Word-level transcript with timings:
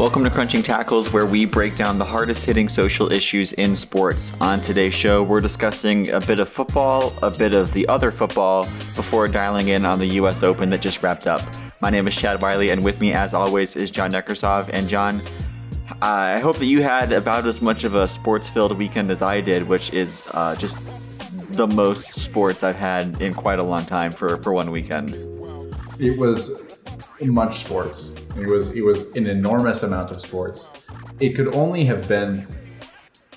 Welcome 0.00 0.24
to 0.24 0.30
Crunching 0.30 0.62
Tackles, 0.62 1.12
where 1.12 1.26
we 1.26 1.44
break 1.44 1.76
down 1.76 1.98
the 1.98 2.06
hardest 2.06 2.46
hitting 2.46 2.70
social 2.70 3.12
issues 3.12 3.52
in 3.52 3.76
sports. 3.76 4.32
On 4.40 4.58
today's 4.58 4.94
show, 4.94 5.22
we're 5.22 5.40
discussing 5.40 6.08
a 6.10 6.20
bit 6.20 6.40
of 6.40 6.48
football, 6.48 7.12
a 7.22 7.30
bit 7.30 7.52
of 7.52 7.70
the 7.74 7.86
other 7.86 8.10
football, 8.10 8.64
before 8.96 9.28
dialing 9.28 9.68
in 9.68 9.84
on 9.84 9.98
the 9.98 10.06
U.S. 10.06 10.42
Open 10.42 10.70
that 10.70 10.80
just 10.80 11.02
wrapped 11.02 11.26
up. 11.26 11.42
My 11.82 11.90
name 11.90 12.08
is 12.08 12.16
Chad 12.16 12.40
Wiley, 12.40 12.70
and 12.70 12.82
with 12.82 12.98
me, 12.98 13.12
as 13.12 13.34
always, 13.34 13.76
is 13.76 13.90
John 13.90 14.10
Neckersov. 14.10 14.70
And 14.72 14.88
John, 14.88 15.20
I 16.02 16.38
hope 16.40 16.56
that 16.56 16.66
you 16.66 16.82
had 16.82 17.12
about 17.12 17.46
as 17.46 17.60
much 17.60 17.84
of 17.84 17.94
a 17.94 18.06
sports 18.06 18.48
filled 18.48 18.76
weekend 18.78 19.10
as 19.10 19.22
I 19.22 19.40
did, 19.40 19.66
which 19.66 19.92
is 19.92 20.22
uh, 20.32 20.56
just 20.56 20.78
the 21.50 21.66
most 21.66 22.12
sports 22.14 22.62
I've 22.62 22.76
had 22.76 23.20
in 23.20 23.34
quite 23.34 23.58
a 23.58 23.62
long 23.62 23.84
time 23.84 24.12
for, 24.12 24.36
for 24.38 24.52
one 24.52 24.70
weekend. 24.70 25.14
It 25.98 26.16
was 26.16 26.52
much 27.20 27.64
sports. 27.64 28.12
It 28.38 28.46
was 28.46 28.70
it 28.70 28.82
was 28.82 29.02
an 29.14 29.26
enormous 29.26 29.82
amount 29.82 30.10
of 30.10 30.22
sports. 30.22 30.68
It 31.18 31.30
could 31.30 31.54
only 31.54 31.84
have 31.84 32.08
been 32.08 32.46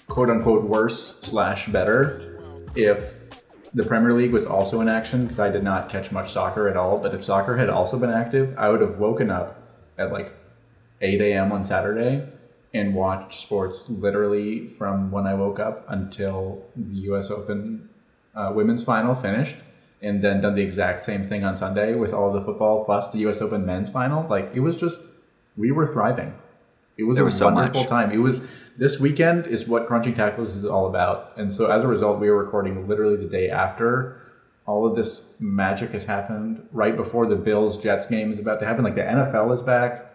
quote 0.08 0.30
unquote 0.30 0.64
worse 0.64 1.16
slash 1.22 1.68
better 1.68 2.40
if 2.76 3.16
the 3.74 3.84
Premier 3.84 4.14
League 4.14 4.32
was 4.32 4.46
also 4.46 4.80
in 4.82 4.88
action 4.88 5.24
because 5.24 5.40
I 5.40 5.50
did 5.50 5.64
not 5.64 5.90
catch 5.90 6.12
much 6.12 6.32
soccer 6.32 6.70
at 6.70 6.78
all. 6.78 6.98
But 7.00 7.14
if 7.14 7.24
soccer 7.24 7.58
had 7.58 7.70
also 7.70 7.98
been 8.00 8.12
active, 8.12 8.54
I 8.58 8.70
would 8.70 8.82
have 8.82 9.00
woken 9.00 9.30
up 9.30 9.60
at 9.98 10.12
like 10.12 10.34
8 11.02 11.20
a.m. 11.20 11.52
on 11.52 11.66
Saturday 11.66 12.26
and 12.74 12.96
watched 12.96 13.40
sports 13.42 13.86
literally 13.90 14.68
from 14.68 15.12
when 15.12 15.28
I 15.28 15.34
woke 15.36 15.60
up 15.60 15.86
until 15.90 16.64
the 16.76 16.96
U.S. 17.12 17.30
Open 17.30 17.90
uh, 18.36 18.52
women's 18.54 18.84
final 18.84 19.14
finished 19.14 19.58
and 20.02 20.22
then 20.22 20.42
done 20.42 20.56
the 20.56 20.62
exact 20.62 21.04
same 21.04 21.24
thing 21.24 21.44
on 21.44 21.56
Sunday 21.56 21.94
with 21.96 22.14
all 22.14 22.34
the 22.34 22.42
football 22.42 22.84
plus 22.84 23.10
the 23.12 23.20
U.S. 23.20 23.42
Open 23.42 23.66
men's 23.66 23.90
final. 23.90 24.28
Like 24.28 24.52
it 24.54 24.60
was 24.60 24.76
just, 24.76 25.02
we 25.56 25.72
were 25.72 25.88
thriving. 25.88 26.34
It 26.98 27.04
was 27.04 27.16
There 27.18 27.24
a 27.24 27.26
was 27.26 27.38
so 27.38 27.46
wonderful 27.50 27.82
much. 27.82 27.90
time. 27.90 28.12
It 28.12 28.18
was 28.18 28.42
this 28.78 29.00
weekend 29.00 29.48
is 29.48 29.68
what 29.68 29.88
Crunching 29.88 30.16
Tackles 30.16 30.56
is 30.56 30.66
all 30.66 30.88
about, 30.88 31.32
and 31.38 31.52
so 31.54 31.68
as 31.72 31.84
a 31.84 31.88
result, 31.88 32.20
we 32.20 32.30
were 32.30 32.44
recording 32.44 32.88
literally 32.88 33.16
the 33.18 33.30
day 33.30 33.50
after. 33.50 34.20
All 34.66 34.86
of 34.88 34.96
this 34.96 35.24
magic 35.40 35.92
has 35.92 36.06
happened 36.06 36.66
right 36.72 36.96
before 36.96 37.26
the 37.28 37.36
Bills 37.36 37.78
Jets 37.78 38.06
game 38.06 38.32
is 38.32 38.40
about 38.40 38.60
to 38.62 38.66
happen. 38.66 38.84
Like 38.84 38.96
the 38.96 39.02
NFL 39.02 39.54
is 39.54 39.62
back, 39.62 40.06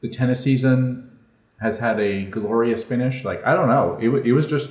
the 0.00 0.08
tennis 0.08 0.40
season 0.42 1.09
has 1.60 1.78
had 1.78 2.00
a 2.00 2.24
glorious 2.24 2.82
finish. 2.84 3.24
Like 3.24 3.44
I 3.46 3.54
don't 3.54 3.68
know, 3.68 3.98
it, 4.00 4.26
it 4.26 4.32
was 4.32 4.46
just 4.46 4.70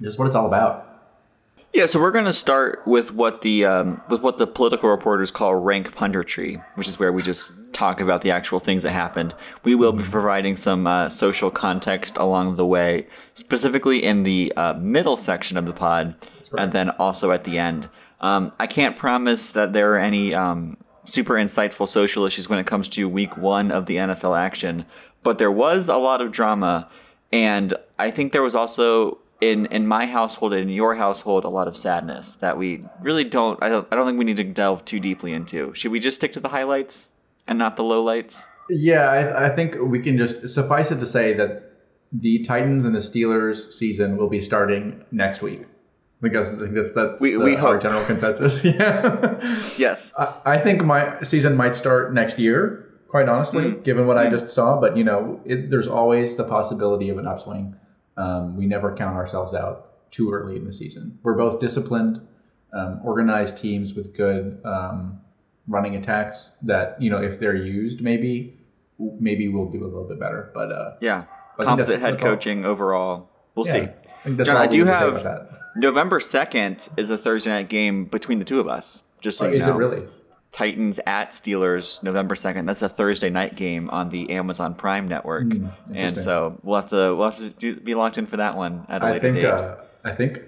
is 0.00 0.18
what 0.18 0.26
it's 0.26 0.36
all 0.36 0.46
about. 0.46 0.84
Yeah, 1.74 1.84
so 1.84 2.00
we're 2.00 2.12
going 2.12 2.24
to 2.24 2.32
start 2.32 2.80
with 2.86 3.12
what 3.12 3.42
the 3.42 3.66
um, 3.66 4.00
with 4.08 4.22
what 4.22 4.38
the 4.38 4.46
political 4.46 4.88
reporters 4.88 5.30
call 5.30 5.54
rank 5.54 5.94
punditry, 5.94 6.64
which 6.76 6.88
is 6.88 6.98
where 6.98 7.12
we 7.12 7.22
just 7.22 7.50
talk 7.74 8.00
about 8.00 8.22
the 8.22 8.30
actual 8.30 8.58
things 8.58 8.82
that 8.84 8.92
happened. 8.92 9.34
We 9.64 9.74
will 9.74 9.92
be 9.92 10.02
providing 10.04 10.56
some 10.56 10.86
uh, 10.86 11.10
social 11.10 11.50
context 11.50 12.16
along 12.16 12.56
the 12.56 12.64
way, 12.64 13.06
specifically 13.34 14.02
in 14.02 14.22
the 14.22 14.50
uh, 14.56 14.74
middle 14.74 15.18
section 15.18 15.58
of 15.58 15.66
the 15.66 15.74
pod, 15.74 16.14
and 16.56 16.72
then 16.72 16.88
also 16.90 17.32
at 17.32 17.44
the 17.44 17.58
end. 17.58 17.88
Um, 18.20 18.50
I 18.58 18.66
can't 18.66 18.96
promise 18.96 19.50
that 19.50 19.74
there 19.74 19.92
are 19.92 19.98
any 19.98 20.34
um, 20.34 20.78
super 21.04 21.34
insightful 21.34 21.88
social 21.88 22.24
issues 22.24 22.48
when 22.48 22.58
it 22.58 22.66
comes 22.66 22.88
to 22.88 23.08
week 23.08 23.36
one 23.36 23.70
of 23.70 23.86
the 23.86 23.96
NFL 23.96 24.38
action, 24.38 24.84
but 25.22 25.38
there 25.38 25.52
was 25.52 25.88
a 25.88 25.96
lot 25.96 26.20
of 26.20 26.32
drama, 26.32 26.88
and 27.32 27.74
I 27.98 28.10
think 28.10 28.32
there 28.32 28.42
was 28.42 28.54
also 28.54 29.18
in 29.40 29.66
in 29.66 29.86
my 29.86 30.04
household 30.06 30.52
and 30.52 30.62
in 30.62 30.68
your 30.68 30.94
household 30.96 31.44
a 31.44 31.48
lot 31.48 31.68
of 31.68 31.76
sadness 31.76 32.32
that 32.36 32.58
we 32.58 32.80
really 33.00 33.22
don't 33.24 33.62
I 33.62 33.68
don't 33.68 33.86
I 33.92 33.96
don't 33.96 34.04
think 34.06 34.18
we 34.18 34.24
need 34.24 34.36
to 34.38 34.44
delve 34.44 34.84
too 34.84 34.98
deeply 35.00 35.32
into. 35.32 35.72
Should 35.74 35.92
we 35.92 36.00
just 36.00 36.16
stick 36.16 36.32
to 36.32 36.40
the 36.40 36.48
highlights 36.48 37.06
and 37.46 37.58
not 37.58 37.76
the 37.76 37.82
lowlights? 37.84 38.42
Yeah, 38.70 39.02
I, 39.08 39.46
I 39.46 39.48
think 39.54 39.76
we 39.80 40.00
can 40.00 40.18
just 40.18 40.48
suffice 40.48 40.90
it 40.90 40.98
to 40.98 41.06
say 41.06 41.34
that 41.34 41.72
the 42.12 42.42
Titans 42.42 42.84
and 42.84 42.94
the 42.94 42.98
Steelers 43.00 43.72
season 43.72 44.16
will 44.16 44.28
be 44.28 44.40
starting 44.40 45.04
next 45.12 45.40
week. 45.42 45.62
Because 46.20 46.52
I 46.54 46.58
think 46.58 46.74
that's 46.74 46.92
that's 46.92 47.20
We- 47.20 47.32
the- 47.34 47.38
we 47.38 47.56
our 47.56 47.78
general 47.78 48.04
consensus. 48.06 48.64
yeah. 48.64 49.38
Yes. 49.78 50.12
I, 50.18 50.34
I 50.44 50.58
think 50.58 50.84
my 50.84 51.22
season 51.22 51.56
might 51.56 51.76
start 51.76 52.12
next 52.12 52.38
year. 52.40 52.87
Quite 53.08 53.28
honestly, 53.28 53.64
Mm-hmm. 53.64 53.82
given 53.82 54.06
what 54.06 54.18
I 54.18 54.28
just 54.30 54.50
saw, 54.50 54.78
but 54.80 54.96
you 54.96 55.02
know, 55.02 55.40
it, 55.44 55.70
there's 55.70 55.88
always 55.88 56.36
the 56.36 56.44
possibility 56.44 57.08
of 57.08 57.18
an 57.18 57.26
upswing. 57.26 57.74
Um, 58.16 58.56
we 58.56 58.66
never 58.66 58.94
count 58.94 59.16
ourselves 59.16 59.54
out 59.54 60.10
too 60.10 60.30
early 60.32 60.56
in 60.56 60.64
the 60.64 60.72
season. 60.72 61.18
We're 61.22 61.34
both 61.36 61.58
disciplined, 61.60 62.20
um, 62.72 63.00
organized 63.02 63.56
teams 63.58 63.94
with 63.94 64.14
good 64.14 64.60
um, 64.64 65.20
running 65.66 65.96
attacks. 65.96 66.52
That 66.62 67.00
you 67.00 67.08
know, 67.10 67.18
if 67.18 67.40
they're 67.40 67.54
used, 67.56 68.02
maybe 68.02 68.58
maybe 68.98 69.48
we'll 69.48 69.70
do 69.70 69.84
a 69.84 69.86
little 69.88 70.04
bit 70.08 70.20
better. 70.20 70.50
But 70.54 70.70
uh, 70.72 70.92
Yeah. 71.00 71.24
Think 71.56 71.66
Competent 71.66 72.00
head 72.02 72.12
that's 72.14 72.22
all. 72.22 72.28
coaching 72.30 72.64
overall. 72.64 73.30
We'll 73.54 73.66
yeah, 73.66 73.72
see. 73.72 73.88
I 74.40 74.44
John, 74.44 74.56
I 74.56 74.66
do 74.66 74.84
need 74.84 74.92
to 74.92 74.94
say 74.98 75.22
have- 75.22 75.58
November 75.76 76.20
2nd 76.20 76.88
is 76.98 77.10
a 77.10 77.16
Thursday 77.18 77.50
night 77.50 77.68
game 77.68 78.04
between 78.04 78.38
the 78.38 78.44
two 78.44 78.60
of 78.60 78.68
us. 78.68 79.00
Just 79.20 79.38
so 79.38 79.46
Oh, 79.46 79.48
you 79.48 79.56
is 79.56 79.66
know. 79.66 79.74
it 79.74 79.76
really? 79.76 80.02
Titans 80.52 80.98
at 81.06 81.30
Steelers 81.30 82.02
November 82.02 82.34
2nd. 82.34 82.66
That's 82.66 82.82
a 82.82 82.88
Thursday 82.88 83.30
night 83.30 83.54
game 83.56 83.90
on 83.90 84.08
the 84.08 84.30
Amazon 84.30 84.74
Prime 84.74 85.06
network. 85.06 85.52
Hmm, 85.52 85.68
and 85.94 86.18
so 86.18 86.58
we'll 86.62 86.80
have 86.80 86.90
to 86.90 87.14
we'll 87.14 87.30
have 87.30 87.38
to 87.38 87.50
do, 87.50 87.76
be 87.76 87.94
locked 87.94 88.18
in 88.18 88.26
for 88.26 88.38
that 88.38 88.56
one 88.56 88.86
at 88.88 89.02
a 89.02 89.06
I 89.06 89.10
later 89.12 89.20
think 89.32 89.36
date. 89.36 89.46
uh, 89.46 89.76
I 90.04 90.12
think 90.12 90.40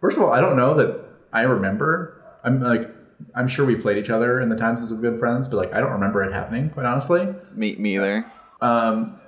first 0.00 0.16
of 0.16 0.22
all, 0.22 0.32
I 0.32 0.40
don't 0.40 0.56
know 0.56 0.74
that 0.74 1.04
I 1.32 1.42
remember. 1.42 2.22
I'm 2.44 2.60
like 2.60 2.88
I'm 3.34 3.48
sure 3.48 3.64
we 3.64 3.76
played 3.76 3.98
each 3.98 4.10
other 4.10 4.40
in 4.40 4.48
the 4.48 4.56
times 4.56 4.82
as 4.82 4.96
good 4.98 5.18
friends, 5.18 5.48
but 5.48 5.56
like 5.56 5.72
I 5.72 5.80
don't 5.80 5.92
remember 5.92 6.22
it 6.22 6.32
happening, 6.32 6.70
quite 6.70 6.86
honestly. 6.86 7.34
me, 7.54 7.76
me 7.76 7.96
either. 7.96 8.26
Um, 8.60 9.18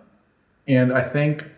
and 0.66 0.92
I 0.92 1.02
think 1.02 1.50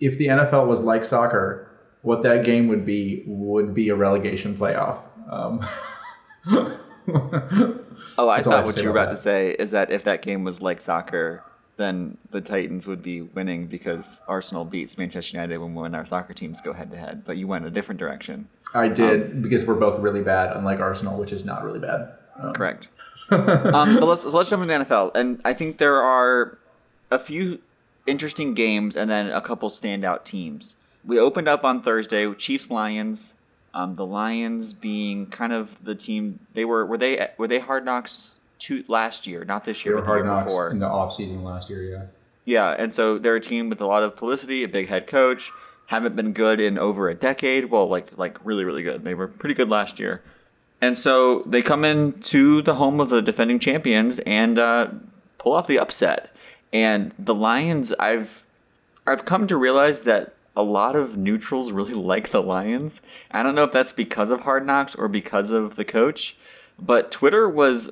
if 0.00 0.18
the 0.18 0.26
NFL 0.28 0.66
was 0.66 0.80
like 0.80 1.04
soccer, 1.04 1.70
what 2.02 2.22
that 2.22 2.44
game 2.44 2.68
would 2.68 2.84
be 2.84 3.22
would 3.26 3.74
be 3.74 3.88
a 3.90 3.94
relegation 3.94 4.56
playoff. 4.56 4.98
Um, 5.30 5.64
Oh, 8.18 8.28
I 8.28 8.38
That's 8.38 8.48
all 8.48 8.54
I 8.54 8.56
thought 8.56 8.66
what 8.66 8.76
you 8.78 8.84
were 8.84 8.90
about 8.90 9.04
about 9.04 9.10
to 9.12 9.16
say 9.16 9.52
is 9.52 9.70
that 9.70 9.92
if 9.92 10.02
that 10.02 10.22
game 10.22 10.42
was 10.42 10.60
like 10.60 10.80
soccer, 10.80 11.44
then 11.76 12.16
the 12.30 12.40
Titans 12.40 12.86
would 12.86 13.02
be 13.02 13.22
winning 13.22 13.66
because 13.66 14.20
Arsenal 14.26 14.64
beats 14.64 14.98
Manchester 14.98 15.36
United 15.36 15.58
when 15.58 15.74
when 15.74 15.94
our 15.94 16.04
soccer 16.04 16.32
teams 16.32 16.60
go 16.60 16.72
head 16.72 16.90
to 16.90 16.96
head. 16.96 17.24
But 17.24 17.36
you 17.36 17.46
went 17.46 17.66
a 17.66 17.70
different 17.70 18.00
direction. 18.00 18.48
I 18.74 18.88
did 18.88 19.42
because 19.42 19.64
we're 19.64 19.74
both 19.74 20.00
really 20.00 20.22
bad, 20.22 20.56
unlike 20.56 20.80
Arsenal, 20.80 21.18
which 21.18 21.32
is 21.32 21.44
not 21.44 21.64
really 21.64 21.78
bad. 21.78 22.14
Um, 22.38 22.52
Correct. 22.52 22.88
um, 23.30 24.00
but 24.00 24.06
let's 24.06 24.22
so 24.22 24.30
let's 24.30 24.50
jump 24.50 24.62
into 24.62 24.78
the 24.78 24.84
NFL, 24.84 25.12
and 25.14 25.40
I 25.44 25.54
think 25.54 25.78
there 25.78 26.02
are 26.02 26.58
a 27.10 27.18
few 27.18 27.60
interesting 28.06 28.54
games 28.54 28.96
and 28.96 29.08
then 29.08 29.30
a 29.30 29.40
couple 29.40 29.68
standout 29.70 30.24
teams. 30.24 30.76
We 31.04 31.18
opened 31.18 31.48
up 31.48 31.64
on 31.64 31.82
Thursday 31.82 32.26
with 32.26 32.38
Chiefs 32.38 32.70
Lions. 32.70 33.34
Um, 33.74 33.96
the 33.96 34.06
Lions 34.06 34.72
being 34.72 35.26
kind 35.26 35.52
of 35.52 35.84
the 35.84 35.94
team 35.94 36.38
they 36.54 36.64
were 36.64 36.86
were 36.86 36.96
they 36.96 37.28
were 37.36 37.48
they 37.48 37.58
Hard 37.58 37.84
Knocks 37.84 38.34
two 38.58 38.84
last 38.88 39.26
year, 39.26 39.44
not 39.44 39.64
this 39.64 39.84
year, 39.84 39.96
but 39.96 40.02
the 40.02 40.06
year 40.06 40.24
hard 40.24 40.26
knocks 40.26 40.44
before. 40.46 40.70
in 40.70 40.78
the 40.78 40.86
off 40.86 41.12
season 41.12 41.44
last 41.44 41.68
year. 41.68 41.82
Yeah. 41.82 42.02
Yeah, 42.46 42.70
and 42.78 42.92
so 42.92 43.18
they're 43.18 43.36
a 43.36 43.40
team 43.40 43.70
with 43.70 43.80
a 43.80 43.86
lot 43.86 44.02
of 44.02 44.16
publicity, 44.16 44.64
a 44.64 44.68
big 44.68 44.88
head 44.88 45.06
coach. 45.06 45.50
Haven't 45.86 46.14
been 46.14 46.32
good 46.32 46.60
in 46.60 46.78
over 46.78 47.08
a 47.08 47.14
decade. 47.14 47.66
Well, 47.66 47.88
like 47.88 48.16
like 48.16 48.38
really 48.44 48.64
really 48.64 48.82
good. 48.82 49.02
They 49.04 49.14
were 49.14 49.28
pretty 49.28 49.54
good 49.54 49.68
last 49.68 49.98
year, 49.98 50.22
and 50.80 50.96
so 50.96 51.42
they 51.42 51.62
come 51.62 51.84
into 51.84 52.62
the 52.62 52.74
home 52.74 53.00
of 53.00 53.08
the 53.08 53.22
defending 53.22 53.58
champions 53.58 54.18
and 54.20 54.58
uh, 54.58 54.88
pull 55.38 55.52
off 55.52 55.66
the 55.66 55.78
upset. 55.78 56.30
And 56.72 57.12
the 57.18 57.34
Lions, 57.34 57.92
I've 57.94 58.44
I've 59.06 59.24
come 59.24 59.46
to 59.46 59.56
realize 59.56 60.02
that 60.02 60.33
a 60.56 60.62
lot 60.62 60.96
of 60.96 61.16
neutrals 61.16 61.72
really 61.72 61.94
like 62.12 62.30
the 62.30 62.42
Lions. 62.42 63.00
I 63.30 63.42
don't 63.42 63.54
know 63.54 63.64
if 63.64 63.72
that's 63.72 63.92
because 63.92 64.30
of 64.30 64.40
Hard 64.40 64.66
Knocks 64.66 64.94
or 64.94 65.08
because 65.08 65.50
of 65.50 65.76
the 65.76 65.84
coach, 65.84 66.36
but 66.78 67.10
Twitter 67.10 67.48
was 67.48 67.90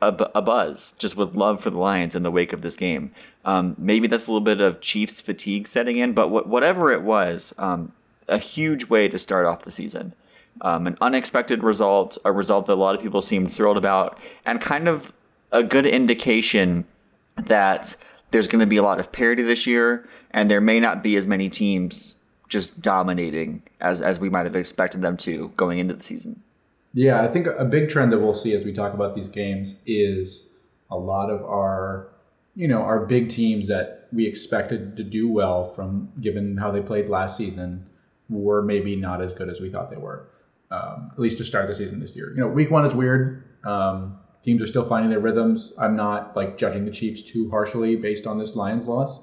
a, 0.00 0.12
bu- 0.12 0.26
a 0.34 0.42
buzz 0.42 0.94
just 0.98 1.16
with 1.16 1.34
love 1.34 1.62
for 1.62 1.70
the 1.70 1.78
Lions 1.78 2.14
in 2.14 2.22
the 2.22 2.30
wake 2.30 2.52
of 2.52 2.62
this 2.62 2.76
game. 2.76 3.12
Um, 3.44 3.74
maybe 3.78 4.08
that's 4.08 4.26
a 4.26 4.30
little 4.30 4.40
bit 4.40 4.60
of 4.60 4.80
Chiefs 4.80 5.20
fatigue 5.20 5.66
setting 5.68 5.98
in, 5.98 6.12
but 6.12 6.28
wh- 6.28 6.46
whatever 6.46 6.90
it 6.90 7.02
was, 7.02 7.54
um, 7.58 7.92
a 8.28 8.38
huge 8.38 8.88
way 8.88 9.08
to 9.08 9.18
start 9.18 9.46
off 9.46 9.62
the 9.62 9.70
season. 9.70 10.12
Um, 10.60 10.86
an 10.86 10.96
unexpected 11.00 11.62
result, 11.62 12.18
a 12.24 12.32
result 12.32 12.66
that 12.66 12.74
a 12.74 12.74
lot 12.74 12.94
of 12.94 13.00
people 13.00 13.22
seemed 13.22 13.52
thrilled 13.52 13.78
about, 13.78 14.18
and 14.44 14.60
kind 14.60 14.88
of 14.88 15.12
a 15.50 15.62
good 15.62 15.86
indication 15.86 16.84
that 17.36 17.94
there's 18.32 18.48
going 18.48 18.60
to 18.60 18.66
be 18.66 18.76
a 18.76 18.82
lot 18.82 18.98
of 18.98 19.12
parity 19.12 19.42
this 19.42 19.66
year, 19.66 20.08
and 20.32 20.50
there 20.50 20.60
may 20.60 20.80
not 20.80 21.02
be 21.02 21.16
as 21.16 21.26
many 21.26 21.48
teams 21.48 22.16
just 22.48 22.82
dominating 22.82 23.62
as, 23.80 24.00
as 24.02 24.18
we 24.18 24.28
might 24.28 24.44
have 24.44 24.56
expected 24.56 25.00
them 25.00 25.16
to 25.16 25.48
going 25.56 25.78
into 25.78 25.94
the 25.94 26.04
season. 26.04 26.42
Yeah, 26.92 27.22
I 27.22 27.28
think 27.28 27.46
a 27.46 27.64
big 27.64 27.88
trend 27.88 28.12
that 28.12 28.18
we'll 28.18 28.34
see 28.34 28.52
as 28.52 28.64
we 28.64 28.72
talk 28.72 28.92
about 28.92 29.14
these 29.14 29.28
games 29.30 29.76
is 29.86 30.44
a 30.90 30.96
lot 30.96 31.30
of 31.30 31.42
our, 31.44 32.08
you 32.54 32.68
know, 32.68 32.82
our 32.82 33.06
big 33.06 33.30
teams 33.30 33.68
that 33.68 34.08
we 34.12 34.26
expected 34.26 34.96
to 34.98 35.02
do 35.02 35.30
well 35.30 35.64
from 35.64 36.12
given 36.20 36.58
how 36.58 36.70
they 36.70 36.82
played 36.82 37.08
last 37.08 37.38
season 37.38 37.86
were 38.28 38.60
maybe 38.60 38.94
not 38.96 39.22
as 39.22 39.32
good 39.32 39.48
as 39.48 39.58
we 39.58 39.70
thought 39.70 39.90
they 39.90 39.96
were. 39.96 40.28
um, 40.72 41.10
at 41.12 41.18
least 41.18 41.38
to 41.38 41.44
start 41.44 41.68
the 41.68 41.74
season 41.74 42.00
this 42.00 42.16
year. 42.16 42.30
You 42.30 42.40
know, 42.40 42.48
week 42.48 42.70
one 42.70 42.84
is 42.86 42.94
weird. 42.94 43.44
Um, 43.64 44.18
teams 44.42 44.62
are 44.62 44.66
still 44.66 44.84
finding 44.84 45.10
their 45.10 45.20
rhythms. 45.20 45.72
I'm 45.78 45.96
not 45.96 46.36
like 46.36 46.58
judging 46.58 46.84
the 46.84 46.90
Chiefs 46.90 47.22
too 47.22 47.50
harshly 47.50 47.96
based 47.96 48.26
on 48.26 48.38
this 48.38 48.56
Lions 48.56 48.86
loss, 48.86 49.20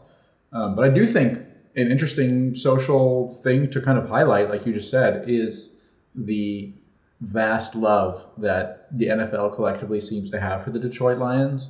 um, 0.52 0.76
but 0.76 0.86
I 0.86 0.90
do 0.90 1.12
think 1.12 1.40
an 1.76 1.92
interesting 1.92 2.56
social 2.56 3.34
thing 3.44 3.70
to 3.70 3.82
kind 3.82 3.98
of 3.98 4.10
highlight, 4.10 4.50
like 4.50 4.66
you 4.66 4.74
just 4.74 4.90
said, 4.90 5.30
is 5.30 5.70
the 6.16 6.74
vast 7.22 7.76
love 7.76 8.26
that 8.38 8.88
the 8.92 9.08
NFL 9.08 9.54
collectively 9.54 10.00
seems 10.00 10.30
to 10.32 10.40
have 10.40 10.64
for 10.64 10.72
the 10.72 10.80
Detroit 10.80 11.18
Lions, 11.18 11.70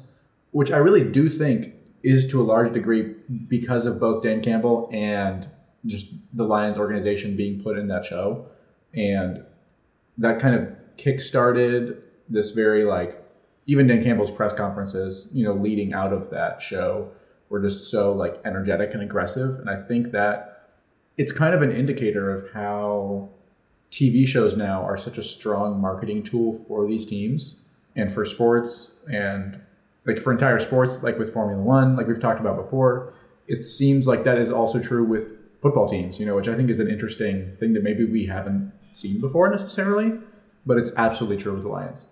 which 0.52 0.72
I 0.72 0.78
really 0.78 1.04
do 1.04 1.30
think 1.30 1.74
is 2.04 2.28
to 2.30 2.42
a 2.42 2.44
large 2.44 2.72
degree 2.74 3.16
because 3.48 3.86
of 3.86 4.00
both 4.00 4.24
Dan 4.24 4.42
Campbell 4.42 4.90
and 4.94 5.48
just 5.86 6.08
the 6.34 6.44
Lions 6.44 6.78
organization 6.78 7.36
being 7.36 7.62
put 7.62 7.78
in 7.78 7.88
that 7.88 8.06
show. 8.06 8.48
And 8.94 9.44
that 10.18 10.40
kind 10.40 10.56
of 10.56 10.70
kick-started 10.98 12.02
this 12.30 12.52
very 12.52 12.86
like 12.86 13.19
even 13.70 13.86
Dan 13.86 14.04
Campbell's 14.04 14.32
press 14.32 14.52
conferences, 14.52 15.28
you 15.32 15.44
know, 15.44 15.54
leading 15.54 15.94
out 15.94 16.12
of 16.12 16.32
that 16.32 16.60
show 16.60 17.12
were 17.50 17.62
just 17.62 17.92
so 17.92 18.12
like 18.12 18.42
energetic 18.44 18.96
and 18.96 19.04
aggressive. 19.04 19.60
And 19.60 19.70
I 19.70 19.76
think 19.76 20.12
that 20.12 20.70
it's 21.18 21.32
kind 21.32 21.54
of 21.54 21.62
an 21.62 21.72
indicator 21.72 22.32
of 22.32 22.52
how 22.52 23.30
TV 23.92 24.28
shows 24.28 24.58
now 24.58 24.82
are 24.82 24.98
such 24.98 25.20
a 25.20 25.22
strong 25.22 25.80
marketing 25.80 26.24
tool 26.24 26.52
for 26.52 26.88
these 26.88 27.06
teams 27.06 27.58
and 27.96 28.12
for 28.12 28.26
sports 28.26 28.90
and 29.12 29.62
like 30.08 30.18
for 30.18 30.32
entire 30.32 30.58
sports, 30.60 31.04
like 31.04 31.20
with 31.20 31.32
Formula 31.32 31.62
One, 31.62 31.96
like 31.96 32.08
we've 32.08 32.20
talked 32.20 32.40
about 32.40 32.56
before. 32.56 33.14
It 33.48 33.66
seems 33.66 34.08
like 34.08 34.24
that 34.24 34.40
is 34.40 34.50
also 34.50 34.82
true 34.82 35.04
with 35.04 35.38
football 35.62 35.88
teams, 35.88 36.20
you 36.20 36.26
know, 36.26 36.36
which 36.36 36.48
I 36.48 36.56
think 36.56 36.72
is 36.72 36.80
an 36.80 36.90
interesting 36.90 37.56
thing 37.60 37.74
that 37.74 37.84
maybe 37.84 38.06
we 38.06 38.26
haven't 38.26 38.72
seen 38.96 39.22
before 39.22 39.48
necessarily, 39.52 40.14
but 40.66 40.78
it's 40.78 40.92
absolutely 40.98 41.38
true 41.38 41.54
with 41.54 41.62
the 41.62 41.70
Lions. 41.70 42.08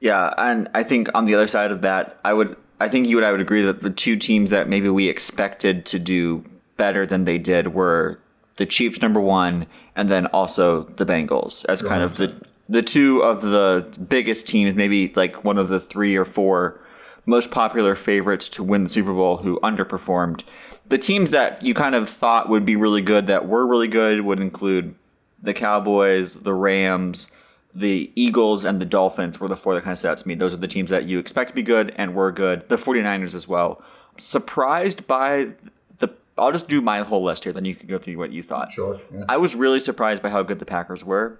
Yeah, 0.00 0.32
and 0.38 0.68
I 0.74 0.82
think 0.82 1.08
on 1.14 1.26
the 1.26 1.34
other 1.34 1.46
side 1.46 1.70
of 1.70 1.82
that, 1.82 2.18
I 2.24 2.32
would 2.32 2.56
I 2.80 2.88
think 2.88 3.06
you 3.06 3.18
and 3.18 3.26
I 3.26 3.30
would 3.30 3.40
agree 3.40 3.62
that 3.62 3.82
the 3.82 3.90
two 3.90 4.16
teams 4.16 4.50
that 4.50 4.68
maybe 4.68 4.88
we 4.88 5.08
expected 5.08 5.84
to 5.86 5.98
do 5.98 6.42
better 6.76 7.04
than 7.04 7.24
they 7.24 7.36
did 7.36 7.74
were 7.74 8.18
the 8.56 8.64
Chiefs 8.64 9.02
number 9.02 9.20
one, 9.20 9.66
and 9.96 10.08
then 10.08 10.26
also 10.26 10.84
the 10.96 11.04
Bengals 11.04 11.64
as 11.68 11.82
kind 11.82 12.02
of 12.02 12.16
the 12.16 12.34
the 12.68 12.82
two 12.82 13.22
of 13.22 13.42
the 13.42 13.86
biggest 14.08 14.46
teams, 14.46 14.76
maybe 14.76 15.12
like 15.14 15.44
one 15.44 15.58
of 15.58 15.68
the 15.68 15.80
three 15.80 16.16
or 16.16 16.24
four 16.24 16.80
most 17.26 17.50
popular 17.50 17.94
favorites 17.94 18.48
to 18.48 18.62
win 18.62 18.84
the 18.84 18.90
Super 18.90 19.12
Bowl 19.12 19.36
who 19.36 19.60
underperformed. 19.60 20.42
The 20.88 20.98
teams 20.98 21.30
that 21.30 21.62
you 21.62 21.74
kind 21.74 21.94
of 21.94 22.08
thought 22.08 22.48
would 22.48 22.64
be 22.64 22.76
really 22.76 23.02
good 23.02 23.26
that 23.26 23.46
were 23.46 23.66
really 23.66 23.88
good 23.88 24.22
would 24.22 24.40
include 24.40 24.94
the 25.42 25.52
Cowboys, 25.52 26.34
the 26.34 26.54
Rams, 26.54 27.30
the 27.74 28.10
Eagles, 28.14 28.64
and 28.64 28.80
the 28.80 28.84
Dolphins 28.84 29.38
were 29.38 29.48
the 29.48 29.56
four 29.56 29.74
that 29.74 29.82
kind 29.82 29.92
of 29.92 29.98
stood 29.98 30.10
out 30.10 30.18
to 30.18 30.28
me. 30.28 30.34
Those 30.34 30.54
are 30.54 30.58
the 30.58 30.68
teams 30.68 30.90
that 30.90 31.04
you 31.04 31.18
expect 31.18 31.50
to 31.50 31.54
be 31.54 31.62
good 31.62 31.94
and 31.96 32.14
were 32.14 32.32
good. 32.32 32.68
The 32.68 32.76
49ers 32.76 33.34
as 33.34 33.46
well. 33.46 33.82
Surprised 34.18 35.06
by 35.06 35.50
the. 35.98 36.08
I'll 36.36 36.52
just 36.52 36.68
do 36.68 36.80
my 36.80 37.02
whole 37.02 37.22
list 37.22 37.44
here, 37.44 37.52
then 37.52 37.64
you 37.64 37.74
can 37.74 37.86
go 37.88 37.98
through 37.98 38.18
what 38.18 38.32
you 38.32 38.42
thought. 38.42 38.72
Sure. 38.72 39.00
Yeah. 39.12 39.24
I 39.28 39.36
was 39.36 39.54
really 39.54 39.80
surprised 39.80 40.22
by 40.22 40.30
how 40.30 40.42
good 40.42 40.58
the 40.58 40.66
Packers 40.66 41.04
were, 41.04 41.38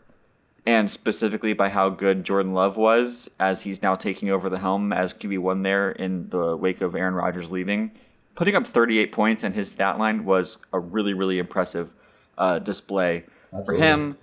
and 0.66 0.88
specifically 0.88 1.52
by 1.52 1.68
how 1.68 1.88
good 1.88 2.24
Jordan 2.24 2.52
Love 2.52 2.76
was 2.76 3.28
as 3.40 3.62
he's 3.62 3.82
now 3.82 3.96
taking 3.96 4.30
over 4.30 4.48
the 4.48 4.58
helm 4.58 4.92
as 4.92 5.12
QB1 5.12 5.62
there 5.64 5.92
in 5.92 6.28
the 6.30 6.56
wake 6.56 6.80
of 6.80 6.94
Aaron 6.94 7.14
Rodgers 7.14 7.50
leaving. 7.50 7.90
Putting 8.36 8.54
up 8.54 8.66
38 8.66 9.12
points 9.12 9.42
and 9.42 9.54
his 9.54 9.70
stat 9.70 9.98
line 9.98 10.24
was 10.24 10.58
a 10.72 10.78
really, 10.78 11.12
really 11.12 11.38
impressive 11.38 11.90
uh, 12.38 12.58
display 12.60 13.24
for 13.64 13.74
him. 13.74 14.16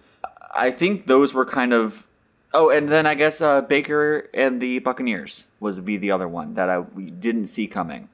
I 0.53 0.71
think 0.71 1.05
those 1.05 1.33
were 1.33 1.45
kind 1.45 1.73
of. 1.73 2.05
Oh, 2.53 2.69
and 2.69 2.89
then 2.89 3.05
I 3.05 3.13
guess 3.13 3.41
uh, 3.41 3.61
Baker 3.61 4.29
and 4.33 4.61
the 4.61 4.79
Buccaneers 4.79 5.43
was 5.59 5.79
be 5.79 5.97
the 5.97 6.11
other 6.11 6.27
one 6.27 6.53
that 6.55 6.69
I 6.69 6.79
we 6.79 7.09
didn't 7.09 7.47
see 7.47 7.67
coming. 7.67 8.09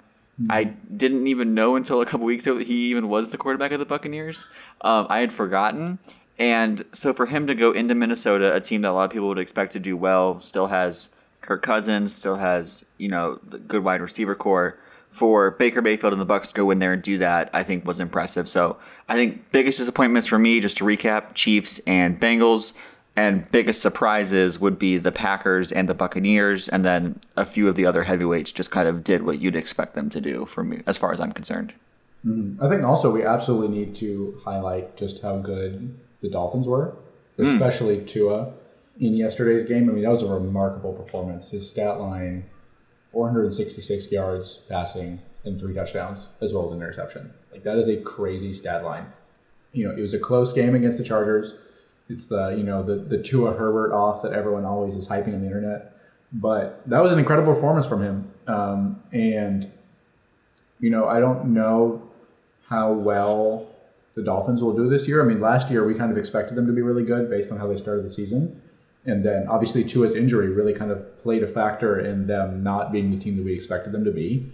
I 0.50 0.64
didn't 0.64 1.28
even 1.28 1.54
know 1.54 1.76
until 1.76 2.02
a 2.02 2.06
couple 2.06 2.26
weeks 2.26 2.48
ago 2.48 2.58
that 2.58 2.66
he 2.66 2.90
even 2.90 3.08
was 3.08 3.30
the 3.30 3.38
quarterback 3.38 3.72
of 3.72 3.80
the 3.80 3.86
Buccaneers. 3.86 4.48
Um, 4.82 5.06
I 5.10 5.20
had 5.20 5.32
forgotten, 5.32 6.00
and 6.40 6.84
so 6.94 7.14
for 7.14 7.28
him 7.28 7.46
to 7.48 7.56
go 7.56 7.72
into 7.72 7.94
Minnesota, 7.94 8.54
a 8.56 8.60
team 8.60 8.82
that 8.82 8.90
a 8.90 8.94
lot 8.94 9.06
of 9.06 9.12
people 9.12 9.28
would 9.28 9.38
expect 9.38 9.74
to 9.74 9.80
do 9.80 9.96
well, 9.96 10.40
still 10.40 10.66
has 10.68 11.12
Kirk 11.42 11.62
Cousins, 11.62 12.16
still 12.16 12.36
has 12.36 12.84
you 12.98 13.10
know 13.10 13.40
the 13.48 13.60
good 13.60 13.84
wide 13.84 14.02
receiver 14.02 14.34
core. 14.34 14.80
For 15.14 15.52
Baker 15.52 15.82
Mayfield 15.82 16.12
and 16.12 16.22
the 16.22 16.26
Bucks 16.26 16.50
to 16.50 16.56
go 16.56 16.72
in 16.72 16.80
there 16.80 16.92
and 16.92 17.02
do 17.02 17.20
that, 17.20 17.50
I 17.54 17.64
think 17.64 17.86
was 17.86 18.00
impressive. 18.00 18.50
So 18.50 18.78
I 19.08 19.16
think 19.16 19.52
biggest 19.52 19.78
disappointments 19.78 20.28
for 20.28 20.40
me, 20.40 20.60
just 20.60 20.78
to 20.78 20.84
recap, 20.84 21.36
Chiefs 21.36 21.80
and 21.86 22.20
Bengals, 22.20 22.74
and 23.16 23.50
biggest 23.52 23.80
surprises 23.80 24.60
would 24.60 24.80
be 24.80 24.98
the 24.98 25.12
Packers 25.12 25.72
and 25.72 25.88
the 25.88 25.94
Buccaneers, 25.94 26.68
and 26.68 26.84
then 26.84 27.20
a 27.38 27.46
few 27.46 27.68
of 27.68 27.76
the 27.76 27.86
other 27.86 28.04
heavyweights 28.04 28.52
just 28.52 28.72
kind 28.72 28.88
of 28.88 29.04
did 29.04 29.24
what 29.24 29.40
you'd 29.40 29.56
expect 29.56 29.94
them 29.94 30.10
to 30.10 30.20
do 30.20 30.48
for 30.48 30.64
me, 30.64 30.82
as 30.88 30.98
far 30.98 31.14
as 31.14 31.20
I'm 31.20 31.32
concerned. 31.32 31.74
Mm-hmm. 32.26 32.64
I 32.64 32.70
think 32.70 32.84
also 32.84 33.12
we 33.12 33.24
absolutely 33.24 33.78
need 33.78 33.94
to 33.96 34.42
highlight 34.44 34.98
just 34.98 35.22
how 35.22 35.38
good 35.38 35.96
the 36.22 36.30
Dolphins 36.30 36.68
were, 36.68 36.96
mm. 37.38 37.54
especially 37.54 38.04
Tua 38.04 38.54
in 39.00 39.16
yesterday's 39.16 39.64
game. 39.64 39.90
I 39.90 39.94
mean, 39.94 40.04
that 40.04 40.10
was 40.10 40.24
a 40.24 40.28
remarkable 40.28 40.94
performance. 40.94 41.52
His 41.52 41.70
stat 41.70 42.00
line 42.00 42.46
466 43.14 44.12
yards 44.12 44.60
passing 44.68 45.22
and 45.46 45.60
three 45.60 45.74
touchdowns, 45.74 46.28
as 46.42 46.54
well 46.54 46.66
as 46.68 46.72
an 46.74 46.78
interception. 46.78 47.34
Like, 47.52 47.64
that 47.64 47.78
is 47.78 47.88
a 47.88 47.98
crazy 47.98 48.54
stat 48.54 48.84
line. 48.84 49.06
You 49.72 49.88
know, 49.88 49.96
it 49.96 50.02
was 50.02 50.14
a 50.14 50.20
close 50.20 50.52
game 50.52 50.76
against 50.76 50.98
the 50.98 51.04
Chargers. 51.04 51.54
It's 52.10 52.26
the, 52.26 52.50
you 52.50 52.64
know, 52.64 52.84
the, 52.84 52.96
the 52.96 53.22
Tua 53.22 53.54
Herbert 53.54 53.94
off 53.94 54.24
that 54.24 54.34
everyone 54.34 54.66
always 54.66 54.96
is 54.96 55.08
hyping 55.08 55.34
on 55.34 55.42
the 55.42 55.48
internet. 55.48 55.96
But 56.32 56.82
that 56.90 57.02
was 57.02 57.14
an 57.14 57.20
incredible 57.20 57.54
performance 57.54 57.86
from 57.86 58.02
him. 58.02 58.32
Um, 58.48 59.04
and, 59.12 59.72
you 60.80 60.90
know, 60.90 61.08
I 61.08 61.20
don't 61.20 61.54
know 61.54 62.02
how 62.68 62.92
well 62.92 63.70
the 64.16 64.24
Dolphins 64.24 64.64
will 64.64 64.76
do 64.76 64.90
this 64.90 65.08
year. 65.08 65.24
I 65.24 65.26
mean, 65.26 65.40
last 65.40 65.70
year 65.70 65.86
we 65.86 65.94
kind 65.94 66.12
of 66.12 66.18
expected 66.18 66.56
them 66.56 66.66
to 66.68 66.74
be 66.74 66.82
really 66.82 67.04
good 67.04 67.30
based 67.30 67.52
on 67.52 67.60
how 67.60 67.68
they 67.68 67.76
started 67.76 68.04
the 68.04 68.12
season. 68.12 68.62
And 69.06 69.24
then 69.26 69.48
obviously 69.48 69.84
Tua's 69.84 70.14
injury 70.14 70.48
really 70.50 70.74
kind 70.74 70.92
of 70.92 71.20
played 71.20 71.44
a 71.44 71.48
factor 71.48 72.00
in 72.00 72.28
them 72.28 72.64
not 72.64 72.92
being 72.92 73.12
the 73.12 73.18
team 73.18 73.36
that 73.38 73.44
we 73.44 73.54
expected 73.54 73.92
them 73.92 74.06
to 74.06 74.12
be. 74.12 74.52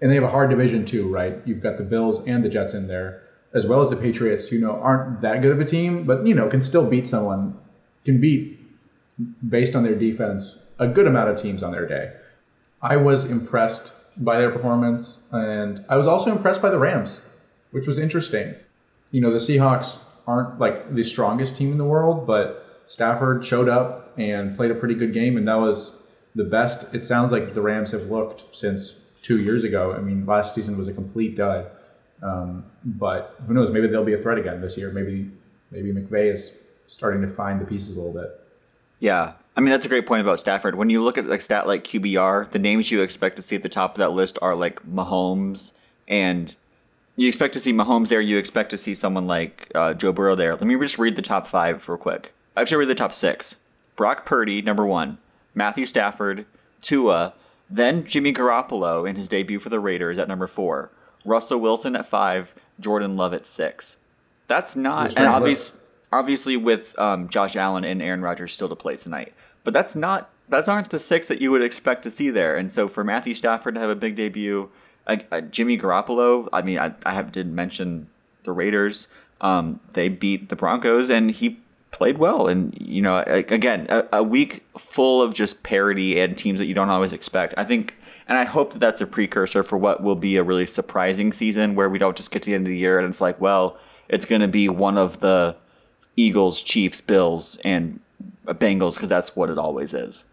And 0.00 0.10
they 0.10 0.16
have 0.16 0.24
a 0.24 0.30
hard 0.30 0.50
division 0.50 0.84
too, 0.84 1.08
right? 1.08 1.38
You've 1.44 1.60
got 1.60 1.78
the 1.78 1.84
Bills 1.84 2.20
and 2.26 2.44
the 2.44 2.48
Jets 2.48 2.74
in 2.74 2.88
there, 2.88 3.22
as 3.54 3.66
well 3.66 3.80
as 3.80 3.90
the 3.90 3.96
Patriots, 3.96 4.50
you 4.50 4.60
know, 4.60 4.72
aren't 4.72 5.20
that 5.20 5.42
good 5.42 5.52
of 5.52 5.60
a 5.60 5.64
team, 5.64 6.04
but 6.04 6.26
you 6.26 6.34
know, 6.34 6.48
can 6.48 6.62
still 6.62 6.84
beat 6.84 7.06
someone, 7.06 7.56
can 8.04 8.20
beat 8.20 8.58
based 9.48 9.76
on 9.76 9.84
their 9.84 9.94
defense 9.94 10.56
a 10.78 10.88
good 10.88 11.06
amount 11.06 11.30
of 11.30 11.40
teams 11.40 11.62
on 11.62 11.70
their 11.70 11.86
day. 11.86 12.12
I 12.80 12.96
was 12.96 13.24
impressed 13.24 13.94
by 14.16 14.38
their 14.38 14.50
performance, 14.50 15.18
and 15.30 15.84
I 15.88 15.96
was 15.96 16.08
also 16.08 16.32
impressed 16.32 16.60
by 16.60 16.70
the 16.70 16.78
Rams, 16.78 17.20
which 17.70 17.86
was 17.86 17.98
interesting. 17.98 18.54
You 19.12 19.20
know, 19.20 19.30
the 19.30 19.38
Seahawks 19.38 19.98
aren't 20.26 20.58
like 20.58 20.92
the 20.94 21.04
strongest 21.04 21.56
team 21.56 21.70
in 21.70 21.78
the 21.78 21.84
world, 21.84 22.26
but 22.26 22.71
Stafford 22.86 23.44
showed 23.44 23.68
up 23.68 24.12
and 24.18 24.56
played 24.56 24.70
a 24.70 24.74
pretty 24.74 24.94
good 24.94 25.12
game, 25.12 25.36
and 25.36 25.46
that 25.48 25.58
was 25.58 25.92
the 26.34 26.44
best 26.44 26.86
it 26.92 27.02
sounds 27.02 27.32
like 27.32 27.54
the 27.54 27.62
Rams 27.62 27.92
have 27.92 28.10
looked 28.10 28.54
since 28.54 28.96
two 29.22 29.38
years 29.38 29.64
ago. 29.64 29.92
I 29.92 30.00
mean, 30.00 30.26
last 30.26 30.54
season 30.54 30.76
was 30.76 30.88
a 30.88 30.92
complete 30.92 31.36
dud, 31.36 31.70
um, 32.22 32.64
but 32.84 33.36
who 33.46 33.54
knows? 33.54 33.70
Maybe 33.70 33.86
they'll 33.86 34.04
be 34.04 34.14
a 34.14 34.18
threat 34.18 34.38
again 34.38 34.60
this 34.60 34.76
year. 34.76 34.90
Maybe 34.90 35.30
maybe 35.70 35.92
McVay 35.92 36.32
is 36.32 36.52
starting 36.86 37.22
to 37.22 37.28
find 37.28 37.60
the 37.60 37.64
pieces 37.64 37.96
a 37.96 38.00
little 38.00 38.12
bit. 38.12 38.38
Yeah. 39.00 39.32
I 39.56 39.60
mean, 39.60 39.70
that's 39.70 39.84
a 39.84 39.88
great 39.88 40.06
point 40.06 40.22
about 40.22 40.40
Stafford. 40.40 40.76
When 40.76 40.88
you 40.88 41.02
look 41.02 41.18
at 41.18 41.26
like 41.26 41.42
stat 41.42 41.66
like 41.66 41.84
QBR, 41.84 42.50
the 42.50 42.58
names 42.58 42.90
you 42.90 43.02
expect 43.02 43.36
to 43.36 43.42
see 43.42 43.56
at 43.56 43.62
the 43.62 43.68
top 43.68 43.92
of 43.92 43.98
that 43.98 44.12
list 44.12 44.38
are 44.40 44.54
like 44.54 44.80
Mahomes, 44.86 45.72
and 46.08 46.54
you 47.16 47.28
expect 47.28 47.52
to 47.54 47.60
see 47.60 47.72
Mahomes 47.72 48.08
there. 48.08 48.20
You 48.20 48.38
expect 48.38 48.70
to 48.70 48.78
see 48.78 48.94
someone 48.94 49.26
like 49.26 49.70
uh, 49.74 49.94
Joe 49.94 50.12
Burrow 50.12 50.34
there. 50.34 50.52
Let 50.52 50.62
me 50.62 50.78
just 50.78 50.98
read 50.98 51.16
the 51.16 51.22
top 51.22 51.46
five 51.46 51.86
real 51.88 51.98
quick. 51.98 52.32
Actually, 52.56 52.78
read 52.78 52.88
the 52.88 52.94
top 52.94 53.14
six. 53.14 53.56
Brock 53.96 54.24
Purdy, 54.24 54.62
number 54.62 54.86
one. 54.86 55.18
Matthew 55.54 55.86
Stafford, 55.86 56.46
Tua, 56.80 57.34
then 57.68 58.04
Jimmy 58.04 58.32
Garoppolo 58.32 59.08
in 59.08 59.16
his 59.16 59.28
debut 59.28 59.58
for 59.58 59.68
the 59.68 59.80
Raiders 59.80 60.18
at 60.18 60.28
number 60.28 60.46
four. 60.46 60.90
Russell 61.24 61.60
Wilson 61.60 61.96
at 61.96 62.06
five. 62.06 62.54
Jordan 62.80 63.16
Love 63.16 63.32
at 63.32 63.46
six. 63.46 63.98
That's 64.48 64.76
not 64.76 65.16
and 65.16 65.26
obvious 65.26 65.72
obviously 66.12 66.56
with 66.56 66.98
um, 66.98 67.28
Josh 67.28 67.56
Allen 67.56 67.84
and 67.84 68.02
Aaron 68.02 68.20
Rodgers 68.20 68.52
still 68.52 68.68
to 68.68 68.76
play 68.76 68.96
tonight. 68.96 69.32
But 69.64 69.72
that's 69.72 69.96
not 69.96 70.30
those 70.48 70.68
aren't 70.68 70.90
the 70.90 70.98
six 70.98 71.28
that 71.28 71.40
you 71.40 71.50
would 71.50 71.62
expect 71.62 72.02
to 72.02 72.10
see 72.10 72.28
there. 72.28 72.56
And 72.56 72.70
so 72.70 72.88
for 72.88 73.04
Matthew 73.04 73.34
Stafford 73.34 73.74
to 73.74 73.80
have 73.80 73.90
a 73.90 73.94
big 73.94 74.16
debut, 74.16 74.68
uh, 75.06 75.16
uh, 75.30 75.40
Jimmy 75.40 75.78
Garoppolo, 75.78 76.48
I 76.52 76.62
mean, 76.62 76.78
I, 76.78 76.92
I 77.06 77.14
have 77.14 77.32
didn't 77.32 77.54
mention 77.54 78.08
the 78.44 78.52
Raiders. 78.52 79.06
Um, 79.40 79.80
they 79.92 80.08
beat 80.08 80.50
the 80.50 80.56
Broncos, 80.56 81.10
and 81.10 81.30
he 81.30 81.58
played 81.92 82.18
well. 82.18 82.48
And 82.48 82.76
you 82.80 83.00
know, 83.00 83.22
again, 83.26 83.86
a, 83.88 84.04
a 84.12 84.22
week 84.22 84.64
full 84.76 85.22
of 85.22 85.32
just 85.34 85.62
parity 85.62 86.20
and 86.20 86.36
teams 86.36 86.58
that 86.58 86.66
you 86.66 86.74
don't 86.74 86.90
always 86.90 87.12
expect. 87.12 87.54
I 87.56 87.64
think. 87.64 87.94
And 88.28 88.38
I 88.38 88.44
hope 88.44 88.72
that 88.72 88.78
that's 88.78 89.00
a 89.00 89.06
precursor 89.06 89.64
for 89.64 89.76
what 89.76 90.02
will 90.02 90.14
be 90.14 90.36
a 90.36 90.44
really 90.44 90.66
surprising 90.66 91.32
season 91.32 91.74
where 91.74 91.90
we 91.90 91.98
don't 91.98 92.16
just 92.16 92.30
get 92.30 92.42
to 92.44 92.50
the 92.50 92.54
end 92.54 92.66
of 92.66 92.70
the 92.70 92.78
year 92.78 92.98
and 92.98 93.08
it's 93.08 93.20
like, 93.20 93.38
well, 93.40 93.78
it's 94.08 94.24
going 94.24 94.40
to 94.40 94.48
be 94.48 94.68
one 94.68 94.96
of 94.96 95.18
the 95.18 95.56
Eagles, 96.16 96.62
Chiefs, 96.62 97.00
Bills, 97.00 97.58
and 97.64 97.98
Bengals 98.46 98.94
because 98.94 99.08
that's 99.08 99.34
what 99.34 99.50
it 99.50 99.58
always 99.58 99.92
is. 99.92 100.24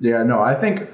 Yeah, 0.00 0.22
no, 0.24 0.42
I 0.42 0.54
think 0.54 0.88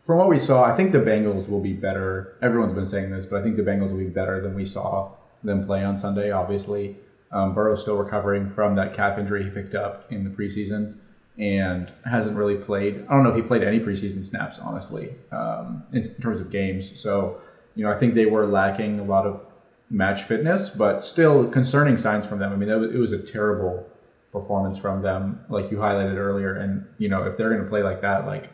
from 0.00 0.18
what 0.18 0.28
we 0.28 0.38
saw, 0.38 0.64
I 0.64 0.76
think 0.76 0.92
the 0.92 0.98
Bengals 0.98 1.48
will 1.48 1.60
be 1.60 1.72
better. 1.72 2.36
Everyone's 2.40 2.72
been 2.72 2.86
saying 2.86 3.10
this, 3.10 3.26
but 3.26 3.40
I 3.40 3.42
think 3.42 3.56
the 3.56 3.62
Bengals 3.62 3.90
will 3.90 3.98
be 3.98 4.08
better 4.08 4.40
than 4.40 4.54
we 4.54 4.64
saw 4.64 5.10
them 5.42 5.66
play 5.66 5.84
on 5.84 5.96
Sunday. 5.96 6.30
Obviously, 6.30 6.96
um, 7.36 7.54
Burrow's 7.54 7.82
still 7.82 7.96
recovering 7.96 8.48
from 8.48 8.74
that 8.74 8.94
calf 8.94 9.18
injury 9.18 9.44
he 9.44 9.50
picked 9.50 9.74
up 9.74 10.10
in 10.10 10.24
the 10.24 10.30
preseason 10.30 10.96
and 11.38 11.92
hasn't 12.06 12.34
really 12.34 12.56
played. 12.56 13.04
I 13.08 13.12
don't 13.12 13.24
know 13.24 13.30
if 13.30 13.36
he 13.36 13.42
played 13.42 13.62
any 13.62 13.78
preseason 13.78 14.24
snaps, 14.24 14.58
honestly, 14.58 15.14
um, 15.30 15.82
in, 15.92 16.02
in 16.04 16.22
terms 16.22 16.40
of 16.40 16.50
games. 16.50 16.98
So, 16.98 17.38
you 17.74 17.84
know, 17.84 17.92
I 17.92 17.98
think 17.98 18.14
they 18.14 18.24
were 18.24 18.46
lacking 18.46 19.00
a 19.00 19.04
lot 19.04 19.26
of 19.26 19.52
match 19.90 20.22
fitness, 20.22 20.70
but 20.70 21.04
still 21.04 21.46
concerning 21.48 21.98
signs 21.98 22.24
from 22.24 22.38
them. 22.38 22.52
I 22.52 22.56
mean, 22.56 22.70
it 22.70 22.98
was 22.98 23.12
a 23.12 23.18
terrible 23.18 23.86
performance 24.32 24.78
from 24.78 25.02
them, 25.02 25.44
like 25.50 25.70
you 25.70 25.76
highlighted 25.76 26.16
earlier. 26.16 26.54
And 26.54 26.86
you 26.96 27.10
know, 27.10 27.24
if 27.24 27.36
they're 27.36 27.50
going 27.50 27.62
to 27.62 27.68
play 27.68 27.82
like 27.82 28.00
that, 28.00 28.26
like 28.26 28.48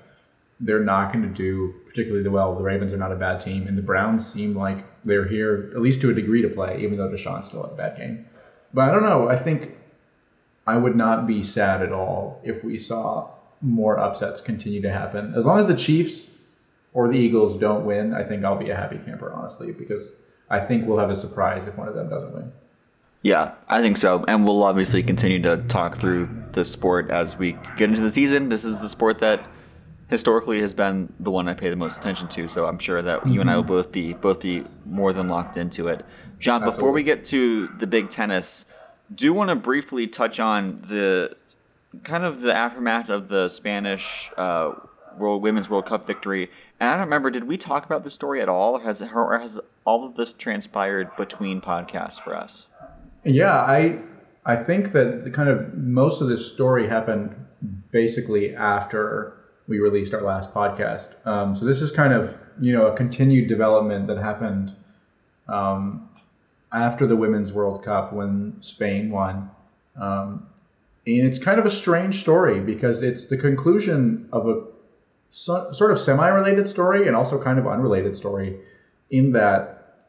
they're 0.59 0.85
not 0.85 1.13
going 1.13 1.23
to 1.23 1.33
do 1.33 1.73
particularly 1.87 2.29
well. 2.29 2.57
The 2.57 2.63
Ravens 2.63 2.93
are 2.93 2.97
not 2.97 3.13
a 3.13 3.17
bad 3.17 3.41
team, 3.41 3.69
and 3.69 3.79
the 3.79 3.83
Browns 3.83 4.31
seem 4.31 4.57
like 4.57 4.85
they're 5.05 5.29
here 5.29 5.71
at 5.75 5.81
least 5.81 6.01
to 6.01 6.11
a 6.11 6.15
degree 6.15 6.43
to 6.43 6.49
play, 6.49 6.81
even 6.83 6.99
though 6.99 7.09
Deshaun 7.09 7.45
still 7.45 7.63
had 7.63 7.73
a 7.73 7.77
bad 7.77 7.97
game. 7.97 8.27
But 8.75 8.89
I 8.89 8.93
don't 8.93 9.03
know. 9.03 9.29
I 9.29 9.37
think 9.37 9.77
I 10.67 10.77
would 10.77 10.97
not 10.97 11.27
be 11.27 11.43
sad 11.43 11.83
at 11.83 11.93
all 11.93 12.41
if 12.43 12.65
we 12.65 12.79
saw 12.79 13.31
more 13.61 13.99
upsets 13.99 14.41
continue 14.41 14.81
to 14.83 14.91
happen. 14.91 15.35
As 15.35 15.45
long 15.45 15.59
as 15.59 15.67
the 15.69 15.77
Chiefs 15.77 16.29
or 16.93 17.09
the 17.09 17.19
Eagles 17.19 17.57
don't 17.57 17.85
win, 17.85 18.15
I 18.15 18.25
think 18.25 18.45
I'll 18.45 18.57
be 18.57 18.71
a 18.71 18.77
happy 18.77 18.99
camper, 18.99 19.33
honestly, 19.33 19.73
because 19.73 20.13
I 20.51 20.61
think 20.61 20.87
we'll 20.87 20.99
have 20.99 21.11
a 21.11 21.17
surprise 21.17 21.67
if 21.67 21.77
one 21.77 21.89
of 21.89 21.95
them 21.95 22.09
doesn't 22.09 22.35
win. 22.35 22.53
Yeah, 23.23 23.55
I 23.69 23.81
think 23.81 23.97
so. 23.97 24.25
And 24.27 24.45
we'll 24.45 24.65
obviously 24.65 25.03
continue 25.03 25.41
to 25.43 25.59
talk 25.69 25.99
through 25.99 26.29
the 26.53 26.65
sport 26.65 27.11
as 27.11 27.39
we 27.39 27.53
get 27.77 27.89
into 27.89 28.01
the 28.01 28.11
season. 28.11 28.49
This 28.49 28.65
is 28.65 28.81
the 28.81 28.89
sport 28.89 29.21
that 29.21 29.45
historically 30.13 30.61
has 30.61 30.75
been 30.75 31.11
the 31.21 31.31
one 31.31 31.49
I 31.49 31.55
pay 31.55 31.71
the 31.71 31.77
most 31.77 31.97
attention 31.97 32.29
to. 32.29 32.47
So 32.47 32.67
I'm 32.67 32.79
sure 32.79 33.01
that 33.01 33.27
you 33.27 33.41
and 33.41 33.51
I 33.51 33.57
will 33.57 33.63
mm-hmm. 33.63 33.73
both 33.73 33.91
be 33.91 34.13
both 34.13 34.41
be 34.41 34.63
more 34.85 35.15
than 35.15 35.27
locked 35.29 35.57
into 35.57 35.89
it. 35.89 36.05
John, 36.39 36.63
Absolutely. 36.63 36.77
before 36.77 36.93
we 36.93 37.03
get 37.03 37.25
to 37.27 37.69
the 37.79 37.87
big 37.87 38.11
tennis, 38.11 38.67
do 39.15 39.33
want 39.33 39.49
to 39.49 39.57
briefly 39.57 40.07
touch 40.07 40.39
on 40.39 40.83
the 40.87 41.35
kind 42.05 42.25
of 42.25 42.43
the 42.43 42.55
aftermath 42.55 43.09
of 43.09 43.29
the 43.29 43.49
Spanish 43.49 44.31
uh, 44.37 44.73
World 45.17 45.43
Women's 45.43 45.71
World 45.71 45.87
Cup 45.87 46.07
victory. 46.07 46.51
And 46.79 46.91
I 46.91 46.93
don't 46.93 47.05
remember, 47.05 47.31
did 47.31 47.45
we 47.45 47.57
talk 47.57 47.87
about 47.87 48.05
the 48.05 48.11
story 48.11 48.43
at 48.43 48.51
all, 48.51 48.77
or 48.77 48.83
has 48.83 49.01
or 49.01 49.39
has 49.39 49.59
all 49.87 50.05
of 50.05 50.15
this 50.15 50.35
transpired 50.35 51.09
between 51.17 51.63
podcasts 51.63 52.21
for 52.21 52.37
us? 52.37 52.67
Yeah, 53.25 53.55
I 53.55 54.01
I 54.45 54.57
think 54.57 54.93
that 54.93 55.25
the 55.25 55.31
kind 55.31 55.49
of 55.49 55.73
most 55.75 56.21
of 56.21 56.29
this 56.29 56.53
story 56.53 56.87
happened 56.89 57.35
basically 57.91 58.55
after 58.55 59.39
we 59.73 59.79
released 59.79 60.13
our 60.13 60.21
last 60.21 60.53
podcast. 60.53 61.15
Um, 61.27 61.55
so 61.55 61.65
this 61.65 61.81
is 61.81 61.91
kind 61.91 62.13
of 62.13 62.39
you 62.61 62.75
know 62.75 62.87
a 62.89 62.95
continued 62.95 63.49
development 63.49 64.07
that 64.09 64.19
happened 64.19 64.77
um, 65.49 66.11
after 66.71 67.07
the 67.07 67.17
Women's 67.17 67.55
World 67.55 67.83
Cup 67.83 68.13
when 68.13 68.59
Spain 68.61 69.11
won. 69.11 69.51
Um, 69.99 70.47
and 71.07 71.27
it's 71.27 71.39
kind 71.39 71.59
of 71.59 71.65
a 71.65 71.71
strange 71.71 72.21
story 72.21 72.61
because 72.61 73.03
it's 73.03 73.27
the 73.27 73.39
conclusion 73.39 74.29
of 74.31 74.47
a 74.47 74.63
so, 75.31 75.73
sort 75.73 75.91
of 75.91 75.99
semi-related 75.99 76.69
story 76.69 77.07
and 77.07 77.17
also 77.17 77.43
kind 77.43 77.59
of 77.59 77.67
unrelated 77.67 78.15
story 78.15 78.61
in 79.11 79.33
that 79.33 80.05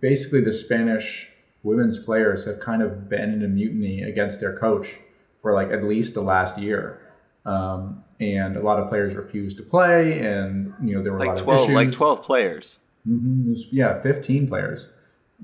basically 0.00 0.40
the 0.40 0.52
Spanish 0.52 1.28
women's 1.64 1.98
players 1.98 2.44
have 2.44 2.60
kind 2.60 2.82
of 2.82 3.08
been 3.08 3.32
in 3.32 3.44
a 3.44 3.48
mutiny 3.48 4.00
against 4.00 4.38
their 4.38 4.56
coach 4.56 5.00
for 5.42 5.52
like 5.52 5.72
at 5.72 5.82
least 5.82 6.14
the 6.14 6.22
last 6.22 6.56
year. 6.56 7.00
Um, 7.44 8.04
and 8.20 8.56
a 8.56 8.62
lot 8.62 8.80
of 8.80 8.88
players 8.88 9.14
refused 9.14 9.56
to 9.58 9.62
play, 9.62 10.18
and 10.20 10.74
you 10.82 10.94
know 10.94 11.02
there 11.02 11.12
were 11.12 11.18
like 11.18 11.28
a 11.28 11.32
lot 11.32 11.38
12, 11.38 11.58
of 11.58 11.64
issues. 11.64 11.74
Like 11.74 11.92
twelve 11.92 12.22
players. 12.22 12.78
Mm-hmm. 13.06 13.50
Was, 13.50 13.68
yeah, 13.72 14.00
fifteen 14.00 14.46
players 14.46 14.86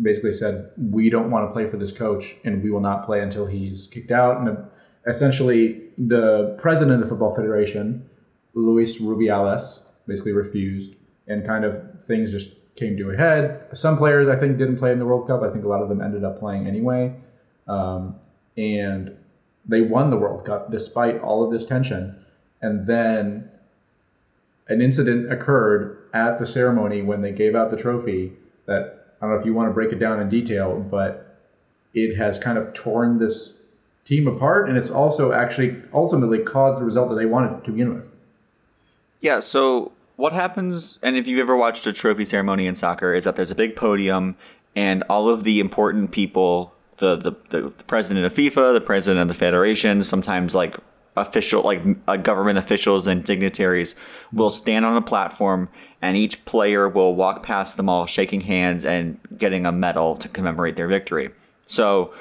basically 0.00 0.32
said 0.32 0.70
we 0.76 1.08
don't 1.08 1.30
want 1.30 1.48
to 1.48 1.52
play 1.52 1.68
for 1.68 1.76
this 1.76 1.92
coach, 1.92 2.36
and 2.44 2.62
we 2.62 2.70
will 2.70 2.80
not 2.80 3.04
play 3.04 3.20
until 3.20 3.46
he's 3.46 3.86
kicked 3.86 4.10
out. 4.10 4.46
And 4.46 4.58
essentially, 5.06 5.82
the 5.96 6.56
president 6.58 6.94
of 6.96 7.00
the 7.00 7.06
Football 7.06 7.34
Federation, 7.34 8.08
Luis 8.54 8.98
Rubiales, 8.98 9.82
basically 10.06 10.32
refused, 10.32 10.96
and 11.26 11.46
kind 11.46 11.64
of 11.64 12.04
things 12.04 12.32
just 12.32 12.54
came 12.76 12.96
to 12.96 13.10
a 13.10 13.16
head. 13.16 13.68
Some 13.72 13.96
players, 13.96 14.28
I 14.28 14.36
think, 14.36 14.58
didn't 14.58 14.78
play 14.78 14.92
in 14.92 14.98
the 14.98 15.06
World 15.06 15.26
Cup. 15.26 15.42
I 15.42 15.50
think 15.50 15.64
a 15.64 15.68
lot 15.68 15.82
of 15.82 15.88
them 15.88 16.00
ended 16.00 16.24
up 16.24 16.38
playing 16.38 16.66
anyway. 16.66 17.14
Um, 17.68 18.16
and 18.56 19.16
they 19.66 19.80
won 19.80 20.10
the 20.10 20.16
World 20.16 20.44
Cup 20.44 20.70
despite 20.70 21.20
all 21.20 21.44
of 21.44 21.52
this 21.52 21.64
tension. 21.64 22.23
And 22.64 22.86
then 22.86 23.50
an 24.68 24.80
incident 24.80 25.30
occurred 25.30 25.98
at 26.14 26.38
the 26.38 26.46
ceremony 26.46 27.02
when 27.02 27.20
they 27.20 27.30
gave 27.30 27.54
out 27.54 27.70
the 27.70 27.76
trophy 27.76 28.32
that 28.64 29.16
I 29.20 29.26
don't 29.26 29.34
know 29.34 29.38
if 29.38 29.44
you 29.44 29.52
want 29.52 29.68
to 29.68 29.74
break 29.74 29.92
it 29.92 29.98
down 29.98 30.18
in 30.18 30.30
detail, 30.30 30.80
but 30.80 31.42
it 31.92 32.16
has 32.16 32.38
kind 32.38 32.56
of 32.56 32.72
torn 32.72 33.18
this 33.18 33.52
team 34.06 34.26
apart. 34.26 34.66
And 34.66 34.78
it's 34.78 34.88
also 34.88 35.32
actually 35.32 35.76
ultimately 35.92 36.38
caused 36.38 36.80
the 36.80 36.86
result 36.86 37.10
that 37.10 37.16
they 37.16 37.26
wanted 37.26 37.62
to 37.66 37.70
begin 37.70 37.94
with. 37.94 38.12
Yeah. 39.20 39.40
So 39.40 39.92
what 40.16 40.32
happens, 40.32 40.98
and 41.02 41.18
if 41.18 41.26
you've 41.26 41.40
ever 41.40 41.56
watched 41.56 41.86
a 41.86 41.92
trophy 41.92 42.24
ceremony 42.24 42.66
in 42.66 42.76
soccer, 42.76 43.12
is 43.12 43.24
that 43.24 43.36
there's 43.36 43.50
a 43.50 43.54
big 43.54 43.76
podium 43.76 44.36
and 44.74 45.02
all 45.10 45.28
of 45.28 45.44
the 45.44 45.60
important 45.60 46.12
people, 46.12 46.72
the, 46.96 47.16
the, 47.16 47.32
the, 47.50 47.70
president 47.86 48.24
of 48.24 48.32
FIFA, 48.32 48.72
the 48.72 48.80
president 48.80 49.20
of 49.20 49.28
the 49.28 49.34
federation, 49.34 50.02
sometimes 50.02 50.54
like 50.54 50.76
official, 51.16 51.62
like 51.62 51.80
uh, 52.08 52.16
government 52.16 52.58
officials 52.58 53.06
and 53.06 53.24
dignitaries 53.24 53.94
will 54.32 54.50
stand 54.50 54.84
on 54.84 54.96
a 54.96 55.02
platform 55.02 55.68
and 56.02 56.16
each 56.16 56.44
player 56.44 56.88
will 56.88 57.14
walk 57.14 57.42
past 57.42 57.76
them 57.76 57.88
all 57.88 58.06
shaking 58.06 58.40
hands 58.40 58.84
and 58.84 59.18
getting 59.38 59.64
a 59.66 59.72
medal 59.72 60.16
to 60.16 60.28
commemorate 60.28 60.76
their 60.76 60.88
victory. 60.88 61.30
So, 61.66 62.12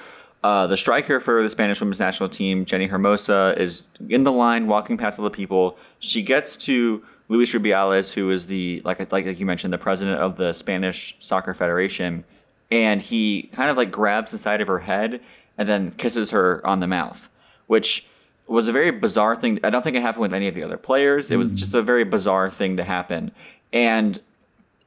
uh, 0.43 0.67
the 0.67 0.75
striker 0.75 1.21
for 1.21 1.41
the 1.41 1.49
Spanish 1.49 1.79
women's 1.79 1.99
national 1.99 2.27
team, 2.27 2.65
Jenni 2.65 2.89
Hermoso, 2.89 3.57
is 3.57 3.83
in 4.09 4.25
the 4.25 4.31
line 4.31 4.67
walking 4.67 4.97
past 4.97 5.17
all 5.17 5.23
the 5.23 5.31
people. 5.31 5.77
She 5.99 6.21
gets 6.21 6.57
to 6.57 7.01
Luis 7.29 7.53
Rubiales, 7.53 8.11
who 8.11 8.29
is 8.29 8.45
the 8.45 8.81
like 8.83 8.99
like 8.99 9.25
like 9.25 9.39
you 9.39 9.45
mentioned, 9.45 9.73
the 9.73 9.77
president 9.77 10.19
of 10.19 10.35
the 10.35 10.51
Spanish 10.51 11.15
Soccer 11.21 11.53
Federation, 11.53 12.25
and 12.71 13.01
he 13.01 13.43
kind 13.53 13.69
of 13.69 13.77
like 13.77 13.89
grabs 13.89 14.33
the 14.33 14.37
side 14.37 14.59
of 14.59 14.67
her 14.67 14.79
head 14.79 15.21
and 15.57 15.69
then 15.69 15.91
kisses 15.91 16.29
her 16.31 16.65
on 16.67 16.81
the 16.81 16.87
mouth, 16.87 17.29
which 17.67 18.05
was 18.47 18.67
a 18.67 18.71
very 18.71 18.91
bizarre 18.91 19.35
thing. 19.35 19.59
I 19.63 19.69
don't 19.69 19.83
think 19.83 19.95
it 19.95 20.01
happened 20.01 20.21
with 20.21 20.33
any 20.33 20.47
of 20.47 20.55
the 20.55 20.63
other 20.63 20.77
players. 20.77 21.31
It 21.31 21.37
was 21.37 21.51
mm. 21.51 21.55
just 21.55 21.73
a 21.73 21.81
very 21.81 22.03
bizarre 22.03 22.49
thing 22.51 22.77
to 22.77 22.83
happen, 22.83 23.31
and 23.71 24.19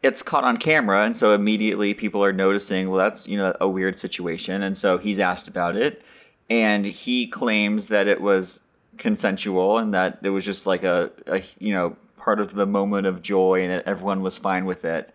it's 0.03 0.23
caught 0.23 0.45
on 0.45 0.57
camera, 0.57 1.05
and 1.05 1.17
so 1.17 1.35
immediately 1.35 1.95
people 1.95 2.23
are 2.25 2.33
noticing. 2.33 2.91
Well, 2.91 2.99
that's 2.99 3.27
you 3.27 3.37
know 3.37 3.57
a 3.61 3.69
weird 3.69 3.99
situation, 3.99 4.63
and 4.63 4.77
so 4.77 4.99
he's 4.99 5.19
asked 5.19 5.49
about 5.49 5.77
it, 5.77 6.03
and 6.51 6.85
he 6.85 7.27
claims 7.27 7.89
that 7.89 8.07
it 8.07 8.21
was 8.21 8.61
consensual 8.99 9.79
and 9.79 9.93
that 9.93 10.19
it 10.23 10.31
was 10.31 10.45
just 10.45 10.67
like 10.67 10.83
a, 10.83 11.11
a 11.27 11.43
you 11.59 11.73
know 11.73 11.97
part 12.17 12.41
of 12.41 12.55
the 12.55 12.67
moment 12.67 13.07
of 13.07 13.23
joy 13.23 13.63
and 13.63 13.71
that 13.71 13.87
everyone 13.87 14.23
was 14.23 14.37
fine 14.37 14.65
with 14.65 14.85
it. 14.85 15.15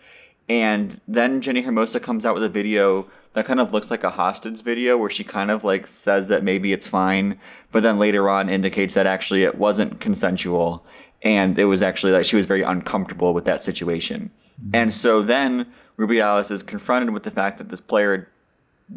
And 0.50 1.00
then 1.08 1.42
Jenni 1.42 1.64
Hermoso 1.64 2.02
comes 2.02 2.26
out 2.26 2.34
with 2.34 2.44
a 2.44 2.50
video 2.50 3.08
that 3.34 3.46
kind 3.46 3.60
of 3.60 3.72
looks 3.72 3.90
like 3.90 4.04
a 4.04 4.10
hostage 4.10 4.62
video 4.62 4.98
where 4.98 5.10
she 5.10 5.24
kind 5.24 5.52
of 5.52 5.64
like 5.64 5.88
says 5.88 6.28
that 6.28 6.44
maybe 6.44 6.74
it's 6.74 6.88
fine, 6.88 7.40
but 7.72 7.84
then 7.84 7.98
later 7.98 8.30
on 8.30 8.50
indicates 8.50 8.94
that 8.94 9.08
actually 9.08 9.44
it 9.44 9.58
wasn't 9.58 10.00
consensual 10.00 10.86
and 11.24 11.58
it 11.60 11.66
was 11.66 11.82
actually 11.82 12.12
like 12.12 12.26
she 12.26 12.36
was 12.36 12.46
very 12.46 12.62
uncomfortable 12.62 13.34
with 13.34 13.46
that 13.46 13.64
situation. 13.64 14.30
Mm-hmm. 14.60 14.76
And 14.76 14.94
so 14.94 15.22
then 15.22 15.66
Rubiales 15.98 16.52
is 16.52 16.64
confronted 16.64 17.12
with 17.12 17.24
the 17.24 17.32
fact 17.32 17.58
that 17.60 17.70
this 17.70 17.82
player 17.82 18.28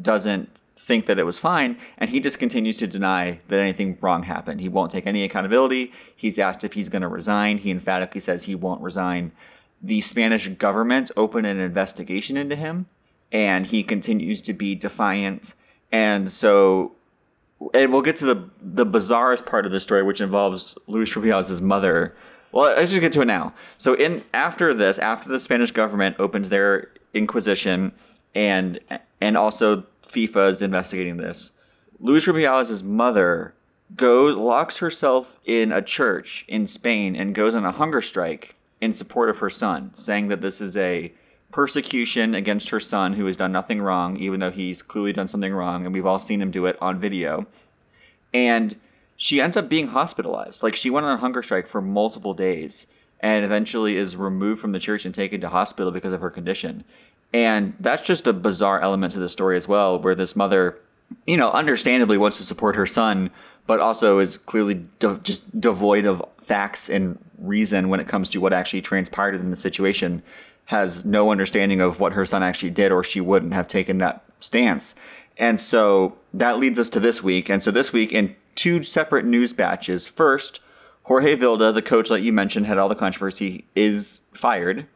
doesn't 0.01 0.63
think 0.77 1.07
that 1.07 1.19
it 1.19 1.25
was 1.25 1.39
fine, 1.39 1.79
and 1.99 2.11
he 2.11 2.21
just 2.21 2.39
continues 2.39 2.77
to 2.79 2.87
deny 2.87 3.41
that 3.49 3.59
anything 3.59 3.97
wrong 4.01 4.23
happened. 4.23 4.61
He 4.61 4.69
won't 4.69 4.91
take 4.91 5.07
any 5.07 5.25
accountability. 5.25 5.93
He's 6.17 6.39
asked 6.39 6.65
if 6.65 6.73
he's 6.73 6.89
going 6.89 7.03
to 7.03 7.09
resign. 7.09 7.59
He 7.59 7.71
emphatically 7.71 8.21
says 8.21 8.43
he 8.43 8.55
won't 8.55 8.83
resign. 8.83 9.33
The 9.83 10.01
Spanish 10.01 10.49
government 10.49 11.11
opened 11.17 11.47
an 11.47 11.59
investigation 11.59 12.37
into 12.37 12.57
him, 12.57 12.87
and 13.35 13.67
he 13.67 13.83
continues 13.83 14.41
to 14.41 14.55
be 14.55 14.75
defiant. 14.75 15.53
And 15.93 16.31
so, 16.31 16.93
and 17.75 17.93
we'll 17.93 18.03
get 18.03 18.17
to 18.17 18.25
the 18.25 18.49
the 18.63 18.87
bizarrest 18.87 19.45
part 19.45 19.67
of 19.67 19.73
the 19.73 19.81
story, 19.81 20.03
which 20.03 20.23
involves 20.23 20.79
Luis 20.87 21.13
Rubiales' 21.13 21.61
mother. 21.61 22.15
Well, 22.53 22.73
let's 22.77 22.93
just 22.93 23.01
get 23.01 23.13
to 23.13 23.23
it 23.23 23.27
now. 23.27 23.53
So, 23.77 23.95
in 23.95 24.23
after 24.33 24.73
this, 24.73 24.99
after 24.99 25.29
the 25.29 25.41
Spanish 25.41 25.73
government 25.73 26.17
opens 26.19 26.49
their 26.49 26.91
inquisition, 27.13 27.93
and 28.35 28.81
and 29.21 29.37
also 29.37 29.85
FIFA 30.07 30.51
is 30.51 30.63
investigating 30.63 31.17
this. 31.17 31.51
Luis 32.01 32.27
Rubiales' 32.27 32.83
mother 32.83 33.55
goes 33.97 34.37
locks 34.37 34.79
herself 34.79 35.39
in 35.45 35.73
a 35.73 35.83
church 35.83 36.45
in 36.49 36.67
Spain 36.67 37.17
and 37.17 37.35
goes 37.35 37.55
on 37.55 37.65
a 37.65 37.73
hunger 37.73 38.01
strike 38.01 38.55
in 38.81 38.93
support 38.93 39.29
of 39.29 39.39
her 39.39 39.51
son, 39.51 39.91
saying 39.95 40.29
that 40.29 40.41
this 40.41 40.61
is 40.61 40.77
a 40.77 41.13
persecution 41.55 42.35
against 42.35 42.71
her 42.71 42.81
son 42.81 43.13
who 43.13 43.27
has 43.27 43.37
done 43.37 43.53
nothing 43.53 43.81
wrong, 43.81 44.17
even 44.17 44.41
though 44.41 44.51
he's 44.51 44.83
clearly 44.83 45.13
done 45.13 45.29
something 45.29 45.55
wrong, 45.55 45.85
and 45.85 45.95
we've 45.95 46.05
all 46.05 46.19
seen 46.19 46.43
him 46.43 46.51
do 46.51 46.67
it 46.67 46.77
on 46.81 46.99
video. 46.99 47.47
And 48.33 48.75
she 49.17 49.41
ends 49.41 49.57
up 49.57 49.69
being 49.69 49.87
hospitalized. 49.87 50.65
Like 50.65 50.75
she 50.75 50.91
went 50.91 51.07
on 51.07 51.15
a 51.15 51.21
hunger 51.21 51.45
strike 51.45 51.69
for 51.69 51.81
multiple 51.81 52.35
days 52.35 52.89
and 53.21 53.45
eventually 53.45 53.97
is 53.97 54.17
removed 54.17 54.61
from 54.61 54.73
the 54.73 54.81
church 54.81 55.05
and 55.05 55.15
taken 55.15 55.41
to 55.43 55.49
hospital 55.49 55.93
because 55.93 56.13
of 56.13 56.21
her 56.21 56.29
condition. 56.29 56.83
And 57.33 57.75
that's 57.79 58.03
just 58.03 58.27
a 58.27 58.33
bizarre 58.33 58.81
element 58.81 59.13
to 59.13 59.21
the 59.21 59.29
story 59.29 59.57
as 59.57 59.69
well, 59.69 60.01
where 60.01 60.17
this 60.17 60.35
mother, 60.35 60.77
you 61.25 61.37
know, 61.37 61.53
understandably 61.53 62.19
wants 62.19 62.37
to 62.39 62.43
support 62.43 62.75
her 62.75 62.87
son, 62.87 63.31
but 63.69 63.79
also 63.79 64.19
is 64.19 64.37
clearly 64.37 64.85
de- 64.99 65.21
just 65.23 65.61
devoid 65.61 66.05
of 66.05 66.21
facts 66.41 66.91
and 66.91 67.17
reason 67.39 67.91
when 67.91 68.01
it 68.01 68.09
comes 68.09 68.29
to 68.31 68.41
what 68.41 68.53
actually 68.53 68.83
transpired 68.83 69.37
in 69.37 69.51
the 69.51 69.57
situation, 69.57 70.21
has 70.67 71.05
no 71.05 71.31
understanding 71.31 71.81
of 71.81 72.01
what 72.01 72.13
her 72.13 72.25
son 72.25 72.43
actually 72.43 72.71
did, 72.71 72.91
or 72.91 73.05
she 73.05 73.21
wouldn't 73.21 73.53
have 73.53 73.69
taken 73.69 73.99
that 73.99 74.25
stance. 74.41 74.95
And 75.37 75.61
so 75.61 76.17
that 76.33 76.59
leads 76.59 76.79
us 76.79 76.89
to 76.91 77.01
this 77.01 77.23
week. 77.23 77.49
And 77.49 77.63
so 77.63 77.71
this 77.71 77.93
week, 77.93 78.13
in 78.13 78.35
two 78.55 78.83
separate 78.83 79.25
news 79.25 79.53
batches, 79.53 80.07
first, 80.07 80.61
Jorge 81.03 81.37
Vilda, 81.37 81.75
the 81.75 81.83
coach 81.83 82.09
that 82.09 82.23
you 82.23 82.33
mentioned, 82.33 82.67
had 82.67 82.79
all 82.79 82.89
the 82.89 82.95
controversy, 82.95 83.65
is 83.75 84.21
fired. 84.33 84.87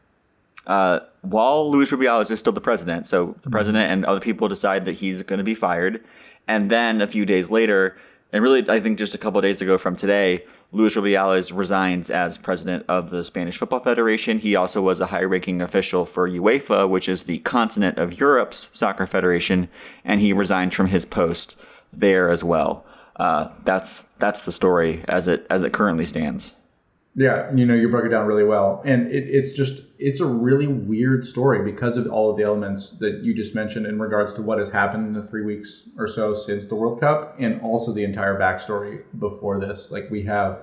Uh, 0.66 1.00
while 1.22 1.70
Luis 1.70 1.90
Rubiales 1.90 2.30
is 2.30 2.38
still 2.38 2.52
the 2.52 2.60
president, 2.60 3.06
so 3.06 3.34
the 3.42 3.50
president 3.50 3.90
and 3.90 4.04
other 4.04 4.20
people 4.20 4.48
decide 4.48 4.84
that 4.84 4.92
he's 4.92 5.22
going 5.22 5.38
to 5.38 5.44
be 5.44 5.54
fired, 5.54 6.02
and 6.46 6.70
then 6.70 7.00
a 7.00 7.06
few 7.06 7.26
days 7.26 7.50
later, 7.50 7.96
and 8.32 8.42
really 8.42 8.68
I 8.68 8.80
think 8.80 8.98
just 8.98 9.14
a 9.14 9.18
couple 9.18 9.40
days 9.40 9.60
ago 9.60 9.78
from 9.78 9.96
today, 9.96 10.44
Luis 10.72 10.94
Rubiales 10.96 11.56
resigns 11.56 12.10
as 12.10 12.36
president 12.36 12.84
of 12.88 13.10
the 13.10 13.24
Spanish 13.24 13.56
Football 13.56 13.80
Federation. 13.80 14.38
He 14.38 14.54
also 14.54 14.82
was 14.82 15.00
a 15.00 15.06
high-ranking 15.06 15.62
official 15.62 16.04
for 16.04 16.28
UEFA, 16.28 16.88
which 16.88 17.08
is 17.08 17.22
the 17.22 17.38
continent 17.38 17.98
of 17.98 18.20
Europe's 18.20 18.68
soccer 18.72 19.06
federation, 19.06 19.68
and 20.04 20.20
he 20.20 20.32
resigned 20.32 20.74
from 20.74 20.88
his 20.88 21.06
post 21.06 21.56
there 21.92 22.28
as 22.28 22.44
well. 22.44 22.84
Uh, 23.16 23.48
that's 23.64 24.04
that's 24.18 24.42
the 24.42 24.52
story 24.52 25.02
as 25.08 25.26
it 25.26 25.46
as 25.50 25.64
it 25.64 25.72
currently 25.72 26.04
stands. 26.04 26.54
Yeah, 27.18 27.52
you 27.52 27.66
know, 27.66 27.74
you 27.74 27.88
broke 27.88 28.04
it 28.04 28.10
down 28.10 28.28
really 28.28 28.44
well. 28.44 28.80
And 28.84 29.10
it, 29.10 29.24
it's 29.28 29.52
just, 29.52 29.82
it's 29.98 30.20
a 30.20 30.24
really 30.24 30.68
weird 30.68 31.26
story 31.26 31.68
because 31.68 31.96
of 31.96 32.06
all 32.06 32.30
of 32.30 32.36
the 32.36 32.44
elements 32.44 32.90
that 32.90 33.24
you 33.24 33.34
just 33.34 33.56
mentioned 33.56 33.86
in 33.86 33.98
regards 33.98 34.34
to 34.34 34.42
what 34.42 34.60
has 34.60 34.70
happened 34.70 35.04
in 35.04 35.12
the 35.14 35.26
three 35.26 35.42
weeks 35.42 35.88
or 35.98 36.06
so 36.06 36.32
since 36.32 36.66
the 36.66 36.76
World 36.76 37.00
Cup 37.00 37.34
and 37.40 37.60
also 37.60 37.92
the 37.92 38.04
entire 38.04 38.38
backstory 38.38 39.02
before 39.18 39.58
this. 39.58 39.90
Like, 39.90 40.08
we 40.12 40.22
have 40.22 40.62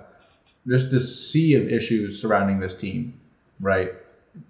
just 0.66 0.92
this 0.92 1.30
sea 1.30 1.56
of 1.56 1.68
issues 1.68 2.22
surrounding 2.22 2.62
this 2.62 2.74
team, 2.74 3.20
right? 3.60 3.92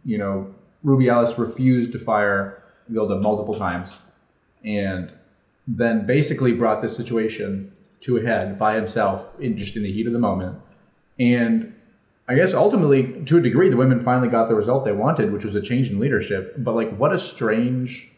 You 0.03 0.19
know, 0.19 0.53
Rubiales 0.85 1.39
refused 1.39 1.91
to 1.93 1.97
fire 1.97 2.61
Vilda 2.91 3.19
multiple 3.19 3.55
times 3.55 3.89
and 4.63 5.11
then 5.67 6.05
basically 6.05 6.53
brought 6.53 6.83
this 6.83 6.95
situation 6.95 7.71
to 8.01 8.17
a 8.17 8.21
head 8.21 8.59
by 8.59 8.75
himself 8.75 9.27
in 9.39 9.57
just 9.57 9.75
in 9.75 9.81
the 9.81 9.91
heat 9.91 10.05
of 10.05 10.13
the 10.13 10.19
moment. 10.19 10.59
And 11.17 11.74
I 12.27 12.35
guess 12.35 12.53
ultimately, 12.53 13.23
to 13.25 13.37
a 13.37 13.41
degree, 13.41 13.69
the 13.69 13.77
women 13.77 13.99
finally 13.99 14.29
got 14.29 14.49
the 14.49 14.55
result 14.55 14.83
they 14.83 14.91
wanted, 14.91 15.31
which 15.31 15.45
was 15.45 15.53
a 15.53 15.61
change 15.61 15.91
in 15.91 15.99
leadership. 15.99 16.55
But 16.57 16.73
like, 16.73 16.95
what 16.97 17.13
a 17.13 17.17
strange! 17.17 18.11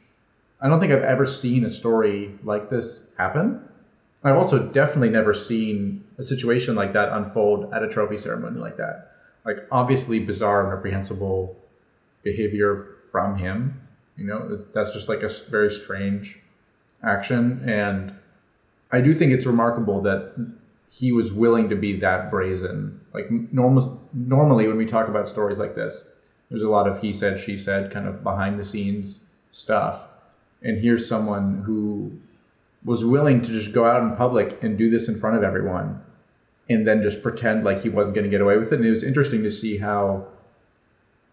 I 0.61 0.69
don't 0.69 0.79
think 0.79 0.91
I've 0.93 1.03
ever 1.03 1.25
seen 1.25 1.65
a 1.65 1.69
story 1.69 2.35
like 2.43 2.69
this 2.69 3.01
happen. 3.17 3.61
I've 4.23 4.37
also 4.37 4.59
definitely 4.59 5.09
never 5.09 5.33
seen 5.33 6.03
a 6.17 6.23
situation 6.23 6.73
like 6.73 6.93
that 6.93 7.11
unfold 7.11 7.71
at 7.73 7.83
a 7.83 7.87
trophy 7.87 8.17
ceremony 8.17 8.59
like 8.59 8.77
that. 8.77 9.11
Like, 9.45 9.67
obviously, 9.71 10.19
bizarre 10.19 10.61
and 10.61 10.71
reprehensible 10.71 11.55
behavior 12.23 12.95
from 13.11 13.37
him. 13.37 13.81
You 14.15 14.25
know, 14.25 14.57
that's 14.73 14.91
just 14.93 15.09
like 15.09 15.21
a 15.21 15.29
very 15.49 15.69
strange 15.69 16.39
action, 17.03 17.61
and 17.69 18.13
I 18.91 19.01
do 19.01 19.13
think 19.13 19.31
it's 19.31 19.45
remarkable 19.45 20.01
that 20.01 20.33
he 20.89 21.12
was 21.12 21.34
willing 21.34 21.70
to 21.70 21.75
be 21.75 22.00
that 22.00 22.32
brazen. 22.32 23.01
Like 23.13 23.29
normal, 23.29 24.01
normally 24.13 24.68
when 24.68 24.77
we 24.77 24.85
talk 24.85 25.07
about 25.07 25.27
stories 25.27 25.59
like 25.59 25.75
this, 25.75 26.09
there's 26.50 26.64
a 26.64 26.70
lot 26.70 26.88
of 26.88 27.01
he 27.01 27.11
said, 27.11 27.40
she 27.40 27.57
said, 27.57 27.92
kind 27.92 28.07
of 28.07 28.24
behind 28.24 28.59
the 28.59 28.66
scenes 28.66 29.20
stuff. 29.51 30.07
And 30.61 30.79
here's 30.79 31.07
someone 31.07 31.64
who 31.66 32.18
was 32.85 33.03
willing 33.03 33.42
to 33.42 33.51
just 33.51 33.74
go 33.74 33.85
out 33.85 34.01
in 34.01 34.16
public 34.16 34.61
and 34.64 34.77
do 34.77 34.90
this 34.90 35.07
in 35.07 35.18
front 35.18 35.35
of 35.35 35.44
everyone 35.44 36.01
and 36.70 36.88
then 36.88 37.03
just 37.03 37.22
pretend 37.22 37.64
like 37.64 37.81
he 37.81 37.90
wasn't 37.90 38.16
going 38.16 38.25
to 38.25 38.29
get 38.29 38.42
away 38.42 38.57
with 38.57 38.72
it. 38.72 38.77
And 38.77 38.85
it 38.85 38.92
was 38.92 39.03
interesting 39.03 39.44
to 39.44 39.51
see 39.51 39.77
how 39.77 40.27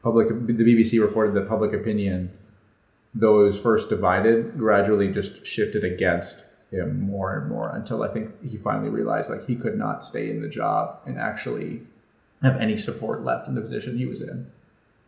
public, 0.02 0.28
the 0.28 0.52
BBC 0.52 1.00
reported 1.00 1.34
that 1.34 1.48
public 1.48 1.72
opinion, 1.72 2.30
though 3.14 3.40
it 3.42 3.46
was 3.46 3.58
first 3.58 3.88
divided, 3.88 4.58
gradually 4.58 5.08
just 5.08 5.44
shifted 5.46 5.84
against 5.84 6.43
him 6.70 7.00
more 7.00 7.38
and 7.38 7.48
more 7.48 7.70
until 7.74 8.02
I 8.02 8.08
think 8.08 8.32
he 8.42 8.56
finally 8.56 8.90
realized 8.90 9.30
like 9.30 9.46
he 9.46 9.56
could 9.56 9.78
not 9.78 10.04
stay 10.04 10.30
in 10.30 10.42
the 10.42 10.48
job 10.48 10.98
and 11.06 11.18
actually 11.18 11.82
have 12.42 12.56
any 12.56 12.76
support 12.76 13.24
left 13.24 13.48
in 13.48 13.54
the 13.54 13.60
position 13.60 13.96
he 13.96 14.06
was 14.06 14.20
in. 14.20 14.50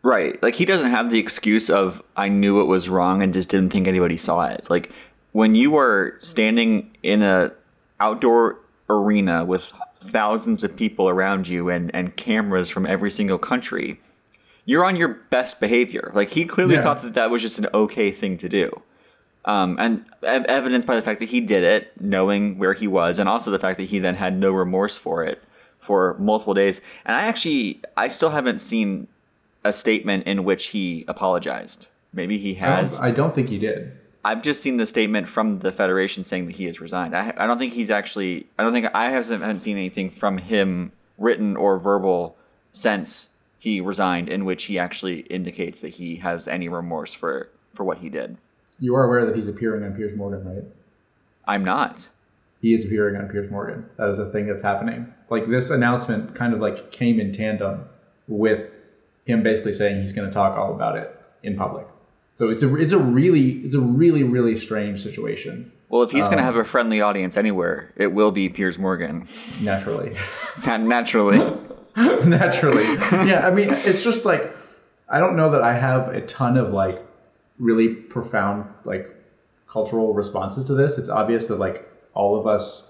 Right. 0.03 0.41
Like 0.43 0.55
he 0.55 0.65
doesn't 0.65 0.91
have 0.91 1.11
the 1.11 1.19
excuse 1.19 1.69
of 1.69 2.03
I 2.17 2.29
knew 2.29 2.61
it 2.61 2.67
was 2.67 2.89
wrong 2.89 3.23
and 3.23 3.33
just 3.33 3.49
didn't 3.49 3.73
think 3.73 3.89
anybody 3.89 4.17
saw 4.17 4.47
it. 4.47 4.69
Like 4.71 4.93
when 5.33 5.55
you 5.55 5.77
are 5.77 6.17
standing 6.21 6.97
in 7.03 7.23
a 7.23 7.53
outdoor 8.01 8.59
arena 8.89 9.45
with 9.45 9.73
thousands 10.03 10.63
of 10.63 10.77
people 10.77 11.09
around 11.09 11.49
you 11.49 11.71
and, 11.71 11.93
and 11.95 12.15
cameras 12.17 12.71
from 12.71 12.87
every 12.87 13.11
single 13.11 13.39
country, 13.39 14.01
you're 14.65 14.85
on 14.85 14.97
your 14.97 15.09
best 15.09 15.59
behavior. 15.59 16.13
Like 16.15 16.31
he 16.31 16.45
clearly 16.45 16.75
yeah. 16.75 16.83
thought 16.83 17.03
that 17.03 17.15
that 17.15 17.31
was 17.31 17.43
just 17.43 17.59
an 17.59 17.67
okay 17.75 18.11
thing 18.11 18.37
to 18.39 18.49
do. 18.49 18.83
Um, 19.47 19.77
and 19.79 20.05
evidenced 20.25 20.89
by 20.89 20.97
the 20.97 21.03
fact 21.03 21.21
that 21.21 21.29
he 21.29 21.41
did 21.41 21.63
it, 21.63 21.93
knowing 22.01 22.59
where 22.59 22.73
he 22.73 22.89
was, 22.89 23.21
and 23.21 23.29
also 23.29 23.53
the 23.53 23.61
fact 23.61 23.79
that 23.79 23.85
he 23.85 24.01
then 24.01 24.17
had 24.17 24.37
no 24.37 24.51
remorse 24.51 24.99
for 24.99 25.25
it 25.25 25.41
for 25.79 26.17
multiple 26.19 26.53
days. 26.53 26.81
And 27.05 27.17
I 27.17 27.23
actually, 27.23 27.81
I 27.97 28.09
still 28.09 28.31
haven't 28.31 28.59
seen 28.59 29.07
a 29.65 29.73
statement 29.73 30.27
in 30.27 30.43
which 30.45 30.67
he 30.67 31.05
apologized. 31.07 31.87
Maybe 32.13 32.39
he 32.39 32.55
has. 32.55 32.95
I 32.95 32.97
don't, 32.97 33.07
I 33.07 33.11
don't 33.13 33.35
think 33.35 33.49
he 33.49 33.59
did. 33.59 33.93
I've 34.25 34.43
just 34.43 34.61
seen 34.63 34.79
the 34.79 34.87
statement 34.87 35.29
from 35.29 35.61
the 35.61 35.71
federation 35.71 36.25
saying 36.25 36.47
that 36.47 36.57
he 36.57 36.65
has 36.65 36.81
resigned. 36.81 37.17
I, 37.17 37.33
I 37.37 37.47
don't 37.47 37.59
think 37.59 37.73
he's 37.73 37.91
actually. 37.91 38.49
I 38.59 38.65
don't 38.65 38.73
think 38.73 38.87
I 38.95 39.11
haven't 39.11 39.61
seen 39.61 39.77
anything 39.77 40.11
from 40.11 40.39
him, 40.39 40.91
written 41.19 41.57
or 41.57 41.79
verbal, 41.79 42.37
since 42.73 43.31
he 43.61 43.81
resigned, 43.81 44.29
in 44.29 44.45
which 44.45 44.65
he 44.65 44.79
actually 44.79 45.21
indicates 45.21 45.81
that 45.81 45.91
he 45.91 46.17
has 46.17 46.49
any 46.49 46.69
remorse 46.69 47.13
for 47.13 47.49
for 47.75 47.85
what 47.85 47.99
he 47.99 48.09
did. 48.09 48.37
You 48.79 48.95
are 48.95 49.05
aware 49.05 49.25
that 49.27 49.35
he's 49.37 49.49
appearing 49.49 49.85
on 49.85 49.95
Piers 49.95 50.17
Morgan, 50.17 50.45
right? 50.45 50.65
I'm 51.47 51.65
not. 51.65 52.09
He 52.61 52.75
is 52.75 52.85
appearing 52.85 53.17
on 53.17 53.29
Piers 53.29 53.51
Morgan. 53.51 53.87
That 53.97 54.09
is 54.11 54.19
a 54.19 54.31
thing 54.31 54.47
that's 54.47 54.63
happening. 54.63 55.13
Like 55.31 55.49
this 55.49 55.71
announcement 55.71 56.35
kind 56.35 56.53
of 56.53 56.61
like 56.61 56.91
came 56.91 57.21
in 57.21 57.33
tandem 57.33 57.85
with 58.29 58.75
him 59.25 59.43
basically 59.43 59.73
saying 59.73 60.03
he's 60.03 60.13
going 60.13 60.29
to 60.29 60.35
talk 60.35 60.57
all 60.57 60.75
about 60.75 60.97
it 60.97 61.19
in 61.43 61.57
public. 61.57 61.87
So 62.35 62.51
it's 62.51 62.63
a 62.63 62.75
it's 62.77 62.93
a 62.93 62.99
really 62.99 63.53
it's 63.65 63.75
a 63.75 63.81
really 63.81 64.23
really 64.23 64.57
strange 64.57 65.03
situation. 65.03 65.73
Well, 65.89 66.03
if 66.03 66.11
he's 66.11 66.25
um, 66.25 66.33
going 66.33 66.39
to 66.39 66.45
have 66.45 66.57
a 66.57 66.65
friendly 66.65 67.01
audience 67.01 67.37
anywhere, 67.37 67.93
it 67.97 68.09
will 68.09 68.33
be 68.33 68.49
Piers 68.49 68.79
Morgan. 68.79 69.27
Naturally. 69.63 70.15
naturally. 70.67 71.39
naturally. 71.97 72.85
Yeah, 72.85 73.47
I 73.47 73.51
mean, 73.53 73.71
it's 73.71 74.03
just 74.03 74.25
like 74.25 74.55
I 75.09 75.19
don't 75.19 75.37
know 75.37 75.51
that 75.51 75.63
I 75.63 75.75
have 75.75 76.09
a 76.09 76.21
ton 76.23 76.57
of 76.57 76.71
like 76.71 77.06
really 77.59 77.89
profound 77.89 78.69
like 78.85 79.15
cultural 79.69 80.15
responses 80.15 80.65
to 80.65 80.75
this. 80.75 80.99
It's 80.99 81.09
obvious 81.09 81.47
that 81.47 81.59
like 81.59 81.89
all 82.15 82.39
of 82.39 82.47
us 82.47 82.85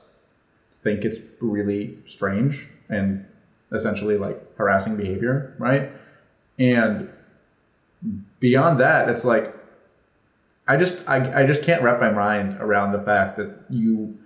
think 0.82 1.04
it's 1.04 1.20
really 1.40 1.98
strange 2.06 2.68
and 2.88 3.26
essentially 3.72 4.16
like 4.18 4.56
harassing 4.56 4.96
behavior, 4.96 5.54
right? 5.58 5.90
And 6.58 7.10
beyond 8.40 8.80
that, 8.80 9.08
it's 9.08 9.24
like 9.24 9.54
I 10.68 10.76
just 10.76 11.08
I, 11.08 11.42
I 11.42 11.46
just 11.46 11.62
can't 11.62 11.82
wrap 11.82 12.00
my 12.00 12.10
mind 12.10 12.56
around 12.60 12.92
the 12.92 13.00
fact 13.00 13.36
that 13.36 13.64
you 13.70 14.18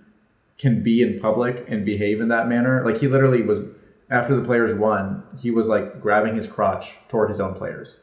can 0.59 0.83
be 0.83 1.03
in 1.03 1.18
public 1.20 1.64
and 1.68 1.85
behave 1.85 2.20
in 2.20 2.29
that 2.29 2.48
manner. 2.48 2.85
Like 2.85 2.98
he 2.98 3.09
literally 3.09 3.42
was 3.42 3.61
after 4.11 4.35
the 4.35 4.44
players 4.44 4.74
won, 4.74 5.22
he 5.38 5.50
was 5.50 5.68
like 5.68 6.00
grabbing 6.00 6.37
his 6.37 6.46
crotch 6.46 6.94
toward 7.09 7.31
his 7.31 7.40
own 7.40 7.55
players 7.55 7.96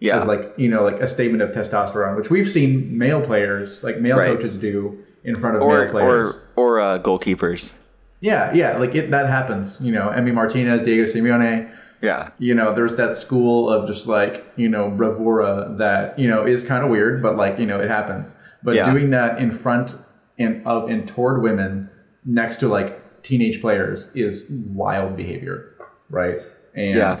yeah. 0.00 0.16
as 0.16 0.26
like 0.26 0.52
you 0.56 0.68
know 0.68 0.84
like 0.84 1.00
a 1.00 1.08
statement 1.08 1.42
of 1.42 1.50
testosterone, 1.50 2.16
which 2.16 2.30
we've 2.30 2.48
seen 2.48 2.96
male 2.96 3.20
players 3.20 3.82
like 3.82 4.00
male 4.00 4.18
right. 4.18 4.34
coaches 4.34 4.56
do 4.56 4.98
in 5.24 5.34
front 5.34 5.56
of 5.56 5.62
or, 5.62 5.84
male 5.84 5.90
players 5.90 6.34
or 6.34 6.42
or 6.56 6.80
uh, 6.80 6.98
goalkeepers. 6.98 7.74
Yeah, 8.20 8.52
yeah, 8.54 8.78
like 8.78 8.94
it 8.94 9.10
that 9.10 9.28
happens. 9.28 9.80
You 9.80 9.92
know, 9.92 10.08
Emi 10.08 10.32
Martinez, 10.32 10.82
Diego 10.82 11.04
Simeone. 11.04 11.70
Yeah. 12.04 12.30
You 12.38 12.54
know, 12.54 12.74
there's 12.74 12.96
that 12.96 13.16
school 13.16 13.70
of 13.70 13.86
just 13.86 14.06
like, 14.06 14.44
you 14.56 14.68
know, 14.68 14.90
bravura 14.90 15.74
that, 15.78 16.18
you 16.18 16.28
know, 16.28 16.44
is 16.44 16.62
kind 16.62 16.84
of 16.84 16.90
weird, 16.90 17.22
but 17.22 17.36
like, 17.36 17.58
you 17.58 17.64
know, 17.64 17.80
it 17.80 17.88
happens. 17.88 18.34
But 18.62 18.74
yeah. 18.74 18.90
doing 18.90 19.08
that 19.10 19.38
in 19.38 19.50
front 19.50 19.96
and 20.38 20.66
of 20.66 20.90
and 20.90 21.08
toward 21.08 21.42
women 21.42 21.88
next 22.26 22.56
to 22.58 22.68
like 22.68 23.22
teenage 23.22 23.60
players 23.62 24.10
is 24.14 24.44
wild 24.50 25.16
behavior. 25.16 25.74
Right. 26.10 26.40
And 26.74 26.94
yeah. 26.94 27.20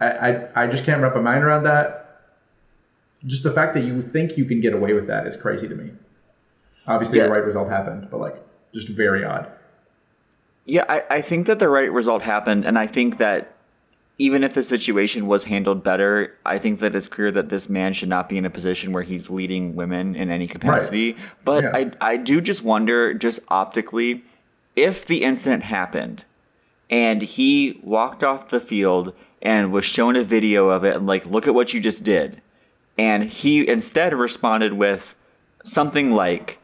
I, 0.00 0.06
I, 0.06 0.64
I 0.64 0.66
just 0.68 0.84
can't 0.84 1.02
wrap 1.02 1.14
my 1.14 1.20
mind 1.20 1.44
around 1.44 1.64
that 1.64 2.03
just 3.26 3.42
the 3.42 3.50
fact 3.50 3.74
that 3.74 3.84
you 3.84 4.02
think 4.02 4.36
you 4.36 4.44
can 4.44 4.60
get 4.60 4.74
away 4.74 4.92
with 4.92 5.06
that 5.06 5.26
is 5.26 5.36
crazy 5.36 5.68
to 5.68 5.74
me. 5.74 5.92
Obviously, 6.86 7.18
yeah. 7.18 7.24
the 7.24 7.30
right 7.30 7.44
result 7.44 7.68
happened, 7.68 8.08
but 8.10 8.20
like 8.20 8.36
just 8.72 8.88
very 8.88 9.24
odd. 9.24 9.50
Yeah, 10.66 10.84
I, 10.88 11.02
I 11.10 11.22
think 11.22 11.46
that 11.46 11.58
the 11.58 11.68
right 11.68 11.92
result 11.92 12.22
happened, 12.22 12.64
and 12.64 12.78
I 12.78 12.86
think 12.86 13.18
that 13.18 13.54
even 14.18 14.44
if 14.44 14.54
the 14.54 14.62
situation 14.62 15.26
was 15.26 15.42
handled 15.42 15.82
better, 15.82 16.36
I 16.46 16.58
think 16.58 16.80
that 16.80 16.94
it's 16.94 17.08
clear 17.08 17.32
that 17.32 17.48
this 17.48 17.68
man 17.68 17.92
should 17.92 18.08
not 18.08 18.28
be 18.28 18.38
in 18.38 18.44
a 18.44 18.50
position 18.50 18.92
where 18.92 19.02
he's 19.02 19.28
leading 19.28 19.74
women 19.74 20.14
in 20.14 20.30
any 20.30 20.46
capacity. 20.46 21.14
Right. 21.14 21.22
But 21.44 21.64
yeah. 21.64 21.70
I, 21.74 21.90
I 22.00 22.16
do 22.16 22.40
just 22.40 22.62
wonder, 22.62 23.12
just 23.12 23.40
optically, 23.48 24.22
if 24.76 25.06
the 25.06 25.24
incident 25.24 25.64
happened 25.64 26.24
and 26.90 27.22
he 27.22 27.80
walked 27.82 28.22
off 28.22 28.50
the 28.50 28.60
field 28.60 29.12
and 29.42 29.72
was 29.72 29.84
shown 29.84 30.14
a 30.14 30.22
video 30.22 30.68
of 30.68 30.84
it 30.84 30.94
and 30.94 31.06
like, 31.06 31.26
look 31.26 31.48
at 31.48 31.54
what 31.54 31.74
you 31.74 31.80
just 31.80 32.04
did. 32.04 32.40
And 32.96 33.24
he 33.24 33.68
instead 33.68 34.14
responded 34.14 34.72
with 34.72 35.14
something 35.64 36.12
like, 36.12 36.58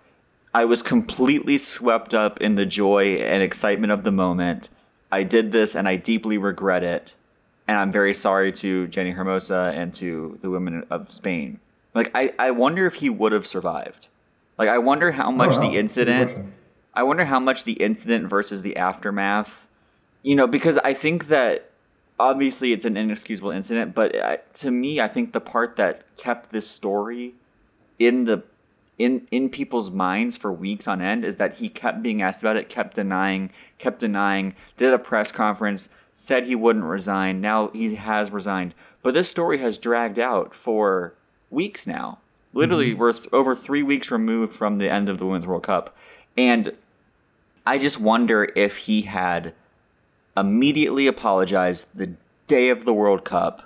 I 0.52 0.64
was 0.64 0.82
completely 0.82 1.58
swept 1.58 2.14
up 2.14 2.40
in 2.40 2.56
the 2.56 2.66
joy 2.66 3.16
and 3.16 3.42
excitement 3.42 3.92
of 3.92 4.04
the 4.04 4.12
moment. 4.12 4.68
I 5.12 5.22
did 5.22 5.52
this 5.52 5.74
and 5.74 5.88
I 5.88 5.96
deeply 5.96 6.38
regret 6.38 6.82
it 6.82 7.14
and 7.70 7.78
I'm 7.78 7.92
very 7.92 8.14
sorry 8.14 8.50
to 8.54 8.88
Jenni 8.88 9.14
Hermoso 9.14 9.72
and 9.72 9.94
to 9.94 10.36
the 10.42 10.50
women 10.50 10.84
of 10.90 11.12
Spain. 11.12 11.60
Like 11.94 12.10
I, 12.16 12.32
I 12.36 12.50
wonder 12.50 12.84
if 12.86 12.94
he 12.94 13.10
would 13.10 13.30
have 13.30 13.46
survived. 13.46 14.08
Like 14.58 14.68
I 14.68 14.78
wonder 14.78 15.12
how 15.12 15.28
oh, 15.28 15.32
much 15.32 15.56
the 15.56 15.78
incident 15.78 16.52
I 16.94 17.04
wonder 17.04 17.24
how 17.24 17.38
much 17.38 17.62
the 17.62 17.74
incident 17.74 18.28
versus 18.28 18.62
the 18.62 18.76
aftermath, 18.76 19.68
you 20.22 20.34
know, 20.34 20.48
because 20.48 20.78
I 20.78 20.94
think 20.94 21.28
that 21.28 21.69
obviously 22.20 22.72
it's 22.72 22.84
an 22.84 22.96
inexcusable 22.96 23.50
incident, 23.50 23.94
but 23.94 24.14
I, 24.14 24.38
to 24.54 24.70
me 24.70 25.00
I 25.00 25.08
think 25.08 25.32
the 25.32 25.40
part 25.40 25.76
that 25.76 26.04
kept 26.16 26.50
this 26.50 26.68
story 26.68 27.34
in 27.98 28.24
the 28.24 28.42
in 28.98 29.26
in 29.30 29.48
people's 29.48 29.90
minds 29.90 30.36
for 30.36 30.52
weeks 30.52 30.86
on 30.86 31.00
end 31.00 31.24
is 31.24 31.36
that 31.36 31.56
he 31.56 31.68
kept 31.70 32.02
being 32.02 32.20
asked 32.20 32.42
about 32.42 32.56
it, 32.56 32.68
kept 32.68 32.94
denying, 32.94 33.50
kept 33.78 34.00
denying, 34.00 34.54
did 34.76 34.92
a 34.92 34.98
press 34.98 35.32
conference, 35.32 35.88
said 36.12 36.44
he 36.44 36.54
wouldn't 36.54 36.84
resign. 36.84 37.40
Now 37.40 37.68
he 37.68 37.94
has 37.94 38.30
resigned. 38.30 38.74
But 39.02 39.14
this 39.14 39.30
story 39.30 39.56
has 39.58 39.78
dragged 39.78 40.18
out 40.18 40.54
for 40.54 41.14
weeks 41.50 41.86
now. 41.86 42.18
Literally, 42.52 42.90
mm-hmm. 42.90 43.00
we're 43.00 43.12
th- 43.14 43.28
over 43.32 43.56
three 43.56 43.82
weeks 43.82 44.10
removed 44.10 44.52
from 44.52 44.76
the 44.76 44.90
end 44.90 45.08
of 45.08 45.16
the 45.16 45.24
Women's 45.24 45.46
World 45.46 45.62
Cup. 45.62 45.96
And 46.36 46.76
I 47.66 47.78
just 47.78 47.98
wonder 47.98 48.52
if 48.54 48.76
he 48.76 49.00
had 49.02 49.54
immediately 50.40 51.06
apologized 51.06 51.86
the 51.94 52.10
day 52.46 52.70
of 52.70 52.84
the 52.84 52.94
World 52.94 53.24
Cup, 53.24 53.62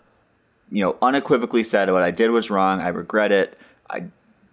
you 0.70 0.82
know, 0.82 0.96
unequivocally 1.00 1.64
said 1.64 1.90
what 1.90 2.02
I 2.02 2.10
did 2.10 2.30
was 2.30 2.50
wrong. 2.50 2.80
I 2.80 2.88
regret 2.88 3.32
it. 3.32 3.58
I 3.88 4.04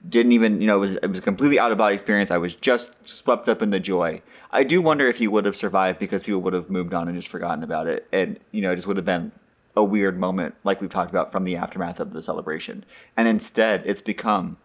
didn't 0.07 0.31
even, 0.31 0.61
you 0.61 0.67
know, 0.67 0.77
it 0.77 0.79
was, 0.79 0.95
it 0.97 1.07
was 1.07 1.19
a 1.19 1.21
completely 1.21 1.59
out 1.59 1.71
of 1.71 1.77
body 1.77 1.93
experience. 1.93 2.31
I 2.31 2.37
was 2.37 2.55
just 2.55 2.91
swept 3.07 3.49
up 3.49 3.61
in 3.61 3.69
the 3.69 3.79
joy. 3.79 4.21
I 4.51 4.63
do 4.63 4.81
wonder 4.81 5.07
if 5.07 5.17
he 5.17 5.27
would 5.27 5.45
have 5.45 5.55
survived 5.55 5.99
because 5.99 6.23
people 6.23 6.41
would 6.41 6.53
have 6.53 6.69
moved 6.69 6.93
on 6.93 7.07
and 7.07 7.17
just 7.17 7.29
forgotten 7.29 7.63
about 7.63 7.87
it. 7.87 8.07
And, 8.11 8.39
you 8.51 8.61
know, 8.61 8.71
it 8.71 8.75
just 8.75 8.87
would 8.87 8.97
have 8.97 9.05
been 9.05 9.31
a 9.75 9.83
weird 9.83 10.19
moment, 10.19 10.55
like 10.63 10.81
we've 10.81 10.89
talked 10.89 11.11
about 11.11 11.31
from 11.31 11.43
the 11.43 11.55
aftermath 11.55 11.99
of 11.99 12.11
the 12.13 12.21
celebration. 12.21 12.83
And 13.15 13.27
instead, 13.27 13.83
it's 13.85 14.01
become 14.01 14.57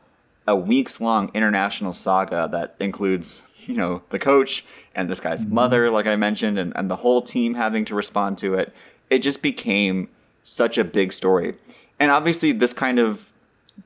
a 0.49 0.57
weeks 0.57 1.01
long 1.01 1.31
international 1.35 1.93
saga 1.93 2.49
that 2.51 2.75
includes, 2.81 3.41
you 3.67 3.75
know, 3.75 4.03
the 4.11 4.19
coach 4.19 4.65
and 4.95 5.11
this 5.11 5.21
guy's 5.21 5.45
mm-hmm. 5.45 5.55
mother, 5.55 5.91
like 5.91 6.07
I 6.07 6.17
mentioned, 6.17 6.59
and, 6.59 6.73
and 6.77 6.91
the 6.91 6.97
whole 6.97 7.23
team 7.23 7.55
having 7.55 7.85
to 7.87 7.95
respond 7.95 8.39
to 8.39 8.55
it. 8.55 8.73
It 9.11 9.19
just 9.21 9.43
became 9.43 10.09
such 10.43 10.79
a 10.79 10.85
big 10.85 11.13
story. 11.13 11.55
And 11.99 12.11
obviously, 12.11 12.53
this 12.53 12.73
kind 12.73 12.99
of 12.99 13.33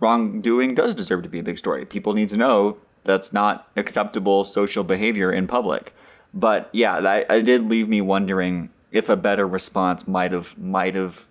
wrongdoing 0.00 0.74
does 0.74 0.94
deserve 0.94 1.22
to 1.22 1.28
be 1.28 1.38
a 1.38 1.42
big 1.42 1.58
story. 1.58 1.84
People 1.84 2.12
need 2.12 2.28
to 2.28 2.36
know 2.36 2.76
that's 3.04 3.32
not 3.32 3.68
acceptable 3.76 4.44
social 4.44 4.84
behavior 4.84 5.32
in 5.32 5.46
public. 5.46 5.94
But 6.32 6.68
yeah, 6.72 7.00
that, 7.00 7.30
it 7.30 7.42
did 7.42 7.68
leave 7.68 7.88
me 7.88 8.00
wondering 8.00 8.70
if 8.92 9.08
a 9.08 9.16
better 9.16 9.46
response 9.46 10.06
might 10.06 10.32
have 10.32 10.56
might 10.58 10.94
have 10.94 11.26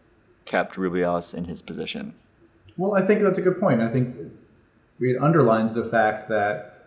kept 0.45 0.75
Rubiales 0.75 1.33
in 1.33 1.45
his 1.45 1.61
position. 1.61 2.13
Well, 2.77 2.95
I 2.95 3.05
think 3.05 3.21
that's 3.21 3.37
a 3.37 3.41
good 3.41 3.59
point. 3.59 3.81
I 3.81 3.89
think 3.89 4.15
it 4.99 5.21
underlines 5.21 5.73
the 5.73 5.85
fact 5.85 6.29
that 6.29 6.78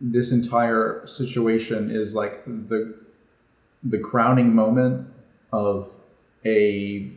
this 0.00 0.32
entire 0.32 1.06
situation 1.06 1.90
is 1.90 2.14
like 2.14 2.44
the 2.44 2.94
the 3.82 3.98
crowning 3.98 4.54
moment 4.54 5.08
of 5.52 6.00
a 6.44 7.10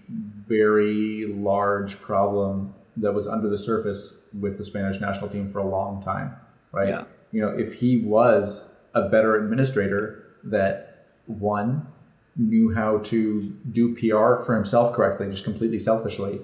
very 0.48 1.26
large 1.28 2.00
problem 2.02 2.74
that 2.98 3.13
was 3.13 3.28
under 3.28 3.50
the 3.50 3.58
surface 3.58 4.13
with 4.39 4.58
the 4.58 4.65
Spanish 4.65 5.00
national 5.00 5.30
team 5.30 5.50
for 5.50 5.60
a 5.60 5.67
long 5.67 6.02
time, 6.02 6.36
right? 6.72 6.89
Yeah. 6.89 7.04
You 7.32 7.41
know, 7.41 7.50
if 7.50 7.74
he 7.74 7.98
was 7.98 8.70
a 8.94 9.10
better 9.10 9.36
administrator 9.36 10.24
that 10.44 11.06
one 11.26 11.88
knew 12.36 12.74
how 12.74 13.00
to 13.00 13.56
do 13.72 13.94
PR 13.96 14.44
for 14.44 14.56
himself 14.56 14.94
correctly, 14.94 15.30
just 15.30 15.44
completely 15.44 15.80
selfishly, 15.80 16.41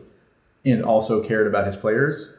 and 0.66 0.84
also 0.84 1.24
cared 1.24 1.48
about 1.48 1.66
his 1.66 1.76
players, 1.76 2.30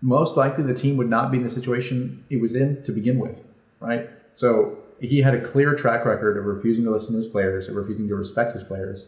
most 0.00 0.36
likely 0.36 0.64
the 0.64 0.74
team 0.74 0.96
would 0.96 1.08
not 1.08 1.30
be 1.30 1.38
in 1.38 1.44
the 1.44 1.50
situation 1.50 2.24
it 2.30 2.40
was 2.40 2.54
in 2.54 2.82
to 2.84 2.92
begin 2.92 3.18
with, 3.18 3.48
right? 3.80 4.10
So 4.34 4.78
he 5.00 5.22
had 5.22 5.34
a 5.34 5.40
clear 5.40 5.74
track 5.74 6.04
record 6.04 6.36
of 6.36 6.44
refusing 6.44 6.84
to 6.84 6.90
listen 6.90 7.12
to 7.12 7.18
his 7.18 7.28
players, 7.28 7.68
of 7.68 7.76
refusing 7.76 8.08
to 8.08 8.14
respect 8.14 8.52
his 8.52 8.62
players, 8.62 9.06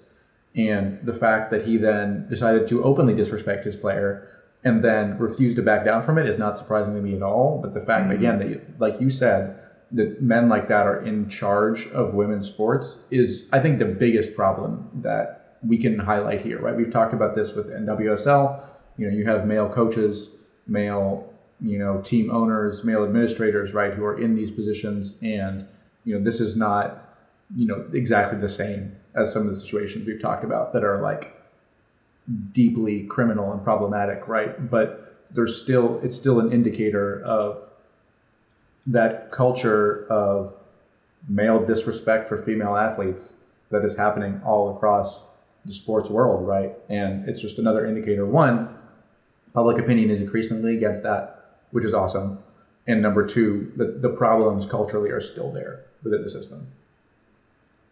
and 0.55 0.99
the 1.05 1.13
fact 1.13 1.51
that 1.51 1.67
he 1.67 1.77
then 1.77 2.27
decided 2.29 2.67
to 2.69 2.83
openly 2.83 3.15
disrespect 3.15 3.65
his 3.65 3.77
player 3.77 4.29
and 4.65 4.83
then 4.83 5.17
refused 5.19 5.57
to 5.57 5.63
back 5.63 5.85
down 5.85 6.03
from 6.03 6.19
it 6.19 6.27
is 6.27 6.39
not 6.39 6.57
surprising 6.57 6.95
to 6.95 7.01
me 7.01 7.15
at 7.15 7.23
all. 7.23 7.61
But 7.63 7.75
the 7.75 7.81
fact, 7.81 8.05
mm-hmm. 8.05 8.13
again, 8.13 8.39
that 8.39 8.81
like 8.81 9.01
you 9.01 9.11
said, 9.11 9.59
that 9.93 10.21
men 10.21 10.49
like 10.49 10.69
that 10.69 10.87
are 10.87 11.01
in 11.03 11.29
charge 11.29 11.87
of 11.89 12.15
women's 12.15 12.49
sports 12.49 12.99
is, 13.11 13.47
I 13.53 13.61
think, 13.61 13.79
the 13.79 13.87
biggest 13.87 14.35
problem 14.35 14.91
that 15.03 15.59
we 15.63 15.79
can 15.79 15.99
highlight 16.01 16.43
here. 16.43 16.61
Right? 16.61 16.77
We've 16.77 16.91
talked 16.91 17.15
about 17.15 17.37
this 17.37 17.55
with 17.55 17.69
NWSL. 17.69 18.65
You 18.97 19.09
know, 19.09 19.17
you 19.17 19.27
have 19.27 19.47
male 19.47 19.69
coaches, 19.69 20.31
male, 20.69 21.33
you 21.61 21.79
know, 21.79 22.01
team 22.03 22.31
owners, 22.31 22.85
male 22.85 23.05
administrators, 23.05 23.75
right, 23.75 23.95
who 23.95 24.05
are 24.05 24.21
in 24.21 24.37
these 24.37 24.51
positions, 24.51 25.17
and 25.23 25.67
you 26.05 26.17
know, 26.17 26.23
this 26.23 26.41
is 26.41 26.57
not, 26.57 27.17
you 27.57 27.67
know, 27.67 27.85
exactly 27.93 28.39
the 28.39 28.49
same 28.49 28.95
as 29.15 29.33
some 29.33 29.43
of 29.43 29.49
the 29.49 29.57
situations 29.57 30.07
we've 30.07 30.21
talked 30.21 30.45
about 30.45 30.73
that 30.73 30.85
are 30.85 31.01
like 31.01 31.35
deeply 32.53 33.05
criminal 33.05 33.53
and 33.53 33.65
problematic, 33.65 34.29
right? 34.29 34.71
But 34.71 35.17
there's 35.31 35.61
still 35.61 36.01
it's 36.03 36.17
still 36.17 36.41
an 36.41 36.53
indicator 36.53 37.23
of 37.23 37.71
that 38.87 39.31
culture 39.31 40.07
of 40.11 40.63
male 41.29 41.65
disrespect 41.65 42.29
for 42.29 42.39
female 42.39 42.77
athletes 42.77 43.35
that 43.71 43.85
is 43.85 43.97
happening 43.97 44.41
all 44.47 44.75
across 44.75 45.23
the 45.67 45.73
sports 45.73 46.09
world, 46.09 46.47
right? 46.47 46.73
And 46.89 47.29
it's 47.29 47.41
just 47.41 47.59
another 47.59 47.87
indicator. 47.87 48.25
One, 48.25 48.78
public 49.55 49.79
opinion 49.79 50.11
is 50.11 50.21
increasingly 50.21 50.77
against 50.77 51.03
that, 51.03 51.59
which 51.71 51.85
is 51.85 51.95
awesome. 51.95 52.39
And 52.87 53.03
number 53.03 53.27
two, 53.27 53.73
the, 53.77 53.85
the 53.87 54.09
problems 54.09 54.67
culturally 54.67 55.11
are 55.11 55.21
still 55.21 55.53
there 55.53 55.85
within 56.03 56.23
the 56.23 56.31
system 56.31 56.69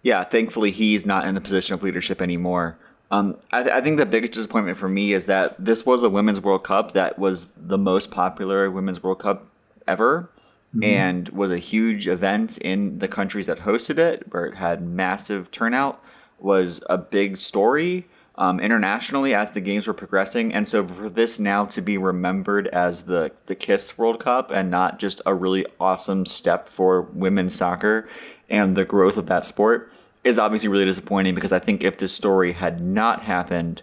yeah, 0.06 0.22
thankfully 0.22 0.70
he's 0.70 1.04
not 1.04 1.26
in 1.26 1.36
a 1.36 1.40
position 1.40 1.74
of 1.74 1.82
leadership 1.82 2.22
anymore. 2.22 2.78
Um, 3.10 3.36
I, 3.50 3.64
th- 3.64 3.74
I, 3.74 3.80
think 3.80 3.96
the 3.96 4.06
biggest 4.06 4.34
disappointment 4.34 4.78
for 4.78 4.88
me 4.88 5.12
is 5.12 5.26
that 5.26 5.56
this 5.58 5.84
was 5.84 6.04
a 6.04 6.08
women's 6.08 6.40
World 6.40 6.62
Cup 6.62 6.92
that 6.92 7.18
was 7.18 7.48
the 7.56 7.76
most 7.76 8.12
popular 8.12 8.70
women's 8.70 9.02
World 9.02 9.18
Cup 9.18 9.48
ever, 9.88 10.30
mm-hmm. 10.70 10.84
and 10.84 11.28
was 11.30 11.50
a 11.50 11.58
huge 11.58 12.06
event 12.06 12.56
in 12.58 13.00
the 13.00 13.08
countries 13.08 13.46
that 13.46 13.58
hosted 13.58 13.98
it, 13.98 14.32
where 14.32 14.46
it 14.46 14.54
had 14.54 14.80
massive 14.80 15.50
turnout. 15.50 16.00
Was 16.38 16.80
a 16.88 16.98
big 16.98 17.36
story 17.36 18.06
um, 18.38 18.60
internationally 18.60 19.34
as 19.34 19.50
the 19.50 19.60
games 19.60 19.86
were 19.86 19.94
progressing, 19.94 20.52
and 20.52 20.68
so 20.68 20.86
for 20.86 21.08
this 21.08 21.38
now 21.38 21.64
to 21.66 21.80
be 21.80 21.98
remembered 21.98 22.68
as 22.68 23.02
the 23.02 23.32
the 23.46 23.54
Kiss 23.54 23.96
World 23.96 24.20
Cup 24.20 24.50
and 24.50 24.70
not 24.70 24.98
just 24.98 25.20
a 25.26 25.34
really 25.34 25.66
awesome 25.80 26.26
step 26.26 26.68
for 26.68 27.02
women's 27.02 27.54
soccer 27.54 28.08
and 28.48 28.76
the 28.76 28.84
growth 28.84 29.16
of 29.16 29.26
that 29.26 29.44
sport 29.44 29.90
is 30.24 30.38
obviously 30.38 30.68
really 30.68 30.84
disappointing 30.84 31.34
because 31.34 31.52
I 31.52 31.58
think 31.58 31.82
if 31.82 31.98
this 31.98 32.12
story 32.12 32.52
had 32.52 32.80
not 32.80 33.22
happened, 33.22 33.82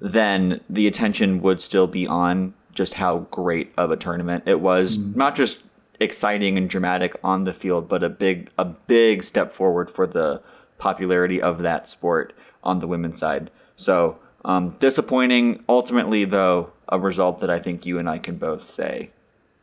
then 0.00 0.60
the 0.70 0.86
attention 0.86 1.42
would 1.42 1.60
still 1.60 1.86
be 1.86 2.06
on 2.06 2.54
just 2.72 2.94
how 2.94 3.18
great 3.30 3.72
of 3.76 3.90
a 3.90 3.96
tournament 3.96 4.44
it 4.46 4.60
was. 4.60 4.98
Mm. 4.98 5.16
Not 5.16 5.36
just 5.36 5.62
exciting 6.00 6.58
and 6.58 6.68
dramatic 6.68 7.14
on 7.22 7.44
the 7.44 7.52
field, 7.52 7.88
but 7.88 8.02
a 8.02 8.08
big 8.08 8.50
a 8.58 8.64
big 8.64 9.22
step 9.22 9.52
forward 9.52 9.90
for 9.90 10.06
the 10.06 10.42
popularity 10.78 11.40
of 11.40 11.62
that 11.62 11.88
sport 11.88 12.32
on 12.62 12.80
the 12.80 12.86
women's 12.88 13.18
side. 13.18 13.50
So 13.76 14.18
um, 14.44 14.76
disappointing. 14.78 15.64
Ultimately, 15.68 16.24
though, 16.24 16.70
a 16.88 16.98
result 16.98 17.40
that 17.40 17.50
I 17.50 17.58
think 17.58 17.86
you 17.86 17.98
and 17.98 18.08
I 18.08 18.18
can 18.18 18.36
both 18.36 18.70
say 18.70 19.10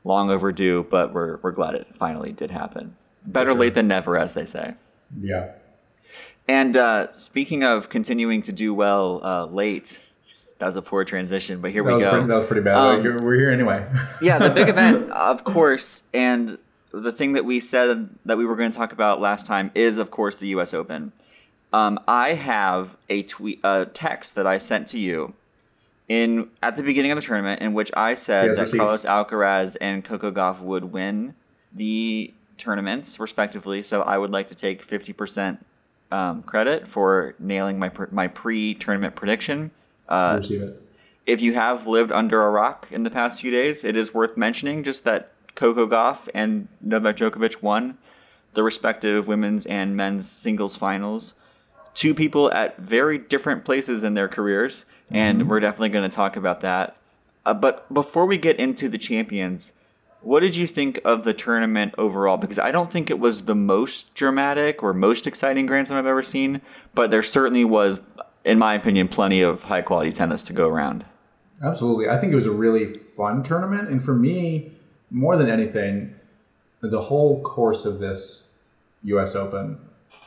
long 0.03 0.31
overdue, 0.31 0.85
but 0.89 1.13
we're 1.13 1.37
we're 1.37 1.51
glad 1.51 1.75
it 1.75 1.87
finally 1.95 2.31
did 2.31 2.51
happen. 2.51 2.95
Better 3.25 3.51
sure. 3.51 3.59
late 3.59 3.73
than 3.75 3.87
never, 3.87 4.17
as 4.17 4.33
they 4.33 4.45
say. 4.45 4.73
Yeah. 5.19 5.51
And 6.47 6.75
uh, 6.75 7.13
speaking 7.13 7.63
of 7.63 7.89
continuing 7.89 8.41
to 8.43 8.51
do 8.51 8.73
well 8.73 9.21
uh, 9.23 9.45
late, 9.45 9.99
that 10.57 10.65
was 10.65 10.75
a 10.75 10.81
poor 10.81 11.05
transition, 11.05 11.61
but 11.61 11.71
here 11.71 11.83
that 11.83 11.95
we 11.95 12.01
go. 12.01 12.11
Pretty, 12.11 12.27
that 12.27 12.35
was 12.35 12.47
pretty 12.47 12.61
bad. 12.63 12.75
Um, 12.75 13.23
we're 13.23 13.35
here 13.35 13.51
anyway. 13.51 13.87
yeah, 14.21 14.39
the 14.39 14.49
big 14.49 14.67
event, 14.69 15.11
of 15.11 15.43
course, 15.43 16.01
and 16.13 16.57
the 16.91 17.11
thing 17.11 17.33
that 17.33 17.45
we 17.45 17.59
said 17.59 18.09
that 18.25 18.37
we 18.37 18.45
were 18.45 18.55
going 18.55 18.71
to 18.71 18.77
talk 18.77 18.91
about 18.91 19.21
last 19.21 19.45
time 19.45 19.71
is, 19.75 19.97
of 19.97 20.11
course, 20.11 20.35
the 20.37 20.47
U.S. 20.47 20.73
Open. 20.73 21.13
Um, 21.73 21.99
I 22.07 22.33
have 22.33 22.97
a 23.09 23.23
tweet, 23.23 23.59
a 23.63 23.85
text 23.85 24.35
that 24.35 24.45
I 24.45 24.57
sent 24.57 24.87
to 24.89 24.99
you 24.99 25.33
in 26.09 26.49
at 26.61 26.75
the 26.75 26.83
beginning 26.83 27.11
of 27.11 27.15
the 27.15 27.21
tournament, 27.21 27.61
in 27.61 27.73
which 27.73 27.91
I 27.95 28.15
said 28.15 28.57
Yes, 28.57 28.71
that. 28.71 28.77
Carlos 28.77 29.05
Alcaraz 29.05 29.77
and 29.79 30.03
Coco 30.03 30.31
Gauff 30.31 30.59
would 30.59 30.85
win 30.85 31.33
the 31.73 32.33
tournaments 32.57 33.19
respectively. 33.19 33.83
So 33.83 34.01
I 34.01 34.17
would 34.17 34.31
like 34.31 34.49
to 34.49 34.55
take 34.55 34.83
fifty 34.83 35.13
percent 35.13 35.65
um, 36.11 36.43
credit 36.43 36.87
for 36.87 37.35
nailing 37.39 37.79
my 37.79 37.89
pr- 37.89 38.11
my 38.11 38.27
pre-tournament 38.27 39.15
prediction. 39.15 39.71
Uh, 40.09 40.41
if 41.25 41.39
you 41.41 41.53
have 41.53 41.87
lived 41.87 42.11
under 42.11 42.41
a 42.45 42.49
rock 42.49 42.87
in 42.91 43.03
the 43.03 43.09
past 43.09 43.39
few 43.39 43.51
days, 43.51 43.85
it 43.85 43.95
is 43.95 44.13
worth 44.13 44.35
mentioning 44.35 44.83
just 44.83 45.05
that 45.05 45.31
Coco 45.55 45.87
Gauff 45.87 46.27
and 46.33 46.67
Novak 46.81 47.15
Djokovic 47.15 47.61
won 47.61 47.97
the 48.53 48.63
respective 48.63 49.27
women's 49.27 49.65
and 49.67 49.95
men's 49.95 50.29
singles 50.29 50.75
finals. 50.75 51.35
Two 51.93 52.13
people 52.13 52.51
at 52.53 52.77
very 52.77 53.17
different 53.17 53.65
places 53.65 54.03
in 54.03 54.13
their 54.13 54.27
careers, 54.27 54.85
and 55.09 55.49
we're 55.49 55.59
definitely 55.59 55.89
going 55.89 56.09
to 56.09 56.15
talk 56.15 56.37
about 56.37 56.61
that. 56.61 56.95
Uh, 57.45 57.53
but 57.53 57.91
before 57.93 58.25
we 58.25 58.37
get 58.37 58.57
into 58.59 58.87
the 58.87 58.97
champions, 58.97 59.73
what 60.21 60.41
did 60.41 60.55
you 60.55 60.67
think 60.67 60.99
of 61.03 61.23
the 61.23 61.33
tournament 61.33 61.95
overall? 61.97 62.37
Because 62.37 62.59
I 62.59 62.71
don't 62.71 62.91
think 62.91 63.09
it 63.09 63.19
was 63.19 63.43
the 63.43 63.55
most 63.55 64.13
dramatic 64.13 64.83
or 64.83 64.93
most 64.93 65.25
exciting 65.25 65.65
Grand 65.65 65.87
Slam 65.87 65.99
I've 65.99 66.05
ever 66.05 66.23
seen, 66.23 66.61
but 66.93 67.11
there 67.11 67.23
certainly 67.23 67.65
was, 67.65 67.99
in 68.45 68.59
my 68.59 68.75
opinion, 68.75 69.07
plenty 69.07 69.41
of 69.41 69.63
high 69.63 69.81
quality 69.81 70.11
tennis 70.11 70.43
to 70.43 70.53
go 70.53 70.67
around. 70.67 71.03
Absolutely. 71.63 72.07
I 72.07 72.19
think 72.19 72.33
it 72.33 72.35
was 72.35 72.45
a 72.45 72.51
really 72.51 72.93
fun 72.93 73.43
tournament. 73.43 73.89
And 73.89 74.03
for 74.03 74.13
me, 74.13 74.71
more 75.09 75.37
than 75.37 75.49
anything, 75.49 76.15
the 76.81 77.01
whole 77.01 77.41
course 77.41 77.85
of 77.85 77.99
this 77.99 78.43
US 79.03 79.35
Open 79.35 79.79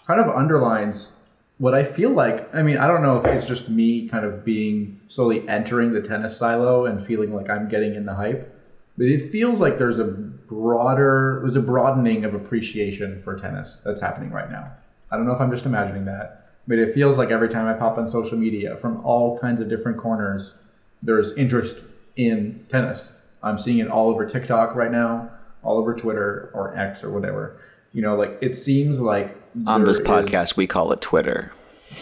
kind 0.07 0.20
of 0.20 0.29
underlines 0.29 1.12
what 1.59 1.75
I 1.75 1.85
feel 1.85 2.11
like. 2.11 2.53
I 2.55 2.62
mean, 2.62 2.79
I 2.79 2.87
don't 2.87 3.03
know 3.03 3.17
if 3.19 3.25
it's 3.25 3.47
just 3.47 3.69
me 3.69 4.09
kind 4.09 4.25
of 4.25 4.45
being 4.45 5.01
slowly 5.09 5.49
entering 5.49 5.93
the 5.93 6.01
tennis 6.01 6.37
silo 6.37 6.87
and 6.87 7.05
feeling 7.05 7.35
like 7.35 7.49
I'm 7.49 7.69
getting 7.69 7.95
in 7.95 8.07
the 8.07 8.14
hype, 8.14 8.55
but 8.97 9.07
it 9.07 9.31
feels 9.31 9.61
like 9.61 9.79
there's 9.79 9.99
a 9.99 10.05
broader, 10.05 11.40
there's 11.43 11.57
a 11.57 11.62
broadening 11.62 12.25
of 12.25 12.35
appreciation 12.35 13.21
for 13.23 13.37
tennis 13.37 13.81
that's 13.85 14.01
happening 14.01 14.31
right 14.31 14.51
now. 14.51 14.73
I 15.11 15.17
don't 15.17 15.27
know 15.27 15.33
if 15.33 15.40
I'm 15.40 15.51
just 15.51 15.67
imagining 15.67 16.07
that, 16.07 16.49
but 16.67 16.79
it 16.79 16.93
feels 16.95 17.19
like 17.19 17.31
every 17.31 17.49
time 17.49 17.69
I 17.69 17.79
pop 17.79 17.99
on 17.99 18.09
social 18.09 18.37
media 18.37 18.77
from 18.77 19.05
all 19.05 19.38
kinds 19.38 19.61
of 19.61 19.69
different 19.69 19.99
corners, 19.99 20.55
there's 21.03 21.33
interest 21.33 21.79
in 22.17 22.67
tennis. 22.69 23.09
I'm 23.43 23.59
seeing 23.59 23.79
it 23.79 23.88
all 23.88 24.09
over 24.09 24.25
TikTok 24.25 24.75
right 24.75 24.90
now, 24.90 25.31
all 25.62 25.79
over 25.79 25.95
Twitter 25.95 26.51
or 26.55 26.77
X 26.77 27.05
or 27.05 27.11
whatever. 27.11 27.59
You 27.93 28.03
know, 28.03 28.17
like 28.17 28.38
it 28.40 28.57
seems 28.57 29.01
like 29.01 29.37
On 29.67 29.85
this 29.85 29.99
is- 29.99 30.07
podcast, 30.07 30.57
we 30.57 30.67
call 30.67 30.93
it 30.93 31.01
Twitter. 31.01 31.53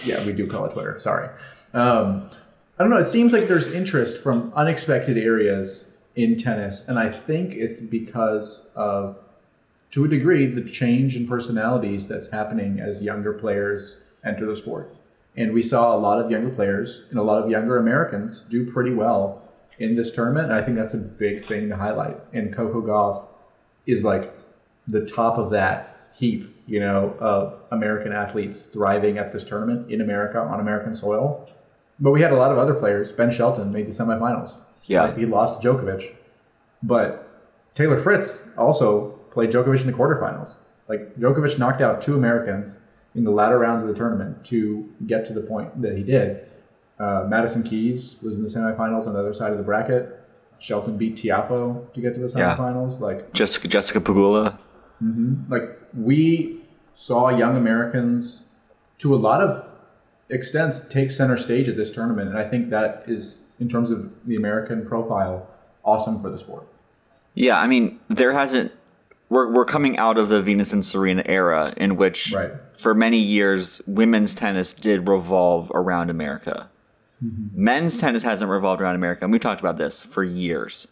yeah, 0.05 0.25
we 0.27 0.33
do 0.33 0.47
call 0.47 0.65
it 0.67 0.73
Twitter. 0.73 0.99
Sorry. 0.99 1.29
Um, 1.75 2.27
I 2.79 2.83
don't 2.83 2.91
know. 2.91 2.97
It 2.99 3.09
seems 3.09 3.33
like 3.33 3.49
there's 3.49 3.69
interest 3.69 4.23
from 4.23 4.53
unexpected 4.57 5.17
areas 5.19 5.85
in 6.17 6.37
tennis, 6.37 6.85
and 6.87 6.99
I 6.99 7.09
think 7.11 7.55
it's 7.55 7.81
because 7.81 8.67
of, 8.75 9.19
to 9.93 10.05
a 10.05 10.09
degree, 10.09 10.47
the 10.47 10.63
change 10.63 11.17
in 11.17 11.27
personalities 11.27 12.09
that's 12.09 12.29
happening 12.31 12.81
as 12.81 13.03
younger 13.03 13.33
players 13.33 13.99
enter 14.25 14.47
the 14.47 14.57
sport. 14.57 14.95
And 15.37 15.53
we 15.53 15.63
saw 15.63 15.95
a 15.95 15.99
lot 15.99 16.23
of 16.23 16.31
younger 16.31 16.51
players 16.51 17.03
and 17.11 17.19
a 17.19 17.23
lot 17.23 17.43
of 17.43 17.51
younger 17.51 17.79
Americans 17.79 18.43
do 18.43 18.71
pretty 18.71 18.93
well 18.93 19.43
in 19.79 19.97
this 19.97 20.13
tournament. 20.13 20.47
And 20.51 20.55
I 20.55 20.63
think 20.63 20.77
that's 20.77 20.93
a 20.93 20.99
big 20.99 21.45
thing 21.45 21.71
to 21.71 21.77
highlight. 21.77 22.19
And 22.35 22.53
Coco 22.55 22.83
Gauff 22.83 23.27
is 23.87 24.05
like 24.05 24.35
the 24.87 25.07
top 25.07 25.39
of 25.39 25.51
that 25.51 26.11
heap, 26.15 26.52
you 26.67 26.79
know, 26.81 27.17
of 27.21 27.61
American 27.71 28.13
athletes 28.13 28.65
thriving 28.67 29.19
at 29.19 29.33
this 29.33 29.45
tournament 29.45 29.91
in 29.91 30.01
America 30.01 30.39
on 30.39 30.61
American 30.61 30.95
soil. 30.95 31.49
But 32.01 32.11
we 32.13 32.23
had 32.23 32.33
a 32.33 32.37
lot 32.37 32.51
of 32.53 32.59
other 32.59 32.75
players. 32.75 33.13
Ben 33.13 33.31
Shelton 33.31 33.73
made 33.73 33.87
the 33.87 33.91
semifinals. 33.93 34.55
Yeah. 34.85 35.15
He 35.17 35.27
lost 35.27 35.61
to 35.63 35.69
Djokovic. 35.69 36.15
But 36.83 37.29
Taylor 37.75 37.99
Fritz 37.99 38.45
also 38.57 39.11
played 39.31 39.51
Djokovic 39.51 39.81
in 39.83 39.87
the 39.87 39.93
quarterfinals. 39.93 40.57
Like 40.89 41.15
Djokovic 41.17 41.59
knocked 41.59 41.81
out 41.81 42.03
two 42.03 42.15
Americans 42.17 42.79
in 43.15 43.25
the 43.25 43.31
latter 43.31 43.59
rounds 43.59 43.83
of 43.83 43.89
the 43.89 43.95
tournament 43.95 44.45
to 44.47 44.89
get 45.07 45.25
to 45.27 45.33
the 45.33 45.41
point 45.43 45.81
that 45.83 45.97
he 45.97 46.03
did. 46.03 46.47
Uh, 46.99 47.25
Madison 47.29 47.63
Keys 47.63 48.17
was 48.23 48.37
in 48.37 48.43
the 48.43 48.49
semifinals 48.49 49.07
on 49.07 49.13
the 49.15 49.19
other 49.21 49.33
side 49.35 49.53
of 49.53 49.59
the 49.59 49.65
bracket. 49.65 50.19
Shelton 50.59 50.97
beat 50.97 51.17
Tiafoe 51.17 51.93
to 51.93 52.01
get 52.01 52.15
to 52.15 52.21
the 52.21 52.33
Yeah. 52.39 52.57
semifinals. 52.57 53.01
Like 53.01 53.33
Jessica 53.33 53.69
Jessica 53.69 54.01
Pegula. 54.01 54.59
Mm-hmm. 55.03 55.51
like 55.53 55.79
we 55.95 56.61
saw 56.93 57.29
young 57.31 57.57
Americans 57.57 58.43
to 58.99 59.15
a 59.15 59.17
lot 59.17 59.41
of 59.41 59.67
extents 60.31 60.81
take 60.89 61.11
center 61.11 61.37
stage 61.37 61.69
at 61.69 61.77
this 61.77 61.91
tournament, 61.91 62.29
and 62.29 62.39
I 62.39 62.45
think 62.49 62.71
that 62.71 63.05
is 63.07 63.39
in 63.59 63.69
terms 63.69 63.91
of 63.91 64.11
the 64.25 64.37
American 64.37 64.87
profile 64.87 65.49
awesome 65.85 66.21
for 66.21 66.31
the 66.31 66.39
sport. 66.39 66.67
Yeah, 67.35 67.59
I 67.59 67.67
mean, 67.67 67.99
there 68.09 68.33
hasn't. 68.33 68.73
We're, 69.29 69.51
we're 69.51 69.65
coming 69.65 69.97
out 69.97 70.19
of 70.19 70.29
the 70.29 70.43
Venus 70.43 70.73
and 70.75 70.85
Serena 70.85 71.23
era 71.25 71.73
in 71.79 71.97
which, 71.97 72.33
Right. 72.33 72.51
for 72.79 72.93
many 72.95 73.17
years, 73.19 73.81
women's 73.87 74.35
tennis 74.35 74.75
did 74.75 75.09
revolve 75.09 75.73
around 75.75 76.11
America. 76.11 76.69
Mm-hmm. 77.25 77.65
Men's 77.65 77.99
tennis 77.99 78.23
hasn't 78.23 78.51
revolved 78.51 78.83
around 78.83 78.95
America, 78.97 79.25
and 79.25 79.33
we 79.33 79.39
talked 79.39 79.61
about 79.61 79.79
this 79.79 80.03
for 80.03 80.23
years. 80.23 80.87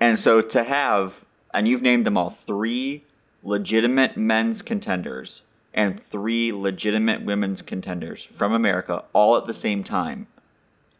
And 0.00 0.18
so 0.18 0.40
to 0.40 0.64
have, 0.64 1.24
and 1.52 1.68
you've 1.68 1.82
named 1.82 2.06
them 2.06 2.16
all, 2.16 2.30
three 2.30 3.04
legitimate 3.42 4.16
men's 4.16 4.62
contenders 4.62 5.42
and 5.74 5.98
three 5.98 6.52
legitimate 6.52 7.24
women's 7.24 7.62
contenders 7.62 8.24
from 8.24 8.52
America 8.52 9.02
all 9.12 9.36
at 9.36 9.46
the 9.46 9.54
same 9.54 9.82
time 9.82 10.26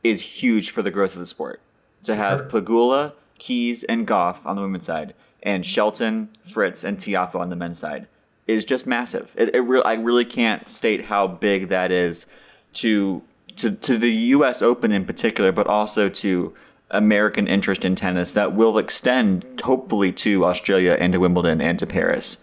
is 0.02 0.20
huge 0.20 0.70
for 0.70 0.82
the 0.82 0.90
growth 0.90 1.14
of 1.14 1.20
the 1.20 1.26
sport. 1.26 1.60
To 2.04 2.16
have 2.16 2.48
Pegula, 2.48 3.12
Keys, 3.38 3.84
and 3.84 4.06
Gauff 4.06 4.44
on 4.44 4.56
the 4.56 4.62
women's 4.62 4.86
side, 4.86 5.14
and 5.42 5.64
Shelton, 5.64 6.28
Fritz, 6.44 6.84
and 6.84 6.98
Tiafoe 6.98 7.40
on 7.40 7.50
the 7.50 7.56
men's 7.56 7.78
side 7.78 8.06
is 8.46 8.64
just 8.64 8.86
massive. 8.86 9.32
It, 9.36 9.54
it 9.54 9.60
re- 9.60 9.82
I 9.84 9.94
really 9.94 10.24
can't 10.24 10.68
state 10.68 11.04
how 11.04 11.26
big 11.26 11.68
that 11.68 11.90
is 11.90 12.26
to 12.74 13.22
to 13.56 13.72
to 13.72 13.98
the 13.98 14.10
U.S. 14.10 14.62
Open 14.62 14.92
in 14.92 15.04
particular, 15.04 15.52
but 15.52 15.66
also 15.66 16.08
to 16.08 16.54
American 16.92 17.48
interest 17.48 17.84
in 17.84 17.94
tennis 17.96 18.34
that 18.34 18.54
will 18.54 18.78
extend 18.78 19.60
hopefully 19.62 20.12
to 20.12 20.44
Australia 20.44 20.96
and 20.98 21.12
to 21.12 21.18
Wimbledon 21.18 21.60
and 21.60 21.78
to 21.78 21.86
Paris. 21.86 22.36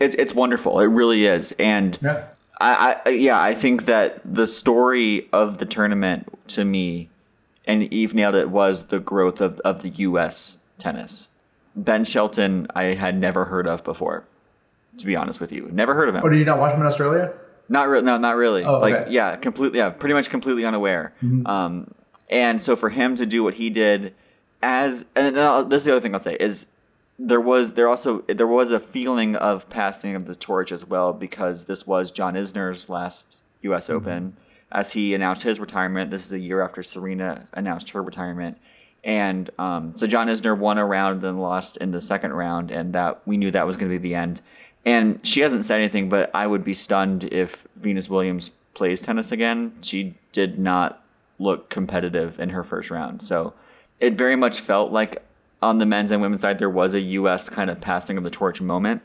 It's 0.00 0.14
it's 0.16 0.34
wonderful. 0.34 0.80
It 0.80 0.86
really 0.86 1.26
is, 1.26 1.52
and. 1.58 1.98
Yeah. 2.02 2.24
I, 2.60 3.00
I 3.04 3.08
yeah, 3.10 3.40
I 3.40 3.52
think 3.52 3.86
that 3.86 4.20
the 4.24 4.46
story 4.46 5.28
of 5.32 5.58
the 5.58 5.66
tournament 5.66 6.28
to 6.50 6.64
me, 6.64 7.08
and 7.66 7.92
Eve 7.92 8.14
nailed 8.14 8.36
it, 8.36 8.48
was 8.48 8.84
the 8.86 9.00
growth 9.00 9.40
of, 9.40 9.58
of 9.60 9.82
the 9.82 9.88
U.S. 9.88 10.58
tennis. 10.78 11.26
Ben 11.74 12.04
Shelton, 12.04 12.68
I 12.74 12.84
had 12.84 13.18
never 13.18 13.44
heard 13.44 13.66
of 13.66 13.82
before. 13.82 14.24
To 14.98 15.04
be 15.04 15.16
honest 15.16 15.40
with 15.40 15.50
you, 15.50 15.68
never 15.72 15.94
heard 15.94 16.08
of 16.08 16.14
him. 16.14 16.22
Oh, 16.24 16.28
did 16.28 16.38
you 16.38 16.44
not 16.44 16.60
watch 16.60 16.72
him 16.72 16.80
in 16.80 16.86
Australia? 16.86 17.32
Not 17.68 17.88
real. 17.88 18.02
No, 18.02 18.18
not 18.18 18.36
really. 18.36 18.62
Oh, 18.62 18.78
like 18.78 18.94
okay. 18.94 19.10
yeah, 19.10 19.34
completely. 19.34 19.78
Yeah, 19.78 19.90
pretty 19.90 20.14
much 20.14 20.30
completely 20.30 20.64
unaware. 20.64 21.12
Mhm. 21.22 21.48
Um, 21.48 21.94
and 22.28 22.60
so 22.60 22.76
for 22.76 22.88
him 22.88 23.16
to 23.16 23.26
do 23.26 23.44
what 23.44 23.54
he 23.54 23.70
did, 23.70 24.14
as 24.62 25.04
and 25.14 25.36
this 25.70 25.82
is 25.82 25.84
the 25.84 25.92
other 25.92 26.00
thing 26.00 26.14
I'll 26.14 26.20
say 26.20 26.36
is 26.38 26.66
there 27.18 27.40
was 27.40 27.74
there 27.74 27.88
also 27.88 28.20
there 28.22 28.46
was 28.46 28.70
a 28.70 28.80
feeling 28.80 29.36
of 29.36 29.68
passing 29.70 30.14
of 30.14 30.26
the 30.26 30.34
torch 30.34 30.72
as 30.72 30.84
well 30.84 31.12
because 31.12 31.64
this 31.64 31.86
was 31.86 32.10
John 32.10 32.34
Isner's 32.34 32.88
last 32.88 33.38
U.S. 33.62 33.84
Mm-hmm. 33.84 33.96
Open 33.96 34.36
as 34.72 34.92
he 34.92 35.14
announced 35.14 35.42
his 35.42 35.60
retirement. 35.60 36.10
This 36.10 36.26
is 36.26 36.32
a 36.32 36.38
year 36.38 36.60
after 36.60 36.82
Serena 36.82 37.46
announced 37.52 37.90
her 37.90 38.02
retirement. 38.02 38.58
And 39.04 39.50
um, 39.58 39.92
so 39.96 40.06
John 40.06 40.26
Isner 40.28 40.58
won 40.58 40.78
a 40.78 40.84
round, 40.84 41.20
then 41.20 41.38
lost 41.38 41.76
in 41.76 41.90
the 41.90 42.00
second 42.00 42.32
round, 42.32 42.70
and 42.70 42.92
that 42.94 43.20
we 43.26 43.36
knew 43.36 43.50
that 43.50 43.66
was 43.66 43.76
going 43.76 43.92
to 43.92 43.98
be 43.98 44.08
the 44.08 44.14
end. 44.14 44.40
And 44.84 45.24
she 45.26 45.40
hasn't 45.40 45.64
said 45.64 45.80
anything, 45.80 46.08
but 46.08 46.30
I 46.34 46.46
would 46.46 46.64
be 46.64 46.74
stunned 46.74 47.24
if 47.24 47.66
Venus 47.76 48.08
Williams 48.08 48.50
plays 48.74 49.00
tennis 49.00 49.30
again. 49.30 49.72
She 49.82 50.14
did 50.32 50.58
not 50.58 51.03
look 51.38 51.70
competitive 51.70 52.38
in 52.38 52.50
her 52.50 52.62
first 52.62 52.90
round. 52.90 53.22
So 53.22 53.54
it 54.00 54.14
very 54.14 54.36
much 54.36 54.60
felt 54.60 54.92
like 54.92 55.22
on 55.62 55.78
the 55.78 55.86
men's 55.86 56.10
and 56.10 56.20
women's 56.20 56.42
side 56.42 56.58
there 56.58 56.70
was 56.70 56.94
a 56.94 57.00
U.S. 57.00 57.48
kind 57.48 57.70
of 57.70 57.80
passing 57.80 58.18
of 58.18 58.24
the 58.24 58.30
torch 58.30 58.60
moment 58.60 59.02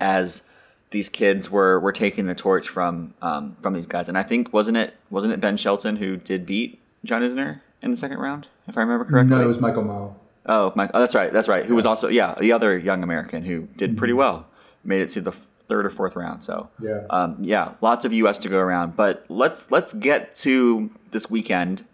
as 0.00 0.42
these 0.90 1.08
kids 1.08 1.50
were 1.50 1.78
were 1.80 1.92
taking 1.92 2.26
the 2.26 2.34
torch 2.34 2.68
from 2.68 3.14
um, 3.22 3.56
from 3.62 3.74
these 3.74 3.86
guys. 3.86 4.08
And 4.08 4.16
I 4.18 4.22
think 4.22 4.52
wasn't 4.52 4.76
it 4.76 4.94
wasn't 5.10 5.32
it 5.34 5.40
Ben 5.40 5.56
Shelton 5.56 5.96
who 5.96 6.16
did 6.16 6.46
beat 6.46 6.80
John 7.04 7.22
Isner 7.22 7.60
in 7.82 7.90
the 7.90 7.96
second 7.96 8.18
round, 8.18 8.48
if 8.66 8.76
I 8.76 8.80
remember 8.80 9.04
correctly? 9.04 9.36
No, 9.36 9.42
it 9.42 9.46
was 9.46 9.60
Michael 9.60 9.84
Mmoh. 9.84 10.14
Oh, 10.46 10.72
Mike. 10.74 10.90
Oh, 10.94 11.00
that's 11.00 11.14
right. 11.14 11.30
That's 11.30 11.46
right. 11.46 11.66
Who 11.66 11.74
was 11.74 11.84
also 11.86 12.08
yeah 12.08 12.34
the 12.40 12.52
other 12.52 12.76
young 12.76 13.02
American 13.02 13.44
who 13.44 13.68
did 13.76 13.96
pretty 13.96 14.14
well, 14.14 14.46
made 14.82 15.02
it 15.02 15.10
to 15.10 15.20
the 15.20 15.32
third 15.68 15.86
or 15.86 15.90
fourth 15.90 16.16
round. 16.16 16.42
So 16.42 16.68
Yeah. 16.82 17.02
um, 17.10 17.36
yeah, 17.40 17.72
lots 17.80 18.04
of 18.04 18.12
U.S. 18.12 18.38
to 18.38 18.48
go 18.48 18.58
around. 18.58 18.96
But 18.96 19.24
let's 19.28 19.70
let's 19.70 19.92
get 19.92 20.34
to 20.36 20.90
this 21.10 21.30
weekend, 21.30 21.84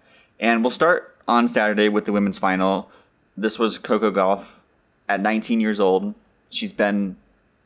and 0.40 0.62
we'll 0.62 0.70
start 0.70 1.16
on 1.28 1.48
Saturday 1.48 1.88
with 1.88 2.04
the 2.04 2.12
women's 2.12 2.38
final. 2.38 2.90
This 3.36 3.58
was 3.58 3.78
Coco 3.78 4.10
Gauff 4.10 4.46
at 5.08 5.20
19 5.20 5.60
years 5.60 5.80
old. 5.80 6.14
She's 6.50 6.72
been 6.72 7.16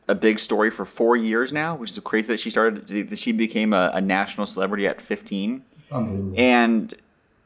a 0.08 0.14
big 0.14 0.38
story 0.38 0.70
for 0.70 0.86
four 0.86 1.16
years 1.16 1.52
now, 1.52 1.76
which 1.76 1.90
is 1.90 1.98
crazy 1.98 2.28
that 2.28 2.40
she 2.40 2.48
started. 2.50 3.18
She 3.18 3.32
became 3.32 3.74
a, 3.74 3.90
a 3.92 4.00
national 4.00 4.46
celebrity 4.46 4.86
at 4.86 5.02
15, 5.02 5.62
and 6.36 6.94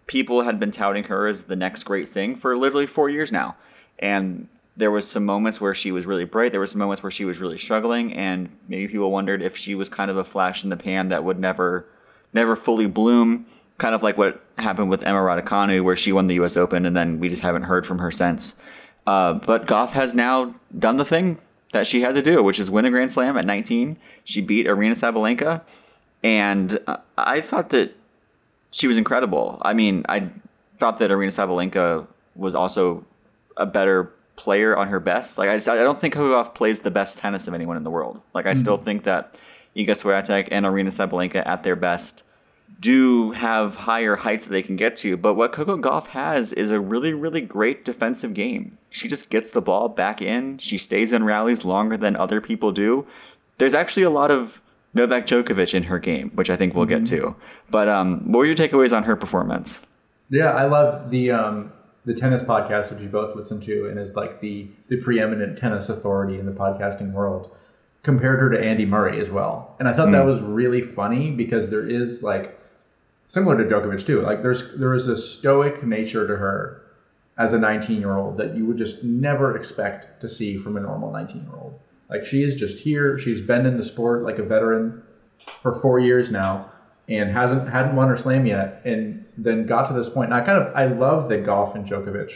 people 0.07 0.43
had 0.43 0.61
been 0.61 0.71
touting 0.71 1.03
her 1.05 1.27
as 1.27 1.45
the 1.45 1.57
next 1.57 1.83
great 1.85 2.09
thing 2.09 2.37
for 2.37 2.57
literally 2.57 2.87
four 2.87 3.09
years 3.11 3.33
now. 3.33 3.57
And 3.99 4.47
there 4.77 4.91
was 4.91 5.07
some 5.07 5.25
moments 5.25 5.61
where 5.61 5.75
she 5.75 5.93
was 5.93 6.07
really 6.07 6.25
bright. 6.25 6.53
There 6.53 6.61
were 6.61 6.67
some 6.67 6.79
moments 6.79 7.03
where 7.03 7.11
she 7.11 7.25
was 7.25 7.39
really 7.39 7.59
struggling, 7.59 8.13
and 8.15 8.49
maybe 8.69 8.89
people 8.89 9.11
wondered 9.11 9.43
if 9.43 9.57
she 9.57 9.75
was 9.75 9.89
kind 9.89 10.11
of 10.11 10.17
a 10.17 10.25
flash 10.25 10.65
in 10.65 10.71
the 10.71 10.77
pan 10.77 11.09
that 11.11 11.25
would 11.25 11.39
never, 11.39 11.87
never 12.33 12.57
fully 12.57 12.87
bloom. 12.87 13.47
Kind 13.79 13.95
of 13.95 14.03
like 14.03 14.17
what 14.17 14.43
happened 14.59 14.89
with 14.89 15.03
Emma 15.03 15.19
Raducanu, 15.19 15.83
where 15.83 15.97
she 15.97 16.13
won 16.13 16.27
the 16.27 16.35
U.S. 16.37 16.57
Open, 16.57 16.87
and 16.87 16.97
then 16.97 17.19
we 17.19 17.29
just 17.29 17.43
haven't 17.43 17.65
heard 17.65 17.87
from 17.87 17.99
her 17.99 18.11
since. 18.11 18.55
Uh, 19.07 19.35
but 19.35 19.67
Gauff 19.67 19.91
has 19.91 20.15
now 20.15 20.55
done 20.79 20.97
the 20.97 21.05
thing 21.05 21.39
that 21.73 21.87
she 21.87 22.01
had 22.01 22.15
to 22.15 22.23
do, 22.23 22.43
which 22.43 22.59
is 22.59 22.71
win 22.71 22.85
a 22.85 22.91
Grand 22.91 23.13
Slam 23.13 23.37
at 23.37 23.45
19. 23.45 23.97
She 24.25 24.41
beat 24.41 24.67
Aryna 24.67 24.93
Sabalenka, 24.93 25.63
and 26.23 26.79
I 27.19 27.41
thought 27.41 27.71
that 27.71 27.95
she 28.71 28.87
was 28.87 28.97
incredible. 28.97 29.61
I 29.63 29.75
mean, 29.75 30.05
I 30.09 30.31
thought 30.79 30.99
that 30.99 31.11
Aryna 31.11 31.29
Sabalenka 31.29 32.07
was 32.37 32.55
also 32.55 33.05
a 33.57 33.67
better 33.67 34.11
player 34.37 34.77
on 34.77 34.89
her 34.89 35.01
best. 35.01 35.39
Like 35.39 35.49
I, 35.49 35.55
I 35.55 35.77
don't 35.77 35.99
think 35.99 36.15
Coco 36.15 36.35
Gauff 36.35 36.55
plays 36.55 36.81
the 36.81 36.91
best 36.91 37.19
tennis 37.19 37.47
of 37.47 37.55
anyone 37.55 37.77
in 37.77 37.85
the 37.85 37.91
world. 37.91 38.21
Like 38.35 38.47
I 38.47 38.55
still 38.55 38.79
think 38.79 39.05
that 39.05 39.37
Iga 39.77 39.91
Swiatek 39.91 40.49
and 40.51 40.67
Aryna 40.67 40.89
Sabalenka 40.89 41.47
at 41.47 41.63
their 41.63 41.77
best 41.77 42.23
do 42.81 43.31
have 43.33 43.77
higher 43.77 44.17
heights 44.17 44.45
that 44.45 44.51
they 44.51 44.63
can 44.63 44.77
get 44.77 44.97
to. 44.97 45.17
But 45.17 45.35
what 45.35 45.53
Coco 45.53 45.77
Gauff 45.77 46.07
has 46.09 46.53
is 46.53 46.71
a 46.71 46.81
really, 46.81 47.15
really 47.15 47.41
great 47.41 47.85
defensive 47.85 48.35
game. 48.35 48.77
She 48.91 49.09
just 49.09 49.31
gets 49.31 49.51
the 49.51 49.63
ball 49.63 49.89
back 49.89 50.21
in. 50.21 50.59
She 50.59 50.79
stays 50.79 51.13
in 51.13 51.25
rallies 51.25 51.65
longer 51.65 51.97
than 51.97 52.17
other 52.17 52.41
people 52.41 52.73
do. 52.73 53.07
There's 53.59 53.75
actually 53.75 54.03
a 54.03 54.11
lot 54.11 54.31
of 54.31 54.61
Novak 54.95 55.27
Djokovic 55.27 55.75
in 55.75 55.85
her 55.85 55.99
game, 55.99 56.31
which 56.35 56.51
I 56.51 56.57
think 56.57 56.75
we'll 56.75 56.87
get 56.87 57.07
to. 57.07 57.35
But 57.71 57.89
um, 57.89 58.21
what 58.31 58.41
were 58.41 58.47
your 58.47 58.55
takeaways 58.55 58.95
on 58.95 59.05
her 59.05 59.17
performance? 59.17 59.81
Yeah, 60.29 60.51
I 60.51 60.65
love 60.65 61.11
the 61.11 61.31
um, 61.31 61.73
the 62.05 62.15
tennis 62.15 62.43
podcast, 62.43 62.91
which 62.91 63.01
we 63.01 63.07
both 63.07 63.37
listen 63.37 63.61
to, 63.61 63.89
and 63.89 63.99
is 63.99 64.17
like 64.17 64.41
the 64.41 64.69
the 64.89 64.97
preeminent 64.97 65.57
tennis 65.57 65.89
authority 65.89 66.39
in 66.39 66.47
the 66.47 66.53
podcasting 66.53 67.13
world. 67.13 67.55
Compared 68.03 68.41
her 68.41 68.51
to 68.51 68.61
Andy 68.61 68.85
Murray 68.85 69.21
as 69.21 69.31
well, 69.31 69.77
and 69.79 69.87
I 69.87 69.93
thought 69.93 70.11
that 70.11 70.23
hmm. 70.23 70.29
was 70.29 70.41
really 70.41 70.83
funny 70.83 71.31
because 71.31 71.71
there 71.71 71.87
is 71.87 72.21
like 72.23 72.59
similar 73.29 73.57
to 73.57 73.65
Djokovic 73.65 74.05
too. 74.05 74.23
Like 74.23 74.43
there's 74.43 74.75
there 74.77 74.93
is 74.93 75.07
a 75.07 75.17
stoic 75.17 75.85
nature 75.85 76.27
to 76.27 76.37
her 76.37 76.83
as 77.39 77.53
a 77.53 77.59
19 77.59 78.01
year 78.01 78.17
old 78.17 78.39
that 78.39 78.57
you 78.57 78.67
would 78.67 78.77
just 78.77 79.05
never 79.05 79.55
expect 79.55 80.21
to 80.21 80.29
see 80.29 80.57
from 80.57 80.77
a 80.77 80.81
normal 80.81 81.13
19 81.13 81.43
year 81.43 81.55
old. 81.55 81.79
Like 82.11 82.27
she 82.27 82.43
is 82.43 82.57
just 82.57 82.81
here. 82.81 83.17
She's 83.17 83.41
been 83.41 83.65
in 83.65 83.77
the 83.77 83.85
sport 83.85 84.25
like 84.25 84.41
a 84.41 84.43
veteran 84.43 85.03
for 85.63 85.73
four 85.73 86.01
years 86.01 86.33
now 86.33 86.72
and 87.09 87.31
hasn't 87.31 87.69
hadn't 87.69 87.97
won 87.97 88.09
her 88.09 88.17
slam 88.17 88.47
yet 88.47 88.81
and 88.85 89.25
then 89.37 89.67
got 89.67 89.87
to 89.89 89.95
this 89.95 90.09
point. 90.09 90.33
and 90.33 90.35
i 90.35 90.45
kind 90.45 90.63
of 90.63 90.75
i 90.75 90.87
love 90.87 91.29
that 91.29 91.45
Gauff 91.45 91.75
and 91.75 91.87
djokovic 91.87 92.33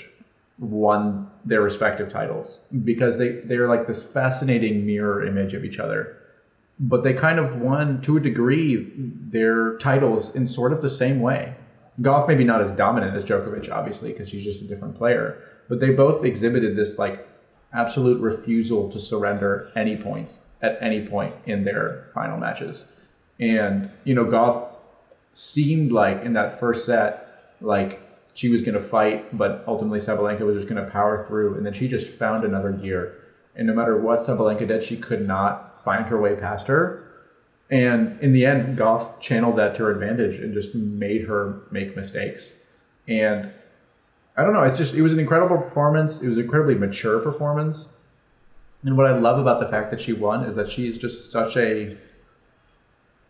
won 0.58 1.30
their 1.44 1.60
respective 1.60 2.08
titles 2.08 2.60
because 2.84 3.18
they 3.18 3.40
they're 3.40 3.68
like 3.68 3.86
this 3.86 4.02
fascinating 4.02 4.86
mirror 4.86 5.24
image 5.26 5.54
of 5.54 5.64
each 5.64 5.78
other 5.78 6.18
but 6.78 7.04
they 7.04 7.14
kind 7.14 7.38
of 7.38 7.56
won 7.56 8.00
to 8.02 8.16
a 8.16 8.20
degree 8.20 8.92
their 8.96 9.76
titles 9.78 10.34
in 10.34 10.46
sort 10.46 10.72
of 10.72 10.82
the 10.82 10.90
same 10.90 11.20
way 11.20 11.54
Gauff 12.00 12.28
maybe 12.28 12.44
not 12.44 12.60
as 12.60 12.70
dominant 12.72 13.16
as 13.16 13.24
djokovic 13.24 13.70
obviously 13.70 14.12
because 14.12 14.28
she's 14.28 14.44
just 14.44 14.62
a 14.62 14.66
different 14.66 14.96
player 14.96 15.42
but 15.68 15.80
they 15.80 15.90
both 15.90 16.24
exhibited 16.24 16.76
this 16.76 16.98
like 16.98 17.28
absolute 17.72 18.20
refusal 18.20 18.88
to 18.90 18.98
surrender 18.98 19.70
any 19.76 19.96
points 19.96 20.40
at 20.62 20.78
any 20.80 21.06
point 21.06 21.34
in 21.44 21.64
their 21.64 22.08
final 22.14 22.38
matches 22.38 22.86
and, 23.38 23.90
you 24.04 24.14
know, 24.14 24.24
Gauff 24.24 24.68
seemed 25.32 25.92
like 25.92 26.22
in 26.22 26.32
that 26.32 26.58
first 26.58 26.86
set, 26.86 27.54
like 27.60 28.00
she 28.34 28.48
was 28.48 28.62
going 28.62 28.74
to 28.74 28.80
fight, 28.80 29.36
but 29.36 29.64
ultimately 29.66 29.98
Sabalenka 29.98 30.40
was 30.40 30.56
just 30.56 30.68
going 30.68 30.82
to 30.82 30.90
power 30.90 31.24
through. 31.24 31.56
And 31.56 31.64
then 31.64 31.72
she 31.72 31.88
just 31.88 32.06
found 32.06 32.44
another 32.44 32.72
gear. 32.72 33.18
And 33.54 33.66
no 33.66 33.74
matter 33.74 33.96
what 33.96 34.20
Sabalenka 34.20 34.68
did, 34.68 34.82
she 34.82 34.96
could 34.96 35.26
not 35.26 35.80
find 35.82 36.06
her 36.06 36.20
way 36.20 36.36
past 36.36 36.66
her. 36.66 37.02
And 37.70 38.20
in 38.20 38.32
the 38.32 38.46
end, 38.46 38.78
Gauff 38.78 39.20
channeled 39.20 39.56
that 39.56 39.74
to 39.76 39.84
her 39.84 39.90
advantage 39.90 40.38
and 40.38 40.54
just 40.54 40.74
made 40.74 41.24
her 41.24 41.62
make 41.70 41.96
mistakes. 41.96 42.52
And 43.08 43.50
I 44.36 44.42
don't 44.42 44.52
know, 44.52 44.62
it's 44.62 44.78
just, 44.78 44.94
it 44.94 45.02
was 45.02 45.12
an 45.12 45.18
incredible 45.18 45.56
performance. 45.56 46.20
It 46.22 46.28
was 46.28 46.36
an 46.36 46.44
incredibly 46.44 46.74
mature 46.74 47.18
performance. 47.18 47.88
And 48.84 48.96
what 48.96 49.06
I 49.06 49.18
love 49.18 49.38
about 49.38 49.60
the 49.60 49.68
fact 49.68 49.90
that 49.90 50.00
she 50.00 50.12
won 50.12 50.44
is 50.44 50.54
that 50.54 50.70
she's 50.70 50.98
just 50.98 51.32
such 51.32 51.56
a 51.56 51.96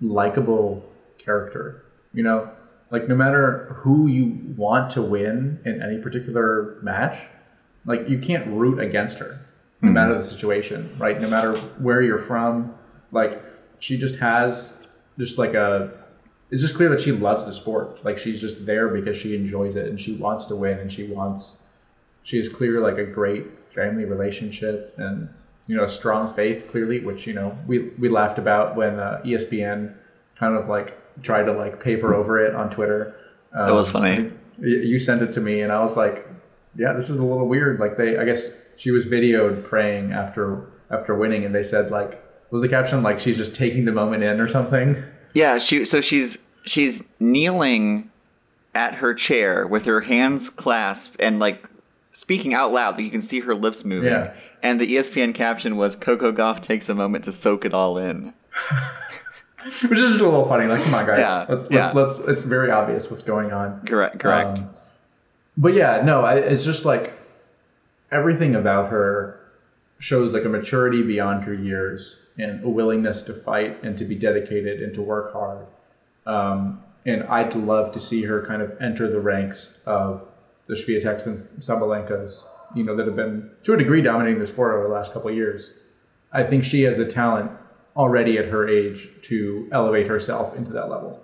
likable 0.00 0.84
character. 1.18 1.84
You 2.12 2.22
know, 2.22 2.50
like 2.90 3.08
no 3.08 3.14
matter 3.14 3.76
who 3.80 4.06
you 4.06 4.54
want 4.56 4.90
to 4.90 5.02
win 5.02 5.60
in 5.64 5.82
any 5.82 5.98
particular 6.00 6.78
match, 6.82 7.18
like 7.84 8.08
you 8.08 8.18
can't 8.18 8.46
root 8.48 8.78
against 8.78 9.18
her, 9.18 9.40
no 9.82 9.88
hmm. 9.88 9.94
matter 9.94 10.14
the 10.14 10.24
situation, 10.24 10.96
right? 10.98 11.20
No 11.20 11.28
matter 11.28 11.56
where 11.78 12.02
you're 12.02 12.18
from, 12.18 12.74
like 13.12 13.42
she 13.78 13.98
just 13.98 14.16
has 14.16 14.74
just 15.18 15.38
like 15.38 15.54
a. 15.54 15.92
It's 16.48 16.62
just 16.62 16.76
clear 16.76 16.88
that 16.90 17.00
she 17.00 17.10
loves 17.10 17.44
the 17.44 17.52
sport. 17.52 18.04
Like 18.04 18.18
she's 18.18 18.40
just 18.40 18.66
there 18.66 18.88
because 18.88 19.16
she 19.16 19.34
enjoys 19.34 19.74
it 19.74 19.88
and 19.88 20.00
she 20.00 20.14
wants 20.14 20.46
to 20.46 20.56
win 20.56 20.78
and 20.78 20.92
she 20.92 21.04
wants. 21.04 21.56
She 22.22 22.38
is 22.38 22.48
clear 22.48 22.80
like 22.80 22.98
a 22.98 23.04
great 23.04 23.68
family 23.68 24.04
relationship 24.04 24.94
and 24.96 25.28
you 25.66 25.76
know 25.76 25.86
strong 25.86 26.28
faith 26.28 26.68
clearly, 26.68 27.00
which 27.00 27.26
you 27.26 27.34
know 27.34 27.58
we 27.66 27.90
we 27.98 28.08
laughed 28.08 28.38
about 28.38 28.76
when 28.76 28.98
uh, 28.98 29.20
ESPN 29.24 29.94
kind 30.38 30.56
of 30.56 30.68
like 30.68 30.96
tried 31.22 31.44
to 31.44 31.52
like 31.52 31.82
paper 31.82 32.14
over 32.14 32.44
it 32.44 32.54
on 32.54 32.70
Twitter. 32.70 33.14
Um, 33.52 33.66
That 33.66 33.74
was 33.74 33.88
funny. 33.88 34.32
You 34.58 34.98
sent 34.98 35.22
it 35.22 35.32
to 35.34 35.40
me, 35.40 35.60
and 35.60 35.72
I 35.72 35.82
was 35.82 35.96
like, 35.96 36.26
"Yeah, 36.76 36.92
this 36.92 37.10
is 37.10 37.18
a 37.18 37.24
little 37.24 37.46
weird." 37.48 37.78
Like 37.80 37.96
they, 37.96 38.16
I 38.16 38.24
guess 38.24 38.46
she 38.76 38.90
was 38.90 39.06
videoed 39.06 39.64
praying 39.64 40.12
after 40.12 40.66
after 40.90 41.14
winning, 41.14 41.44
and 41.44 41.54
they 41.54 41.62
said 41.62 41.90
like, 41.90 42.22
was 42.50 42.62
the 42.62 42.68
caption 42.68 43.02
like 43.02 43.20
she's 43.20 43.36
just 43.36 43.54
taking 43.54 43.84
the 43.84 43.92
moment 43.92 44.22
in 44.22 44.40
or 44.40 44.48
something? 44.48 45.02
Yeah, 45.34 45.58
she 45.58 45.84
so 45.84 46.00
she's 46.00 46.42
she's 46.64 47.06
kneeling 47.20 48.10
at 48.74 48.94
her 48.94 49.14
chair 49.14 49.66
with 49.66 49.84
her 49.86 50.00
hands 50.00 50.50
clasped 50.50 51.16
and 51.18 51.38
like 51.38 51.64
speaking 52.16 52.54
out 52.54 52.72
loud 52.72 52.96
that 52.96 53.02
you 53.02 53.10
can 53.10 53.20
see 53.20 53.40
her 53.40 53.54
lips 53.54 53.84
moving. 53.84 54.10
Yeah. 54.10 54.32
And 54.62 54.80
the 54.80 54.96
ESPN 54.96 55.34
caption 55.34 55.76
was 55.76 55.94
Coco 55.94 56.32
Gauff 56.32 56.62
takes 56.62 56.88
a 56.88 56.94
moment 56.94 57.24
to 57.24 57.32
soak 57.32 57.66
it 57.66 57.74
all 57.74 57.98
in. 57.98 58.32
Which 59.82 59.98
is 59.98 60.10
just 60.12 60.20
a 60.20 60.24
little 60.24 60.46
funny. 60.48 60.66
Like, 60.66 60.82
come 60.82 60.94
on, 60.94 61.04
guys, 61.04 61.18
Yeah, 61.18 61.46
let's, 61.46 61.70
yeah. 61.70 61.92
let's 61.92 62.18
let's. 62.18 62.28
It's 62.28 62.42
very 62.44 62.70
obvious 62.70 63.10
what's 63.10 63.22
going 63.22 63.52
on. 63.52 63.84
Correct 63.84 64.18
correct. 64.18 64.60
Um, 64.60 64.68
but 65.58 65.74
yeah, 65.74 66.02
no, 66.02 66.22
I, 66.22 66.36
it's 66.36 66.64
just 66.64 66.84
like 66.86 67.12
everything 68.10 68.54
about 68.54 68.90
her 68.90 69.40
shows 69.98 70.32
like 70.32 70.44
a 70.44 70.48
maturity 70.48 71.02
beyond 71.02 71.44
her 71.44 71.54
years 71.54 72.16
and 72.38 72.64
a 72.64 72.68
willingness 72.68 73.22
to 73.22 73.34
fight 73.34 73.82
and 73.82 73.98
to 73.98 74.04
be 74.04 74.14
dedicated 74.14 74.80
and 74.80 74.94
to 74.94 75.02
work 75.02 75.32
hard. 75.32 75.66
Um, 76.26 76.80
and 77.04 77.24
I'd 77.24 77.54
love 77.54 77.92
to 77.92 78.00
see 78.00 78.22
her 78.24 78.44
kind 78.44 78.62
of 78.62 78.80
enter 78.80 79.10
the 79.10 79.20
ranks 79.20 79.78
of 79.84 80.28
the 80.66 80.74
Swiateks 80.74 81.26
and 81.26 81.38
Sabalenkas, 81.60 82.44
you 82.74 82.82
know, 82.84 82.96
that 82.96 83.06
have 83.06 83.16
been 83.16 83.50
to 83.64 83.74
a 83.74 83.76
degree 83.76 84.02
dominating 84.02 84.40
the 84.40 84.46
sport 84.46 84.74
over 84.74 84.84
the 84.88 84.92
last 84.94 85.12
couple 85.12 85.30
of 85.30 85.36
years. 85.36 85.70
I 86.32 86.42
think 86.42 86.64
she 86.64 86.82
has 86.82 86.96
the 86.96 87.04
talent 87.06 87.50
already 87.96 88.36
at 88.38 88.46
her 88.46 88.68
age 88.68 89.08
to 89.22 89.68
elevate 89.72 90.06
herself 90.06 90.54
into 90.56 90.72
that 90.72 90.90
level. 90.90 91.22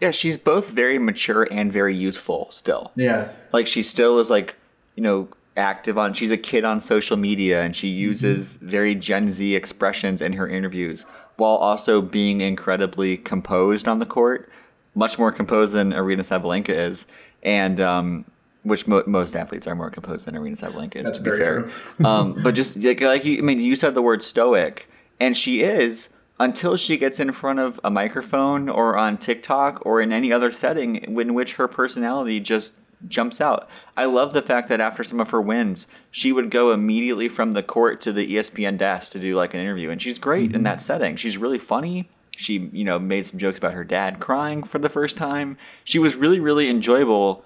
yeah, 0.00 0.10
she's 0.10 0.36
both 0.36 0.68
very 0.68 0.98
mature 0.98 1.48
and 1.50 1.72
very 1.72 1.94
youthful 1.96 2.48
still. 2.50 2.92
Yeah. 2.94 3.30
like 3.52 3.66
she 3.66 3.82
still 3.82 4.18
is 4.20 4.30
like 4.30 4.54
you 4.96 5.02
know 5.02 5.28
active 5.56 5.96
on 5.98 6.12
she's 6.12 6.30
a 6.30 6.36
kid 6.36 6.64
on 6.64 6.80
social 6.80 7.16
media 7.16 7.62
and 7.62 7.74
she 7.76 7.86
uses 7.88 8.54
very 8.56 8.94
gen 8.94 9.30
z 9.30 9.54
expressions 9.54 10.20
in 10.20 10.32
her 10.32 10.48
interviews 10.48 11.04
while 11.36 11.54
also 11.56 12.02
being 12.02 12.40
incredibly 12.40 13.16
composed 13.18 13.86
on 13.88 14.00
the 14.00 14.06
court 14.06 14.48
much 14.96 15.16
more 15.18 15.30
composed 15.32 15.72
than 15.72 15.92
Aryna 15.92 16.20
Sabalenka 16.22 16.70
is 16.70 17.06
and 17.44 17.78
um 17.80 18.24
which 18.64 18.86
mo- 18.86 19.04
most 19.06 19.36
athletes 19.36 19.66
are 19.66 19.74
more 19.74 19.90
composed 19.90 20.26
than 20.26 20.34
Aryna 20.34 20.58
Sabalenka 20.58 20.96
is, 20.96 21.04
That's 21.04 21.18
to 21.18 21.24
be 21.24 21.30
fair. 21.30 21.70
um, 22.04 22.34
but 22.42 22.54
just 22.54 22.82
like, 22.82 23.00
like 23.00 23.24
you, 23.24 23.38
I 23.38 23.42
mean, 23.42 23.60
you 23.60 23.76
said 23.76 23.94
the 23.94 24.02
word 24.02 24.22
stoic, 24.22 24.88
and 25.20 25.36
she 25.36 25.62
is 25.62 26.08
until 26.40 26.76
she 26.76 26.96
gets 26.96 27.20
in 27.20 27.30
front 27.32 27.60
of 27.60 27.78
a 27.84 27.90
microphone 27.90 28.68
or 28.68 28.96
on 28.96 29.16
TikTok 29.18 29.84
or 29.86 30.00
in 30.00 30.12
any 30.12 30.32
other 30.32 30.50
setting 30.50 30.96
in 30.96 31.34
which 31.34 31.54
her 31.54 31.68
personality 31.68 32.40
just 32.40 32.74
jumps 33.06 33.40
out. 33.40 33.68
I 33.96 34.06
love 34.06 34.32
the 34.32 34.42
fact 34.42 34.68
that 34.70 34.80
after 34.80 35.04
some 35.04 35.20
of 35.20 35.30
her 35.30 35.40
wins, 35.40 35.86
she 36.10 36.32
would 36.32 36.50
go 36.50 36.72
immediately 36.72 37.28
from 37.28 37.52
the 37.52 37.62
court 37.62 38.00
to 38.02 38.12
the 38.12 38.26
ESPN 38.26 38.78
desk 38.78 39.12
to 39.12 39.20
do 39.20 39.36
like 39.36 39.54
an 39.54 39.60
interview, 39.60 39.90
and 39.90 40.00
she's 40.00 40.18
great 40.18 40.54
in 40.54 40.62
that 40.64 40.80
setting. 40.82 41.16
She's 41.16 41.36
really 41.36 41.58
funny. 41.58 42.08
She, 42.36 42.68
you 42.72 42.82
know, 42.82 42.98
made 42.98 43.26
some 43.26 43.38
jokes 43.38 43.58
about 43.58 43.74
her 43.74 43.84
dad 43.84 44.18
crying 44.18 44.64
for 44.64 44.78
the 44.80 44.88
first 44.88 45.16
time. 45.16 45.56
She 45.84 46.00
was 46.00 46.16
really, 46.16 46.40
really 46.40 46.68
enjoyable, 46.68 47.44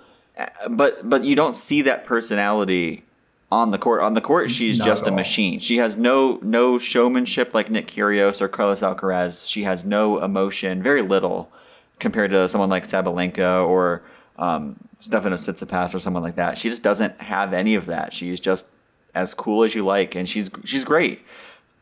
but 0.71 1.09
but 1.09 1.25
you 1.25 1.35
don't 1.35 1.57
see 1.57 1.83
that 1.83 2.05
personality 2.07 3.05
on 3.51 3.71
the 3.71 3.79
court. 3.79 4.03
On 4.03 4.15
the 4.15 4.21
court, 4.21 4.51
she's 4.51 4.79
Not 4.79 4.85
just 4.87 5.07
a 5.07 5.11
all. 5.11 5.17
machine. 5.17 5.59
She 5.59 5.79
has 5.79 5.97
no 5.97 6.39
no 6.43 6.79
showmanship 6.79 7.55
like 7.55 7.71
Nick 7.71 7.89
Kyrgios 7.89 8.41
or 8.41 8.49
Carlos 8.49 8.81
Alcaraz. 8.81 9.49
She 9.49 9.63
has 9.65 9.85
no 9.85 10.23
emotion, 10.23 10.83
very 10.83 11.03
little, 11.03 11.51
compared 11.99 12.31
to 12.33 12.49
someone 12.49 12.69
like 12.71 12.87
Sabalenka 12.87 13.67
or 13.67 14.03
um, 14.39 14.77
Stefanos 15.01 15.49
Tsitsipas 15.49 15.95
or 15.95 15.99
someone 15.99 16.23
like 16.23 16.37
that. 16.37 16.59
She 16.59 16.69
just 16.69 16.83
doesn't 16.83 17.21
have 17.21 17.53
any 17.53 17.75
of 17.75 17.87
that. 17.87 18.13
She's 18.13 18.39
just 18.39 18.67
as 19.15 19.35
cool 19.35 19.65
as 19.65 19.75
you 19.75 19.85
like, 19.85 20.15
and 20.15 20.29
she's 20.29 20.51
she's 20.65 20.85
great. 20.85 21.23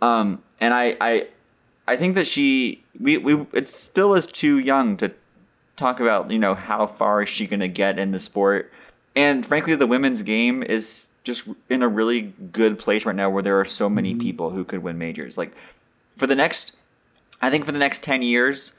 Um, 0.00 0.42
and 0.60 0.72
I, 0.72 0.96
I 1.00 1.26
I 1.88 1.96
think 1.96 2.14
that 2.14 2.26
she 2.26 2.82
we, 3.00 3.18
we 3.18 3.46
it 3.52 3.68
still 3.68 4.14
is 4.14 4.26
too 4.26 4.58
young 4.58 4.96
to 4.98 5.12
talk 5.76 6.00
about 6.00 6.30
you 6.30 6.38
know 6.38 6.54
how 6.54 6.86
far 6.86 7.22
is 7.22 7.28
she 7.28 7.46
going 7.46 7.60
to 7.60 7.68
get 7.68 7.98
in 7.98 8.10
the 8.10 8.20
sport. 8.20 8.72
And 9.14 9.44
frankly 9.44 9.74
the 9.74 9.86
women's 9.86 10.22
game 10.22 10.62
is 10.62 11.08
just 11.24 11.48
in 11.68 11.82
a 11.82 11.88
really 11.88 12.32
good 12.52 12.78
place 12.78 13.04
right 13.04 13.16
now 13.16 13.28
where 13.28 13.42
there 13.42 13.58
are 13.58 13.64
so 13.64 13.88
many 13.88 14.12
mm-hmm. 14.12 14.20
people 14.20 14.50
who 14.50 14.64
could 14.64 14.82
win 14.82 14.98
majors. 14.98 15.36
Like 15.36 15.52
for 16.16 16.26
the 16.26 16.34
next 16.34 16.72
i 17.42 17.50
think 17.50 17.64
for 17.64 17.72
the 17.72 17.78
next 17.78 18.02
10 18.02 18.22
years 18.22 18.72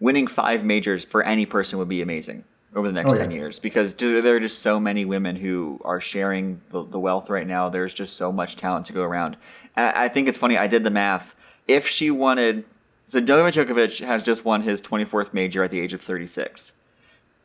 winning 0.00 0.26
five 0.26 0.64
majors 0.64 1.04
for 1.04 1.22
any 1.22 1.46
person 1.46 1.78
would 1.78 1.88
be 1.88 2.02
amazing 2.02 2.44
over 2.74 2.86
the 2.86 2.92
next 2.92 3.14
Oh, 3.14 3.16
10 3.16 3.30
yeah. 3.30 3.38
years. 3.38 3.58
Because 3.58 3.94
there 3.94 4.36
are 4.36 4.40
just 4.40 4.60
so 4.60 4.78
many 4.78 5.04
women 5.04 5.34
who 5.34 5.80
are 5.84 6.00
sharing 6.00 6.60
the, 6.70 6.84
the 6.84 6.98
wealth 6.98 7.30
right 7.30 7.46
now. 7.46 7.70
There's 7.70 7.94
just 7.94 8.16
so 8.16 8.30
much 8.30 8.56
talent 8.56 8.84
to 8.86 8.92
go 8.92 9.02
around. 9.02 9.36
And 9.76 9.86
I, 9.86 10.04
I 10.04 10.08
think 10.08 10.28
it's 10.28 10.36
funny 10.36 10.58
i 10.58 10.66
did 10.66 10.84
the 10.84 10.90
math. 10.90 11.34
If 11.66 11.88
she 11.88 12.10
wanted 12.10 12.64
so 13.06 13.20
Novak 13.20 13.54
Djokovic 13.54 14.04
has 14.04 14.22
just 14.22 14.44
won 14.44 14.62
his 14.62 14.80
24th 14.82 15.32
major 15.32 15.62
at 15.62 15.70
the 15.70 15.80
age 15.80 15.92
of 15.92 16.00
36 16.00 16.72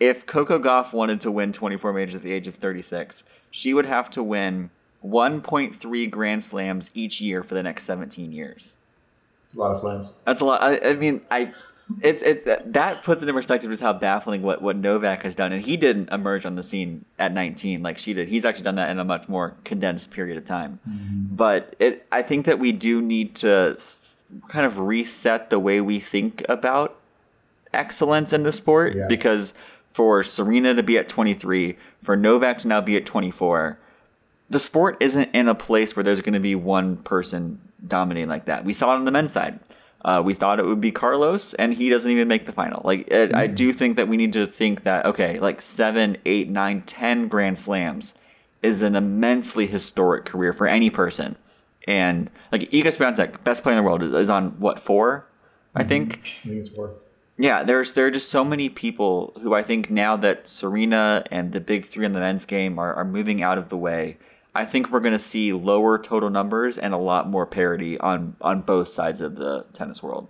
if 0.01 0.25
Coco 0.25 0.57
Gauff 0.57 0.93
wanted 0.93 1.21
to 1.21 1.31
win 1.31 1.53
24 1.53 1.93
majors 1.93 2.15
at 2.15 2.23
the 2.23 2.33
age 2.33 2.47
of 2.47 2.55
36, 2.55 3.23
she 3.51 3.75
would 3.75 3.85
have 3.85 4.09
to 4.09 4.23
win 4.23 4.71
1.3 5.05 6.09
Grand 6.09 6.43
Slams 6.43 6.89
each 6.95 7.21
year 7.21 7.43
for 7.43 7.53
the 7.53 7.61
next 7.61 7.83
17 7.83 8.31
years. 8.31 8.73
It's 9.45 9.53
a 9.53 9.59
lot 9.59 9.71
of 9.71 9.79
slams. 9.79 10.07
That's 10.25 10.41
a 10.41 10.45
lot. 10.45 10.63
I, 10.63 10.79
I 10.79 10.93
mean, 10.93 11.21
I 11.29 11.53
it's 12.01 12.23
it 12.23 12.45
that 12.45 13.03
puts 13.03 13.21
it 13.21 13.29
in 13.29 13.35
perspective 13.35 13.69
just 13.69 13.81
how 13.81 13.93
baffling 13.93 14.41
what 14.41 14.61
what 14.61 14.75
Novak 14.77 15.21
has 15.23 15.35
done, 15.35 15.51
and 15.51 15.63
he 15.63 15.77
didn't 15.77 16.09
emerge 16.09 16.45
on 16.45 16.55
the 16.55 16.63
scene 16.63 17.05
at 17.19 17.33
19 17.33 17.83
like 17.83 17.97
she 17.97 18.13
did. 18.13 18.27
He's 18.27 18.45
actually 18.45 18.63
done 18.63 18.75
that 18.75 18.89
in 18.89 18.97
a 18.97 19.03
much 19.03 19.27
more 19.27 19.55
condensed 19.65 20.09
period 20.09 20.37
of 20.37 20.45
time. 20.45 20.79
Mm-hmm. 20.89 21.35
But 21.35 21.75
it, 21.79 22.07
I 22.11 22.23
think 22.23 22.45
that 22.45 22.57
we 22.57 22.71
do 22.71 23.01
need 23.01 23.35
to 23.35 23.77
kind 24.49 24.65
of 24.65 24.79
reset 24.79 25.49
the 25.49 25.59
way 25.59 25.81
we 25.81 25.99
think 25.99 26.43
about 26.49 26.95
excellence 27.73 28.33
in 28.33 28.43
the 28.43 28.51
sport 28.51 28.95
Yeah. 28.95 29.07
because 29.07 29.53
for 29.91 30.23
Serena 30.23 30.73
to 30.73 30.83
be 30.83 30.97
at 30.97 31.07
23, 31.09 31.77
for 32.03 32.15
Novak 32.15 32.59
to 32.59 32.67
now 32.67 32.81
be 32.81 32.95
at 32.97 33.05
24, 33.05 33.77
the 34.49 34.59
sport 34.59 34.97
isn't 34.99 35.29
in 35.33 35.47
a 35.47 35.55
place 35.55 35.95
where 35.95 36.03
there's 36.03 36.21
going 36.21 36.33
to 36.33 36.39
be 36.39 36.55
one 36.55 36.97
person 36.97 37.59
dominating 37.87 38.29
like 38.29 38.45
that. 38.45 38.63
We 38.65 38.73
saw 38.73 38.93
it 38.93 38.97
on 38.97 39.05
the 39.05 39.11
men's 39.11 39.31
side. 39.33 39.59
Uh, 40.03 40.21
we 40.23 40.33
thought 40.33 40.59
it 40.59 40.65
would 40.65 40.81
be 40.81 40.91
Carlos, 40.91 41.53
and 41.55 41.73
he 41.73 41.89
doesn't 41.89 42.09
even 42.09 42.27
make 42.27 42.45
the 42.45 42.51
final. 42.51 42.81
Like, 42.83 43.07
it, 43.09 43.35
I 43.35 43.45
do 43.47 43.71
think 43.71 43.97
that 43.97 44.07
we 44.07 44.17
need 44.17 44.33
to 44.33 44.47
think 44.47 44.83
that 44.83 45.05
okay, 45.05 45.39
like 45.39 45.61
seven, 45.61 46.17
eight, 46.25 46.49
nine, 46.49 46.81
ten 46.83 47.27
Grand 47.27 47.59
Slams 47.59 48.15
is 48.63 48.81
an 48.81 48.95
immensely 48.95 49.67
historic 49.67 50.25
career 50.25 50.53
for 50.53 50.67
any 50.67 50.89
person. 50.89 51.35
And 51.87 52.29
like 52.51 52.61
Iga 52.71 52.95
Swiatek, 52.95 53.43
best 53.43 53.63
player 53.63 53.77
in 53.77 53.83
the 53.83 53.87
world, 53.87 54.03
is, 54.03 54.13
is 54.13 54.29
on 54.29 54.51
what 54.59 54.79
four, 54.79 55.25
I 55.75 55.83
mhm. 55.83 55.87
think. 55.87 56.13
I 56.43 56.47
think 56.47 56.59
it's 56.59 56.69
four. 56.69 56.93
Yeah, 57.37 57.63
there's 57.63 57.93
there 57.93 58.05
are 58.05 58.11
just 58.11 58.29
so 58.29 58.43
many 58.43 58.69
people 58.69 59.33
who 59.41 59.55
I 59.55 59.63
think 59.63 59.89
now 59.89 60.15
that 60.17 60.47
Serena 60.47 61.23
and 61.31 61.51
the 61.51 61.59
big 61.59 61.85
three 61.85 62.05
in 62.05 62.13
the 62.13 62.19
men's 62.19 62.45
game 62.45 62.77
are, 62.77 62.93
are 62.93 63.05
moving 63.05 63.41
out 63.41 63.57
of 63.57 63.69
the 63.69 63.77
way, 63.77 64.17
I 64.53 64.65
think 64.65 64.91
we're 64.91 64.99
going 64.99 65.13
to 65.13 65.19
see 65.19 65.51
lower 65.53 65.97
total 65.97 66.29
numbers 66.29 66.77
and 66.77 66.93
a 66.93 66.97
lot 66.97 67.29
more 67.29 67.45
parity 67.47 67.97
on 67.99 68.35
on 68.41 68.61
both 68.61 68.89
sides 68.89 69.21
of 69.21 69.37
the 69.37 69.65
tennis 69.73 70.03
world. 70.03 70.27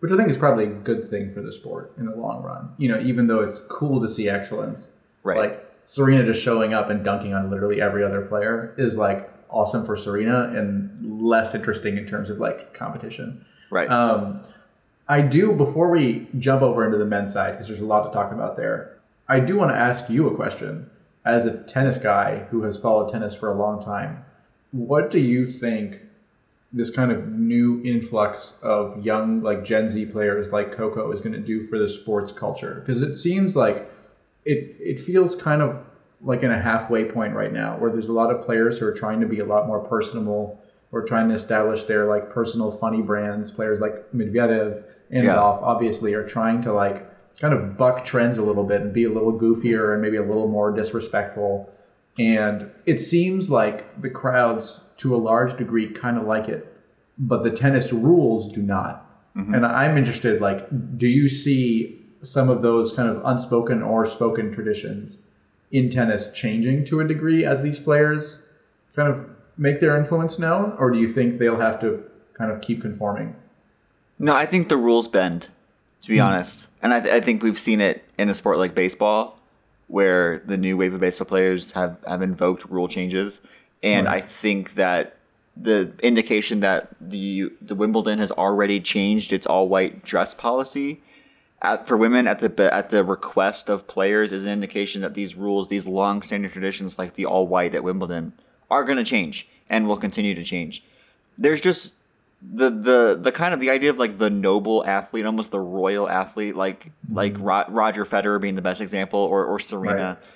Which 0.00 0.12
I 0.12 0.16
think 0.16 0.30
is 0.30 0.36
probably 0.38 0.64
a 0.64 0.68
good 0.68 1.10
thing 1.10 1.32
for 1.34 1.42
the 1.42 1.52
sport 1.52 1.92
in 1.98 2.06
the 2.06 2.14
long 2.14 2.42
run. 2.42 2.70
You 2.78 2.88
know, 2.88 3.00
even 3.00 3.26
though 3.26 3.40
it's 3.40 3.58
cool 3.68 4.00
to 4.00 4.08
see 4.08 4.28
excellence, 4.28 4.92
Right. 5.22 5.38
like 5.38 5.70
Serena 5.86 6.24
just 6.24 6.42
showing 6.42 6.72
up 6.72 6.88
and 6.88 7.04
dunking 7.04 7.34
on 7.34 7.50
literally 7.50 7.80
every 7.80 8.04
other 8.04 8.22
player 8.22 8.74
is 8.78 8.96
like 8.96 9.30
awesome 9.54 9.84
for 9.86 9.96
Serena 9.96 10.52
and 10.54 11.22
less 11.22 11.54
interesting 11.54 11.96
in 11.96 12.06
terms 12.06 12.28
of 12.28 12.38
like 12.38 12.74
competition. 12.74 13.44
Right. 13.70 13.88
Um, 13.88 14.42
I 15.08 15.20
do, 15.20 15.52
before 15.52 15.90
we 15.90 16.28
jump 16.38 16.62
over 16.62 16.84
into 16.84 16.98
the 16.98 17.04
men's 17.04 17.32
side, 17.32 17.52
because 17.52 17.68
there's 17.68 17.80
a 17.80 17.86
lot 17.86 18.04
to 18.04 18.10
talk 18.10 18.32
about 18.32 18.56
there, 18.56 18.98
I 19.28 19.40
do 19.40 19.56
want 19.56 19.70
to 19.70 19.76
ask 19.76 20.10
you 20.10 20.28
a 20.28 20.34
question. 20.34 20.90
As 21.24 21.46
a 21.46 21.56
tennis 21.62 21.96
guy 21.96 22.46
who 22.50 22.62
has 22.64 22.76
followed 22.76 23.10
tennis 23.10 23.34
for 23.34 23.48
a 23.48 23.54
long 23.54 23.82
time, 23.82 24.24
what 24.72 25.10
do 25.10 25.18
you 25.18 25.50
think 25.50 26.00
this 26.72 26.90
kind 26.90 27.12
of 27.12 27.28
new 27.28 27.82
influx 27.84 28.54
of 28.62 29.04
young, 29.04 29.40
like 29.42 29.64
Gen 29.64 29.88
Z 29.88 30.06
players 30.06 30.52
like 30.52 30.72
Coco 30.72 31.10
is 31.12 31.20
going 31.20 31.32
to 31.32 31.40
do 31.40 31.62
for 31.62 31.78
the 31.78 31.88
sports 31.88 32.32
culture? 32.32 32.82
Because 32.84 33.00
it 33.00 33.16
seems 33.16 33.56
like 33.56 33.90
it, 34.44 34.76
it 34.80 35.00
feels 35.00 35.34
kind 35.34 35.62
of 35.62 35.82
like 36.24 36.42
in 36.42 36.50
a 36.50 36.58
halfway 36.58 37.04
point 37.04 37.34
right 37.34 37.52
now 37.52 37.76
where 37.78 37.90
there's 37.90 38.08
a 38.08 38.12
lot 38.12 38.34
of 38.34 38.44
players 38.44 38.78
who 38.78 38.86
are 38.86 38.92
trying 38.92 39.20
to 39.20 39.26
be 39.26 39.40
a 39.40 39.44
lot 39.44 39.66
more 39.66 39.80
personable 39.80 40.60
or 40.90 41.02
trying 41.02 41.28
to 41.28 41.34
establish 41.34 41.82
their 41.84 42.06
like 42.06 42.30
personal 42.30 42.70
funny 42.70 43.02
brands. 43.02 43.50
Players 43.50 43.80
like 43.80 44.10
Medvedev 44.12 44.82
and 45.10 45.24
Yeah. 45.24 45.34
Gauff 45.34 45.62
obviously 45.62 46.14
are 46.14 46.26
trying 46.26 46.62
to 46.62 46.72
like 46.72 47.10
kind 47.40 47.52
of 47.52 47.76
buck 47.76 48.04
trends 48.04 48.38
a 48.38 48.42
little 48.42 48.64
bit 48.64 48.80
and 48.80 48.92
be 48.92 49.04
a 49.04 49.10
little 49.10 49.38
goofier 49.38 49.92
and 49.92 50.00
maybe 50.00 50.16
a 50.16 50.22
little 50.22 50.48
more 50.48 50.72
disrespectful. 50.72 51.68
And 52.18 52.70
it 52.86 53.00
seems 53.00 53.50
like 53.50 54.00
the 54.00 54.08
crowds, 54.08 54.80
to 54.98 55.14
a 55.14 55.18
large 55.18 55.56
degree, 55.56 55.90
kind 55.90 56.16
of 56.16 56.24
like 56.24 56.48
it, 56.48 56.72
but 57.18 57.42
the 57.42 57.50
tennis 57.50 57.92
rules 57.92 58.52
do 58.52 58.62
not. 58.62 59.34
Mm-hmm. 59.36 59.52
And 59.52 59.66
I'm 59.66 59.98
interested, 59.98 60.40
like, 60.40 60.96
do 60.96 61.08
you 61.08 61.28
see 61.28 62.00
some 62.22 62.48
of 62.48 62.62
those 62.62 62.92
kind 62.92 63.08
of 63.08 63.20
unspoken 63.24 63.82
or 63.82 64.06
spoken 64.06 64.52
traditions 64.52 65.18
in 65.74 65.90
tennis 65.90 66.30
changing 66.30 66.84
to 66.84 67.00
a 67.00 67.04
degree 67.04 67.44
as 67.44 67.62
these 67.62 67.80
players 67.80 68.38
kind 68.94 69.08
of 69.12 69.28
make 69.58 69.80
their 69.80 69.96
influence 69.96 70.38
known, 70.38 70.72
or 70.78 70.90
do 70.92 70.98
you 71.00 71.08
think 71.08 71.38
they'll 71.38 71.60
have 71.60 71.80
to 71.80 72.02
kind 72.32 72.52
of 72.52 72.60
keep 72.60 72.80
conforming? 72.80 73.34
No, 74.20 74.34
I 74.34 74.46
think 74.46 74.68
the 74.68 74.76
rules 74.76 75.08
bend, 75.08 75.48
to 76.02 76.08
be 76.08 76.18
hmm. 76.18 76.22
honest. 76.22 76.68
And 76.80 76.94
I, 76.94 77.00
th- 77.00 77.12
I 77.12 77.20
think 77.20 77.42
we've 77.42 77.58
seen 77.58 77.80
it 77.80 78.04
in 78.18 78.28
a 78.28 78.34
sport 78.34 78.58
like 78.58 78.76
baseball, 78.76 79.40
where 79.88 80.42
the 80.46 80.56
new 80.56 80.76
wave 80.76 80.94
of 80.94 81.00
baseball 81.00 81.26
players 81.26 81.72
have, 81.72 81.98
have 82.06 82.22
invoked 82.22 82.64
rule 82.66 82.86
changes. 82.86 83.40
And 83.82 84.06
Right. 84.06 84.22
I 84.22 84.26
think 84.26 84.74
that 84.74 85.16
the 85.56 85.92
indication 86.02 86.60
that 86.60 86.88
the 87.00 87.52
the 87.60 87.74
Wimbledon 87.74 88.18
has 88.18 88.32
already 88.32 88.80
changed 88.80 89.32
its 89.32 89.46
all 89.46 89.68
white 89.68 90.04
dress 90.04 90.34
policy 90.34 91.00
at, 91.64 91.88
for 91.88 91.96
women 91.96 92.26
at 92.26 92.38
the 92.38 92.74
at 92.74 92.90
the 92.90 93.02
request 93.02 93.68
of 93.68 93.86
players 93.86 94.32
is 94.32 94.44
an 94.44 94.52
indication 94.52 95.02
that 95.02 95.14
these 95.14 95.34
rules, 95.34 95.68
these 95.68 95.86
long 95.86 96.22
standing 96.22 96.50
traditions 96.50 96.98
like 96.98 97.14
the 97.14 97.26
all 97.26 97.46
white 97.46 97.74
at 97.74 97.82
Wimbledon, 97.82 98.32
are 98.70 98.84
going 98.84 98.98
to 98.98 99.04
change 99.04 99.48
and 99.70 99.88
will 99.88 99.96
continue 99.96 100.34
to 100.34 100.44
change. 100.44 100.84
There's 101.38 101.60
just 101.60 101.94
the 102.42 102.70
the 102.70 103.18
the 103.20 103.32
kind 103.32 103.54
of 103.54 103.60
the 103.60 103.70
idea 103.70 103.90
of 103.90 103.98
like 103.98 104.18
the 104.18 104.30
noble 104.30 104.84
athlete, 104.84 105.24
almost 105.24 105.50
the 105.50 105.60
royal 105.60 106.08
athlete, 106.08 106.54
like 106.54 106.90
like 107.10 107.34
mm-hmm. 107.34 107.44
Ro- 107.44 107.64
Roger 107.68 108.04
Federer 108.04 108.40
being 108.40 108.54
the 108.54 108.62
best 108.62 108.80
example, 108.80 109.20
or 109.20 109.44
or 109.44 109.58
Serena. 109.58 110.18
Right. 110.20 110.28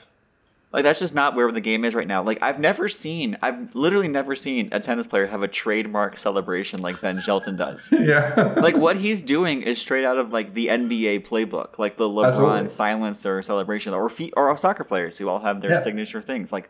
Like 0.71 0.85
that's 0.85 0.99
just 0.99 1.15
not 1.15 1.35
where 1.35 1.51
the 1.51 1.63
game 1.63 1.85
is 1.87 1.95
right 1.95 2.07
now. 2.07 2.23
Like 2.23 2.43
I've 2.43 2.61
never 2.61 2.91
seen, 2.91 3.39
I've 3.41 3.75
literally 3.75 4.09
never 4.09 4.37
seen 4.37 4.69
a 4.71 4.79
tennis 4.81 5.07
player 5.07 5.27
have 5.27 5.43
a 5.43 5.49
trademark 5.49 6.19
celebration 6.19 6.83
like 6.83 7.01
Ben 7.01 7.23
Shelton 7.23 7.57
does. 7.57 7.89
yeah. 7.93 8.55
like 8.59 8.77
what 8.77 8.97
he's 8.97 9.23
doing 9.23 9.63
is 9.63 9.79
straight 9.79 10.05
out 10.05 10.19
of 10.19 10.31
like 10.31 10.53
the 10.53 10.67
NBA 10.67 11.27
playbook, 11.27 11.79
like 11.79 11.97
the 11.97 12.09
LeBron 12.09 12.29
Absolutely. 12.33 12.69
silencer 12.69 13.43
celebration, 13.43 13.95
or 13.95 14.11
fe- 14.11 14.33
or 14.37 14.55
soccer 14.59 14.85
players 14.85 15.17
who 15.17 15.29
all 15.29 15.39
have 15.39 15.63
their 15.63 15.71
Yeah. 15.73 15.81
signature 15.81 16.21
things. 16.21 16.53
Like 16.53 16.69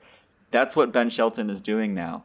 that's 0.53 0.76
what 0.76 0.92
Ben 0.92 1.11
Shelton 1.11 1.51
is 1.51 1.61
doing 1.61 1.92
now, 1.92 2.22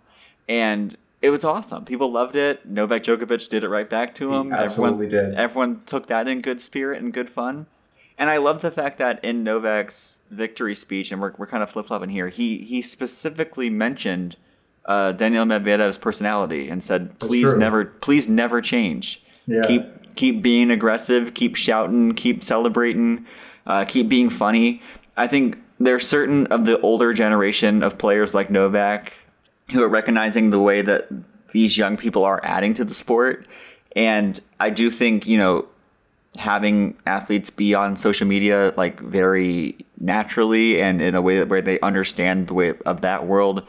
and 0.48 0.96
it 1.24 1.30
was 1.32 1.44
awesome. 1.44 1.86
People 1.86 2.12
loved 2.12 2.36
it. 2.36 2.66
Novak 2.68 3.02
Djokovic 3.04 3.50
did 3.50 3.64
it 3.64 3.70
right 3.70 3.90
back 3.90 4.14
to 4.16 4.32
him. 4.34 4.54
absolutely 4.54 5.08
everyone, 5.08 5.30
did. 5.32 5.40
Everyone 5.40 5.82
took 5.88 6.06
that 6.08 6.28
in 6.28 6.42
good 6.42 6.62
spirit 6.62 7.02
and 7.02 7.12
good 7.12 7.30
fun. 7.30 7.66
And 8.18 8.30
I 8.30 8.38
love 8.38 8.62
the 8.62 8.72
fact 8.72 9.00
that 9.00 9.24
in 9.24 9.44
Novak's 9.44 10.18
victory 10.30 10.76
speech, 10.76 11.12
and 11.12 11.22
we're, 11.22 11.34
we're 11.38 11.48
kind 11.48 11.64
of 11.64 11.70
flip 11.70 11.88
flopping 11.88 12.10
here, 12.10 12.30
he 12.30 12.60
he 12.60 12.82
specifically 12.82 13.70
mentioned 13.70 14.36
uh, 14.86 15.14
Daniel 15.14 15.46
Medvedev's 15.46 15.98
personality 15.98 16.70
and 16.70 16.84
said, 16.84 17.18
"Please 17.20 17.54
never, 17.54 17.86
please 17.86 18.28
never 18.28 18.62
change. 18.62 19.22
Yeah. 19.48 19.62
Keep 19.64 20.16
keep 20.16 20.42
being 20.42 20.72
aggressive, 20.72 21.34
keep 21.34 21.56
shouting, 21.56 22.14
keep 22.14 22.44
celebrating, 22.44 23.26
uh, 23.66 23.86
keep 23.86 24.10
being 24.10 24.30
funny." 24.30 24.82
I 25.18 25.28
think 25.28 25.58
there's 25.80 26.08
certain 26.08 26.48
of 26.48 26.66
the 26.66 26.80
older 26.82 27.14
generation 27.14 27.84
of 27.84 27.98
players 27.98 28.34
like 28.34 28.50
Novak 28.50 29.14
who 29.72 29.82
are 29.82 29.90
recognizing 29.90 30.50
the 30.50 30.60
way 30.60 30.82
that 30.82 31.08
these 31.52 31.78
young 31.78 31.98
people 31.98 32.26
are 32.26 32.42
adding 32.44 32.74
to 32.76 32.84
the 32.84 32.94
sport, 32.94 33.48
and 33.96 34.40
I 34.60 34.70
do 34.70 34.92
think 34.92 35.26
you 35.26 35.38
know 35.38 35.68
having 36.38 36.98
athletes 37.06 37.50
be 37.50 37.74
on 37.76 37.96
social 37.96 38.28
media 38.28 38.74
like 38.76 39.00
very 39.00 39.78
naturally 40.00 40.82
and 40.82 41.02
in 41.02 41.14
a 41.14 41.22
way 41.22 41.38
that 41.38 41.48
where 41.48 41.62
they 41.62 41.80
understand 41.82 42.48
the 42.48 42.54
way 42.54 42.74
of 42.86 43.02
that 43.02 43.28
world 43.28 43.66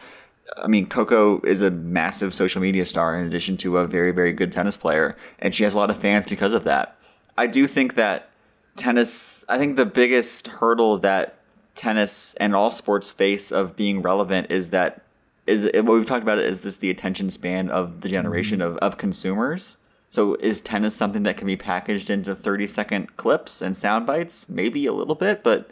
I 0.56 0.66
mean, 0.66 0.86
Coco 0.86 1.40
is 1.40 1.62
a 1.62 1.70
massive 1.70 2.34
social 2.34 2.60
media 2.60 2.86
star 2.86 3.18
in 3.18 3.26
addition 3.26 3.56
to 3.58 3.78
a 3.78 3.86
very, 3.86 4.12
very 4.12 4.32
good 4.32 4.52
tennis 4.52 4.76
player, 4.76 5.16
and 5.38 5.54
she 5.54 5.64
has 5.64 5.74
a 5.74 5.78
lot 5.78 5.90
of 5.90 5.98
fans 5.98 6.26
because 6.26 6.52
of 6.52 6.64
that. 6.64 6.96
I 7.36 7.46
do 7.46 7.66
think 7.66 7.94
that 7.94 8.30
tennis, 8.76 9.44
I 9.48 9.58
think 9.58 9.76
the 9.76 9.86
biggest 9.86 10.46
hurdle 10.46 10.98
that 10.98 11.38
tennis 11.74 12.34
and 12.34 12.54
all 12.54 12.70
sports 12.70 13.10
face 13.10 13.50
of 13.50 13.74
being 13.74 14.02
relevant 14.02 14.50
is 14.50 14.70
that 14.70 15.02
is 15.46 15.64
what 15.64 15.84
we've 15.84 16.06
talked 16.06 16.22
about 16.22 16.38
is 16.38 16.62
this 16.62 16.78
the 16.78 16.90
attention 16.90 17.28
span 17.28 17.68
of 17.68 18.00
the 18.00 18.08
generation 18.08 18.60
mm-hmm. 18.60 18.76
of, 18.76 18.78
of 18.78 18.98
consumers. 18.98 19.76
So 20.14 20.36
is 20.36 20.60
tennis 20.60 20.94
something 20.94 21.24
that 21.24 21.36
can 21.38 21.48
be 21.48 21.56
packaged 21.56 22.08
into 22.08 22.36
30 22.36 22.68
second 22.68 23.16
clips 23.16 23.60
and 23.60 23.76
sound 23.76 24.06
bites? 24.06 24.48
Maybe 24.48 24.86
a 24.86 24.92
little 24.92 25.16
bit, 25.16 25.42
but 25.42 25.68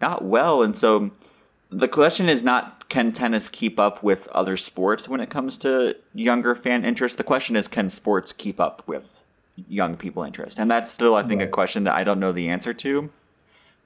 not 0.00 0.24
well. 0.24 0.64
And 0.64 0.76
so 0.76 1.12
the 1.70 1.86
question 1.86 2.28
is 2.28 2.42
not 2.42 2.88
can 2.88 3.12
tennis 3.12 3.46
keep 3.46 3.78
up 3.78 4.02
with 4.02 4.26
other 4.32 4.56
sports 4.56 5.08
when 5.08 5.20
it 5.20 5.30
comes 5.30 5.56
to 5.58 5.94
younger 6.14 6.56
fan 6.56 6.84
interest. 6.84 7.16
The 7.16 7.22
question 7.22 7.54
is 7.54 7.68
can 7.68 7.88
sports 7.88 8.32
keep 8.32 8.58
up 8.58 8.82
with 8.88 9.22
young 9.68 9.96
people 9.96 10.24
interest? 10.24 10.58
And 10.58 10.68
that's 10.68 10.92
still 10.92 11.14
I 11.14 11.22
think 11.22 11.40
a 11.40 11.46
question 11.46 11.84
that 11.84 11.94
I 11.94 12.02
don't 12.02 12.18
know 12.18 12.32
the 12.32 12.48
answer 12.48 12.74
to. 12.74 13.08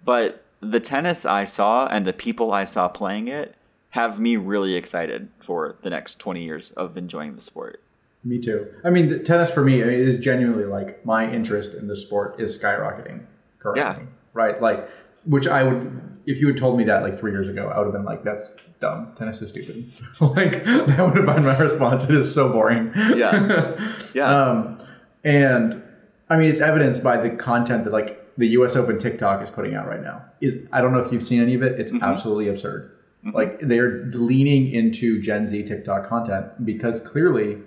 But 0.02 0.42
the 0.60 0.80
tennis 0.80 1.26
I 1.26 1.44
saw 1.44 1.88
and 1.88 2.06
the 2.06 2.14
people 2.14 2.52
I 2.52 2.64
saw 2.64 2.88
playing 2.88 3.28
it 3.28 3.54
have 3.90 4.18
me 4.18 4.38
really 4.38 4.76
excited 4.76 5.28
for 5.40 5.76
the 5.82 5.90
next 5.90 6.18
20 6.18 6.42
years 6.42 6.70
of 6.70 6.96
enjoying 6.96 7.36
the 7.36 7.42
sport. 7.42 7.82
Me 8.22 8.38
too. 8.38 8.66
I 8.84 8.90
mean, 8.90 9.24
tennis 9.24 9.50
for 9.50 9.64
me 9.64 9.80
is 9.80 10.18
genuinely 10.18 10.64
like 10.64 11.04
my 11.06 11.30
interest 11.30 11.74
in 11.74 11.88
the 11.88 11.96
sport 11.96 12.38
is 12.38 12.56
skyrocketing 12.58 13.24
currently. 13.58 13.82
Yeah. 13.82 14.08
Right? 14.34 14.60
Like, 14.60 14.88
which 15.24 15.46
I 15.46 15.62
would, 15.62 16.00
if 16.26 16.38
you 16.38 16.46
had 16.48 16.56
told 16.56 16.76
me 16.76 16.84
that 16.84 17.02
like 17.02 17.18
three 17.18 17.32
years 17.32 17.48
ago, 17.48 17.68
I 17.68 17.78
would 17.78 17.84
have 17.84 17.94
been 17.94 18.04
like, 18.04 18.22
that's 18.22 18.54
dumb. 18.80 19.14
Tennis 19.16 19.40
is 19.40 19.50
stupid. 19.50 19.90
like, 20.20 20.64
that 20.64 20.98
would 20.98 21.16
have 21.16 21.26
been 21.26 21.44
my 21.44 21.58
response. 21.58 22.04
It 22.04 22.14
is 22.14 22.32
so 22.32 22.50
boring. 22.50 22.92
Yeah. 22.94 23.94
Yeah. 24.14 24.28
um, 24.28 24.82
and 25.24 25.82
I 26.28 26.36
mean, 26.36 26.48
it's 26.48 26.60
evidenced 26.60 27.02
by 27.02 27.16
the 27.16 27.30
content 27.30 27.84
that 27.84 27.92
like 27.92 28.34
the 28.36 28.48
US 28.48 28.76
Open 28.76 28.98
TikTok 28.98 29.42
is 29.42 29.50
putting 29.50 29.74
out 29.74 29.86
right 29.86 30.02
now. 30.02 30.24
Is 30.40 30.58
I 30.72 30.80
don't 30.80 30.92
know 30.92 30.98
if 30.98 31.12
you've 31.12 31.22
seen 31.22 31.40
any 31.40 31.54
of 31.54 31.62
it. 31.62 31.78
It's 31.80 31.92
mm-hmm. 31.92 32.04
absolutely 32.04 32.48
absurd. 32.48 32.90
Mm-hmm. 33.24 33.36
Like 33.36 33.60
they're 33.60 34.06
leaning 34.12 34.70
into 34.72 35.20
Gen 35.20 35.46
Z 35.46 35.62
TikTok 35.64 36.08
content 36.08 36.64
because 36.64 37.00
clearly 37.00 37.58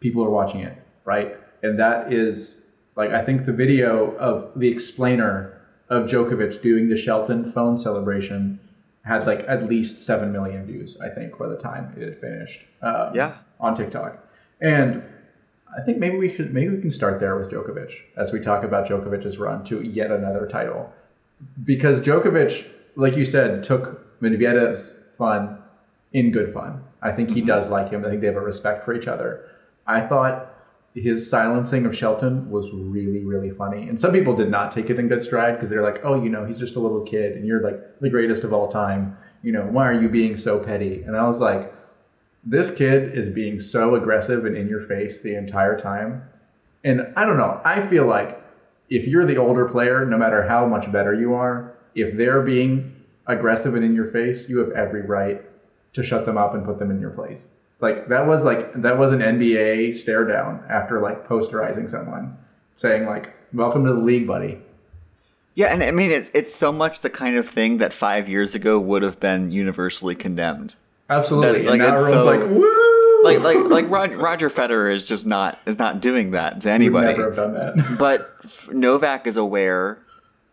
people 0.00 0.24
are 0.24 0.30
watching 0.30 0.60
it, 0.60 0.76
right? 1.04 1.36
And 1.62 1.78
that 1.78 2.12
is 2.12 2.56
like 2.96 3.10
I 3.10 3.22
think 3.22 3.46
the 3.46 3.52
video 3.52 4.16
of 4.16 4.50
the 4.58 4.68
explainer 4.68 5.60
of 5.88 6.08
Djokovic 6.08 6.60
doing 6.62 6.88
the 6.88 6.96
Shelton 6.96 7.44
phone 7.50 7.78
celebration 7.78 8.60
had 9.04 9.26
like 9.26 9.44
at 9.48 9.68
least 9.68 10.04
seven 10.04 10.32
million 10.32 10.66
views. 10.66 10.98
I 11.00 11.08
think 11.08 11.38
by 11.38 11.48
the 11.48 11.56
time 11.56 11.94
it 11.96 12.02
had 12.02 12.18
finished. 12.18 12.64
Um, 12.82 13.14
yeah. 13.14 13.38
On 13.60 13.74
TikTok, 13.74 14.24
and 14.60 15.02
I 15.76 15.82
think 15.82 15.98
maybe 15.98 16.16
we 16.16 16.32
should 16.32 16.54
maybe 16.54 16.68
we 16.68 16.80
can 16.80 16.92
start 16.92 17.18
there 17.18 17.36
with 17.36 17.50
Djokovic 17.50 17.92
as 18.16 18.32
we 18.32 18.40
talk 18.40 18.62
about 18.62 18.86
Djokovic's 18.86 19.38
run 19.38 19.64
to 19.64 19.82
yet 19.82 20.12
another 20.12 20.46
title, 20.46 20.92
because 21.64 22.00
Djokovic, 22.00 22.66
like 22.94 23.16
you 23.16 23.24
said, 23.24 23.64
took 23.64 24.20
Medvedev's 24.20 24.96
fun 25.12 25.58
in 26.12 26.30
good 26.30 26.52
fun. 26.52 26.84
I 27.02 27.10
think 27.12 27.30
he 27.30 27.40
mm-hmm. 27.40 27.46
does 27.46 27.68
like 27.68 27.90
him. 27.90 28.04
I 28.04 28.08
think 28.08 28.20
they 28.20 28.28
have 28.28 28.36
a 28.36 28.40
respect 28.40 28.84
for 28.84 28.94
each 28.94 29.06
other. 29.06 29.44
I 29.88 30.02
thought 30.02 30.54
his 30.94 31.28
silencing 31.28 31.86
of 31.86 31.96
Shelton 31.96 32.50
was 32.50 32.72
really, 32.72 33.24
really 33.24 33.50
funny. 33.50 33.88
And 33.88 33.98
some 33.98 34.12
people 34.12 34.34
did 34.34 34.50
not 34.50 34.70
take 34.70 34.90
it 34.90 34.98
in 34.98 35.08
good 35.08 35.22
stride 35.22 35.54
because 35.54 35.70
they're 35.70 35.82
like, 35.82 36.04
oh, 36.04 36.22
you 36.22 36.28
know, 36.28 36.44
he's 36.44 36.58
just 36.58 36.76
a 36.76 36.80
little 36.80 37.02
kid 37.02 37.32
and 37.36 37.46
you're 37.46 37.62
like 37.62 38.00
the 38.00 38.10
greatest 38.10 38.44
of 38.44 38.52
all 38.52 38.68
time. 38.68 39.16
You 39.42 39.52
know, 39.52 39.62
why 39.62 39.88
are 39.88 40.00
you 40.00 40.08
being 40.08 40.36
so 40.36 40.58
petty? 40.58 41.02
And 41.02 41.16
I 41.16 41.26
was 41.26 41.40
like, 41.40 41.74
this 42.44 42.72
kid 42.72 43.16
is 43.16 43.28
being 43.28 43.60
so 43.60 43.94
aggressive 43.94 44.44
and 44.44 44.56
in 44.56 44.68
your 44.68 44.80
face 44.82 45.20
the 45.20 45.36
entire 45.36 45.78
time. 45.78 46.22
And 46.84 47.12
I 47.16 47.24
don't 47.24 47.36
know. 47.36 47.60
I 47.64 47.80
feel 47.80 48.06
like 48.06 48.42
if 48.88 49.06
you're 49.06 49.26
the 49.26 49.36
older 49.36 49.68
player, 49.68 50.04
no 50.06 50.16
matter 50.16 50.48
how 50.48 50.66
much 50.66 50.90
better 50.90 51.12
you 51.12 51.34
are, 51.34 51.74
if 51.94 52.16
they're 52.16 52.42
being 52.42 52.94
aggressive 53.26 53.74
and 53.74 53.84
in 53.84 53.94
your 53.94 54.06
face, 54.06 54.48
you 54.48 54.58
have 54.58 54.70
every 54.72 55.02
right 55.02 55.42
to 55.92 56.02
shut 56.02 56.24
them 56.24 56.38
up 56.38 56.54
and 56.54 56.64
put 56.64 56.78
them 56.78 56.90
in 56.90 57.00
your 57.00 57.10
place. 57.10 57.52
Like 57.80 58.08
that 58.08 58.26
was 58.26 58.44
like 58.44 58.80
that 58.82 58.98
was 58.98 59.12
an 59.12 59.20
NBA 59.20 59.94
stare 59.96 60.24
down 60.24 60.64
after 60.68 61.00
like 61.00 61.28
posterizing 61.28 61.88
someone, 61.88 62.36
saying 62.74 63.06
like, 63.06 63.32
"Welcome 63.52 63.84
to 63.84 63.92
the 63.92 64.00
league, 64.00 64.26
buddy." 64.26 64.60
Yeah, 65.54 65.66
and 65.68 65.82
I 65.84 65.92
mean 65.92 66.10
it's 66.10 66.30
it's 66.34 66.54
so 66.54 66.72
much 66.72 67.02
the 67.02 67.10
kind 67.10 67.36
of 67.36 67.48
thing 67.48 67.78
that 67.78 67.92
five 67.92 68.28
years 68.28 68.54
ago 68.56 68.80
would 68.80 69.02
have 69.02 69.20
been 69.20 69.52
universally 69.52 70.16
condemned. 70.16 70.74
Absolutely, 71.08 71.62
that, 71.62 71.70
like, 71.70 71.80
and 71.80 71.88
now 71.88 71.94
everyone's 71.94 72.14
so, 72.14 72.24
like, 72.24 72.40
"Woo!" 72.48 73.22
Like 73.22 73.40
like 73.40 73.88
like 73.88 73.88
Roger 73.88 74.50
Federer 74.50 74.92
is 74.92 75.04
just 75.04 75.24
not 75.24 75.60
is 75.64 75.78
not 75.78 76.00
doing 76.00 76.32
that 76.32 76.60
to 76.62 76.70
anybody. 76.70 77.06
Would 77.08 77.16
never 77.16 77.34
have 77.34 77.36
done 77.36 77.54
that. 77.54 77.96
but 77.98 78.36
Novak 78.72 79.26
is 79.28 79.36
aware 79.36 79.98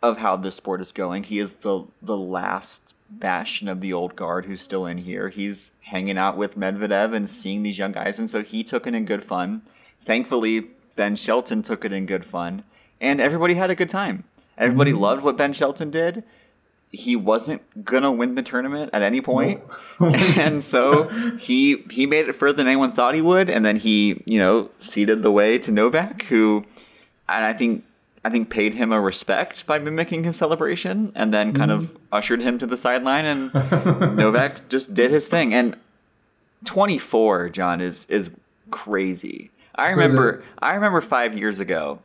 of 0.03 0.17
how 0.17 0.35
this 0.35 0.55
sport 0.55 0.81
is 0.81 0.91
going. 0.91 1.23
He 1.23 1.39
is 1.39 1.53
the 1.53 1.85
the 2.03 2.17
last 2.17 2.84
bastion 3.09 3.67
of 3.67 3.81
the 3.81 3.93
old 3.93 4.15
guard 4.15 4.45
who's 4.45 4.61
still 4.61 4.85
in 4.85 4.97
here. 4.97 5.29
He's 5.29 5.71
hanging 5.81 6.17
out 6.17 6.37
with 6.37 6.57
Medvedev 6.57 7.13
and 7.13 7.29
seeing 7.29 7.63
these 7.63 7.77
young 7.77 7.91
guys, 7.91 8.19
and 8.19 8.29
so 8.29 8.43
he 8.43 8.63
took 8.63 8.87
it 8.87 8.95
in 8.95 9.05
good 9.05 9.23
fun. 9.23 9.61
Thankfully, 10.01 10.67
Ben 10.95 11.15
Shelton 11.15 11.61
took 11.61 11.85
it 11.85 11.91
in 11.91 12.05
good 12.05 12.25
fun, 12.25 12.63
and 13.01 13.21
everybody 13.21 13.53
had 13.53 13.69
a 13.69 13.75
good 13.75 13.89
time. 13.89 14.23
Everybody 14.57 14.91
mm-hmm. 14.91 15.01
loved 15.01 15.23
what 15.23 15.37
Ben 15.37 15.53
Shelton 15.53 15.91
did. 15.91 16.23
He 16.91 17.15
wasn't 17.15 17.61
gonna 17.83 18.11
win 18.11 18.35
the 18.35 18.43
tournament 18.43 18.91
at 18.93 19.01
any 19.01 19.21
and 19.99 20.63
so 20.63 21.09
he 21.37 21.83
he 21.89 22.05
made 22.05 22.29
it 22.29 22.33
further 22.33 22.57
than 22.57 22.67
anyone 22.67 22.91
thought 22.91 23.15
he 23.15 23.21
would, 23.21 23.49
and 23.49 23.65
then 23.65 23.77
he 23.77 24.21
you 24.25 24.39
know 24.39 24.69
ceded 24.79 25.21
the 25.21 25.31
way 25.31 25.57
to 25.59 25.71
Novak, 25.71 26.23
who, 26.23 26.63
and 27.27 27.45
I 27.45 27.53
think 27.53 27.83
I 28.25 28.31
think 28.31 28.49
paid 28.49 28.73
him 28.73 28.91
a 28.91 28.99
respect 28.99 29.67
by 29.67 29.77
mimicking 29.77 30.23
his 30.23 30.35
celebration 30.35 31.11
and 31.13 31.31
then 31.31 31.53
kind 31.53 31.69
mm-hmm. 31.69 31.83
of 31.83 31.97
ushered 32.11 32.41
him 32.41 32.57
to 32.57 32.65
the 32.65 32.75
sideline 32.75 33.23
and 33.25 33.53
Novak 34.17 34.67
just 34.67 34.95
did 34.95 35.11
his 35.11 35.27
thing. 35.27 35.53
And 35.53 35.77
24, 36.63 37.49
John, 37.49 37.81
is 37.81 38.07
is 38.09 38.31
crazy. 38.71 39.51
I 39.75 39.91
so 39.91 39.97
remember 39.97 40.43
I 40.57 40.73
remember 40.73 41.01
5 41.01 41.37
years 41.37 41.59
ago 41.59 41.99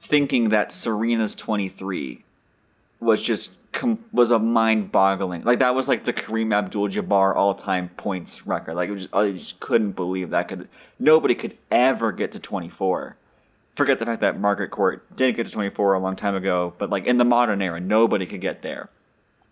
thinking 0.00 0.48
that 0.48 0.72
Serena's 0.72 1.36
23 1.36 2.24
was 2.98 3.20
just 3.22 3.52
was 4.12 4.32
a 4.32 4.40
mind-boggling. 4.40 5.44
Like 5.44 5.60
that 5.60 5.76
was 5.76 5.86
like 5.86 6.02
the 6.02 6.12
Kareem 6.12 6.52
Abdul-Jabbar 6.52 7.36
all-time 7.36 7.88
points 7.90 8.48
record. 8.48 8.74
Like 8.74 8.88
it 8.88 8.92
was 8.92 9.02
just, 9.02 9.14
I 9.14 9.30
just 9.30 9.60
couldn't 9.60 9.92
believe 9.92 10.30
that 10.30 10.48
could 10.48 10.68
nobody 10.98 11.36
could 11.36 11.56
ever 11.70 12.10
get 12.10 12.32
to 12.32 12.40
24 12.40 13.16
forget 13.74 13.98
the 13.98 14.06
fact 14.06 14.20
that 14.20 14.38
Margaret 14.38 14.70
Court 14.70 15.04
did 15.16 15.36
get 15.36 15.46
to 15.46 15.52
24 15.52 15.94
a 15.94 15.98
long 15.98 16.16
time 16.16 16.34
ago, 16.34 16.74
but 16.78 16.90
like 16.90 17.06
in 17.06 17.18
the 17.18 17.24
modern 17.24 17.62
era, 17.62 17.80
nobody 17.80 18.26
could 18.26 18.40
get 18.40 18.62
there. 18.62 18.88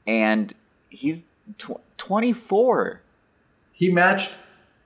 And 0.06 0.52
he's 0.88 1.22
tw- 1.58 1.80
24. 1.96 3.00
He 3.72 3.90
matched 3.90 4.32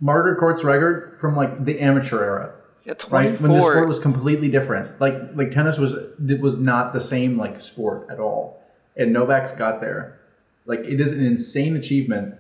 Margaret 0.01 0.39
Court's 0.39 0.63
record 0.65 1.19
from 1.21 1.37
like 1.37 1.65
the 1.65 1.81
amateur 1.81 2.23
era. 2.23 2.59
Yeah, 2.85 2.95
24. 2.95 3.19
Right? 3.19 3.41
When 3.41 3.53
the 3.53 3.61
sport 3.61 3.89
was 3.89 3.99
completely 3.99 4.49
different. 4.49 5.01
Like 5.01 5.15
like 5.35 5.51
tennis 5.51 5.79
was 5.79 5.95
it 5.95 6.41
was 6.41 6.59
not 6.59 6.93
the 6.93 7.01
same 7.01 7.39
like 7.39 7.61
sport 7.61 8.07
at 8.11 8.21
all. 8.21 8.63
And 8.97 9.13
Novak's 9.13 9.53
got 9.53 9.81
there. 9.81 10.21
Like 10.67 10.81
it 10.81 11.01
is 11.01 11.13
an 11.13 11.25
insane 11.25 11.77
achievement. 11.77 12.37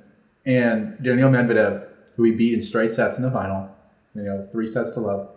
And 0.46 1.02
Daniil 1.02 1.30
Medvedev, 1.30 1.86
who 2.16 2.24
he 2.24 2.32
beat 2.32 2.52
in 2.52 2.60
straight 2.60 2.92
sets 2.92 3.16
in 3.16 3.22
the 3.22 3.30
final, 3.30 3.74
you 4.14 4.22
know, 4.22 4.46
three 4.52 4.66
sets 4.66 4.92
to 4.92 5.00
love 5.00 5.33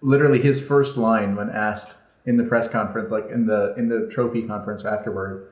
literally 0.00 0.40
his 0.40 0.60
first 0.60 0.96
line 0.96 1.36
when 1.36 1.50
asked 1.50 1.96
in 2.26 2.36
the 2.36 2.44
press 2.44 2.68
conference, 2.68 3.10
like 3.10 3.28
in 3.30 3.46
the 3.46 3.74
in 3.76 3.88
the 3.88 4.08
trophy 4.10 4.42
conference 4.42 4.84
afterward, 4.84 5.48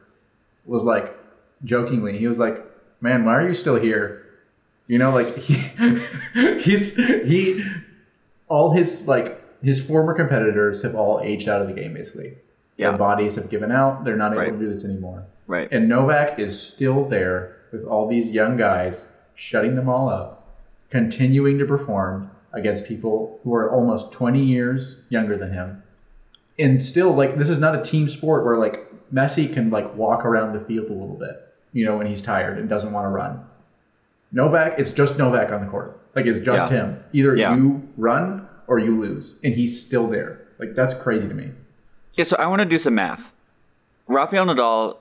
was 0.64 0.84
like 0.84 1.16
jokingly, 1.64 2.18
he 2.18 2.26
was 2.26 2.38
like, 2.38 2.64
"Man, 3.00 3.24
why 3.24 3.36
are 3.36 3.46
you 3.46 3.54
still 3.54 3.76
here?" 3.76 4.24
You 4.86 4.98
know, 4.98 5.10
like 5.10 5.36
he 5.38 5.56
he's 6.60 6.96
he 6.96 7.64
all 8.48 8.72
his 8.72 9.06
like 9.06 9.42
his 9.62 9.84
former 9.84 10.14
competitors 10.14 10.82
have 10.82 10.94
all 10.94 11.20
aged 11.20 11.48
out 11.48 11.62
of 11.62 11.68
the 11.68 11.74
game 11.74 11.94
basically. 11.94 12.38
Yeah. 12.76 12.90
Their 12.90 12.98
bodies 12.98 13.34
have 13.34 13.50
given 13.50 13.72
out. 13.72 14.04
They're 14.04 14.16
not 14.16 14.32
able 14.32 14.42
right. 14.42 14.52
to 14.52 14.58
do 14.58 14.72
this 14.72 14.84
anymore. 14.84 15.18
Right. 15.48 15.68
And 15.72 15.88
Novak 15.88 16.38
is 16.38 16.60
still 16.60 17.04
there 17.04 17.56
with 17.72 17.84
all 17.84 18.06
these 18.06 18.30
young 18.30 18.56
guys, 18.56 19.06
shutting 19.34 19.74
them 19.74 19.88
all 19.88 20.08
up, 20.08 20.46
continuing 20.90 21.58
to 21.58 21.64
perform, 21.64 22.30
against 22.52 22.84
people 22.84 23.40
who 23.44 23.54
are 23.54 23.70
almost 23.70 24.12
20 24.12 24.42
years 24.42 24.96
younger 25.08 25.36
than 25.36 25.52
him. 25.52 25.82
And 26.58 26.82
still, 26.82 27.14
like, 27.14 27.36
this 27.36 27.48
is 27.48 27.58
not 27.58 27.74
a 27.74 27.82
team 27.82 28.08
sport 28.08 28.44
where, 28.44 28.56
like, 28.56 28.86
Messi 29.12 29.52
can, 29.52 29.70
like, 29.70 29.94
walk 29.94 30.24
around 30.24 30.52
the 30.52 30.60
field 30.60 30.88
a 30.88 30.92
little 30.92 31.16
bit, 31.16 31.54
you 31.72 31.84
know, 31.84 31.96
when 31.96 32.06
he's 32.06 32.22
tired 32.22 32.58
and 32.58 32.68
doesn't 32.68 32.92
want 32.92 33.04
to 33.04 33.08
run. 33.10 33.44
Novak, 34.32 34.78
it's 34.78 34.90
just 34.90 35.18
Novak 35.18 35.52
on 35.52 35.64
the 35.64 35.70
court. 35.70 36.00
Like, 36.14 36.26
it's 36.26 36.40
just 36.40 36.72
yeah. 36.72 36.78
him. 36.78 37.04
Either 37.12 37.36
yeah. 37.36 37.54
you 37.54 37.88
run 37.96 38.48
or 38.66 38.78
you 38.78 39.00
lose. 39.00 39.36
And 39.44 39.54
he's 39.54 39.80
still 39.80 40.08
there. 40.08 40.46
Like, 40.58 40.74
that's 40.74 40.94
crazy 40.94 41.28
to 41.28 41.34
me. 41.34 41.52
Yeah, 42.14 42.24
so 42.24 42.36
I 42.36 42.46
want 42.48 42.60
to 42.60 42.66
do 42.66 42.78
some 42.78 42.94
math. 42.94 43.32
Rafael 44.08 44.46
Nadal 44.46 44.96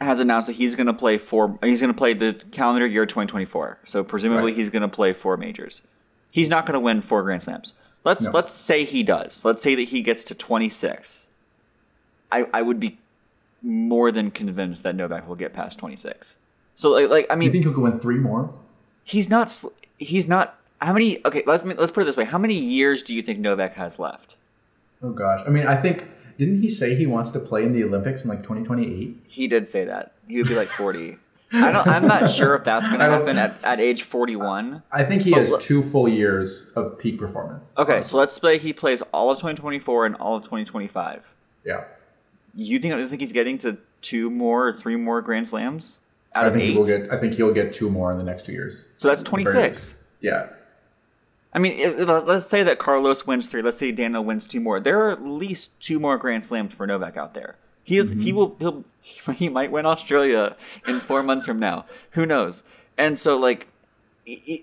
has 0.00 0.18
announced 0.18 0.46
that 0.46 0.54
he's 0.54 0.74
going 0.74 0.86
to 0.86 0.94
play 0.94 1.18
four. 1.18 1.58
He's 1.62 1.80
going 1.80 1.92
to 1.92 1.96
play 1.96 2.14
the 2.14 2.34
calendar 2.52 2.86
year 2.86 3.06
2024. 3.06 3.80
So 3.84 4.04
presumably 4.04 4.52
Right. 4.52 4.56
he's 4.56 4.70
going 4.70 4.82
to 4.82 4.88
play 4.88 5.12
four 5.12 5.36
majors. 5.36 5.82
He's 6.36 6.50
not 6.50 6.66
going 6.66 6.74
to 6.74 6.80
win 6.80 7.00
four 7.00 7.22
Grand 7.22 7.42
Slams. 7.42 7.72
Let's 8.04 8.24
No. 8.24 8.30
let's 8.32 8.52
say 8.52 8.84
he 8.84 9.02
does. 9.02 9.42
Let's 9.42 9.62
say 9.62 9.74
that 9.74 9.88
he 9.88 10.02
gets 10.02 10.22
to 10.24 10.34
26. 10.34 11.24
I 12.30 12.46
I 12.52 12.60
would 12.60 12.78
be 12.78 12.98
more 13.62 14.12
than 14.12 14.30
convinced 14.30 14.82
that 14.82 14.94
Novak 14.94 15.26
will 15.26 15.34
get 15.34 15.54
past 15.54 15.78
26. 15.78 16.36
So 16.74 16.90
like 16.90 17.08
like 17.08 17.26
I 17.30 17.36
mean, 17.36 17.46
You 17.46 17.52
think 17.52 17.64
he'll 17.64 17.72
go 17.72 17.80
win 17.82 17.98
three 17.98 18.18
more? 18.18 18.52
he's 19.02 19.30
not 19.30 19.64
he's 19.96 20.28
not 20.28 20.58
how 20.82 20.92
many 20.92 21.24
okay 21.24 21.42
let's 21.46 21.64
let's 21.64 21.90
put 21.90 22.02
it 22.02 22.04
this 22.04 22.16
way 22.18 22.24
how 22.26 22.38
many 22.38 22.58
years 22.58 23.02
do 23.02 23.14
you 23.14 23.22
think 23.22 23.38
Novak 23.38 23.72
has 23.76 23.98
left? 23.98 24.36
Oh 25.02 25.12
gosh. 25.12 25.40
I 25.46 25.50
mean, 25.50 25.66
I 25.66 25.76
think 25.76 26.06
didn't 26.36 26.60
he 26.60 26.68
say 26.68 26.94
he 26.94 27.06
wants 27.06 27.30
to 27.30 27.40
play 27.40 27.62
in 27.64 27.72
the 27.72 27.82
Olympics 27.82 28.24
in 28.24 28.28
like 28.28 28.42
2028? 28.42 29.16
He 29.26 29.48
did 29.48 29.70
say 29.70 29.86
that 29.86 30.12
he 30.28 30.36
would 30.36 30.48
be 30.48 30.54
like 30.54 30.68
40. 30.68 31.16
I 31.64 31.72
don't. 31.72 31.86
I'm 31.86 32.06
not 32.06 32.28
sure 32.30 32.54
if 32.54 32.64
that's 32.64 32.86
going 32.86 33.00
to 33.00 33.06
happen 33.06 33.38
at, 33.38 33.62
at 33.64 33.80
age 33.80 34.02
41. 34.04 34.82
I 34.92 35.04
think 35.04 35.22
he 35.22 35.30
But 35.30 35.40
has 35.40 35.50
look- 35.50 35.60
two 35.60 35.82
full 35.82 36.08
years 36.08 36.64
of 36.76 36.98
peak 36.98 37.18
performance. 37.18 37.72
Okay, 37.78 38.02
so 38.02 38.16
let's 38.18 38.34
say 38.40 38.58
he 38.58 38.72
plays 38.72 39.02
all 39.12 39.30
of 39.30 39.38
2024 39.38 40.06
and 40.06 40.14
all 40.16 40.36
of 40.36 40.42
2025. 40.44 41.34
Yeah. 41.64 41.84
You 42.54 42.78
think 42.78 42.94
you 42.94 43.08
think 43.08 43.20
he's 43.20 43.32
getting 43.32 43.58
to 43.58 43.76
two 44.02 44.30
more 44.30 44.68
or 44.68 44.72
three 44.72 44.96
more 44.96 45.20
Grand 45.20 45.48
Slams 45.48 46.00
out 46.34 46.44
I 46.44 46.48
of 46.48 46.52
think 46.54 46.64
eight? 46.64 46.70
he 46.72 46.78
will 46.78 46.84
get. 46.86 47.12
I 47.12 47.18
think 47.18 47.34
he'll 47.34 47.52
get 47.52 47.72
two 47.72 47.90
more 47.90 48.12
in 48.12 48.18
the 48.18 48.24
next 48.24 48.44
two 48.46 48.52
years. 48.52 48.86
so 48.94 49.08
that's 49.08 49.20
At 49.22 49.26
the 49.26 49.30
very 49.42 49.44
26. 49.54 49.96
Yeah. 50.20 50.48
I 51.52 51.58
mean, 51.58 51.78
if, 51.78 51.98
if- 51.98 52.08
let's 52.26 52.48
say 52.48 52.62
that 52.62 52.78
Carlos 52.78 53.26
wins 53.26 53.48
three. 53.48 53.62
Let's 53.62 53.78
say 53.78 53.92
Daniel 53.92 54.24
wins 54.24 54.46
two 54.46 54.60
more. 54.60 54.80
There 54.80 55.00
are 55.02 55.12
at 55.12 55.22
least 55.24 55.78
two 55.80 55.98
more 55.98 56.18
Grand 56.18 56.44
Slams 56.44 56.74
for 56.74 56.86
Novak 56.86 57.16
out 57.16 57.34
there. 57.34 57.56
He 57.86 57.98
is. 57.98 58.10
He 58.10 58.32
will. 58.32 58.54
He'll. 58.58 58.84
He 59.34 59.48
might 59.48 59.70
win 59.70 59.86
Australia 59.86 60.56
in 60.88 60.98
four 60.98 61.22
months 61.22 61.46
from 61.46 61.60
now. 61.60 61.84
Who 62.10 62.26
knows? 62.26 62.64
And 62.98 63.16
so, 63.16 63.36
like, 63.36 63.68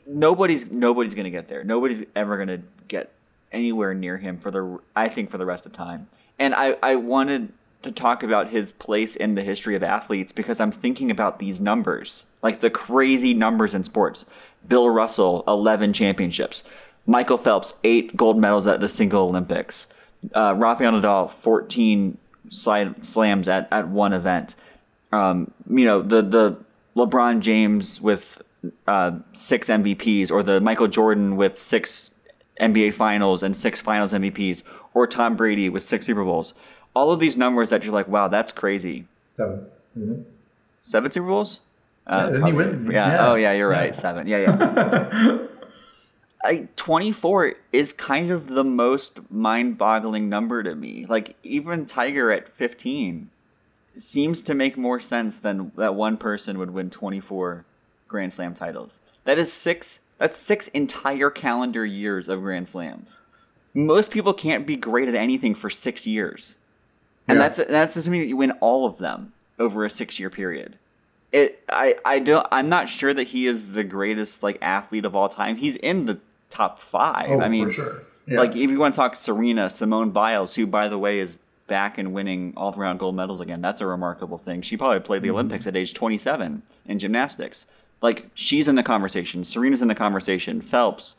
nobody's 0.06 0.70
nobody's 0.70 1.16
gonna 1.16 1.30
get 1.30 1.48
there. 1.48 1.64
Nobody's 1.64 2.04
ever 2.14 2.38
gonna 2.38 2.62
get 2.90 3.14
anywhere 3.54 3.94
near 3.94 4.18
him 4.18 4.38
for 4.38 4.52
the. 4.52 4.80
I 4.98 5.08
think 5.08 5.32
for 5.32 5.38
the 5.38 5.46
rest 5.46 5.66
of 5.66 5.72
time. 5.72 6.10
And 6.40 6.54
I 6.54 6.76
I 6.84 6.96
wanted 6.96 7.54
to 7.84 7.92
talk 7.92 8.22
about 8.24 8.50
his 8.50 8.74
place 8.74 9.16
in 9.16 9.36
the 9.36 9.42
history 9.42 9.76
of 9.78 9.84
athletes 9.84 10.34
because 10.34 10.60
I'm 10.60 10.72
thinking 10.72 11.10
about 11.10 11.40
these 11.40 11.62
numbers, 11.62 12.26
like 12.42 12.60
the 12.60 12.70
crazy 12.70 13.34
numbers 13.34 13.74
in 13.74 13.86
sports. 13.86 14.26
Bill 14.68 14.90
Russell, 14.90 15.46
11 15.48 15.94
championships. 15.94 16.64
Michael 17.06 17.38
Phelps, 17.38 17.74
eight 17.86 18.16
gold 18.16 18.38
medals 18.38 18.68
at 18.68 18.82
the 18.82 18.90
single 18.90 19.28
Olympics. 19.28 19.88
Uh, 20.34 20.54
Rafael 20.58 20.94
Nadal, 20.94 21.30
14 21.30 22.18
slams 22.54 23.48
at, 23.48 23.68
at 23.72 23.88
one 23.88 24.14
event. 24.14 24.56
Um, 25.12 25.52
you 25.70 25.86
know, 25.86 26.02
the, 26.02 26.22
the 26.22 26.58
LeBron 26.96 27.40
James 27.40 28.00
with 28.02 28.42
uh, 28.88 29.12
six 29.34 29.68
MVPs, 29.68 30.32
or 30.32 30.44
the 30.44 30.60
Michael 30.62 30.88
Jordan 30.88 31.36
with 31.36 31.60
six 31.60 32.10
NBA 32.62 32.94
finals 32.94 33.44
and 33.44 33.56
six 33.56 33.82
finals 33.82 34.14
MVPs, 34.14 34.64
or 34.94 35.08
Tom 35.08 35.36
Brady 35.36 35.70
with 35.70 35.84
six 35.84 36.06
Super 36.06 36.24
Bowls. 36.24 36.54
All 36.96 37.12
of 37.12 37.20
these 37.20 37.38
numbers 37.38 37.70
that 37.72 37.84
you're 37.84 37.94
like, 37.94 38.08
wow, 38.08 38.28
that's 38.28 38.52
crazy. 38.52 39.06
Seven. 39.34 39.66
Isn't 39.98 40.12
it? 40.20 40.28
Seven 40.84 41.12
Super 41.12 41.28
Bowls? 41.28 41.60
Uh, 42.06 42.16
Yeah, 42.16 42.26
didn't 42.26 42.36
he 42.46 42.52
probably- 42.52 42.66
win? 42.78 42.92
Yeah. 42.92 43.08
Yeah. 43.12 43.28
Oh, 43.30 43.36
yeah, 43.36 43.52
you're 43.54 43.72
Yeah. 43.72 43.80
right. 43.80 43.96
Seven. 43.96 44.28
Yeah, 44.28 44.38
yeah. 44.40 45.38
I 46.44 46.68
24 46.76 47.54
is 47.72 47.94
kind 47.94 48.30
of 48.30 48.48
the 48.48 48.64
most 48.64 49.20
mind-boggling 49.32 50.28
number 50.28 50.62
to 50.64 50.76
me. 50.76 51.06
Like 51.08 51.36
even 51.44 51.86
Tiger 51.86 52.32
at 52.32 52.50
15 52.50 53.30
seems 53.96 54.42
to 54.42 54.54
make 54.54 54.78
more 54.78 55.00
sense 55.00 55.40
than 55.40 55.72
that 55.76 55.96
one 55.96 56.18
person 56.18 56.58
would 56.60 56.72
win 56.72 56.90
24 56.90 57.66
Grand 58.08 58.34
Slam 58.34 58.54
titles. 58.54 59.00
That 59.24 59.40
is 59.40 59.52
six 59.52 60.00
that's 60.18 60.38
six 60.38 60.68
entire 60.70 61.30
calendar 61.30 61.86
years 61.86 62.30
of 62.30 62.42
Grand 62.42 62.68
Slams. 62.68 63.22
Most 63.74 64.12
people 64.12 64.34
can't 64.34 64.68
be 64.68 64.76
great 64.76 65.10
at 65.10 65.16
anything 65.16 65.56
for 65.56 65.70
6 65.70 66.06
years. 66.06 66.56
And 67.28 67.38
Yeah. 67.38 67.48
that's 67.50 67.70
that's 67.70 67.96
assuming 67.96 68.22
that 68.22 68.28
you 68.28 68.38
win 68.38 68.52
all 68.60 68.86
of 68.86 68.98
them 68.98 69.34
over 69.60 69.86
a 69.86 69.90
6-year 69.90 70.30
period 70.30 70.78
it 71.34 71.64
I 71.68 71.96
I 72.06 72.20
don't 72.20 72.48
I'm 72.52 72.70
not 72.70 72.88
sure 72.88 73.14
that 73.14 73.28
he 73.28 73.48
is 73.48 73.72
the 73.72 73.84
greatest 73.84 74.44
like 74.44 74.58
athlete 74.62 75.04
of 75.04 75.16
all 75.16 75.28
time. 75.28 75.58
He's 75.58 75.76
in 75.78 76.06
the 76.06 76.20
top 76.54 76.80
five. 76.80 77.30
Oh, 77.30 77.42
I 77.42 77.50
mean, 77.50 77.68
for 77.68 77.74
sure. 77.74 78.04
Yeah. 78.28 78.40
like 78.40 78.56
if 78.56 78.70
you 78.70 78.80
want 78.80 78.94
to 78.94 78.96
talk 78.96 79.16
Serena, 79.16 79.70
Simone 79.70 80.12
Biles, 80.12 80.54
who 80.56 80.66
by 80.68 80.88
the 80.88 80.98
way 80.98 81.20
is 81.20 81.38
back 81.68 81.98
and 81.98 82.14
winning 82.14 82.54
all 82.56 82.74
around 82.78 83.00
gold 83.00 83.16
medals 83.16 83.40
again, 83.42 83.62
that's 83.62 83.82
a 83.82 83.86
remarkable 83.86 84.38
thing. 84.38 84.62
She 84.62 84.78
probably 84.78 85.00
played 85.00 85.22
the 85.24 85.28
Mm-hmm. 85.30 85.36
Olympics 85.36 85.68
at 85.68 85.76
age 85.76 85.94
27 85.94 86.62
in 86.86 87.00
gymnastics. 87.00 87.66
Like 88.02 88.30
she's 88.36 88.68
in 88.68 88.76
the 88.76 88.84
conversation. 88.84 89.44
Serena's 89.44 89.82
in 89.82 89.88
the 89.88 89.96
conversation. 89.96 90.62
Phelps, 90.62 91.16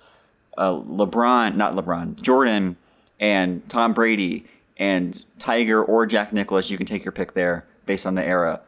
uh, 0.56 0.70
LeBron, 0.72 1.56
not 1.56 1.74
LeBron, 1.74 2.20
Jordan, 2.22 2.76
and 3.20 3.68
Tom 3.68 3.92
Brady, 3.92 4.44
and 4.76 5.22
Tiger 5.38 5.82
or 5.84 6.06
Jack 6.06 6.32
Nicklaus. 6.32 6.70
You 6.70 6.76
can 6.76 6.86
take 6.86 7.04
your 7.04 7.12
pick 7.12 7.34
there 7.34 7.64
based 7.86 8.06
on 8.06 8.14
the 8.14 8.24
era. 8.24 8.60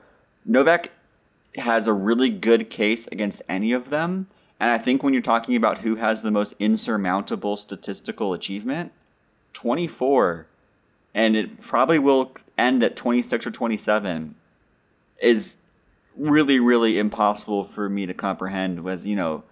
Novak 0.45 0.91
has 1.57 1.87
a 1.87 1.93
really 1.93 2.29
good 2.31 2.69
case 2.71 3.07
against 3.09 3.41
any 3.49 3.73
of 3.73 3.89
them. 3.91 4.27
And 4.59 4.71
I 4.71 4.79
think 4.79 5.03
when 5.03 5.13
you're 5.13 5.23
talking 5.23 5.57
about 5.57 5.79
who 5.79 5.97
has 5.97 6.23
the 6.23 6.31
most 6.31 6.55
insurmountable 6.59 7.57
statistical 7.57 8.33
achievement, 8.33 8.93
24, 9.53 10.47
and 11.15 11.37
it 11.37 11.61
probably 11.61 11.99
will 11.99 12.33
end 12.57 12.83
at 12.83 12.97
26 12.97 13.47
or 13.47 13.51
27, 13.51 14.35
is 15.21 15.57
really, 16.17 16.59
really 16.59 16.99
impossible 16.99 17.65
for 17.65 17.89
me 17.89 18.07
to 18.07 18.15
comprehend. 18.15 18.83
Was, 18.83 19.05
you 19.05 19.17
know, 19.17 19.43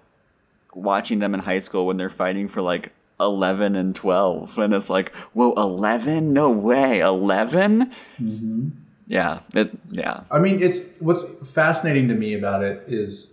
watching 0.74 1.18
them 1.18 1.34
in 1.34 1.40
high 1.40 1.58
school 1.58 1.86
when 1.86 1.96
they're 1.96 2.10
fighting 2.10 2.48
for 2.48 2.62
like 2.62 2.92
11 3.20 3.76
and 3.76 3.94
12. 3.94 4.58
And 4.58 4.74
it's 4.74 4.90
like, 4.90 5.14
whoa, 5.34 5.52
11? 5.52 6.32
No 6.32 6.50
way. 6.50 7.00
11? 7.00 7.92
Mhm. 8.20 8.70
Yeah. 9.06 9.40
It, 9.54 9.70
yeah. 9.90 10.20
I 10.30 10.38
mean, 10.38 10.62
it's 10.62 10.80
what's 10.98 11.24
fascinating 11.52 12.08
to 12.08 12.14
me 12.14 12.34
about 12.34 12.62
it 12.62 12.84
is 12.86 13.28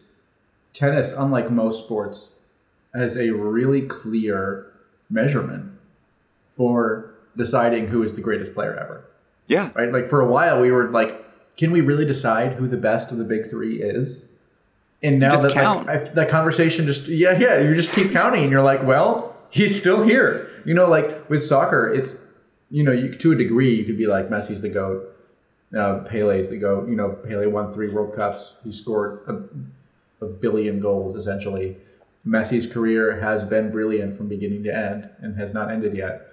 tennis, 0.73 1.11
unlike 1.11 1.51
most 1.51 1.83
sports, 1.83 2.31
has 2.93 3.17
a 3.17 3.31
really 3.31 3.81
clear 3.81 4.71
measurement 5.09 5.71
for 6.49 7.13
deciding 7.37 7.87
who 7.87 8.03
is 8.03 8.13
the 8.13 8.21
greatest 8.21 8.53
player 8.53 8.75
ever. 8.75 9.05
Yeah. 9.47 9.71
Right? 9.75 9.91
Like 9.91 10.07
for 10.07 10.21
a 10.21 10.27
while, 10.27 10.59
we 10.59 10.71
were 10.71 10.89
like, 10.89 11.25
can 11.57 11.71
we 11.71 11.81
really 11.81 12.05
decide 12.05 12.53
who 12.53 12.67
the 12.67 12.77
best 12.77 13.11
of 13.11 13.17
the 13.17 13.23
big 13.23 13.49
three 13.49 13.81
is? 13.81 14.25
And 15.03 15.19
now 15.19 15.35
that 15.35 15.51
count. 15.51 15.87
like, 15.87 16.13
that 16.13 16.29
conversation 16.29 16.85
just 16.85 17.07
yeah 17.07 17.35
yeah 17.35 17.57
you 17.57 17.73
just 17.73 17.91
keep 17.91 18.11
counting 18.11 18.43
and 18.43 18.51
you're 18.51 18.61
like 18.61 18.83
well 18.83 19.35
he's 19.49 19.75
still 19.79 20.03
here 20.03 20.51
you 20.63 20.75
know 20.75 20.87
like 20.87 21.27
with 21.27 21.43
soccer 21.43 21.91
it's 21.91 22.13
you 22.69 22.83
know 22.83 22.91
you, 22.91 23.11
to 23.11 23.31
a 23.31 23.35
degree 23.35 23.73
you 23.73 23.83
could 23.83 23.97
be 23.97 24.05
like 24.05 24.29
Messi's 24.29 24.61
the 24.61 24.69
goat 24.69 25.11
uh, 25.77 25.99
Pele's 25.99 26.49
the 26.49 26.57
goat. 26.57 26.89
You 26.89 26.95
know, 26.95 27.09
Pele 27.09 27.45
won 27.47 27.73
three 27.73 27.89
World 27.89 28.15
Cups. 28.15 28.55
He 28.63 28.71
scored 28.71 29.21
a, 29.27 29.33
a 30.21 30.25
billion 30.25 30.79
goals 30.79 31.15
essentially. 31.15 31.77
Messi's 32.25 32.67
career 32.67 33.19
has 33.19 33.43
been 33.43 33.71
brilliant 33.71 34.15
from 34.15 34.27
beginning 34.27 34.63
to 34.63 34.75
end 34.75 35.09
and 35.19 35.37
has 35.37 35.53
not 35.53 35.71
ended 35.71 35.95
yet. 35.97 36.27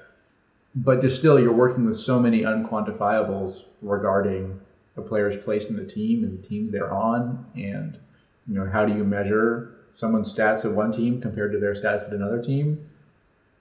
But 0.75 1.01
just 1.01 1.17
still, 1.17 1.41
you're 1.41 1.53
working 1.53 1.87
with 1.87 1.99
so 1.99 2.21
many 2.21 2.43
unquantifiables 2.43 3.65
regarding 3.81 4.61
a 4.97 5.01
player's 5.03 5.37
place 5.43 5.67
in 5.67 5.77
the 5.77 5.85
team 5.87 6.23
and 6.25 6.39
the 6.39 6.47
teams 6.47 6.71
they're 6.71 6.93
on, 6.93 7.47
and 7.55 7.99
you 8.47 8.55
know 8.55 8.69
how 8.71 8.85
do 8.85 8.95
you 8.95 9.03
measure 9.05 9.73
someone's 9.93 10.33
stats 10.33 10.65
of 10.65 10.75
one 10.75 10.93
team 10.93 11.21
compared 11.21 11.53
to 11.53 11.59
their 11.59 11.73
stats 11.73 12.07
at 12.07 12.13
another 12.13 12.41
team? 12.43 12.87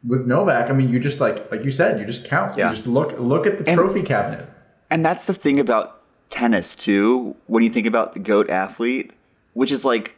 With 0.05 0.27
Novak, 0.27 0.69
I 0.69 0.73
mean, 0.73 0.89
you 0.89 0.99
just 0.99 1.19
like 1.21 1.49
like 1.49 1.63
you 1.63 1.71
said, 1.71 1.97
you 1.99 2.05
just 2.05 2.25
count. 2.25 2.57
Yeah. 2.57 2.69
You 2.69 2.75
just 2.75 2.87
look 2.87 3.17
look 3.19 3.47
at 3.47 3.57
the 3.57 3.67
And- 3.69 3.77
trophy 3.77 4.03
cabinet. 4.03 4.47
And 4.89 5.05
that's 5.05 5.25
the 5.25 5.33
thing 5.33 5.59
about 5.59 6.01
tennis 6.29 6.75
too. 6.75 7.35
When 7.47 7.63
you 7.63 7.69
think 7.69 7.87
about 7.87 8.13
the 8.13 8.19
goat 8.19 8.49
athlete, 8.49 9.11
which 9.53 9.71
is 9.71 9.83
like, 9.85 10.15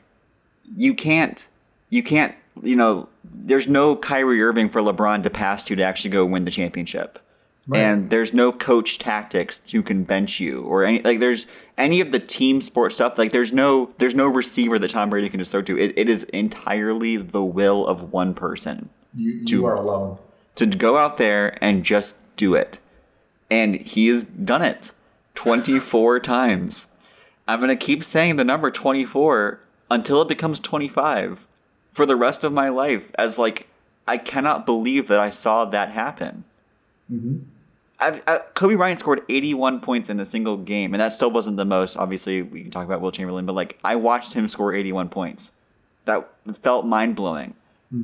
you 0.76 0.94
can't, 0.94 1.46
you 1.90 2.04
can't, 2.04 2.36
you 2.62 2.76
know, 2.76 3.08
there's 3.24 3.68
no 3.68 3.96
Kyrie 3.96 4.42
Irving 4.42 4.70
for 4.70 4.82
LeBron 4.82 5.24
to 5.24 5.30
pass 5.30 5.64
to 5.66 5.76
to 5.76 5.84
actually 5.84 6.12
go 6.12 6.26
win 6.26 6.46
the 6.46 6.52
championship. 6.52 7.20
Right. 7.68 7.82
And 7.82 8.10
there's 8.10 8.34
no 8.34 8.52
coach 8.52 8.98
tactics 8.98 9.62
who 9.72 9.84
can 9.84 10.04
bench 10.04 10.40
you 10.40 10.64
or 10.64 10.86
any 10.86 11.02
like 11.04 11.20
there's 11.20 11.46
any 11.78 12.02
of 12.02 12.12
the 12.12 12.20
team 12.20 12.62
sport 12.62 12.94
stuff 12.94 13.18
like 13.20 13.32
there's 13.32 13.54
no 13.54 13.94
there's 14.00 14.16
no 14.16 14.28
receiver 14.28 14.80
that 14.80 14.90
Tom 14.90 15.12
Brady 15.12 15.30
can 15.30 15.40
just 15.40 15.52
throw 15.52 15.62
to. 15.62 15.78
It, 15.78 15.94
it 15.96 16.10
is 16.10 16.24
entirely 16.24 17.18
the 17.18 17.44
will 17.44 17.86
of 17.86 18.12
one 18.12 18.34
person 18.34 18.90
You, 19.16 19.32
you 19.32 19.46
to- 19.46 19.66
are 19.68 19.76
alone. 19.76 20.18
to 20.56 20.66
go 20.66 20.98
out 20.98 21.18
there 21.18 21.64
and 21.64 21.84
just 21.84 22.16
do 22.38 22.56
it. 22.56 22.80
And 23.52 23.76
he 23.76 24.08
has 24.08 24.24
done 24.24 24.62
it 24.64 24.92
24 25.36 26.20
times. 26.22 26.88
I'm 27.48 27.60
going 27.60 27.70
to 27.70 27.76
keep 27.76 28.04
saying 28.04 28.38
the 28.38 28.44
number 28.44 28.72
24 28.72 29.60
until 29.90 30.22
it 30.22 30.28
becomes 30.28 30.60
25 30.60 31.46
for 31.92 32.06
the 32.06 32.16
rest 32.16 32.44
of 32.44 32.54
my 32.54 32.70
life 32.70 33.04
as 33.18 33.38
like 33.38 33.68
I 34.08 34.18
cannot 34.18 34.66
believe 34.66 35.08
that 35.08 35.20
I 35.20 35.30
saw 35.30 35.66
that 35.66 35.92
happen. 35.92 36.44
hmm 37.10 37.38
I've, 38.02 38.24
I, 38.28 38.38
Kobe 38.54 38.76
Bryant 38.76 38.98
scored 38.98 39.24
81 39.28 39.82
points 39.82 40.08
in 40.08 40.22
a 40.22 40.26
single 40.26 40.56
game, 40.56 40.94
and 40.94 41.02
that 41.02 41.12
still 41.12 41.30
wasn't 41.32 41.58
the 41.58 41.66
most. 41.66 41.98
Obviously, 41.98 42.42
we 42.42 42.62
can 42.62 42.72
talk 42.72 42.86
about 42.86 43.02
Wilt 43.02 43.14
Chamberlain, 43.16 43.46
but 43.46 43.56
like 43.56 43.78
I 43.84 43.98
watched 43.98 44.32
him 44.32 44.48
score 44.48 44.74
81 44.74 45.10
points. 45.10 45.52
That 46.06 46.26
felt 46.62 46.86
mind 46.86 47.18
blowing. 47.18 47.54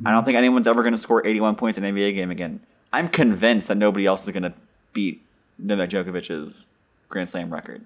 I 0.04 0.10
don't 0.10 0.24
think 0.24 0.36
anyone's 0.36 0.66
ever 0.66 0.82
going 0.82 0.92
to 0.92 0.98
score 0.98 1.26
81 1.26 1.54
points 1.56 1.78
in 1.78 1.84
an 1.84 1.94
NBA 1.94 2.14
game 2.14 2.30
again. 2.30 2.60
I'm 2.92 3.08
convinced 3.08 3.68
that 3.68 3.76
nobody 3.76 4.04
else 4.04 4.24
is 4.24 4.30
going 4.30 4.42
to 4.42 4.52
beat 4.92 5.22
Novak 5.58 5.90
Djokovic's 5.90 6.66
Grand 7.08 7.30
Slam 7.30 7.52
record. 7.52 7.82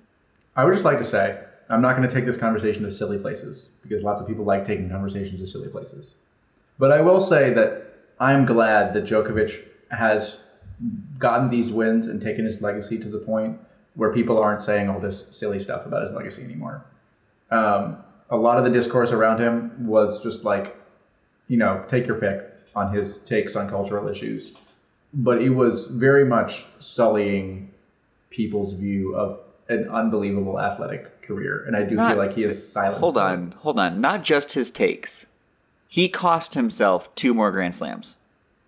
I 0.57 0.65
would 0.65 0.73
just 0.73 0.85
like 0.85 0.99
to 0.99 1.05
say, 1.05 1.39
I'm 1.71 1.81
not 1.81 1.97
going 1.97 2.07
to 2.07 2.13
take 2.13 2.27
this 2.27 2.37
conversation 2.37 2.83
to 2.83 2.91
silly 2.91 3.19
places 3.19 3.71
because 3.83 4.03
lots 4.03 4.21
of 4.21 4.27
people 4.27 4.45
like 4.45 4.65
taking 4.65 4.91
conversations 4.91 5.41
to 5.41 5.47
silly 5.47 5.69
places. 5.69 6.17
But 6.79 6.93
I 6.93 7.01
will 7.01 7.21
say 7.21 7.53
that 7.53 7.95
I'm 8.19 8.45
glad 8.45 8.93
that 8.95 9.05
Djokovic 9.05 9.65
has 9.91 10.41
gotten 11.19 11.51
these 11.51 11.71
wins 11.71 12.07
and 12.07 12.21
taken 12.21 12.45
his 12.45 12.61
legacy 12.61 12.99
to 12.99 13.09
the 13.09 13.19
point 13.19 13.59
where 13.95 14.13
people 14.13 14.39
aren't 14.39 14.63
saying 14.63 14.89
all 14.89 14.99
this 14.99 15.27
silly 15.31 15.59
stuff 15.59 15.87
about 15.87 16.03
his 16.03 16.13
legacy 16.13 16.43
anymore. 16.43 16.85
Um, 17.51 17.99
a 18.31 18.37
lot 18.37 18.59
of 18.59 18.65
the 18.65 18.71
discourse 18.71 19.11
around 19.13 19.41
him 19.41 19.87
was 19.87 20.23
just 20.23 20.45
like, 20.45 20.77
you 21.49 21.57
know, 21.57 21.85
take 21.89 22.07
your 22.07 22.17
pick 22.17 22.47
on 22.75 22.93
his 22.93 23.19
takes 23.19 23.57
on 23.57 23.69
cultural 23.69 24.09
issues. 24.09 24.53
But 25.13 25.43
it 25.43 25.51
was 25.51 25.87
very 25.87 26.25
much 26.25 26.67
sullying 26.79 27.73
people's 28.31 28.75
view 28.75 29.15
of 29.17 29.41
an 29.71 29.89
unbelievable 29.89 30.61
athletic 30.61 31.23
career. 31.23 31.65
And 31.67 31.77
I 31.77 31.83
do 31.83 31.95
Not- 31.95 32.11
feel 32.11 32.19
like 32.19 32.35
he 32.35 32.43
has 32.43 32.67
silenced 32.73 33.01
Hold 33.01 33.15
those. 33.17 33.39
on, 33.39 33.51
hold 33.59 33.79
on. 33.79 34.01
Not 34.01 34.23
just 34.25 34.53
his 34.53 34.71
takes. 34.71 35.27
He 35.89 36.09
cost 36.09 36.55
himself 36.55 37.13
two 37.15 37.35
more 37.35 37.51
Grand 37.51 37.75
Slams. 37.75 38.17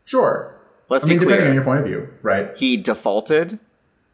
Sure. 0.05 0.55
Let's 0.89 1.05
I 1.05 1.09
mean, 1.09 1.19
be 1.19 1.25
depending 1.25 1.41
clear. 1.45 1.49
on 1.51 1.55
your 1.55 1.65
point 1.65 1.81
of 1.81 1.87
view, 1.87 2.09
right? 2.23 2.57
He 2.57 2.77
defaulted 2.77 3.59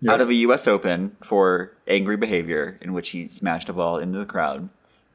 Yeah. 0.00 0.12
out 0.12 0.20
of 0.20 0.28
a 0.28 0.34
U.S. 0.34 0.66
Open 0.66 1.16
for 1.22 1.72
angry 1.86 2.16
behavior, 2.16 2.78
in 2.80 2.92
which 2.92 3.10
he 3.10 3.26
smashed 3.26 3.68
a 3.68 3.72
ball 3.72 3.98
into 3.98 4.18
the 4.18 4.26
crowd, 4.26 4.68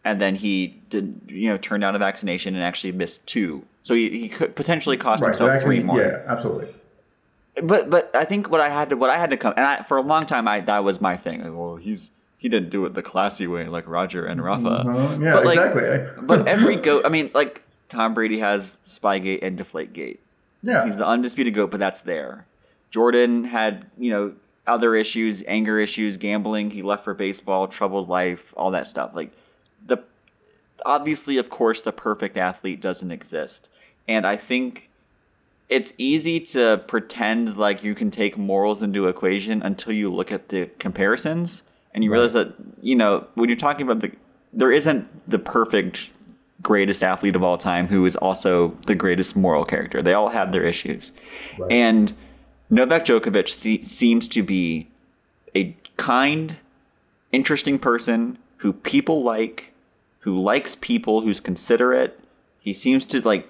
and 0.04 0.20
then 0.20 0.36
he 0.36 0.82
did, 0.90 1.22
you 1.28 1.48
know, 1.50 1.58
turned 1.58 1.82
down 1.82 1.96
a 1.96 2.00
vaccination 2.00 2.54
and 2.56 2.64
actually 2.64 2.92
missed 2.92 3.26
two. 3.28 3.64
So 3.84 3.94
he, 3.94 4.10
he 4.10 4.28
could 4.30 4.56
potentially 4.56 4.98
cost 4.98 5.22
Right. 5.22 5.30
himself 5.30 5.52
actually, 5.52 5.78
three 5.78 5.84
more. 5.86 6.00
yeah, 6.02 6.22
absolutely. 6.28 6.74
But 7.62 7.90
but 7.90 8.16
I 8.16 8.26
think 8.26 8.50
what 8.50 8.62
I 8.62 8.70
had 8.70 8.90
to 8.90 8.98
what 8.98 9.10
I 9.10 9.18
had 9.18 9.30
to 9.30 9.38
come 9.38 9.54
and 9.56 9.66
I, 9.66 9.84
for 9.84 9.98
a 9.98 10.02
long 10.02 10.26
time 10.26 10.48
I 10.48 10.62
that 10.62 10.84
was 10.84 11.00
my 11.00 11.18
thing. 11.18 11.44
Like, 11.44 11.54
well, 11.54 11.76
he's 11.76 12.10
he 12.38 12.50
didn't 12.50 12.72
do 12.72 12.86
it 12.86 12.94
the 12.94 13.02
classy 13.02 13.48
way 13.48 13.68
like 13.68 13.88
Roger 13.88 14.26
and 14.26 14.42
mm-hmm. 14.42 14.66
Rafa. 14.66 14.90
Well, 14.90 15.22
yeah, 15.22 15.34
But, 15.34 15.46
like, 15.46 15.58
exactly. 15.58 16.24
but 16.26 16.48
every 16.48 16.76
goat, 16.76 17.06
I 17.06 17.10
mean, 17.10 17.32
like 17.34 17.62
Tom 17.90 18.14
Brady 18.14 18.40
has 18.40 18.80
Spygate 18.86 19.40
and 19.44 19.58
Deflategate. 19.58 20.18
yeah, 20.62 20.84
He's 20.84 20.96
the 20.96 21.08
undisputed 21.08 21.54
goat, 21.54 21.72
but 21.72 21.80
that's 21.80 22.02
there. 22.02 22.46
Jordan 22.92 23.44
had, 23.44 23.86
you 23.98 24.12
know, 24.12 24.34
other 24.68 24.96
issues, 24.96 25.44
anger 25.48 25.80
issues, 25.80 26.18
gambling. 26.18 26.72
He 26.72 26.82
left 26.82 27.04
for 27.04 27.14
baseball, 27.14 27.68
troubled 27.68 28.10
life, 28.10 28.54
all 28.58 28.72
that 28.72 28.90
stuff. 28.90 29.12
Like 29.14 29.32
the 29.86 29.98
obviously, 30.86 31.38
of 31.38 31.50
course, 31.50 31.82
the 31.82 31.92
perfect 31.92 32.38
athlete 32.38 32.82
doesn't 32.82 33.12
exist, 33.12 33.70
and 34.08 34.28
I 34.28 34.38
think 34.38 34.90
it's 35.74 35.92
easy 35.98 36.40
to 36.40 36.78
pretend 36.88 37.58
like 37.58 37.84
you 37.84 37.96
can 37.96 38.12
take 38.12 38.38
morals 38.38 38.84
into 38.84 39.08
equation 39.08 39.62
until 39.64 39.94
you 39.94 40.14
look 40.14 40.32
at 40.32 40.50
the 40.50 40.70
comparisons 40.78 41.64
and 41.94 42.04
you 42.04 42.12
realize 42.12 42.34
that 42.34 42.54
you 42.82 42.96
know 42.96 43.26
when 43.36 43.50
you're 43.50 43.58
talking 43.58 43.84
about 43.84 44.00
the 44.00 44.12
there 44.54 44.72
isn't 44.72 45.08
the 45.30 45.40
perfect 45.40 46.10
greatest 46.62 47.04
athlete 47.04 47.36
of 47.36 47.44
all 47.44 47.58
time 47.58 47.88
who 47.88 48.06
is 48.06 48.16
also 48.16 48.70
the 48.88 48.96
greatest 48.96 49.36
moral 49.36 49.66
character. 49.66 50.02
They 50.02 50.14
all 50.14 50.30
have 50.30 50.52
their 50.52 50.64
issues. 50.64 51.12
Right. 51.58 51.72
And 51.72 52.14
Novak 52.70 53.06
Djokovic 53.06 53.50
se- 53.50 53.84
seems 53.84 54.28
to 54.30 54.42
be 54.42 54.88
a 55.56 55.76
kind, 55.98 56.56
interesting 57.32 57.78
person 57.78 58.38
who 58.58 58.74
people 58.74 59.24
like, 59.24 59.74
who 60.20 60.40
likes 60.40 60.76
people, 60.76 61.22
who's 61.22 61.40
considerate. 61.40 62.18
He 62.60 62.74
seems 62.74 63.06
to 63.06 63.20
like 63.22 63.50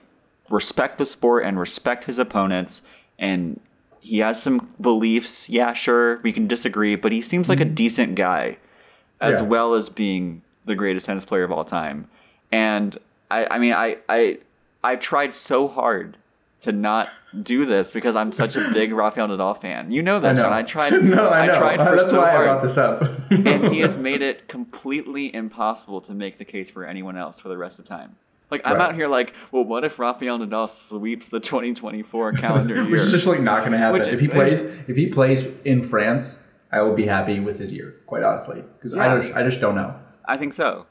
respect 0.50 0.98
the 0.98 1.06
sport 1.06 1.46
and 1.46 1.60
respect 1.60 2.04
his 2.04 2.20
opponents 2.20 2.82
and 3.20 3.60
he 4.02 4.20
has 4.20 4.41
some 4.41 4.70
beliefs. 4.82 5.48
Yeah, 5.50 5.74
sure, 5.74 6.20
we 6.20 6.34
can 6.34 6.48
disagree, 6.48 6.96
but 6.96 7.12
he 7.12 7.22
seems 7.22 7.48
like 7.48 7.62
a 7.62 7.66
mm-hmm. 7.66 7.74
decent 7.76 8.16
guy 8.16 8.58
as 9.22 9.39
Yeah. 9.39 9.48
well 9.48 9.74
as 9.74 9.88
being 9.89 10.41
the 10.66 10.76
greatest 10.76 11.06
tennis 11.06 11.24
player 11.26 11.44
of 11.44 11.52
all 11.52 11.64
time. 11.64 12.08
And 12.52 12.98
I, 13.32 13.46
I 13.46 13.60
mean, 13.60 13.74
I, 13.74 13.98
I, 14.10 14.39
I 14.84 14.98
tried 14.98 15.34
so 15.34 15.68
hard 15.68 16.18
to 16.62 16.72
not 16.72 17.10
do 17.41 17.66
this 17.66 17.91
because 17.91 18.16
I'm 18.16 18.32
such 18.32 18.56
a 18.56 18.70
big 18.74 18.94
Rafael 18.94 19.28
Nadal 19.28 19.60
fan. 19.60 19.91
You 19.91 20.02
know 20.02 20.18
I 20.18 20.20
that, 20.20 20.36
know. 20.36 20.41
Sean. 20.44 20.54
I 20.54 20.64
tried. 20.64 20.89
no, 21.04 21.30
I 21.30 21.46
know. 21.48 21.58
tried 21.58 21.78
for 21.89 21.96
That's 21.96 22.10
so 22.10 22.20
why 22.20 22.32
hard. 22.32 22.48
I 22.48 22.54
brought 22.54 22.64
this 22.64 22.78
up. 22.78 23.02
and 23.32 23.74
he 23.74 23.80
has 23.80 23.98
made 23.98 24.22
it 24.22 24.48
completely 24.48 25.34
impossible 25.34 26.02
to 26.02 26.14
make 26.14 26.38
the 26.38 26.46
case 26.46 26.70
for 26.70 26.86
anyone 26.86 27.18
else 27.18 27.39
for 27.39 27.50
the 27.50 27.58
rest 27.58 27.80
of 27.80 27.86
time. 27.86 28.16
Like 28.52 28.62
I'm 28.66 28.78
Right. 28.78 28.89
out 28.89 28.96
here 28.96 29.08
like, 29.08 29.34
well, 29.52 29.64
what 29.64 29.84
if 29.84 29.98
Rafael 29.98 30.38
Nadal 30.39 30.70
sweeps 30.70 31.28
the 31.28 31.39
2024 31.39 32.34
calendar 32.34 32.76
year? 32.84 32.89
Which 32.89 33.02
is 33.02 33.12
just 33.12 33.28
like 33.28 33.41
not 33.41 33.62
going 33.62 33.72
to 33.72 33.78
happen. 33.78 34.00
Which- 34.00 34.08
if 34.08 34.20
he 34.20 34.28
plays, 34.28 34.62
if 34.62 34.96
he 34.96 35.08
plays 35.08 35.48
in 35.66 35.82
France, 35.82 36.39
I 36.72 36.82
will 36.82 36.94
be 36.94 37.06
happy 37.06 37.39
with 37.39 37.60
his 37.60 37.72
year. 37.72 37.96
Quite 38.06 38.24
honestly, 38.24 38.64
because 38.78 38.94
Yeah. 38.94 39.14
I 39.14 39.22
just, 39.22 39.34
I 39.34 39.44
just 39.44 39.60
don't 39.60 39.76
know. 39.76 39.96
I 40.26 40.38
think 40.38 40.54
so. 40.54 40.86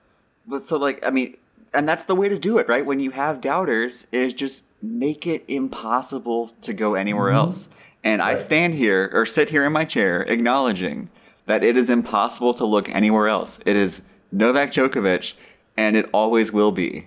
But 0.47 0.63
so 0.63 0.77
like 0.77 1.05
I 1.05 1.11
mean, 1.11 1.37
and 1.75 1.89
that's 1.89 2.05
the 2.07 2.15
way 2.15 2.29
to 2.29 2.39
do 2.39 2.59
it, 2.59 2.69
right? 2.69 2.85
When 2.85 3.01
you 3.01 3.11
have 3.13 3.41
doubters, 3.41 4.07
is 4.13 4.33
just 4.33 4.63
make 4.83 5.27
it 5.27 5.45
impossible 5.49 6.49
to 6.63 6.73
go 6.73 6.95
anywhere 6.95 7.29
mm-hmm. 7.29 7.39
else. 7.47 7.69
And 8.05 8.21
I 8.21 8.35
stand 8.35 8.75
here 8.75 9.11
or 9.13 9.25
sit 9.25 9.49
here 9.49 9.65
in 9.65 9.73
my 9.73 9.85
chair 9.85 10.23
acknowledging 10.23 11.09
that 11.47 11.63
it 11.63 11.77
is 11.77 11.89
impossible 11.89 12.53
to 12.55 12.65
look 12.65 12.89
anywhere 12.89 13.29
else. 13.29 13.61
It 13.65 13.77
is 13.77 14.03
Novak 14.33 14.73
Djokovic, 14.73 15.35
and 15.77 15.97
it 15.97 16.09
always 16.13 16.53
will 16.53 16.73
be. 16.73 17.07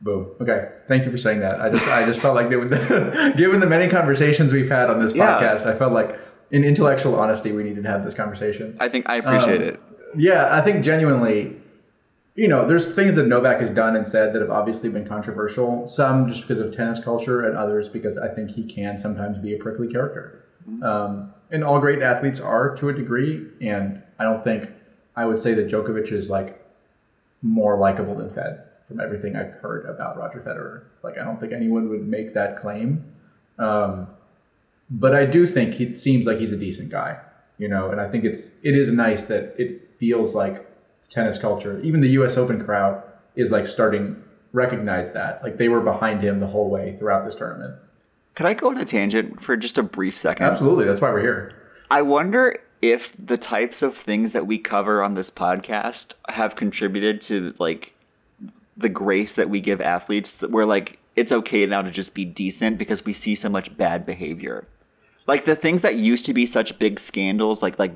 Boom. 0.00 0.30
Okay. 0.40 0.68
Thank 0.86 1.04
you 1.04 1.10
for 1.10 1.18
saying 1.18 1.40
that. 1.40 1.60
I 1.60 1.70
just, 1.70 1.86
I 1.86 2.06
just 2.06 2.20
felt 2.20 2.34
like, 2.36 2.48
the, 2.50 3.34
given 3.36 3.58
the 3.60 3.66
many 3.66 3.88
conversations 3.90 4.52
we've 4.52 4.68
had 4.70 4.90
on 4.90 5.00
this 5.04 5.12
Yeah. 5.12 5.40
podcast, 5.40 5.66
I 5.66 5.74
felt 5.76 5.92
like, 5.92 6.18
in 6.50 6.64
intellectual 6.64 7.18
honesty, 7.18 7.52
we 7.52 7.62
needed 7.62 7.82
to 7.82 7.90
have 7.90 8.04
this 8.04 8.14
conversation. 8.14 8.76
I 8.80 8.88
think 8.88 9.06
I 9.08 9.16
appreciate 9.16 9.60
Um, 9.60 9.68
it. 9.68 9.80
Yeah, 10.16 10.56
I 10.56 10.62
think 10.62 10.82
genuinely, 10.84 11.56
you 12.36 12.48
know, 12.48 12.64
there's 12.66 12.86
things 12.86 13.16
that 13.16 13.26
Novak 13.26 13.60
has 13.60 13.70
done 13.70 13.94
and 13.96 14.08
said 14.08 14.32
that 14.32 14.40
have 14.40 14.50
obviously 14.50 14.88
been 14.88 15.06
controversial. 15.06 15.86
Some 15.88 16.26
just 16.28 16.42
because 16.42 16.58
of 16.60 16.70
tennis 16.70 17.00
culture, 17.00 17.44
and 17.44 17.54
others 17.56 17.88
because 17.90 18.16
I 18.16 18.28
think 18.28 18.52
he 18.52 18.64
can 18.64 18.98
sometimes 18.98 19.36
be 19.36 19.52
a 19.54 19.58
prickly 19.58 19.88
character. 19.88 20.44
Um, 20.82 21.32
and 21.50 21.64
all 21.64 21.80
great 21.80 22.00
athletes 22.02 22.40
are 22.40 22.74
to 22.76 22.88
a 22.88 22.92
degree, 22.94 23.46
and 23.60 24.02
I 24.18 24.24
don't 24.24 24.42
think 24.44 24.70
I 25.16 25.24
would 25.26 25.40
say 25.42 25.52
that 25.54 25.66
Djokovic 25.68 26.12
is 26.12 26.30
like 26.30 26.64
more 27.42 27.76
likable 27.78 28.14
than 28.14 28.30
Fed 28.30 28.62
from 28.88 29.00
everything 29.00 29.36
I've 29.36 29.52
heard 29.52 29.86
about 29.86 30.16
Roger 30.18 30.40
Federer. 30.40 30.84
Like, 31.04 31.18
I 31.18 31.24
don't 31.24 31.38
think 31.38 31.52
anyone 31.52 31.88
would 31.90 32.08
make 32.08 32.34
that 32.34 32.58
claim. 32.58 33.04
Um, 33.58 34.08
but 34.90 35.14
I 35.14 35.26
do 35.26 35.46
think 35.46 35.74
he 35.74 35.94
seems 35.94 36.26
like 36.26 36.38
he's 36.38 36.52
a 36.52 36.56
decent 36.56 36.88
guy, 36.88 37.18
you 37.58 37.68
know, 37.68 37.90
and 37.90 38.00
I 38.00 38.08
think 38.08 38.24
it's 38.24 38.50
it 38.62 38.74
is 38.74 38.90
nice 38.90 39.26
that 39.26 39.54
it 39.58 39.96
feels 39.96 40.34
like 40.34 40.66
tennis 41.10 41.38
culture, 41.38 41.80
even 41.80 42.00
the 42.00 42.10
U.S. 42.10 42.36
Open 42.36 42.64
crowd 42.64 43.02
is 43.36 43.52
like 43.52 43.66
starting 43.66 44.22
recognize 44.52 45.12
that, 45.12 45.42
like 45.42 45.58
they 45.58 45.68
were 45.68 45.80
behind 45.80 46.22
him 46.22 46.40
the 46.40 46.46
whole 46.46 46.70
way 46.70 46.96
throughout 46.98 47.24
this 47.24 47.34
tournament. 47.34 47.74
Could 48.34 48.46
I 48.46 48.54
go 48.54 48.68
on 48.70 48.78
a 48.78 48.84
tangent 48.84 49.42
for 49.42 49.56
just 49.56 49.78
a 49.78 49.82
brief 49.82 50.16
second? 50.16 50.46
Absolutely, 50.46 50.84
that's 50.84 51.00
why 51.00 51.10
we're 51.10 51.20
here. 51.20 51.54
I 51.90 52.02
wonder 52.02 52.58
if 52.80 53.14
the 53.18 53.36
types 53.36 53.82
of 53.82 53.96
things 53.96 54.32
that 54.32 54.46
we 54.46 54.56
cover 54.56 55.02
on 55.02 55.14
this 55.14 55.30
podcast 55.30 56.12
have 56.28 56.56
contributed 56.56 57.20
to 57.22 57.54
like 57.58 57.92
the 58.78 58.88
grace 58.88 59.34
that 59.34 59.50
we 59.50 59.60
give 59.60 59.80
athletes 59.80 60.34
that 60.34 60.50
we're 60.50 60.64
like 60.64 60.98
it's 61.16 61.32
okay 61.32 61.66
now 61.66 61.82
to 61.82 61.90
just 61.90 62.14
be 62.14 62.24
decent 62.24 62.78
because 62.78 63.04
we 63.04 63.12
see 63.12 63.34
so 63.34 63.48
much 63.48 63.76
bad 63.76 64.06
behavior. 64.06 64.66
Like 65.26 65.44
the 65.44 65.56
things 65.56 65.82
that 65.82 65.96
used 65.96 66.24
to 66.26 66.32
be 66.32 66.46
such 66.46 66.78
big 66.78 66.98
scandals 67.00 67.60
like 67.60 67.78
like 67.78 67.92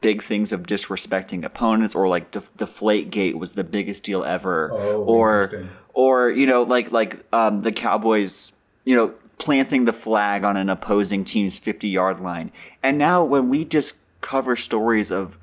big 0.00 0.22
things 0.22 0.52
of 0.52 0.64
disrespecting 0.64 1.44
opponents 1.44 1.94
or 1.94 2.08
like 2.08 2.30
Def- 2.32 2.50
deflate 2.56 3.10
gate 3.10 3.38
was 3.38 3.52
the 3.52 3.62
biggest 3.62 4.02
deal 4.04 4.24
ever. 4.24 4.72
Oh, 4.72 5.04
or 5.04 5.68
or 5.94 6.30
you 6.30 6.46
know 6.46 6.62
like 6.62 6.90
like 6.90 7.24
um, 7.32 7.62
the 7.62 7.72
cowboys 7.72 8.52
you 8.84 8.96
know 8.96 9.14
planting 9.38 9.84
the 9.84 9.92
flag 9.92 10.44
on 10.44 10.56
an 10.56 10.70
opposing 10.70 11.24
team's 11.24 11.58
50 11.58 11.88
yard 11.88 12.20
line. 12.20 12.50
And 12.82 12.96
now 12.96 13.22
when 13.22 13.48
we 13.48 13.64
just 13.64 13.94
cover 14.22 14.56
stories 14.56 15.10
of 15.10 15.36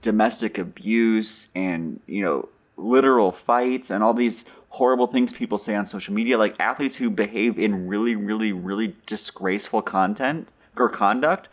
domestic 0.00 0.58
abuse 0.58 1.48
and 1.54 2.00
you 2.06 2.22
know 2.22 2.48
literal 2.76 3.32
fights 3.32 3.90
and 3.90 4.02
all 4.02 4.14
these 4.14 4.44
horrible 4.68 5.06
things 5.06 5.32
people 5.32 5.58
say 5.58 5.74
on 5.74 5.84
social 5.84 6.14
media 6.14 6.38
like 6.38 6.58
athletes 6.58 6.96
who 6.96 7.10
behave 7.10 7.58
in 7.58 7.86
really 7.86 8.16
really 8.16 8.52
really 8.52 8.96
disgraceful 9.06 9.82
content 9.82 10.48
or 10.76 10.88
conduct. 10.88 11.48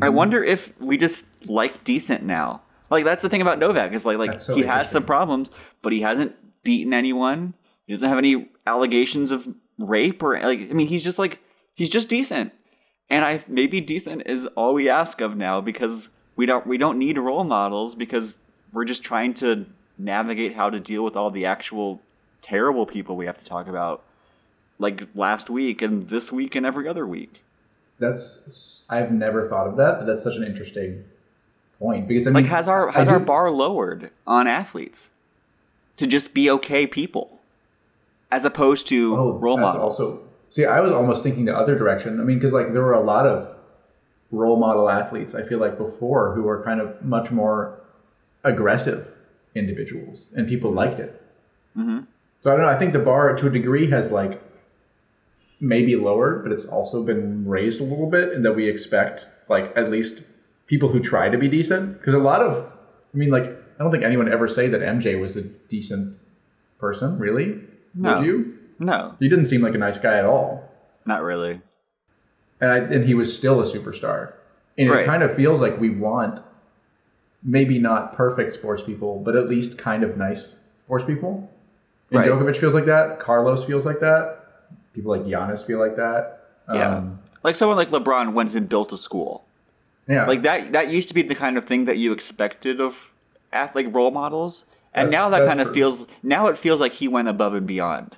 I 0.00 0.06
Mm-hmm. 0.06 0.14
wonder 0.14 0.44
if 0.44 0.72
we 0.80 0.96
just 0.96 1.26
like 1.46 1.82
decent 1.82 2.22
now. 2.22 2.62
Like 2.90 3.04
that's 3.04 3.22
the 3.22 3.28
thing 3.28 3.42
about 3.42 3.58
novak 3.58 3.92
is 3.92 4.06
like 4.06 4.18
like 4.18 4.38
so 4.38 4.54
he 4.54 4.62
has 4.62 4.88
some 4.90 5.04
problems 5.04 5.50
but 5.82 5.92
he 5.92 6.00
hasn't 6.00 6.34
beaten 6.62 6.94
anyone. 6.94 7.54
He 7.86 7.92
doesn't 7.92 8.08
have 8.08 8.18
any 8.18 8.48
allegations 8.66 9.32
of 9.32 9.48
rape 9.78 10.22
or 10.22 10.38
like 10.40 10.60
i 10.70 10.74
mean 10.74 10.86
he's 10.86 11.02
just 11.02 11.18
like 11.18 11.40
he's 11.74 11.88
just 11.90 12.08
decent. 12.08 12.52
And 13.08 13.24
I 13.24 13.42
maybe 13.48 13.80
decent 13.80 14.22
is 14.26 14.46
all 14.54 14.72
we 14.74 14.88
ask 14.88 15.20
of 15.20 15.36
now 15.36 15.60
because 15.60 16.10
we 16.36 16.46
don't 16.46 16.64
we 16.68 16.78
don't 16.78 16.98
need 16.98 17.18
role 17.18 17.42
models 17.42 17.96
because 17.96 18.38
we're 18.72 18.84
just 18.84 19.02
trying 19.02 19.34
to 19.34 19.66
navigate 20.04 20.54
how 20.54 20.70
to 20.70 20.80
deal 20.80 21.04
with 21.04 21.16
all 21.16 21.30
the 21.30 21.46
actual 21.46 22.00
terrible 22.42 22.86
people 22.86 23.16
we 23.16 23.26
have 23.26 23.38
to 23.38 23.44
talk 23.44 23.68
about 23.68 24.02
like 24.78 25.02
last 25.14 25.50
week 25.50 25.82
and 25.82 26.08
this 26.08 26.32
week 26.32 26.54
and 26.54 26.64
every 26.64 26.88
other 26.88 27.06
week. 27.06 27.42
That's 27.98 28.84
I've 28.88 29.12
never 29.12 29.48
thought 29.48 29.66
of 29.66 29.76
that, 29.76 29.98
but 29.98 30.06
that's 30.06 30.22
such 30.22 30.36
an 30.36 30.44
interesting 30.44 31.04
point 31.78 32.08
because 32.08 32.26
I 32.26 32.30
mean, 32.30 32.44
Like 32.44 32.50
has 32.50 32.66
our 32.66 32.90
has 32.90 33.08
our 33.08 33.20
bar 33.20 33.50
lowered 33.50 34.10
on 34.26 34.46
athletes 34.46 35.10
to 35.98 36.06
just 36.06 36.32
be 36.32 36.50
okay 36.50 36.86
people 36.86 37.40
as 38.30 38.44
opposed 38.44 38.86
to 38.88 39.16
oh, 39.16 39.32
role 39.32 39.58
models. 39.58 40.00
Also, 40.00 40.22
see, 40.48 40.64
I 40.64 40.80
was 40.80 40.92
almost 40.92 41.22
thinking 41.22 41.44
the 41.44 41.56
other 41.56 41.76
direction. 41.76 42.20
I 42.20 42.24
mean, 42.24 42.38
because 42.38 42.54
like 42.54 42.72
there 42.72 42.82
were 42.82 42.94
a 42.94 43.00
lot 43.00 43.26
of 43.26 43.54
role 44.30 44.56
model 44.56 44.88
athletes. 44.88 45.34
I 45.34 45.42
feel 45.42 45.58
like 45.58 45.76
before 45.76 46.34
who 46.34 46.42
were 46.44 46.62
kind 46.62 46.80
of 46.80 47.04
much 47.04 47.30
more 47.30 47.78
aggressive 48.44 49.14
individuals, 49.54 50.28
and 50.34 50.46
people 50.48 50.70
liked 50.72 50.98
it. 51.00 51.20
Mhm. 51.76 52.06
So 52.40 52.50
I 52.52 52.56
don't 52.56 52.64
know. 52.66 52.70
I 52.72 52.78
think 52.78 52.92
the 52.92 52.98
bar 52.98 53.34
to 53.34 53.46
a 53.46 53.50
degree 53.50 53.90
has 53.90 54.10
like 54.12 54.40
maybe 55.60 55.94
lowered, 55.96 56.42
but 56.42 56.52
it's 56.52 56.64
also 56.64 57.02
been 57.02 57.46
raised 57.46 57.80
a 57.80 57.84
little 57.84 58.08
bit, 58.08 58.32
in 58.32 58.42
that 58.42 58.54
we 58.54 58.68
expect 58.68 59.26
like 59.48 59.72
at 59.76 59.90
least 59.90 60.22
people 60.66 60.88
who 60.90 61.00
try 61.00 61.28
to 61.28 61.36
be 61.38 61.48
decent. 61.48 61.98
Because 61.98 62.14
a 62.14 62.18
lot 62.18 62.40
of, 62.42 62.72
I 63.12 63.16
mean, 63.16 63.30
like 63.30 63.44
I 63.44 63.82
don't 63.82 63.90
think 63.90 64.04
anyone 64.04 64.30
ever 64.32 64.46
say 64.48 64.68
that 64.68 64.80
MJ 64.82 65.20
was 65.20 65.36
a 65.36 65.42
decent 65.42 66.16
person. 66.78 67.18
Really? 67.18 67.60
No. 67.94 68.16
Did 68.16 68.24
you? 68.24 68.56
No, 68.78 69.14
He 69.20 69.28
didn't 69.28 69.44
seem 69.44 69.60
like 69.60 69.74
a 69.74 69.78
nice 69.78 69.98
guy 69.98 70.16
at 70.16 70.24
all, 70.24 70.72
not 71.06 71.22
really. 71.22 71.60
and 72.62 72.70
I, 72.72 72.78
and 72.78 73.04
he 73.04 73.12
was 73.12 73.34
still 73.36 73.60
a 73.60 73.64
superstar. 73.64 74.32
And 74.78 74.88
Right. 74.88 75.02
it 75.02 75.06
kind 75.06 75.22
of 75.22 75.34
feels 75.34 75.60
like 75.60 75.78
we 75.78 75.90
want 75.90 76.40
maybe 77.42 77.78
not 77.78 78.14
perfect 78.14 78.52
sports 78.52 78.82
people, 78.82 79.18
but 79.24 79.34
at 79.36 79.48
least 79.48 79.78
kind 79.78 80.02
of 80.02 80.16
nice 80.16 80.56
sports 80.84 81.04
people. 81.04 81.50
And 82.10 82.18
Right. 82.20 82.28
Djokovic 82.28 82.56
feels 82.56 82.74
like 82.74 82.86
that. 82.86 83.18
Carlos 83.20 83.64
feels 83.64 83.86
like 83.86 84.00
that. 84.00 84.44
People 84.92 85.10
like 85.12 85.22
Giannis 85.24 85.64
feel 85.64 85.78
like 85.78 85.96
that. 85.96 86.40
Yeah. 86.72 86.96
Um, 86.96 87.18
Like 87.42 87.56
someone 87.56 87.76
like 87.78 87.90
LeBron 87.90 88.34
went 88.34 88.54
and 88.54 88.68
built 88.68 88.92
a 88.92 88.98
school. 88.98 89.44
yeah. 90.06 90.26
Like 90.26 90.42
that 90.42 90.72
that 90.72 90.88
used 90.88 91.08
to 91.08 91.14
be 91.14 91.22
the 91.22 91.34
kind 91.34 91.56
of 91.56 91.64
thing 91.64 91.84
that 91.86 91.96
you 91.98 92.12
expected 92.12 92.80
of 92.80 92.96
athletic 93.52 93.94
role 93.94 94.10
models. 94.10 94.64
And 94.92 95.10
now 95.10 95.30
that 95.30 95.46
kind 95.46 95.60
of 95.60 95.68
true. 95.68 95.74
feels 95.76 96.06
now 96.22 96.48
it 96.48 96.58
feels 96.58 96.80
like 96.80 96.92
he 96.92 97.06
went 97.08 97.28
above 97.28 97.54
and 97.54 97.66
beyond. 97.66 98.16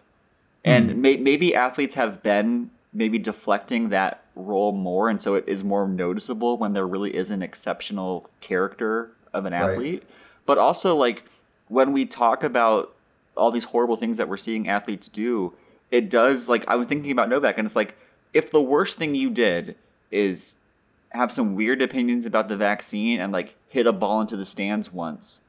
And 0.64 0.90
Hmm. 0.90 1.00
may, 1.02 1.16
maybe 1.18 1.54
athletes 1.54 1.94
have 1.94 2.22
been 2.22 2.70
maybe 2.94 3.18
deflecting 3.18 3.90
that 3.90 4.21
role 4.34 4.72
more 4.72 5.08
and 5.10 5.20
so 5.20 5.34
it 5.34 5.44
is 5.46 5.62
more 5.62 5.86
noticeable 5.86 6.56
when 6.56 6.72
there 6.72 6.86
really 6.86 7.14
is 7.14 7.30
an 7.30 7.42
exceptional 7.42 8.28
character 8.40 9.10
of 9.34 9.44
an 9.44 9.52
Right. 9.52 9.70
athlete. 9.72 10.02
But 10.46 10.58
also 10.58 10.96
like 10.96 11.24
when 11.68 11.92
we 11.92 12.06
talk 12.06 12.42
about 12.42 12.94
all 13.36 13.50
these 13.50 13.64
horrible 13.64 13.96
things 13.96 14.16
that 14.16 14.28
we're 14.28 14.36
seeing 14.36 14.68
athletes 14.68 15.08
do, 15.08 15.52
it 15.90 16.08
does 16.10 16.48
like 16.48 16.64
I 16.68 16.76
was 16.76 16.86
thinking 16.88 17.12
about 17.12 17.28
Novak 17.28 17.58
and 17.58 17.66
it's 17.66 17.76
like 17.76 17.94
if 18.32 18.50
the 18.50 18.60
worst 18.60 18.96
thing 18.98 19.14
you 19.14 19.28
did 19.30 19.76
is 20.10 20.54
have 21.10 21.30
some 21.30 21.54
weird 21.54 21.82
opinions 21.82 22.24
about 22.24 22.48
the 22.48 22.56
vaccine 22.56 23.20
and 23.20 23.32
like 23.32 23.54
hit 23.68 23.86
a 23.86 23.92
ball 23.92 24.22
into 24.22 24.36
the 24.36 24.44
stands 24.46 24.90
once 24.92 25.40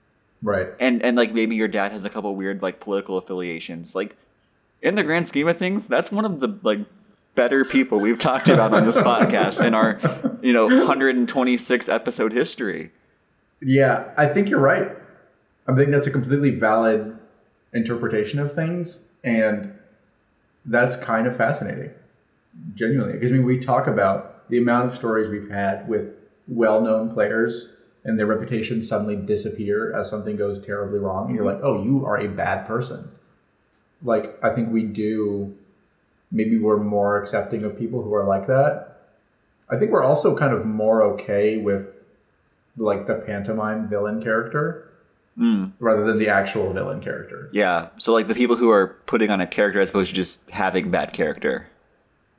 right. 0.41 0.67
and 0.79 1.01
and 1.01 1.15
like 1.15 1.33
maybe 1.33 1.55
your 1.55 1.69
dad 1.69 1.91
has 1.93 2.03
a 2.03 2.09
couple 2.09 2.35
weird 2.35 2.61
like 2.61 2.81
political 2.81 3.17
affiliations 3.17 3.95
like 3.95 4.15
in 4.81 4.95
the 4.95 5.03
grand 5.03 5.25
scheme 5.27 5.47
of 5.47 5.57
things 5.57 5.85
that's 5.87 6.11
one 6.11 6.25
of 6.25 6.41
the 6.41 6.57
like 6.63 6.79
better 7.35 7.65
people 7.65 7.99
we've 7.99 8.19
talked 8.19 8.47
about 8.47 8.73
on 8.73 8.85
this 8.85 8.95
podcast 8.95 9.65
in 9.65 9.73
our 9.73 9.99
you 10.41 10.53
know 10.53 10.67
126 10.67 11.89
episode 11.89 12.31
history 12.31 12.91
Yeah, 13.61 14.11
I 14.17 14.27
think 14.27 14.49
you're 14.49 14.59
right. 14.59 14.91
I 15.67 15.75
think 15.75 15.91
that's 15.91 16.07
a 16.07 16.11
completely 16.11 16.51
valid 16.51 17.17
interpretation 17.71 18.39
of 18.39 18.53
things, 18.53 18.99
and 19.23 19.73
that's 20.65 20.95
kind 20.97 21.27
of 21.27 21.35
fascinating, 21.35 21.91
genuinely. 22.75 23.13
Because 23.13 23.31
I 23.31 23.35
mean, 23.35 23.45
we 23.45 23.57
talk 23.57 23.87
about 23.87 24.49
the 24.49 24.57
amount 24.57 24.87
of 24.87 24.95
stories 24.95 25.29
we've 25.29 25.49
had 25.49 25.87
with 25.87 26.17
well-known 26.47 27.11
players 27.13 27.69
and 28.03 28.19
their 28.19 28.25
reputations 28.25 28.87
suddenly 28.87 29.15
disappear 29.15 29.95
as 29.95 30.09
something 30.09 30.35
goes 30.35 30.59
terribly 30.59 30.99
wrong, 30.99 31.27
and 31.27 31.35
you're 31.35 31.45
like, 31.45 31.61
"Oh, 31.63 31.81
you 31.81 32.05
are 32.05 32.19
a 32.19 32.27
bad 32.27 32.67
person." 32.67 33.09
Like, 34.03 34.37
I 34.43 34.49
think 34.49 34.71
we 34.73 34.83
do. 34.83 35.55
Maybe 36.33 36.57
we're 36.57 36.77
more 36.83 37.17
accepting 37.21 37.63
of 37.63 37.77
people 37.77 38.03
who 38.03 38.13
are 38.13 38.25
like 38.25 38.47
that. 38.47 38.97
I 39.69 39.77
think 39.77 39.91
we're 39.91 40.03
also 40.03 40.35
kind 40.35 40.53
of 40.53 40.65
more 40.65 41.01
okay 41.13 41.55
with 41.57 42.01
like 42.75 43.07
the 43.07 43.15
pantomime 43.15 43.87
villain 43.87 44.21
character 44.21 44.89
Mm, 45.35 45.71
rather 45.79 46.05
than 46.05 46.19
the 46.19 46.29
actual 46.29 46.71
villain 46.73 47.01
character. 47.01 47.49
yeah 47.51 47.87
so 47.97 48.13
like 48.13 48.27
the 48.27 48.35
people 48.35 48.55
who 48.55 48.69
are 48.69 48.89
putting 49.07 49.31
on 49.31 49.41
a 49.41 49.47
character 49.47 49.81
as 49.81 49.89
opposed 49.89 50.09
to 50.09 50.15
just 50.15 50.47
having 50.51 50.91
bad 50.91 51.11
character 51.11 51.65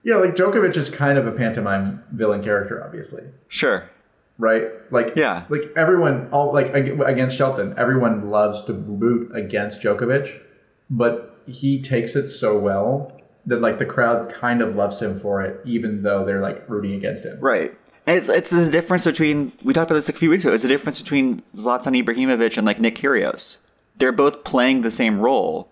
Yeah, 0.04 0.14
like 0.16 0.36
Djokovic 0.36 0.76
is 0.76 0.90
kind 0.90 1.18
of 1.18 1.26
a 1.26 1.32
pantomime 1.32 2.04
villain 2.12 2.40
character, 2.44 2.84
obviously, 2.84 3.24
sure 3.48 3.90
right? 4.38 4.68
Like, 4.92 5.14
Yeah. 5.16 5.42
like 5.48 5.72
everyone, 5.74 6.28
all 6.30 6.52
like 6.52 6.72
against 6.72 7.36
Shelton, 7.36 7.74
everyone 7.76 8.30
loves 8.30 8.62
to 8.66 8.72
boot 8.72 9.34
against 9.34 9.80
Djokovic, 9.82 10.40
but 10.88 11.36
he 11.46 11.82
takes 11.82 12.14
it 12.14 12.28
so 12.28 12.56
well 12.56 13.13
that 13.46 13.60
like 13.60 13.78
the 13.78 13.86
crowd 13.86 14.30
kind 14.30 14.62
of 14.62 14.74
loves 14.74 15.00
him 15.00 15.18
for 15.18 15.42
it, 15.42 15.60
even 15.64 16.02
though 16.02 16.24
they're 16.24 16.40
like 16.40 16.68
rooting 16.68 16.94
against 16.94 17.24
him. 17.24 17.38
Right. 17.40 17.76
And 18.06 18.18
it's 18.18 18.28
it's 18.28 18.50
the 18.50 18.70
difference 18.70 19.04
between 19.04 19.52
we 19.62 19.72
talked 19.72 19.90
about 19.90 19.98
this 19.98 20.08
a 20.08 20.12
few 20.12 20.30
weeks 20.30 20.44
ago. 20.44 20.52
It's 20.52 20.62
the 20.62 20.68
difference 20.68 21.00
between 21.00 21.42
Zlatan 21.56 22.02
Ibrahimovic 22.02 22.56
and 22.56 22.66
like 22.66 22.80
Nick 22.80 22.96
Kyrgios. 22.96 23.58
They're 23.96 24.12
both 24.12 24.44
playing 24.44 24.82
the 24.82 24.90
same 24.90 25.20
role, 25.20 25.68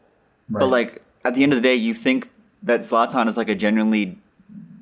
but 0.49 0.67
like 0.67 1.03
at 1.25 1.35
the 1.35 1.43
end 1.43 1.53
of 1.53 1.57
the 1.57 1.63
day, 1.63 1.75
you 1.75 1.95
think 1.95 2.31
that 2.63 2.81
Zlatan 2.81 3.29
is 3.29 3.37
like 3.37 3.49
a 3.49 3.55
genuinely 3.55 4.19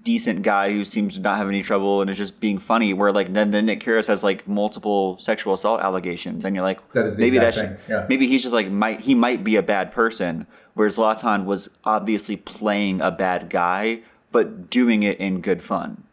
decent 0.03 0.43
guy 0.43 0.71
who 0.73 0.85
seems 0.85 1.15
to 1.15 1.21
not 1.21 1.37
have 1.39 1.49
any 1.49 1.63
trouble 1.63 2.01
and 2.01 2.09
is 2.11 2.17
just 2.17 2.41
being 2.41 2.59
funny. 2.59 2.93
Where 2.95 3.13
like 3.13 3.33
then, 3.33 3.51
then 3.51 3.67
Nick 3.67 3.81
Kyrgios 3.81 4.07
has 4.07 4.23
like 4.23 4.47
multiple 4.49 5.19
sexual 5.19 5.55
assault 5.55 5.81
allegations, 5.81 6.45
and 6.45 6.55
you're 6.57 6.65
like, 6.65 6.87
That 6.93 7.07
is 7.07 7.19
maybe 7.19 7.37
exact 7.37 7.57
that 7.57 7.63
thing, 7.63 7.77
yeah. 7.89 8.07
maybe 8.09 8.27
he's 8.27 8.43
just 8.43 8.55
like 8.55 8.71
might 8.71 9.01
he 9.01 9.15
might 9.15 9.45
be 9.45 9.57
a 9.57 9.63
bad 9.63 9.93
person. 9.93 10.47
Whereas 10.75 10.97
Zlatan 10.97 11.45
was 11.45 11.69
obviously 11.85 12.37
playing 12.37 13.01
a 13.01 13.11
bad 13.11 13.51
guy, 13.51 14.01
but 14.33 14.71
doing 14.71 15.03
it 15.03 15.19
in 15.19 15.41
good 15.41 15.63
fun. 15.63 16.05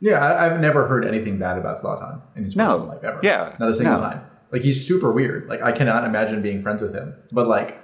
Yeah, 0.00 0.18
I, 0.18 0.46
I've 0.46 0.60
never 0.60 0.86
heard 0.88 1.04
anything 1.06 1.38
bad 1.38 1.58
about 1.58 1.80
Zlatan 1.82 2.20
in 2.36 2.44
his 2.44 2.56
No. 2.56 2.66
personal 2.66 2.88
life 2.88 3.04
ever. 3.04 3.20
Yeah. 3.22 3.54
not 3.60 3.70
a 3.70 3.74
single 3.74 3.96
No. 3.96 4.00
time. 4.00 4.20
Like 4.50 4.62
he's 4.62 4.84
super 4.86 5.12
weird. 5.12 5.46
Like 5.48 5.62
I 5.62 5.72
cannot 5.72 6.04
imagine 6.04 6.42
being 6.42 6.62
friends 6.62 6.82
with 6.82 6.94
him. 6.94 7.14
But 7.30 7.46
like, 7.46 7.80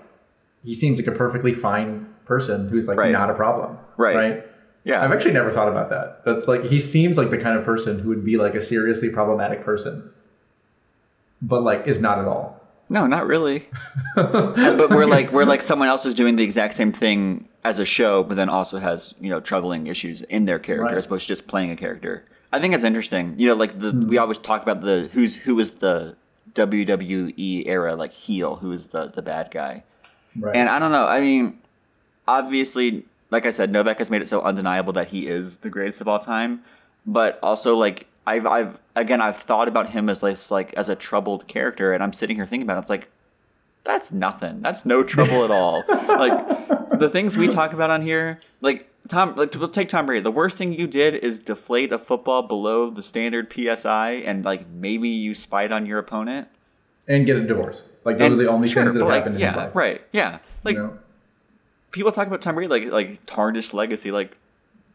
he 0.64 0.74
seems 0.74 0.98
like 0.98 1.06
a 1.06 1.12
perfectly 1.12 1.54
fine 1.54 2.08
person 2.24 2.68
who's 2.68 2.88
like 2.88 2.98
Right. 2.98 3.12
not 3.12 3.30
a 3.30 3.34
problem. 3.34 3.78
Right. 3.96 4.16
Right. 4.16 4.46
Yeah. 4.86 5.02
I've 5.04 5.10
actually 5.12 5.32
never 5.32 5.50
thought 5.50 5.68
about 5.68 5.90
that. 5.90 6.24
That 6.24 6.46
like 6.46 6.64
he 6.64 6.78
seems 6.78 7.18
like 7.18 7.30
the 7.30 7.38
kind 7.38 7.58
of 7.58 7.64
person 7.64 7.98
who 7.98 8.08
would 8.08 8.24
be 8.24 8.36
like 8.36 8.54
a 8.54 8.60
seriously 8.62 9.08
problematic 9.10 9.64
person, 9.64 10.10
but 11.42 11.62
like 11.62 11.86
is 11.86 11.98
not 12.00 12.18
at 12.20 12.26
all. 12.26 12.62
No, 12.88 13.04
not 13.06 13.26
really. 13.26 13.66
but 14.14 14.90
we're 14.90 15.06
like 15.06 15.32
we're 15.32 15.44
like 15.44 15.60
someone 15.70 15.88
else 15.88 16.06
is 16.06 16.14
doing 16.14 16.36
the 16.36 16.44
exact 16.44 16.74
same 16.74 16.92
thing 16.92 17.48
as 17.64 17.80
a 17.80 17.84
show, 17.84 18.22
but 18.22 18.36
then 18.36 18.48
also 18.48 18.78
has 18.78 19.12
you 19.20 19.28
know 19.28 19.40
troubling 19.40 19.88
issues 19.88 20.22
in 20.22 20.44
their 20.44 20.60
character 20.60 20.84
Right. 20.84 20.96
as 20.98 21.06
opposed 21.06 21.24
to 21.26 21.28
just 21.28 21.48
playing 21.48 21.72
a 21.72 21.76
character. 21.76 22.24
I 22.52 22.60
think 22.60 22.72
it's 22.72 22.84
interesting. 22.84 23.34
You 23.38 23.48
know, 23.48 23.54
like 23.54 23.78
the 23.80 23.90
Hmm. 23.90 24.08
we 24.08 24.18
always 24.18 24.38
talk 24.38 24.62
about 24.62 24.82
the 24.82 25.10
who's 25.12 25.34
who 25.34 25.58
is 25.58 25.72
the 25.72 26.14
WWE 26.54 27.66
era 27.66 27.96
like 27.96 28.12
heel, 28.12 28.54
who 28.56 28.70
is 28.70 28.86
the 28.86 29.08
the 29.08 29.22
bad 29.22 29.50
guy. 29.50 29.82
Right. 30.38 30.54
And 30.54 30.68
I 30.68 30.78
don't 30.78 30.92
know. 30.92 31.06
I 31.06 31.20
mean, 31.20 31.58
obviously, 32.28 33.04
like 33.30 33.46
I 33.46 33.50
said, 33.50 33.70
Novak 33.72 33.98
has 33.98 34.10
made 34.10 34.22
it 34.22 34.28
so 34.28 34.40
undeniable 34.42 34.92
that 34.94 35.08
he 35.08 35.26
is 35.26 35.56
the 35.56 35.70
greatest 35.70 36.00
of 36.00 36.08
all 36.08 36.18
time. 36.18 36.62
But 37.06 37.38
also, 37.42 37.76
like 37.76 38.06
I've, 38.26 38.46
I've 38.46 38.78
again, 38.96 39.20
I've 39.20 39.38
thought 39.38 39.68
about 39.68 39.90
him 39.90 40.08
as 40.08 40.22
like, 40.22 40.50
like 40.50 40.74
as 40.74 40.88
a 40.88 40.96
troubled 40.96 41.46
character, 41.48 41.92
and 41.92 42.02
I'm 42.02 42.12
sitting 42.12 42.36
here 42.36 42.46
thinking 42.46 42.66
about 42.66 42.78
it. 42.78 42.80
I'm 42.80 42.86
like, 42.88 43.08
that's 43.84 44.10
nothing. 44.12 44.60
That's 44.62 44.84
no 44.84 45.02
trouble 45.04 45.44
at 45.44 45.50
all. 45.50 45.84
like 45.88 46.98
the 46.98 47.08
things 47.12 47.36
we 47.36 47.46
talk 47.46 47.72
about 47.72 47.90
on 47.90 48.02
here, 48.02 48.40
like 48.60 48.88
Tom, 49.08 49.36
like 49.36 49.54
we'll 49.54 49.68
take 49.68 49.88
Tom 49.88 50.06
Brady. 50.06 50.22
The 50.22 50.32
worst 50.32 50.58
thing 50.58 50.72
you 50.72 50.88
did 50.88 51.14
is 51.14 51.38
deflate 51.38 51.92
a 51.92 51.98
football 51.98 52.42
below 52.42 52.90
the 52.90 53.02
standard 53.02 53.52
psi, 53.52 54.10
and 54.26 54.44
like 54.44 54.66
maybe 54.68 55.08
you 55.08 55.34
spied 55.34 55.70
on 55.70 55.86
your 55.86 55.98
opponent. 56.00 56.48
and 57.06 57.24
get 57.26 57.36
a 57.36 57.42
divorce. 57.42 57.82
Like 58.04 58.18
those 58.18 58.26
And 58.26 58.34
are 58.40 58.44
the 58.44 58.50
only 58.50 58.68
sure, 58.68 58.82
things 58.82 58.94
that 58.94 59.00
have 59.00 59.08
like, 59.08 59.18
happened 59.18 59.36
in 59.36 59.40
yeah, 59.42 59.48
his 59.50 59.56
life. 59.56 59.76
right. 59.76 60.02
Yeah, 60.12 60.38
like 60.64 60.74
you 60.76 60.82
know? 60.82 60.98
People 61.96 62.12
talk 62.12 62.26
about 62.28 62.42
Tom 62.42 62.54
Brady 62.54 62.68
like 62.68 62.84
like 62.92 63.26
tarnished 63.26 63.74
legacy. 63.74 64.10
Like 64.12 64.36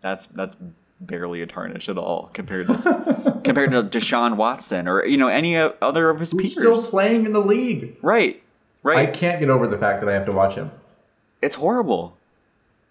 that's 0.01 0.27
that's 0.27 0.55
barely 1.01 1.41
a 1.41 1.47
tarnish 1.47 1.89
at 1.89 1.97
all 1.97 2.29
compared 2.33 2.67
to 2.67 3.41
compared 3.43 3.71
to 3.71 3.83
Deshaun 3.83 4.37
Watson 4.37 4.87
or 4.87 5.03
you 5.03 5.17
know 5.17 5.27
any 5.27 5.57
other 5.57 6.09
of 6.09 6.19
his 6.19 6.31
Who's 6.31 6.41
peers. 6.41 6.53
still 6.53 6.83
playing 6.89 7.25
in 7.25 7.33
the 7.33 7.41
league? 7.41 7.97
right, 8.01 8.41
Right. 8.83 9.09
I 9.09 9.11
can't 9.11 9.39
get 9.39 9.49
over 9.49 9.67
the 9.67 9.77
fact 9.77 9.99
that 10.01 10.09
I 10.09 10.13
have 10.13 10.25
to 10.27 10.31
watch 10.31 10.55
him. 10.55 10.71
it's 11.41 11.55
horrible. 11.55 12.17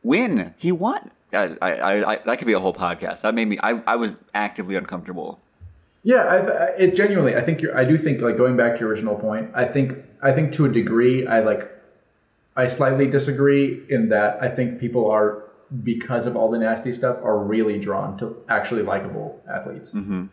Win. 0.03 0.55
He 0.59 0.73
won. 0.73 1.11
I, 1.33 1.57
I, 1.63 2.13
I, 2.15 2.17
that 2.27 2.39
could 2.39 2.47
be 2.47 2.55
a 2.55 2.59
whole 2.61 2.75
podcast. 2.75 3.21
That 3.23 3.35
made 3.35 3.47
me. 3.49 3.59
I, 3.63 3.81
I 3.87 3.95
was 3.97 4.11
actively 4.35 4.75
uncomfortable. 4.75 5.39
Yeah, 6.03 6.23
I, 6.25 6.67
it 6.79 6.97
genuinely. 6.97 7.37
I 7.37 7.43
think 7.43 7.61
you're, 7.63 7.77
I 7.77 7.85
do 7.85 7.97
think 7.99 8.21
like 8.21 8.37
going 8.37 8.57
back 8.57 8.75
to 8.75 8.81
your 8.81 8.89
original 8.89 9.15
point. 9.17 9.51
I 9.55 9.65
think 9.67 9.95
I 10.23 10.33
think 10.33 10.53
to 10.55 10.65
a 10.65 10.69
degree, 10.69 11.27
I 11.27 11.41
like. 11.41 11.71
I 12.57 12.67
slightly 12.67 13.07
disagree 13.07 13.85
in 13.89 14.09
that 14.09 14.43
I 14.43 14.49
think 14.49 14.81
people 14.81 15.11
are 15.11 15.45
because 15.85 16.27
of 16.27 16.37
all 16.37 16.51
the 16.51 16.59
nasty 16.59 16.93
stuff 16.93 17.19
are 17.23 17.39
really 17.39 17.79
drawn 17.79 18.17
to 18.19 18.37
actually 18.49 18.83
likable 18.83 19.41
athletes. 19.49 19.95
Mm-hmm. 19.95 20.27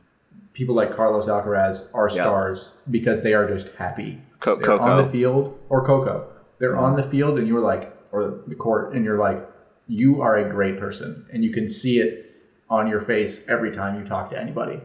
People 0.53 0.73
like 0.75 0.95
Carlos 0.95 1.27
Alcaraz 1.27 1.87
are 1.93 2.07
Yeah. 2.09 2.23
stars 2.23 2.71
because 2.89 3.21
they 3.21 3.33
are 3.33 3.47
just 3.47 3.69
happy. 3.75 4.21
Co- 4.39 4.55
They're 4.55 4.65
Coco. 4.65 4.83
on 4.83 5.03
the 5.03 5.09
field 5.09 5.57
or 5.69 5.85
Coco. 5.85 6.27
They're 6.59 6.75
on 6.77 6.95
the 6.95 7.03
field 7.03 7.37
and 7.37 7.47
you're 7.47 7.59
like, 7.61 7.93
or 8.11 8.39
the 8.47 8.55
court, 8.55 8.93
and 8.93 9.05
you're 9.05 9.19
like, 9.19 9.47
you 9.87 10.21
are 10.21 10.35
a 10.37 10.49
great 10.49 10.79
person, 10.79 11.25
and 11.31 11.43
you 11.43 11.51
can 11.51 11.69
see 11.69 11.99
it 11.99 12.25
on 12.69 12.87
your 12.87 12.99
face 12.99 13.41
every 13.47 13.71
time 13.71 13.97
you 13.97 14.03
talk 14.05 14.29
to 14.31 14.39
anybody. 14.41 14.81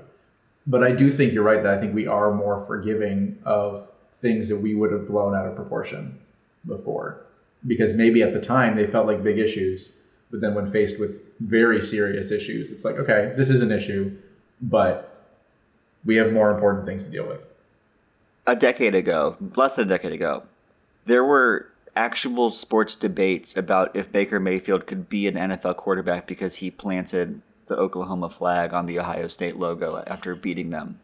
But 0.67 0.85
I 0.85 0.93
do 0.93 1.11
think 1.11 1.33
you're 1.33 1.43
right 1.43 1.63
that 1.63 1.75
I 1.79 1.81
think 1.81 1.95
we 1.95 2.07
are 2.07 2.33
more 2.33 2.61
forgiving 2.61 3.39
of 3.45 3.91
things 4.15 4.49
that 4.49 4.59
we 4.59 4.75
would 4.75 4.93
have 4.93 5.09
blown 5.09 5.35
out 5.35 5.47
of 5.47 5.57
proportion 5.57 6.19
before, 6.67 7.25
because 7.67 7.93
maybe 7.93 8.23
at 8.23 8.33
the 8.33 8.41
time 8.41 8.77
they 8.77 8.87
felt 8.87 9.07
like 9.07 9.23
big 9.23 9.39
issues, 9.39 9.91
but 10.31 10.41
then 10.41 10.55
when 10.55 10.67
faced 10.67 10.99
with 10.99 11.21
very 11.41 11.81
serious 11.83 12.31
issues, 12.31 12.71
it's 12.71 12.85
like, 12.85 12.97
okay, 12.99 13.33
this 13.37 13.51
is 13.51 13.61
an 13.61 13.71
issue, 13.71 14.17
but 14.61 15.27
we 16.05 16.17
have 16.17 16.33
more 16.33 16.51
important 16.51 16.87
things 16.87 17.05
to 17.05 17.11
deal 17.11 17.27
with. 17.27 17.45
a 18.47 18.57
decade 18.57 18.95
ago, 18.95 19.37
less 19.57 19.77
than 19.77 19.87
a 19.87 19.89
decade 19.89 20.13
ago, 20.13 20.43
there 21.07 21.25
were 21.25 21.69
actual 21.95 22.51
sports 22.51 22.95
debates 22.95 23.57
about 23.57 23.95
if 23.95 24.11
Baker 24.11 24.41
Mayfield 24.41 24.87
could 24.87 25.09
be 25.09 25.29
an 25.29 25.35
NFL 25.35 25.77
quarterback 25.77 26.27
because 26.27 26.57
he 26.57 26.71
planted 26.71 27.41
the 27.67 27.77
Oklahoma 27.77 28.29
flag 28.29 28.73
on 28.73 28.87
the 28.87 28.99
Ohio 28.99 29.29
State 29.29 29.57
logo 29.57 30.03
after 30.07 30.35
beating 30.35 30.71
them. 30.71 30.97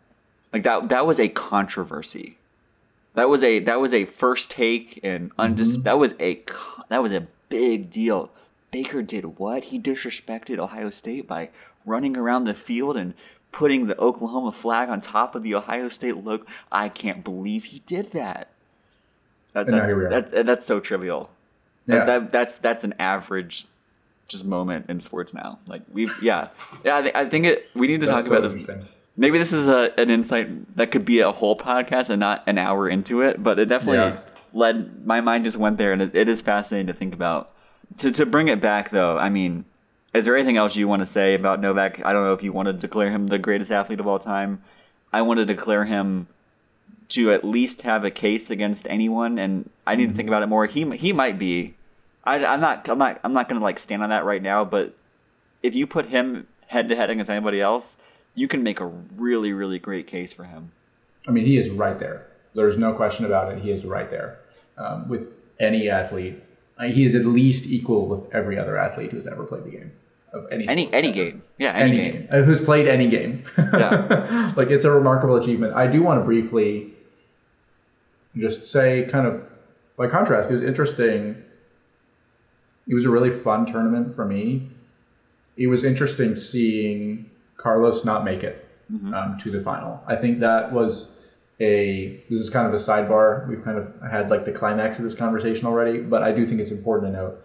Like 0.53 0.63
that 0.65 0.89
that 0.89 1.07
was 1.07 1.21
a 1.21 1.29
controversy. 1.29 2.39
That 3.15 3.29
was 3.29 3.43
a 3.43 3.59
that 3.61 3.81
was 3.81 3.93
a 3.93 4.05
first 4.05 4.51
take 4.51 5.01
and 5.03 5.35
mm-hmm. 5.35 5.55
undis- 5.55 5.83
that 5.85 5.99
was 5.99 6.15
a 6.21 6.43
that 6.89 7.03
was 7.03 7.13
a 7.13 7.27
big 7.49 7.91
deal. 7.91 8.31
Baker 8.71 9.03
did 9.03 9.39
what? 9.39 9.65
He 9.65 9.81
disrespected 9.81 10.59
Ohio 10.59 10.91
State 10.91 11.27
by 11.27 11.49
running 11.87 12.17
around 12.17 12.45
the 12.45 12.55
field 12.55 12.97
and 12.97 13.15
putting 13.51 13.87
the 13.87 13.99
Oklahoma 13.99 14.53
flag 14.53 14.89
on 14.89 15.01
top 15.01 15.35
of 15.35 15.43
the 15.43 15.55
Ohio 15.55 15.89
State 15.89 16.17
logo. 16.17 16.45
I 16.71 16.89
can't 16.89 17.25
believe 17.25 17.65
he 17.65 17.81
did 17.87 18.13
that. 18.13 18.49
That, 19.55 19.67
that's, 19.67 19.93
here 19.93 19.99
we 19.99 20.15
are. 20.15 20.21
that, 20.21 20.47
that's 20.47 20.67
so 20.67 20.79
trivial. 20.81 21.31
Yeah. 21.87 22.05
That, 22.05 22.07
that, 22.07 22.33
that's 22.33 22.59
that's 22.59 22.85
an 22.85 22.95
average 22.99 23.67
just 24.29 24.45
moment 24.45 24.91
in 24.91 25.01
sports 25.01 25.33
now. 25.33 25.59
Like 25.67 25.83
we've 25.93 26.15
yeah 26.23 26.49
yeah. 26.85 26.99
I, 26.99 27.03
th- 27.03 27.15
I 27.15 27.25
think 27.29 27.47
it. 27.47 27.71
We 27.75 27.87
need 27.87 28.01
to 28.03 28.07
That's 28.07 28.29
talk 28.29 28.39
about 28.39 28.53
this. 28.53 28.65
Maybe 29.19 29.37
this 29.37 29.53
is 29.53 29.67
a, 29.67 29.93
an 29.99 30.11
insight 30.11 30.77
that 30.77 30.93
could 30.93 31.05
be 31.05 31.19
a 31.21 31.33
whole 31.33 31.57
podcast 31.57 32.09
and 32.09 32.21
not 32.21 32.45
an 32.47 32.57
hour 32.57 32.89
into 32.89 33.21
it, 33.21 33.43
but 33.43 33.59
it 33.59 33.69
definitely 33.69 33.99
Yeah. 33.99 34.21
led 34.53 35.05
my 35.05 35.21
mind 35.21 35.43
just 35.45 35.57
went 35.57 35.77
there, 35.77 35.93
and 35.93 36.01
it, 36.01 36.15
it 36.15 36.29
is 36.29 36.41
fascinating 36.41 36.87
to 36.87 36.93
think 36.93 37.15
about. 37.15 37.51
To 37.99 38.13
to 38.13 38.25
bring 38.25 38.47
it 38.49 38.61
back 38.61 38.91
though, 38.91 39.19
I 39.19 39.29
mean, 39.29 39.65
is 40.15 40.25
there 40.25 40.37
anything 40.37 40.57
else 40.57 40.77
you 40.77 40.87
want 40.87 41.01
to 41.01 41.07
say 41.07 41.35
about 41.35 41.61
Novak? 41.61 42.01
I 42.05 42.13
don't 42.13 42.25
know 42.25 42.33
if 42.33 42.45
you 42.45 42.53
want 42.53 42.67
to 42.67 42.73
declare 42.73 43.11
him 43.11 43.27
the 43.27 43.39
greatest 43.39 43.73
athlete 43.73 43.99
of 43.99 44.07
all 44.07 44.21
time. 44.21 44.63
I 45.13 45.23
want 45.23 45.39
to 45.39 45.45
declare 45.45 45.85
him 45.85 46.29
to 47.09 47.33
at 47.33 47.45
least 47.45 47.83
have 47.83 48.05
a 48.05 48.11
case 48.11 48.51
against 48.51 48.87
anyone, 48.89 49.39
and 49.39 49.69
I 49.87 49.97
need 49.97 50.11
to 50.11 50.13
think 50.15 50.27
mm-hmm. 50.27 50.35
about 50.35 50.43
it 50.45 50.49
more. 50.49 50.67
He 50.67 50.89
he 50.97 51.13
might 51.13 51.39
be. 51.39 51.75
I, 52.25 52.45
I'm 52.45 52.61
not 52.61 52.89
I'm 52.89 52.99
not 52.99 53.21
I'm 53.25 53.33
not 53.33 53.49
gonna 53.49 53.65
like 53.65 53.79
stand 53.81 54.03
on 54.03 54.11
that 54.11 54.25
right 54.25 54.43
now, 54.43 54.65
but 54.65 54.95
if 55.63 55.75
you 55.75 55.87
put 55.89 56.07
him 56.07 56.47
head 56.69 56.89
to 56.91 56.95
head 56.97 57.11
against 57.11 57.31
anybody 57.31 57.61
else, 57.61 57.97
you 58.39 58.49
can 58.49 58.63
make 58.63 58.81
a 58.81 58.87
really 58.87 59.53
really 59.53 59.79
great 59.79 60.07
case 60.07 60.33
for 60.33 60.45
him. 60.45 60.71
I 61.27 61.31
mean, 61.31 61.45
he 61.45 61.59
is 61.59 61.69
right 61.71 61.99
there. 61.99 62.27
There's 62.55 62.79
no 62.79 62.93
question 62.93 63.25
about 63.27 63.53
it. 63.53 63.59
He 63.63 63.71
is 63.71 63.85
right 63.85 64.11
there 64.11 64.39
um, 64.79 65.09
with 65.09 65.33
any 65.61 65.89
athlete. 65.91 66.43
Uh, 66.79 66.85
he 66.85 67.05
is 67.05 67.15
at 67.15 67.25
least 67.27 67.67
equal 67.67 68.07
with 68.07 68.23
every 68.33 68.59
other 68.59 68.79
athlete 68.79 69.11
who's 69.13 69.27
ever 69.27 69.45
played 69.45 69.65
the 69.65 69.71
game 69.71 69.93
of 70.33 70.47
any 70.53 70.69
Any 70.69 70.93
any 70.93 71.11
game, 71.11 71.43
yeah, 71.59 71.73
any, 71.73 71.91
Any, 71.91 71.99
game. 71.99 72.13
game. 72.13 72.29
Uh, 72.31 72.43
who's 72.43 72.61
played 72.61 72.87
any 72.87 73.09
game. 73.09 73.43
Yeah. 73.57 74.53
like 74.57 74.69
it's 74.71 74.85
a 74.85 74.91
remarkable 74.91 75.37
achievement. 75.37 75.75
I 75.75 75.87
do 75.87 76.03
want 76.03 76.21
to 76.21 76.25
briefly 76.25 76.95
just 78.37 78.67
say, 78.67 79.09
kind 79.11 79.27
of 79.27 79.43
by 79.97 80.07
contrast, 80.07 80.51
it 80.51 80.55
was 80.55 80.63
interesting. 80.63 81.43
It 82.87 82.95
was 82.95 83.05
a 83.05 83.11
really 83.11 83.31
fun 83.31 83.67
tournament 83.67 84.15
for 84.15 84.25
me. 84.25 84.69
It 85.57 85.67
was 85.67 85.83
interesting 85.85 86.37
seeing 86.37 87.29
Carlos 87.59 88.05
not 88.05 88.25
make 88.25 88.43
it 88.43 88.67
um, 89.15 89.37
to 89.39 89.51
the 89.51 89.61
final. 89.61 90.03
I 90.07 90.17
think 90.17 90.41
that 90.41 90.73
was 90.73 91.09
a. 91.61 92.23
This 92.31 92.41
is 92.41 92.49
kind 92.49 92.67
of 92.67 92.73
a 92.73 92.79
sidebar. 92.79 93.47
We've 93.47 93.63
kind 93.63 93.77
of 93.77 93.93
had 94.11 94.31
like 94.31 94.47
the 94.47 94.53
climax 94.53 94.99
of 94.99 95.05
this 95.05 95.15
conversation 95.15 95.67
already, 95.67 96.01
but 96.01 96.23
I 96.23 96.33
do 96.33 96.47
think 96.47 96.61
it's 96.61 96.71
important 96.71 97.13
to 97.13 97.19
note. 97.19 97.45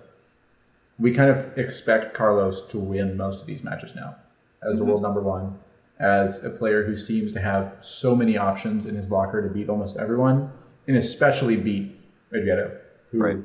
We 0.97 1.14
kind 1.14 1.30
of 1.30 1.57
expect 1.57 2.14
Carlos 2.14 2.66
to 2.68 2.80
win 2.80 3.18
most 3.18 3.41
of 3.41 3.47
these 3.47 3.64
matches 3.64 3.95
now, 3.95 4.16
as 4.61 4.78
the 4.78 4.86
world 4.86 5.01
number 5.01 5.22
one, 5.22 5.59
as 5.99 6.43
a 6.43 6.49
player 6.49 6.86
who 6.86 6.95
seems 6.95 7.32
to 7.34 7.41
have 7.41 7.76
so 7.80 8.16
many 8.16 8.38
options 8.38 8.86
in 8.86 8.95
his 8.95 9.09
locker 9.09 9.41
to 9.41 9.53
beat 9.53 9.70
almost 9.70 9.97
everyone, 9.97 10.51
and 10.88 10.95
especially 10.95 11.57
beat 11.57 11.99
Medvedev, 12.32 12.78
who 13.11 13.24
Right. 13.24 13.38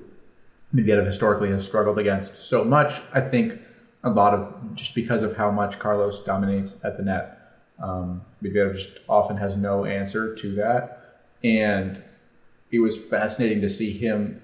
Medvedev 0.75 1.07
historically 1.07 1.51
has 1.51 1.65
struggled 1.65 1.99
against 1.99 2.37
so 2.37 2.63
much. 2.63 3.01
I 3.13 3.23
think 3.23 3.59
a 4.05 4.11
lot 4.11 4.35
of 4.35 4.75
just 4.75 4.95
because 4.95 5.23
of 5.23 5.37
how 5.37 5.51
much 5.51 5.79
Carlos 5.79 6.23
dominates 6.23 6.77
at 6.85 6.97
the 6.97 7.03
net. 7.03 7.35
Um, 7.83 8.23
Medvedev 8.43 8.75
just 8.75 8.99
often 9.09 9.37
has 9.37 9.57
no 9.57 9.85
answer 9.85 10.35
to 10.35 10.55
that, 10.57 11.23
and 11.45 12.03
it 12.71 12.81
was 12.81 12.99
fascinating 12.99 13.61
to 13.61 13.69
see 13.69 13.93
him 13.93 14.43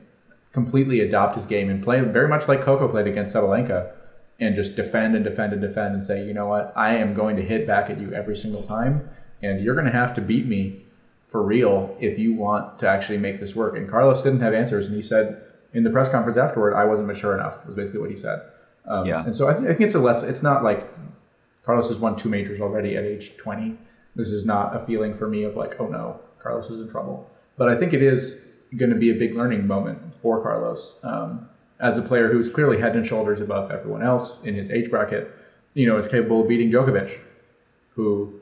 completely 0.52 1.00
adopt 1.00 1.34
his 1.34 1.46
game 1.46 1.68
and 1.68 1.82
play 1.82 2.00
very 2.00 2.28
much 2.28 2.46
like 2.46 2.62
Coco 2.62 2.86
played 2.88 3.06
against 3.06 3.34
Sabalenka, 3.34 3.92
and 4.40 4.54
just 4.54 4.76
defend 4.76 5.14
and 5.14 5.24
defend 5.24 5.52
and 5.52 5.62
defend 5.62 5.94
and 5.94 6.04
say, 6.04 6.24
you 6.24 6.34
know 6.34 6.46
what, 6.46 6.72
I 6.76 6.96
am 6.96 7.14
going 7.14 7.36
to 7.36 7.42
hit 7.42 7.66
back 7.66 7.90
at 7.90 8.00
you 8.00 8.12
every 8.12 8.36
single 8.36 8.62
time, 8.62 9.08
and 9.42 9.60
you're 9.60 9.74
going 9.74 9.86
to 9.86 9.92
have 9.92 10.14
to 10.14 10.20
beat 10.20 10.46
me 10.46 10.84
for 11.28 11.42
real 11.42 11.96
if 12.00 12.18
you 12.18 12.34
want 12.34 12.78
to 12.78 12.88
actually 12.88 13.18
make 13.18 13.40
this 13.40 13.56
work. 13.56 13.76
And 13.76 13.88
Carlos 13.88 14.22
didn't 14.22 14.40
have 14.40 14.54
answers, 14.54 14.86
and 14.86 14.94
he 14.94 15.02
said 15.02 15.42
in 15.72 15.82
the 15.82 15.90
press 15.90 16.08
conference 16.08 16.38
afterward, 16.38 16.74
I 16.74 16.84
wasn't 16.84 17.08
mature 17.08 17.34
enough. 17.34 17.66
Was 17.66 17.74
basically 17.76 18.00
what 18.00 18.10
he 18.10 18.16
said. 18.16 18.40
Um, 18.86 19.06
Yeah. 19.06 19.24
And 19.24 19.36
so 19.36 19.48
I, 19.48 19.54
th- 19.54 19.64
I 19.64 19.68
think 19.68 19.82
it's 19.82 19.94
a 19.94 20.00
less. 20.00 20.22
It's 20.22 20.42
not 20.42 20.62
like 20.62 20.88
Carlos 21.64 21.88
has 21.88 21.98
won 21.98 22.16
two 22.16 22.28
majors 22.28 22.60
already 22.60 22.96
at 22.96 23.04
age 23.04 23.36
20. 23.36 23.76
This 24.16 24.28
is 24.28 24.44
not 24.44 24.76
a 24.76 24.80
feeling 24.80 25.14
for 25.14 25.28
me 25.28 25.42
of 25.44 25.56
like, 25.56 25.80
oh 25.80 25.86
no, 25.88 26.20
Carlos 26.38 26.70
is 26.70 26.80
in 26.80 26.88
trouble. 26.88 27.30
But 27.56 27.68
I 27.68 27.76
think 27.76 27.92
it 27.92 28.02
is 28.02 28.38
going 28.76 28.90
to 28.90 28.96
be 28.96 29.10
a 29.10 29.14
big 29.14 29.34
learning 29.34 29.66
moment 29.66 30.14
for 30.14 30.42
Carlos 30.42 30.96
um, 31.02 31.48
as 31.80 31.96
a 31.96 32.02
player 32.02 32.30
who 32.30 32.38
is 32.38 32.48
clearly 32.48 32.80
head 32.80 32.96
and 32.96 33.06
shoulders 33.06 33.40
above 33.40 33.70
everyone 33.70 34.02
else 34.02 34.38
in 34.44 34.54
his 34.54 34.70
age 34.70 34.90
bracket. 34.90 35.30
You 35.74 35.86
know, 35.86 35.96
is 35.98 36.06
capable 36.06 36.42
of 36.42 36.48
beating 36.48 36.70
Djokovic, 36.70 37.18
who 37.94 38.40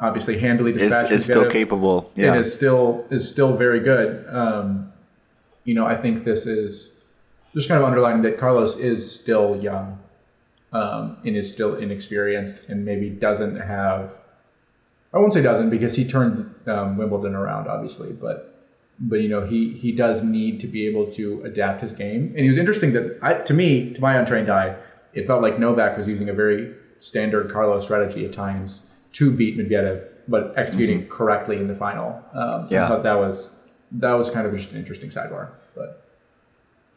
obviously 0.00 0.38
handily 0.38 0.74
Is 0.74 0.82
dispatched 0.82 1.12
is 1.12 1.24
still 1.24 1.50
capable. 1.50 2.12
Yeah. 2.14 2.32
and 2.32 2.40
is 2.40 2.52
still 2.52 3.06
is 3.10 3.26
still 3.28 3.56
very 3.56 3.80
good. 3.80 4.26
Um, 4.28 4.92
you 5.64 5.74
know, 5.74 5.86
I 5.86 5.96
think 5.96 6.24
this 6.24 6.44
is 6.46 6.90
just 7.54 7.68
kind 7.68 7.80
of 7.80 7.86
underlining 7.86 8.22
that 8.22 8.36
Carlos 8.38 8.76
is 8.76 9.10
still 9.10 9.56
young 9.60 9.98
um, 10.72 11.16
and 11.24 11.36
is 11.36 11.50
still 11.50 11.76
inexperienced 11.76 12.62
and 12.68 12.84
maybe 12.84 13.08
doesn't 13.08 13.56
have. 13.56 14.18
I 15.12 15.18
won't 15.18 15.32
say 15.32 15.42
doesn't 15.42 15.70
because 15.70 15.94
he 15.94 16.04
turned 16.04 16.52
um, 16.66 16.96
Wimbledon 16.96 17.34
around, 17.34 17.68
obviously, 17.68 18.12
but 18.12 18.50
but 18.98 19.20
you 19.20 19.28
know 19.28 19.44
he 19.44 19.72
he 19.74 19.92
does 19.92 20.22
need 20.22 20.60
to 20.60 20.66
be 20.66 20.86
able 20.86 21.10
to 21.12 21.42
adapt 21.44 21.80
his 21.82 21.92
game. 21.92 22.32
And 22.36 22.44
it 22.44 22.48
was 22.48 22.58
interesting 22.58 22.92
that 22.94 23.18
I, 23.22 23.34
to 23.34 23.54
me, 23.54 23.92
to 23.94 24.00
my 24.00 24.16
untrained 24.16 24.50
eye, 24.50 24.76
it 25.12 25.26
felt 25.26 25.42
like 25.42 25.58
Novak 25.58 25.96
was 25.96 26.08
using 26.08 26.28
a 26.28 26.32
very 26.32 26.74
standard 27.00 27.50
Carlos 27.50 27.84
strategy 27.84 28.24
at 28.24 28.32
times 28.32 28.80
to 29.12 29.30
beat 29.30 29.56
Medvedev, 29.56 30.08
but 30.26 30.52
executing 30.56 31.06
correctly 31.08 31.56
in 31.58 31.68
the 31.68 31.74
final. 31.74 32.20
Um, 32.32 32.66
so 32.68 32.74
Yeah. 32.74 32.86
I 32.86 32.88
thought 32.88 33.02
that 33.04 33.18
was 33.18 33.50
that 33.92 34.14
was 34.14 34.30
kind 34.30 34.46
of 34.46 34.54
just 34.54 34.72
an 34.72 34.78
interesting 34.78 35.10
sidebar. 35.10 35.50
But 35.76 36.03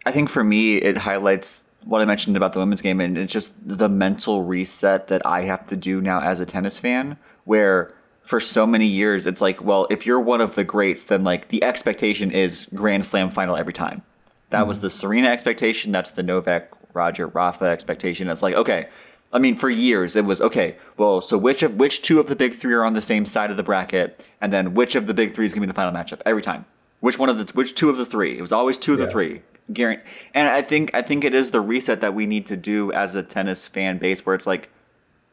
I 0.07 0.11
think 0.11 0.29
for 0.29 0.41
me, 0.41 0.77
it 0.77 0.95
highlights 0.95 1.65
what 1.83 2.01
I 2.01 2.05
mentioned 2.05 2.37
about 2.37 2.53
the 2.53 2.59
women's 2.59 2.79
game, 2.79 3.01
and 3.01 3.17
it's 3.17 3.33
just 3.33 3.53
the 3.65 3.89
mental 3.89 4.43
reset 4.43 5.07
that 5.07 5.25
I 5.25 5.41
have 5.41 5.67
to 5.67 5.75
do 5.75 5.99
now 5.99 6.21
as 6.21 6.39
a 6.39 6.45
tennis 6.45 6.77
fan, 6.79 7.17
where 7.43 7.93
for 8.21 8.39
so 8.39 8.65
many 8.65 8.85
years 8.85 9.25
it's 9.25 9.41
like, 9.41 9.61
well, 9.61 9.85
if 9.89 10.05
you're 10.05 10.21
one 10.21 10.39
of 10.39 10.55
the 10.55 10.63
greats, 10.63 11.03
then 11.03 11.25
like 11.25 11.49
the 11.49 11.61
expectation 11.61 12.31
is 12.31 12.67
Grand 12.73 13.05
Slam 13.05 13.29
final 13.31 13.57
every 13.57 13.73
time. 13.73 14.01
That 14.49 14.65
was 14.65 14.77
mm-hmm. 14.77 14.85
the 14.85 14.89
Serena 14.91 15.27
expectation. 15.27 15.91
That's 15.91 16.11
the 16.11 16.23
Novak, 16.23 16.71
Roger, 16.93 17.27
Rafa 17.27 17.65
expectation. 17.65 18.29
It's 18.29 18.41
like, 18.41 18.55
okay, 18.55 18.87
I 19.33 19.39
mean, 19.39 19.57
for 19.57 19.69
years 19.69 20.15
it 20.15 20.23
was 20.23 20.39
okay. 20.39 20.77
Well, 20.95 21.19
so 21.19 21.37
which 21.37 21.63
of 21.63 21.75
which 21.75 22.01
two 22.01 22.21
of 22.21 22.27
the 22.27 22.35
big 22.37 22.53
three 22.53 22.73
are 22.73 22.85
on 22.85 22.93
the 22.93 23.01
same 23.01 23.25
side 23.25 23.51
of 23.51 23.57
the 23.57 23.63
bracket, 23.63 24.23
and 24.39 24.53
then 24.53 24.73
which 24.73 24.95
of 24.95 25.05
the 25.05 25.13
big 25.13 25.35
three 25.35 25.45
is 25.45 25.53
going 25.53 25.63
to 25.63 25.67
be 25.67 25.71
the 25.71 25.75
final 25.75 25.91
matchup 25.91 26.21
every 26.25 26.41
time. 26.41 26.63
Which 26.99 27.19
one 27.19 27.29
of 27.29 27.37
the 27.37 27.51
which 27.53 27.75
two 27.75 27.89
of 27.89 27.97
the 27.97 28.05
three? 28.05 28.37
It 28.37 28.41
was 28.41 28.51
always 28.51 28.77
two 28.77 28.93
of 28.93 28.99
the 28.99 29.09
three. 29.09 29.41
Guarant- 29.71 30.01
and 30.33 30.47
I 30.47 30.61
think 30.61 30.93
I 30.95 31.01
think 31.01 31.23
it 31.23 31.33
is 31.33 31.51
the 31.51 31.61
reset 31.61 32.01
that 32.01 32.15
we 32.15 32.25
need 32.25 32.45
to 32.47 32.57
do 32.57 32.91
as 32.93 33.15
a 33.15 33.21
tennis 33.21 33.67
fan 33.67 33.97
base, 33.97 34.25
where 34.25 34.33
it's 34.33 34.47
like 34.47 34.69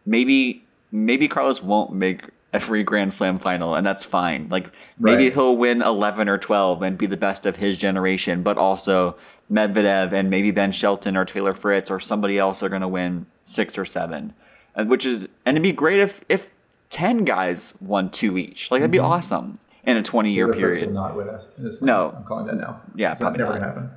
maybe 0.04 0.62
maybe 0.92 1.28
Carlos 1.28 1.62
won't 1.62 1.92
make 1.92 2.22
every 2.52 2.82
Grand 2.82 3.12
Slam 3.12 3.38
final, 3.38 3.74
and 3.74 3.86
that's 3.86 4.04
fine. 4.04 4.48
Like 4.50 4.70
maybe 4.98 5.24
Right. 5.24 5.32
he'll 5.32 5.56
win 5.56 5.82
eleven 5.82 6.28
or 6.28 6.36
twelve 6.36 6.82
and 6.82 6.98
be 6.98 7.06
the 7.06 7.16
best 7.16 7.46
of 7.46 7.56
his 7.56 7.78
generation, 7.78 8.42
but 8.42 8.58
also 8.58 9.16
Medvedev 9.50 10.12
and 10.12 10.30
maybe 10.30 10.50
Ben 10.50 10.72
Shelton 10.72 11.16
or 11.16 11.24
Taylor 11.24 11.54
Fritz 11.54 11.90
or 11.90 11.98
somebody 12.00 12.38
else 12.38 12.62
are 12.62 12.68
going 12.68 12.82
to 12.82 12.88
win 12.88 13.26
six 13.44 13.78
or 13.78 13.84
seven, 13.84 14.34
and 14.74 14.90
which 14.90 15.06
is 15.06 15.28
and 15.46 15.56
it'd 15.56 15.62
be 15.62 15.72
great 15.72 16.00
if 16.00 16.22
if 16.28 16.50
ten 16.90 17.24
guys 17.24 17.74
won 17.80 18.10
two 18.10 18.36
each. 18.36 18.70
Like 18.70 18.80
that'd 18.80 18.90
be 18.90 18.98
mm-hmm. 18.98 19.06
awesome 19.06 19.58
in 19.87 19.97
a 19.97 20.03
twenty 20.03 20.32
year 20.32 20.53
period. 20.53 20.93
not 20.93 21.16
win 21.16 21.28
us. 21.28 21.49
It's 21.59 21.82
No. 21.82 22.14
I'm 22.16 22.24
calling 22.24 22.47
that 22.47 22.57
now. 22.57 22.80
Yeah, 22.95 23.12
it's 23.12 23.20
not, 23.20 23.37
never 23.37 23.59
not. 23.59 23.61
gonna 23.61 23.66
happen. 23.66 23.91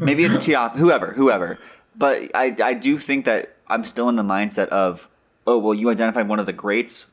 maybe 0.04 0.24
it's 0.24 0.38
Tiaf, 0.38 0.76
whoever, 0.76 1.12
whoever. 1.12 1.58
But 1.96 2.30
I, 2.34 2.54
I 2.62 2.74
do 2.74 2.98
think 2.98 3.24
that 3.24 3.54
I'm 3.66 3.84
still 3.84 4.08
in 4.08 4.16
the 4.16 4.22
mindset 4.22 4.68
of, 4.68 5.08
oh, 5.46 5.58
well, 5.58 5.74
you 5.74 5.90
identified 5.90 6.28
one 6.28 6.38
of 6.38 6.46
the 6.46 6.52
greats. 6.52 7.06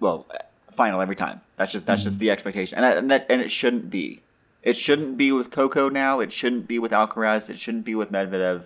Well, 0.00 0.26
final 0.72 1.00
every 1.00 1.14
time. 1.16 1.40
That's 1.56 1.70
just 1.70 1.86
that's 1.86 2.02
just 2.02 2.18
the 2.18 2.30
expectation, 2.30 2.76
and 2.76 2.84
that, 2.84 2.96
and 2.98 3.10
that 3.10 3.26
and 3.28 3.40
it 3.40 3.50
shouldn't 3.50 3.90
be. 3.90 4.20
It 4.62 4.76
shouldn't 4.76 5.16
be 5.16 5.32
with 5.32 5.50
Coco 5.50 5.88
now. 5.88 6.20
It 6.20 6.32
shouldn't 6.32 6.68
be 6.68 6.78
with 6.78 6.92
Alcaraz. 6.92 7.50
It 7.50 7.58
shouldn't 7.58 7.84
be 7.84 7.94
with 7.94 8.12
Medvedev. 8.12 8.64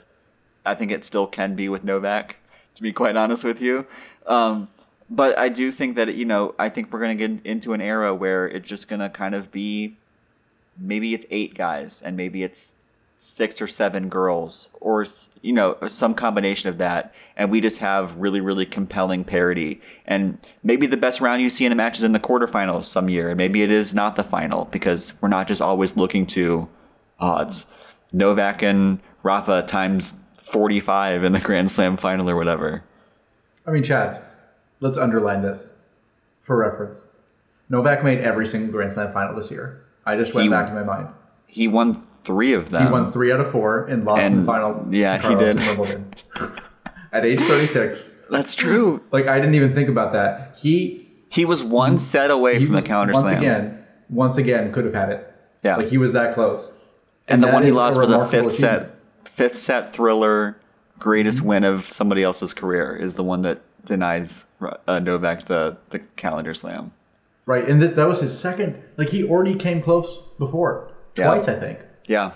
I 0.65 0.75
think 0.75 0.93
it 0.93 1.05
still 1.05 1.27
can 1.27 1.55
be 1.55 1.69
with 1.69 1.85
Novak. 1.85 2.37
To 2.75 2.83
be 2.83 2.93
quite 2.93 3.17
honest 3.17 3.43
with 3.45 3.63
you, 3.63 3.87
um, 4.27 4.69
but 5.09 5.39
I 5.39 5.49
do 5.49 5.71
think 5.73 5.97
that 5.97 6.15
you 6.15 6.25
know 6.25 6.55
I 6.59 6.69
think 6.69 6.93
we're 6.93 7.01
going 7.01 7.17
to 7.17 7.29
get 7.29 7.47
into 7.47 7.73
an 7.73 7.81
era 7.81 8.15
where 8.15 8.47
it's 8.49 8.69
just 8.69 8.89
going 8.89 9.01
to 9.01 9.09
kind 9.09 9.35
of 9.35 9.51
be 9.51 9.97
maybe 10.79 11.15
it's 11.15 11.27
eight 11.31 11.55
guys 11.55 12.03
and 12.03 12.17
maybe 12.17 12.43
it's 12.43 12.75
six 13.19 13.63
or 13.63 13.67
seven 13.67 14.11
girls 14.11 14.69
or 14.81 15.07
you 15.41 15.53
know 15.53 15.77
some 15.89 16.15
combination 16.15 16.69
of 16.69 16.79
that. 16.79 17.15
And 17.37 17.51
we 17.51 17.61
just 17.61 17.79
have 17.79 18.17
really 18.17 18.41
really 18.41 18.67
compelling 18.67 19.25
parity. 19.25 19.81
And 20.07 20.39
maybe 20.63 20.87
the 20.87 20.97
best 20.97 21.21
round 21.21 21.41
you 21.43 21.51
see 21.51 21.65
in 21.65 21.73
a 21.73 21.77
match 21.77 21.99
is 21.99 22.03
in 22.03 22.13
the 22.13 22.21
quarterfinals 22.21 22.85
some 22.85 23.09
year. 23.09 23.29
And 23.29 23.39
maybe 23.39 23.63
it 23.63 23.71
is 23.71 23.95
not 23.95 24.17
the 24.17 24.25
final 24.25 24.67
because 24.67 25.13
we're 25.21 25.29
not 25.29 25.49
just 25.49 25.63
always 25.63 25.97
looking 25.97 26.27
to 26.29 26.69
odds. 27.21 27.65
Novak 28.13 28.63
and 28.63 29.01
rafa 29.23 29.65
times 29.67 30.21
45 30.39 31.25
in 31.25 31.33
the 31.33 31.41
grand 31.41 31.71
slam 31.71 31.97
final 31.97 32.31
or 32.31 32.37
whatever. 32.37 32.83
I 33.67 33.73
mean, 33.73 33.83
Chad, 33.83 34.23
let's 34.81 34.97
underline 34.97 35.43
this 35.43 35.73
for 36.43 36.57
reference. 36.57 37.09
Novak 37.69 38.05
made 38.05 38.21
every 38.21 38.47
single 38.47 38.71
Grand 38.73 38.93
Slam 38.93 39.13
final 39.13 39.35
this 39.35 39.51
year. 39.51 39.83
I 40.05 40.17
just 40.17 40.35
went 40.35 40.45
He- 40.45 40.51
back 40.51 40.69
to 40.69 40.75
my 40.75 40.83
mind. 40.85 41.09
he 41.47 41.67
won 41.69 42.03
three 42.25 42.53
of 42.53 42.71
them 42.71 42.87
He 42.87 42.93
won 42.93 43.13
three 43.13 43.33
out 43.33 43.41
of 43.41 43.51
four 43.51 43.85
and 43.87 44.05
lost 44.05 44.23
in 44.23 44.41
the 44.41 44.45
final. 44.45 44.87
yeah, 44.91 45.17
he 45.19 45.35
did. 45.37 45.59
At 47.13 47.25
age 47.25 47.41
36, 47.41 48.11
that's 48.31 48.55
true 48.55 49.01
like 49.13 49.27
I 49.29 49.39
didn't 49.39 49.55
even 49.55 49.73
think 49.75 49.89
about 49.89 50.13
that. 50.13 50.57
He 50.61 51.09
he 51.31 51.45
was 51.45 51.63
one 51.63 51.99
set 51.99 52.31
away 52.31 52.65
from 52.65 52.75
the 52.75 52.83
counter 52.83 53.13
once 53.13 53.23
slam 53.25 53.39
again, 53.39 53.85
once 54.11 54.37
again 54.37 54.73
could 54.73 54.85
have 54.85 54.95
had 54.95 55.11
it. 55.11 55.33
yeah 55.63 55.77
Like 55.77 55.89
he 55.89 55.99
was 55.99 56.13
that 56.13 56.35
close. 56.35 56.73
And, 57.29 57.43
the 57.43 57.47
that 57.47 57.55
one 57.55 57.63
he 57.65 57.71
lost 57.73 57.99
was 57.99 58.11
a 58.11 58.27
fifth 58.29 58.55
set, 58.55 58.97
fifth 59.25 59.57
set 59.59 59.93
thriller, 59.93 60.57
greatest 60.99 61.39
Mm-hmm. 61.39 61.47
win 61.49 61.65
of 61.65 61.91
somebody 61.93 62.23
else's 62.23 62.53
career 62.53 62.95
is 62.97 63.15
the 63.15 63.25
one 63.25 63.43
that 63.43 63.61
denies 63.87 64.45
uh, 64.87 64.99
Novak 65.01 65.47
the 65.47 65.79
the 65.91 66.01
calendar 66.17 66.55
slam. 66.55 66.93
Right, 67.47 67.69
and 67.69 67.81
th- 67.81 67.95
that 67.95 68.07
was 68.09 68.21
his 68.21 68.39
second. 68.39 68.83
Like 68.97 69.09
he 69.11 69.25
already 69.25 69.55
came 69.55 69.81
close 69.81 70.21
before, 70.39 70.93
Yeah. 71.17 71.27
twice 71.27 71.49
I 71.49 71.59
think. 71.59 71.79
Yeah, 72.07 72.33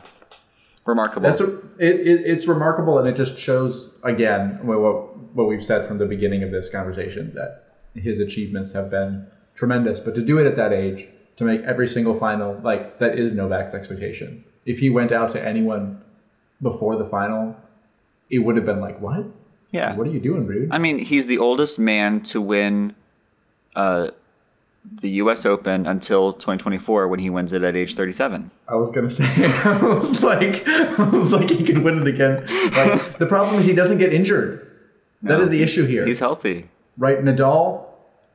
remarkable. 0.86 1.22
That's 1.22 1.40
a, 1.40 1.56
it, 1.78 1.96
it. 2.06 2.20
It's 2.26 2.46
remarkable, 2.46 2.98
and 2.98 3.06
it 3.08 3.16
just 3.16 3.38
shows 3.38 3.90
again 4.02 4.58
what, 4.66 4.80
what 4.80 5.16
what 5.34 5.48
we've 5.48 5.64
said 5.64 5.86
from 5.86 5.98
the 5.98 6.06
beginning 6.06 6.42
of 6.42 6.50
this 6.50 6.70
conversation 6.70 7.32
that 7.34 7.76
his 7.94 8.18
achievements 8.20 8.72
have 8.72 8.90
been 8.90 9.26
tremendous. 9.54 10.00
But 10.00 10.14
to 10.14 10.22
do 10.22 10.38
it 10.38 10.46
at 10.46 10.56
that 10.56 10.72
age, 10.72 11.08
to 11.36 11.44
make 11.44 11.62
every 11.62 11.86
single 11.88 12.14
final, 12.14 12.58
like 12.62 12.98
that 12.98 13.18
is 13.18 13.32
Novak's 13.32 13.74
expectation. 13.74 14.44
If 14.64 14.78
he 14.78 14.90
went 14.90 15.10
out 15.12 15.32
to 15.32 15.44
anyone 15.44 16.02
before 16.62 16.96
the 16.96 17.04
final, 17.04 17.56
it 18.28 18.40
would 18.40 18.56
have 18.56 18.66
been 18.66 18.80
like, 18.80 19.00
"What? 19.00 19.26
Yeah. 19.72 19.94
What 19.96 20.06
are 20.06 20.10
you 20.10 20.20
doing, 20.20 20.46
dude?" 20.46 20.68
I 20.72 20.78
mean, 20.78 20.98
he's 20.98 21.26
the 21.26 21.38
oldest 21.38 21.78
man 21.78 22.20
to 22.24 22.40
win 22.40 22.94
uh, 23.76 24.10
the 25.02 25.10
U.S. 25.22 25.44
Open 25.46 25.86
until 25.86 26.32
2024 26.32 27.06
when 27.08 27.20
he 27.20 27.28
wins 27.30 27.52
it 27.52 27.62
at 27.62 27.76
age 27.76 27.94
37. 27.94 28.50
I 28.68 28.74
was 28.76 28.90
gonna 28.90 29.10
say, 29.18 29.24
I 29.26 29.78
was 29.82 30.22
like, 30.22 30.66
I 30.66 31.08
was 31.10 31.32
like, 31.32 31.50
he 31.50 31.64
could 31.64 31.78
win 31.78 31.98
it 32.00 32.06
again. 32.06 32.42
Like 32.72 33.18
the 33.18 33.26
problem 33.26 33.58
is 33.60 33.66
he 33.66 33.74
doesn't 33.74 33.98
get 33.98 34.12
injured. 34.12 34.66
That 35.22 35.36
No. 35.36 35.40
is 35.42 35.50
the 35.50 35.62
issue 35.62 35.84
here, 35.86 36.06
He's 36.06 36.18
healthy. 36.18 36.68
right? 36.96 37.18
Nadal 37.22 37.84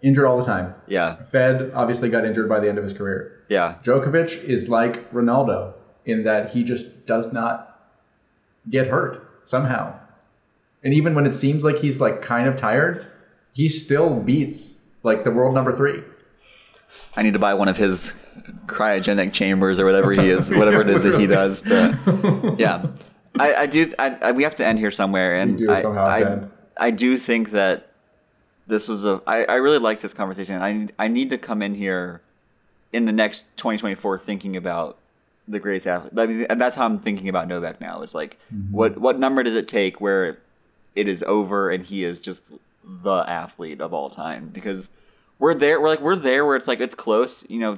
injured 0.03 0.25
all 0.25 0.37
the 0.37 0.45
time. 0.45 0.75
Yeah, 0.87 1.15
Fed 1.23 1.71
obviously 1.73 2.09
got 2.09 2.25
injured 2.25 2.47
by 2.47 2.59
the 2.59 2.69
end 2.69 2.77
of 2.77 2.83
his 2.83 2.93
career. 2.93 3.43
yeah, 3.49 3.75
Djokovic 3.83 4.43
is 4.43 4.69
like 4.69 5.11
Ronaldo 5.11 5.73
in 6.05 6.23
that 6.25 6.51
he 6.53 6.63
just 6.63 7.07
does 7.07 7.33
not 7.33 7.89
get 8.69 8.87
hurt 8.87 9.27
somehow. 9.45 9.99
And 10.85 10.93
even 10.93 11.15
when 11.15 11.25
it 11.25 11.33
seems 11.33 11.63
like 11.65 11.77
he's 11.79 11.99
like 11.99 12.21
kind 12.21 12.47
of 12.47 12.55
tired, 12.55 13.05
he 13.53 13.67
still 13.67 14.19
beats 14.19 14.75
like 15.03 15.23
the 15.23 15.31
world 15.31 15.53
number 15.55 15.75
three. 15.75 16.03
I 17.15 17.23
need 17.23 17.33
to 17.33 17.39
buy 17.39 17.55
one 17.55 17.67
of 17.67 17.75
his 17.75 18.13
cryogenic 18.67 19.33
chambers 19.33 19.79
or 19.79 19.85
whatever 19.85 20.11
he 20.11 20.29
is, 20.29 20.49
whatever 20.51 20.81
it 20.81 20.89
is 20.89 21.01
that 21.03 21.19
he 21.19 21.25
does. 21.25 21.63
To, 21.63 22.55
yeah, 22.59 22.85
I, 23.39 23.55
I 23.55 23.65
do. 23.65 23.91
I, 23.97 24.09
I, 24.21 24.31
we 24.31 24.43
have 24.43 24.55
to 24.55 24.65
end 24.65 24.77
here 24.79 24.91
somewhere, 24.91 25.37
and 25.39 25.57
do 25.57 25.71
I, 25.71 25.81
somehow 25.81 26.05
I, 26.05 26.21
end. 26.21 26.51
I 26.77 26.91
do 26.91 27.17
think 27.17 27.51
that 27.51 27.91
this 28.67 28.87
was 28.87 29.05
a. 29.05 29.21
I, 29.25 29.45
I 29.45 29.55
really 29.55 29.79
like 29.79 30.01
this 30.01 30.13
conversation. 30.13 30.61
I 30.61 30.87
I 31.03 31.07
need 31.07 31.31
to 31.31 31.37
come 31.37 31.61
in 31.61 31.73
here 31.73 32.21
in 32.93 33.05
the 33.05 33.11
next 33.11 33.45
2024 33.57 34.19
thinking 34.19 34.55
about 34.55 34.97
the 35.47 35.59
greatest 35.59 35.87
athlete. 35.87 36.13
I 36.17 36.25
mean, 36.27 36.45
and 36.49 36.61
that's 36.61 36.75
how 36.75 36.85
I'm 36.85 36.99
thinking 36.99 37.29
about 37.29 37.47
Novak 37.47 37.81
now. 37.81 38.01
Is 38.01 38.13
like, 38.13 38.37
Mm-hmm. 38.53 38.71
what 38.75 38.97
what 38.97 39.17
number 39.19 39.41
does 39.41 39.55
it 39.55 39.67
take 39.67 39.99
where 39.99 40.37
it 40.95 41.07
is 41.07 41.23
over 41.23 41.69
and 41.69 41.85
he 41.85 42.03
is 42.03 42.19
just 42.19 42.41
the 42.83 43.23
athlete 43.27 43.81
of 43.81 43.93
all 43.93 44.09
time? 44.09 44.49
Because 44.53 44.89
we're 45.39 45.53
there. 45.53 45.81
We're 45.81 45.89
like 45.89 46.01
we're 46.01 46.15
there 46.15 46.45
where 46.45 46.55
it's 46.55 46.67
like 46.67 46.79
it's 46.79 46.95
close. 46.95 47.45
You 47.49 47.59
know, 47.59 47.77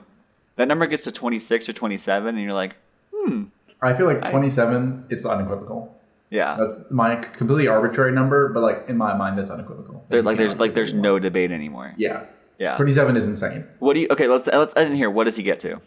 that 0.55 0.67
number 0.67 0.85
gets 0.87 1.03
to 1.05 1.11
26 1.11 1.69
or 1.69 1.73
27, 1.73 2.29
and 2.35 2.43
you're 2.43 2.53
like, 2.53 2.75
hmm, 3.13 3.43
I 3.81 3.93
feel 3.93 4.05
like 4.05 4.29
27, 4.29 5.05
it's 5.09 5.25
unequivocal. 5.25 5.95
yeah. 6.29 6.55
That's 6.59 6.79
my 6.89 7.15
completely 7.15 7.67
arbitrary 7.67 8.11
number, 8.11 8.49
but 8.49 8.61
like 8.61 8.85
in 8.87 8.97
my 8.97 9.15
mind, 9.15 9.37
that's 9.37 9.51
unequivocal. 9.51 10.05
There, 10.09 10.21
like 10.21 10.37
there's 10.37 10.57
like 10.57 10.73
there's 10.75 10.91
anymore. 10.93 11.13
no 11.13 11.19
debate 11.19 11.51
anymore. 11.51 11.93
Yeah, 11.97 12.25
Yeah. 12.59 12.75
27 12.75 13.17
is 13.17 13.27
insane. 13.27 13.65
What 13.79 13.93
do 13.95 14.01
you? 14.01 14.07
Okay, 14.11 14.27
let's 14.27 14.47
let's 14.47 14.73
end 14.75 14.95
here. 14.95 15.09
What 15.09 15.23
does 15.25 15.35
he 15.35 15.43
get 15.43 15.59
to? 15.61 15.79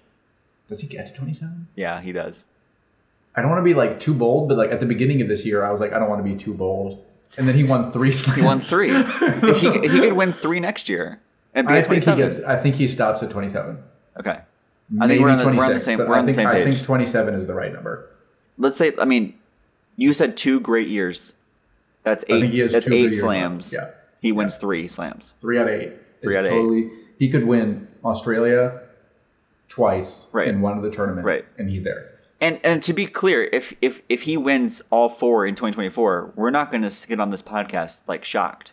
Does 0.69 0.81
he 0.81 0.87
get 0.87 1.07
to 1.09 1.13
27? 1.13 1.67
Yeah, 1.75 2.01
he 2.01 2.13
does. 2.13 2.45
I 3.35 3.41
don't 3.43 3.51
want 3.51 3.61
to 3.61 3.65
be 3.65 3.75
like 3.75 3.99
too 4.01 4.15
bold, 4.15 4.49
but 4.49 4.57
like 4.59 4.71
at 4.71 4.79
the 4.81 4.87
beginning 4.87 5.21
of 5.21 5.29
this 5.29 5.45
year, 5.45 5.65
I 5.65 5.71
was 5.71 5.81
like, 5.81 5.93
I 5.93 5.99
don't 5.99 6.09
want 6.09 6.25
to 6.25 6.29
be 6.31 6.37
too 6.37 6.55
bold. 6.55 7.05
And 7.39 7.47
then 7.49 7.55
he 7.55 7.65
won 7.65 7.93
three 7.93 8.13
slams. 8.13 8.37
He 8.39 8.43
won 8.45 8.61
three. 8.61 8.91
if 8.91 9.61
he 9.61 9.69
if 9.69 9.93
he 9.93 10.01
could 10.01 10.13
win 10.15 10.33
three 10.33 10.61
next 10.61 10.89
year 10.89 11.21
and 11.55 11.67
be 11.67 11.75
I 11.75 11.79
at 11.79 11.87
think 11.87 12.05
he 12.05 12.15
gets. 12.17 12.41
I 12.41 12.57
think 12.57 12.75
he 12.77 12.89
stops 12.89 13.23
at 13.23 13.31
27. 13.31 13.79
okay. 14.19 14.41
I 15.01 15.07
think 15.07 15.23
we're 15.23 15.31
on 15.31 15.39
the, 15.39 15.45
we're 15.47 15.65
on 15.65 15.73
the 15.75 15.79
same 15.81 15.99
we're 15.99 16.17
I 16.17 16.19
on 16.19 16.27
the 16.27 16.33
think, 16.33 16.49
same 16.51 16.57
I 16.57 16.65
think 16.65 16.83
27 16.85 17.35
is 17.35 17.47
the 17.47 17.55
right 17.55 17.73
number. 17.73 18.11
Let's 18.59 18.77
say 18.77 18.93
I 18.99 19.05
mean, 19.05 19.35
you 19.97 20.13
said 20.13 20.37
two 20.37 20.59
great 20.61 20.89
years. 20.89 21.33
That's 22.03 22.25
I 22.29 22.35
eight. 22.35 22.41
think 22.41 22.53
he 22.55 22.59
has 22.61 22.73
that's 22.73 22.89
eight 22.89 23.13
slams. 23.15 23.73
Yeah. 23.73 23.91
He 24.21 24.33
wins 24.33 24.57
three 24.57 24.89
slams. 24.89 25.35
Three 25.41 25.59
out 25.59 25.69
of 25.69 25.75
eight. 25.75 25.93
Three 26.21 26.35
It's 26.35 26.37
out 26.37 26.45
of 26.47 26.51
eight. 26.53 26.55
totally, 26.57 26.91
He 27.19 27.31
could 27.31 27.47
win 27.47 27.87
Australia 28.05 28.81
twice 29.69 30.27
Right. 30.33 30.49
in 30.49 30.61
one 30.61 30.77
of 30.77 30.83
the 30.83 30.91
tournament, 30.91 31.25
Right. 31.25 31.45
And 31.59 31.71
he's 31.71 31.83
there. 31.85 32.11
And 32.41 32.59
and 32.65 32.83
to 32.85 32.93
be 32.93 33.07
clear, 33.07 33.45
if 33.53 33.75
if 33.83 34.01
if 34.09 34.23
he 34.23 34.37
wins 34.37 34.81
all 34.91 35.09
four 35.09 35.45
in 35.47 35.55
2024, 35.55 36.33
we're 36.37 36.51
not 36.51 36.71
going 36.71 36.89
to 36.89 37.07
get 37.07 37.21
on 37.21 37.31
this 37.31 37.43
podcast 37.43 37.99
like 38.07 38.25
shocked. 38.25 38.73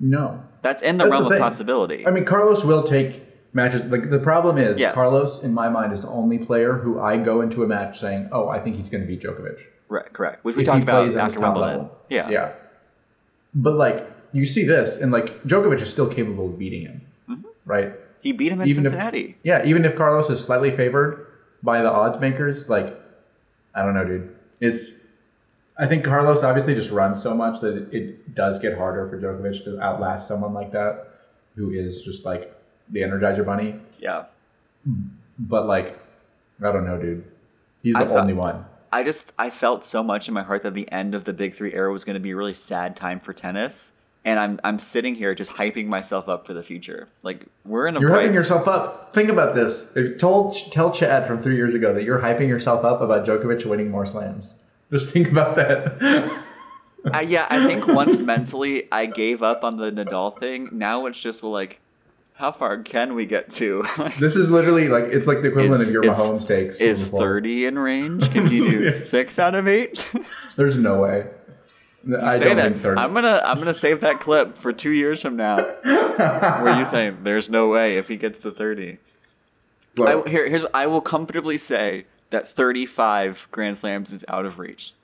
No, 0.00 0.42
That's 0.62 0.82
in 0.82 0.96
the 0.98 1.04
That's 1.04 1.12
realm 1.12 1.28
the 1.28 1.34
of 1.36 1.40
possibility. 1.40 2.06
I 2.06 2.10
mean 2.10 2.24
Carlos 2.24 2.64
will 2.64 2.82
take 2.82 3.22
matches. 3.54 3.84
Like 3.84 4.10
the 4.10 4.18
problem 4.18 4.58
is, 4.58 4.80
Yes. 4.80 4.94
Carlos, 4.94 5.42
in 5.42 5.54
my 5.54 5.68
mind, 5.68 5.92
is 5.92 6.02
the 6.02 6.08
only 6.08 6.38
player 6.38 6.72
who 6.74 7.00
I 7.00 7.16
go 7.18 7.40
into 7.40 7.62
a 7.62 7.66
match 7.68 8.00
saying, 8.00 8.28
"Oh, 8.32 8.48
I 8.48 8.58
think 8.58 8.76
he's 8.76 8.88
going 8.88 9.02
to 9.02 9.06
beat 9.06 9.22
Djokovic." 9.22 9.60
right, 9.88 10.12
correct. 10.12 10.44
Which 10.44 10.56
we 10.56 10.62
if 10.62 10.66
talked 10.66 10.82
about 10.82 11.14
after 11.14 11.38
Wimbledon. 11.40 11.88
Yeah. 12.10 12.28
Yeah. 12.30 12.52
But 13.54 13.74
like 13.76 14.10
you 14.32 14.44
see 14.44 14.64
this, 14.64 14.96
and 14.96 15.12
like 15.12 15.42
Djokovic 15.44 15.80
is 15.80 15.88
still 15.90 16.08
capable 16.08 16.46
of 16.46 16.58
beating 16.58 16.82
him, 16.82 17.00
Mm-hmm. 17.30 17.48
right? 17.64 17.92
He 18.20 18.32
beat 18.32 18.50
him 18.52 18.60
in 18.60 18.68
Even 18.68 18.84
if- 18.84 18.90
Cincinnati. 18.90 19.36
Yeah, 19.42 19.64
even 19.64 19.84
if 19.84 19.94
Carlos 19.96 20.30
is 20.30 20.40
slightly 20.42 20.70
favored 20.70 21.26
by 21.62 21.82
the 21.82 21.90
odds 21.90 22.20
makers, 22.20 22.68
like 22.68 22.98
I 23.74 23.82
don't 23.82 23.94
know, 23.94 24.04
dude. 24.04 24.34
It's 24.60 24.90
I 25.78 25.86
think 25.86 26.04
Carlos 26.04 26.42
obviously 26.42 26.74
just 26.74 26.90
runs 26.90 27.22
so 27.22 27.34
much 27.34 27.60
that 27.60 27.76
it, 27.76 27.94
it 27.94 28.34
does 28.34 28.58
get 28.58 28.76
harder 28.76 29.08
for 29.08 29.18
Djokovic 29.18 29.64
to 29.64 29.80
outlast 29.80 30.28
someone 30.28 30.52
like 30.52 30.70
that, 30.72 31.08
who 31.56 31.70
is 31.70 32.02
just 32.02 32.24
like 32.24 32.54
the 32.90 33.00
Energizer 33.00 33.44
Bunny. 33.44 33.80
yeah. 33.98 34.24
But 35.38 35.66
like, 35.66 35.98
I 36.62 36.70
don't 36.72 36.84
know, 36.84 36.98
dude. 37.00 37.24
He's 37.82 37.96
I 37.96 38.04
the 38.04 38.10
thought- 38.10 38.18
only 38.20 38.34
one. 38.34 38.64
I 38.94 39.02
just 39.02 39.32
I 39.38 39.48
felt 39.48 39.84
so 39.84 40.02
much 40.02 40.28
in 40.28 40.34
my 40.34 40.42
heart 40.42 40.62
that 40.64 40.74
the 40.74 40.90
end 40.92 41.14
of 41.14 41.24
the 41.24 41.32
Big 41.32 41.54
Three 41.54 41.72
era 41.72 41.90
was 41.90 42.04
going 42.04 42.14
to 42.14 42.20
be 42.20 42.32
a 42.32 42.36
really 42.36 42.52
sad 42.52 42.94
time 42.94 43.18
for 43.20 43.32
tennis, 43.32 43.90
and 44.24 44.38
I'm 44.38 44.60
I'm 44.64 44.78
sitting 44.78 45.14
here 45.14 45.34
just 45.34 45.50
hyping 45.50 45.86
myself 45.86 46.28
up 46.28 46.46
for 46.46 46.54
the 46.54 46.62
future. 46.62 47.06
Like 47.22 47.46
we're 47.64 47.86
in 47.86 47.96
a 47.96 48.00
You're 48.00 48.10
bright. 48.10 48.30
hyping 48.30 48.34
yourself 48.34 48.68
up. 48.68 49.12
Think 49.14 49.28
about 49.30 49.54
this. 49.54 49.86
If 49.94 50.18
told 50.18 50.54
tell 50.72 50.90
Chad 50.92 51.26
from 51.26 51.42
three 51.42 51.56
years 51.56 51.74
ago 51.74 51.92
that 51.94 52.04
you're 52.04 52.20
hyping 52.20 52.48
yourself 52.48 52.84
up 52.84 53.00
about 53.00 53.26
Djokovic 53.26 53.64
winning 53.66 53.90
more 53.90 54.06
slams. 54.06 54.54
Just 54.90 55.10
think 55.10 55.28
about 55.28 55.56
that. 55.56 56.42
I, 57.12 57.22
yeah, 57.22 57.46
I 57.50 57.66
think 57.66 57.88
once 57.88 58.20
mentally 58.20 58.86
I 58.92 59.06
gave 59.06 59.42
up 59.42 59.64
on 59.64 59.76
the 59.76 59.90
Nadal 59.90 60.38
thing. 60.38 60.68
Now 60.70 61.06
it's 61.06 61.20
just 61.20 61.42
well, 61.42 61.50
like, 61.50 61.80
how 62.34 62.52
far 62.52 62.78
can 62.82 63.14
we 63.16 63.26
get 63.26 63.50
to? 63.52 63.84
Like, 63.98 64.16
this 64.20 64.36
is 64.36 64.50
literally 64.52 64.88
like 64.88 65.04
it's 65.06 65.26
like 65.26 65.42
the 65.42 65.48
equivalent 65.48 65.80
Is- 65.82 65.88
of 65.88 65.92
your 65.92 66.04
is- 66.04 66.16
Mahomes 66.16 66.46
takes. 66.46 66.80
is 66.80 67.02
thirty 67.04 67.64
in 67.66 67.76
range? 67.76 68.30
Can 68.30 68.46
you 68.48 68.70
do 68.70 68.78
Yeah. 68.84 68.90
six 68.90 69.40
out 69.40 69.56
of 69.56 69.66
eight? 69.66 70.08
There's 70.54 70.76
no 70.76 71.00
way. 71.00 71.26
I 72.20 72.38
say 72.38 72.54
don't 72.54 72.82
that. 72.82 72.98
I'm 72.98 73.14
gonna 73.14 73.40
I'm 73.44 73.58
gonna 73.58 73.74
save 73.74 74.00
that 74.00 74.20
clip 74.20 74.58
for 74.58 74.72
two 74.72 74.90
years 74.92 75.20
from 75.20 75.36
now, 75.36 75.56
where 75.56 76.78
you 76.78 76.84
saying 76.84 77.18
there's 77.22 77.48
no 77.48 77.68
way 77.68 77.96
if 77.96 78.08
he 78.08 78.16
gets 78.16 78.40
to 78.40 78.50
thirty. 78.50 78.98
I, 79.98 80.22
here, 80.28 80.48
here's 80.48 80.64
I 80.72 80.86
will 80.86 81.02
comfortably 81.02 81.58
say 81.58 82.06
that 82.30 82.48
35 82.48 83.48
Grand 83.50 83.76
Slams 83.76 84.10
is 84.10 84.24
out 84.26 84.46
of 84.46 84.58
reach. 84.58 84.94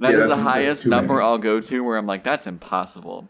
That 0.00 0.12
Yeah, 0.12 0.24
is 0.24 0.28
the 0.28 0.36
highest 0.36 0.86
number 0.86 1.14
many. 1.14 1.24
I'll 1.24 1.38
go 1.38 1.60
to 1.60 1.84
where 1.84 1.96
I'm 1.96 2.06
like, 2.06 2.24
that's 2.24 2.46
impossible. 2.46 3.28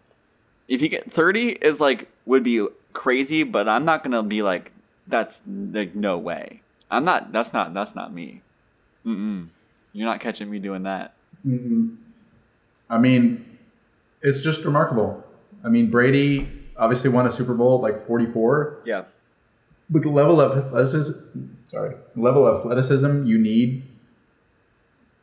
If 0.67 0.81
you 0.83 0.89
get 0.89 1.13
30 1.13 1.51
is 1.51 1.81
like 1.81 2.09
would 2.27 2.43
be 2.43 2.67
crazy, 2.93 3.43
but 3.43 3.69
I'm 3.69 3.85
not 3.85 4.03
gonna 4.03 4.23
be 4.23 4.43
like, 4.43 4.73
that's 5.07 5.43
like 5.47 5.95
no 5.95 6.19
way. 6.19 6.63
I'm 6.91 7.05
not. 7.05 7.33
That's 7.33 7.53
not. 7.53 7.75
That's 7.75 7.95
not 7.95 8.13
me. 8.13 8.41
Mm-mm. 9.07 9.49
You're 9.93 10.07
not 10.07 10.21
catching 10.21 10.51
me 10.51 10.59
doing 10.59 10.83
that. 10.85 11.15
Mm-mm. 11.47 11.97
I 12.91 12.99
mean, 12.99 13.59
it's 14.23 14.43
just 14.43 14.65
remarkable. 14.65 15.25
I 15.65 15.69
mean, 15.69 15.91
Brady 15.91 16.49
obviously 16.77 17.11
won 17.11 17.27
a 17.27 17.33
Super 17.33 17.55
Bowl 17.55 17.77
at 17.77 17.83
like 17.95 18.07
44. 18.07 18.83
Yeah. 18.85 19.05
With 19.91 20.03
the 20.05 20.11
level 20.11 20.41
of 20.41 20.57
athleticism, 20.67 21.19
sorry, 21.71 21.95
level 22.15 22.47
of 22.47 22.61
athleticism 22.61 23.25
you 23.25 23.39
need 23.39 23.85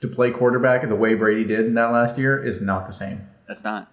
to 0.02 0.08
play 0.08 0.32
quarterback 0.32 0.88
the 0.88 0.96
way 0.96 1.14
Brady 1.14 1.44
did 1.44 1.66
in 1.66 1.74
that 1.76 1.92
last 1.92 2.18
year 2.18 2.44
is 2.44 2.62
not 2.62 2.88
the 2.88 2.94
same, 2.94 3.28
That's 3.48 3.64
not. 3.64 3.92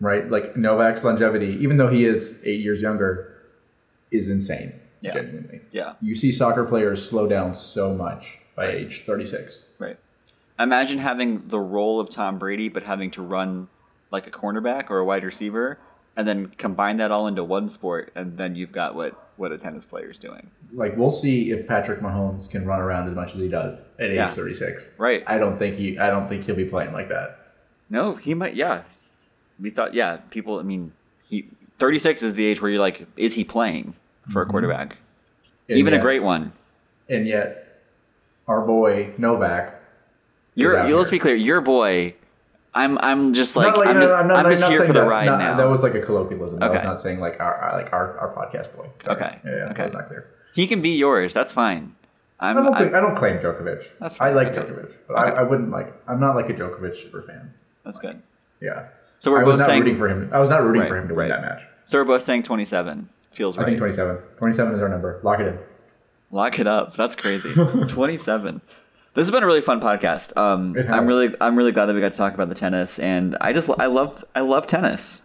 right? 0.00 0.30
Like 0.30 0.56
Novak's 0.56 1.02
longevity, 1.04 1.58
even 1.60 1.76
though 1.78 1.88
he 1.88 2.04
is 2.04 2.38
eight 2.44 2.60
years 2.60 2.80
younger, 2.82 3.34
is 4.10 4.28
insane. 4.28 4.74
Yeah. 5.00 5.12
Genuinely, 5.14 5.60
Yeah. 5.70 5.94
you 6.00 6.14
see 6.14 6.30
soccer 6.32 6.64
players 6.64 7.06
slow 7.06 7.26
down 7.26 7.54
so 7.54 7.92
much 7.94 8.38
by 8.56 8.68
age 8.70 9.04
36. 9.06 9.64
Right. 9.78 9.98
Imagine 10.58 10.98
having 10.98 11.48
the 11.48 11.58
role 11.58 11.98
of 12.00 12.10
Tom 12.10 12.38
Brady, 12.38 12.68
but 12.68 12.84
having 12.84 13.10
to 13.12 13.22
run 13.22 13.68
like 14.10 14.26
a 14.26 14.30
cornerback 14.30 14.90
or 14.90 14.98
a 14.98 15.04
wide 15.04 15.24
receiver, 15.24 15.78
and 16.16 16.28
then 16.28 16.46
combine 16.58 16.98
that 16.98 17.10
all 17.10 17.26
into 17.26 17.42
one 17.42 17.68
sport, 17.68 18.12
and 18.14 18.38
then 18.38 18.54
you've 18.54 18.72
got 18.72 18.94
what 18.94 19.20
what 19.36 19.50
a 19.50 19.58
tennis 19.58 19.84
player 19.84 20.10
is 20.10 20.18
doing. 20.18 20.50
Like 20.72 20.96
we'll 20.96 21.10
see 21.10 21.50
if 21.50 21.66
Patrick 21.66 22.00
Mahomes 22.00 22.48
can 22.48 22.64
run 22.64 22.80
around 22.80 23.08
as 23.08 23.14
much 23.14 23.34
as 23.34 23.40
he 23.40 23.48
does 23.48 23.82
at 23.98 24.10
age 24.10 24.16
Yeah. 24.16 24.30
36. 24.30 24.90
Right. 24.98 25.24
I 25.26 25.38
don't 25.38 25.58
think 25.58 25.76
he. 25.76 25.98
I 25.98 26.08
don't 26.08 26.28
think 26.28 26.44
he'll 26.44 26.54
be 26.54 26.64
playing 26.64 26.92
like 26.92 27.08
that. 27.08 27.38
No, 27.90 28.14
he 28.14 28.34
might. 28.34 28.54
Yeah. 28.54 28.82
We 29.60 29.70
thought. 29.70 29.94
Yeah. 29.94 30.18
People. 30.30 30.58
I 30.58 30.62
mean, 30.62 30.92
he. 31.28 31.48
Thirty 31.78 31.98
six 31.98 32.22
is 32.22 32.34
the 32.34 32.46
age 32.46 32.62
where 32.62 32.70
you're 32.70 32.80
like, 32.80 33.06
is 33.16 33.34
he 33.34 33.42
playing 33.42 33.94
for 34.30 34.40
a 34.40 34.44
mm-hmm. 34.44 34.52
quarterback? 34.52 34.98
And 35.68 35.78
Even 35.78 35.94
a 35.94 35.98
great 35.98 36.22
one. 36.22 36.52
And 37.08 37.26
yet, 37.26 37.80
our 38.46 38.64
boy 38.64 39.12
Novak. 39.18 39.80
You're. 40.54 40.86
You, 40.86 40.96
let's 40.96 41.10
be 41.10 41.18
clear. 41.18 41.34
Your 41.34 41.60
boy. 41.60 42.14
I'm. 42.74 42.98
I'm 42.98 43.32
just 43.32 43.56
like. 43.56 43.74
Not 43.76 43.86
I'm, 43.86 43.94
no, 43.94 44.00
just, 44.00 44.10
no, 44.10 44.14
I'm 44.16 44.28
not, 44.28 44.46
I'm 44.46 44.52
just 44.52 44.60
not 44.62 44.70
here 44.70 44.78
saying 44.78 44.88
for 44.88 44.92
the 44.94 45.00
that, 45.00 45.06
ride 45.08 45.26
not- 45.26 45.38
now. 45.38 45.56
That 45.56 45.68
was 45.68 45.82
like 45.82 45.94
a 45.94 46.00
colloquialism. 46.00 46.62
Okay. 46.62 46.66
I 46.66 46.76
was 46.76 46.82
not 46.84 47.00
saying 47.00 47.20
like 47.20 47.38
our, 47.40 47.54
our 47.54 47.82
like 47.82 47.92
our, 47.92 48.18
our 48.18 48.34
podcast 48.34 48.74
boy. 48.76 48.88
Sorry. 49.02 49.16
Okay. 49.16 49.38
Yeah, 49.44 49.50
yeah, 49.56 49.64
Okay. 49.70 49.82
That 49.84 49.92
not 49.92 50.08
clear. 50.08 50.26
he 50.54 50.66
can 50.66 50.82
be 50.82 50.90
yours. 50.90 51.32
That's 51.34 51.52
fine. 51.52 51.94
I'm. 52.40 52.56
I 52.58 52.62
don't 52.62 52.74
I'm- 52.74 52.82
think 52.82 52.94
I 52.94 53.00
don't 53.00 53.14
claim 53.16 53.38
Djokovic. 53.38 53.90
That's 54.00 54.20
I 54.20 54.30
like 54.30 54.48
Okay. 54.48 54.60
Djokovic, 54.60 54.94
but 55.08 55.14
I, 55.14 55.28
Okay. 55.30 55.36
I 55.38 55.42
wouldn't 55.42 55.70
like. 55.70 55.94
I'm 56.08 56.18
not 56.20 56.34
like 56.36 56.48
a 56.50 56.54
Djokovic 56.54 56.96
super 56.96 57.22
fan. 57.22 57.52
that's 57.84 57.98
good. 57.98 58.20
Yeah. 58.60 58.86
So 59.20 59.30
we're 59.30 59.40
I 59.40 59.44
was 59.44 59.54
both 59.54 59.60
not 59.60 59.66
saying. 59.66 59.80
rooting 59.82 59.96
for 59.96 60.08
him. 60.08 60.30
I 60.32 60.38
was 60.40 60.48
not 60.50 60.62
rooting 60.62 60.82
Right, 60.82 60.88
for 60.88 60.96
him 60.98 61.08
to 61.08 61.14
win 61.14 61.28
that 61.28 61.40
match. 61.42 61.62
So 61.86 61.98
we're 61.98 62.04
both 62.04 62.22
saying 62.22 62.42
27. 62.42 63.08
Feels 63.30 63.56
right. 63.56 63.62
I 63.64 63.66
think 63.66 63.78
27. 63.78 64.16
27 64.38 64.74
is 64.74 64.80
our 64.80 64.88
number. 64.88 65.20
Lock 65.22 65.40
it 65.40 65.46
in. 65.46 65.58
Lock 66.30 66.58
it 66.58 66.66
up. 66.66 66.94
That's 66.94 67.14
crazy. 67.14 67.52
27. 67.88 68.60
This 69.14 69.26
has 69.26 69.30
been 69.30 69.42
a 69.42 69.46
really 69.46 69.60
fun 69.62 69.80
podcast. 69.80 70.36
Um. 70.36 70.76
I'm 70.88 71.06
really, 71.06 71.34
I'm 71.40 71.56
really 71.56 71.72
glad 71.72 71.86
that 71.86 71.94
we 71.94 72.00
got 72.00 72.12
to 72.12 72.18
talk 72.18 72.34
about 72.34 72.48
the 72.48 72.54
tennis, 72.54 72.98
and 72.98 73.36
I 73.40 73.52
just, 73.52 73.70
I 73.78 73.86
loved, 73.86 74.24
I 74.34 74.40
love 74.40 74.66
tennis. 74.66 75.20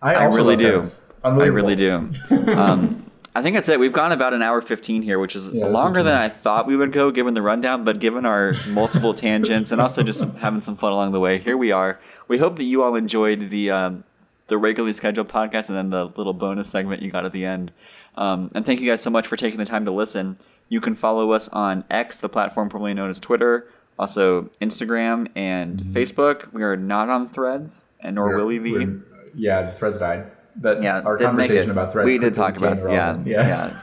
I, 0.00 0.14
I 0.14 0.24
really 0.24 0.56
do. 0.56 0.82
I 1.22 1.28
really 1.46 1.76
do. 1.76 2.10
Um, 2.30 3.08
I 3.34 3.40
think 3.40 3.54
that's 3.54 3.68
it. 3.68 3.78
We've 3.78 3.92
gone 3.92 4.12
about 4.12 4.34
an 4.34 4.42
hour 4.42 4.60
15 4.60 5.02
here, 5.02 5.18
which 5.18 5.36
is 5.36 5.46
Yeah, 5.46 5.66
is 5.66 5.72
longer 5.72 6.02
than. 6.02 6.14
I 6.14 6.28
thought 6.28 6.66
we 6.66 6.76
would 6.76 6.92
go, 6.92 7.10
given 7.12 7.34
the 7.34 7.42
rundown. 7.42 7.84
But 7.84 8.00
given 8.00 8.26
our 8.26 8.54
multiple 8.68 9.14
tangents 9.14 9.70
and 9.70 9.80
also 9.80 10.02
just 10.02 10.18
some, 10.18 10.34
having 10.36 10.60
some 10.60 10.76
fun 10.76 10.92
along 10.92 11.12
the 11.12 11.20
way, 11.20 11.38
here 11.38 11.56
we 11.56 11.70
are. 11.70 11.98
We 12.28 12.38
hope 12.38 12.56
that 12.56 12.64
you 12.64 12.82
all 12.82 12.96
enjoyed 12.96 13.50
the 13.50 13.70
um, 13.70 14.04
the 14.48 14.58
regularly 14.58 14.92
scheduled 14.92 15.28
podcast 15.28 15.68
and 15.68 15.78
then 15.78 15.90
the 15.90 16.06
little 16.16 16.34
bonus 16.34 16.68
segment 16.68 17.00
you 17.00 17.10
got 17.10 17.24
at 17.24 17.32
the 17.32 17.44
end. 17.46 17.72
Um, 18.16 18.50
and 18.54 18.66
thank 18.66 18.80
you 18.80 18.86
guys 18.86 19.00
so 19.00 19.08
much 19.10 19.26
for 19.28 19.36
taking 19.36 19.58
the 19.58 19.64
time 19.64 19.84
to 19.86 19.92
listen. 19.92 20.36
You 20.72 20.80
can 20.80 20.94
follow 20.94 21.32
us 21.32 21.48
on 21.48 21.84
X, 21.90 22.20
the 22.20 22.30
platform 22.30 22.70
formerly 22.70 22.94
known 22.94 23.10
as 23.10 23.20
Twitter, 23.20 23.68
also 23.98 24.44
Instagram 24.62 25.28
and 25.36 25.78
Facebook. 25.78 26.50
We 26.54 26.62
are 26.62 26.78
not 26.78 27.10
on 27.10 27.28
Threads, 27.28 27.84
and 28.00 28.14
nor 28.14 28.30
Mm-hmm. 28.30 28.38
Will 28.38 28.46
we 28.46 28.58
be. 28.58 29.00
Yeah, 29.34 29.70
the 29.70 29.76
threads 29.76 29.98
died. 29.98 30.30
That 30.62 30.82
Yeah, 30.82 31.00
our 31.00 31.18
conversation 31.18 31.70
about 31.70 31.92
threads. 31.92 32.06
We 32.06 32.16
did 32.16 32.32
talk 32.32 32.56
about 32.56 32.76
became 32.76 32.90
yeah, 32.90 33.18
yeah. 33.26 33.82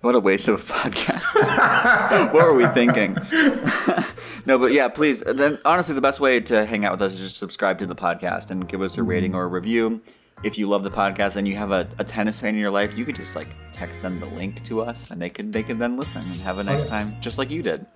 What 0.00 0.14
a 0.14 0.20
waste 0.20 0.48
of 0.48 0.62
a 0.62 0.72
podcast. 0.72 1.22
what 2.32 2.46
were 2.46 2.54
we 2.54 2.66
thinking? 2.68 3.14
no, 4.46 4.58
but 4.58 4.72
yeah, 4.72 4.88
please. 4.88 5.20
Then 5.20 5.58
honestly, 5.66 5.94
the 5.94 6.00
best 6.00 6.18
way 6.18 6.40
to 6.40 6.64
hang 6.64 6.86
out 6.86 6.92
with 6.92 7.02
us 7.02 7.12
is 7.12 7.18
just 7.20 7.36
subscribe 7.36 7.78
to 7.80 7.86
the 7.86 7.94
podcast 7.94 8.50
and 8.50 8.66
give 8.66 8.80
us 8.80 8.96
a 8.96 9.02
rating 9.02 9.34
or 9.34 9.42
a 9.42 9.48
review. 9.48 10.00
If 10.44 10.58
you 10.58 10.68
love 10.68 10.82
the 10.82 10.90
podcast 10.90 11.36
and 11.36 11.46
you 11.46 11.56
have 11.56 11.70
a, 11.70 11.88
a 11.98 12.04
tennis 12.04 12.40
fan 12.40 12.54
in 12.54 12.60
your 12.60 12.70
life, 12.70 12.96
you 12.96 13.04
could 13.04 13.16
just 13.16 13.36
like 13.36 13.48
text 13.72 14.02
them 14.02 14.18
the 14.18 14.26
link 14.26 14.64
to 14.64 14.82
us, 14.82 15.10
and 15.10 15.20
they 15.20 15.30
can 15.30 15.50
they 15.50 15.62
can 15.62 15.78
then 15.78 15.96
listen 15.96 16.22
and 16.22 16.36
have 16.36 16.58
a 16.58 16.64
nice 16.64 16.82
oh, 16.82 16.88
time, 16.88 17.16
just 17.20 17.38
like 17.38 17.50
you 17.50 17.62
did. 17.62 17.86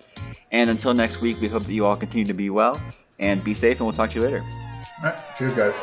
And 0.51 0.69
until 0.69 0.93
next 0.93 1.21
week, 1.21 1.41
we 1.41 1.47
hope 1.47 1.63
that 1.63 1.73
you 1.73 1.85
all 1.85 1.95
continue 1.95 2.25
to 2.25 2.33
be 2.33 2.49
well 2.49 2.79
and 3.19 3.43
be 3.43 3.53
safe, 3.53 3.79
and 3.79 3.85
we'll 3.85 3.95
talk 3.95 4.11
to 4.11 4.19
you 4.19 4.25
later. 4.25 4.43
All 4.99 5.09
right. 5.09 5.37
Cheers, 5.37 5.53
guys. 5.53 5.73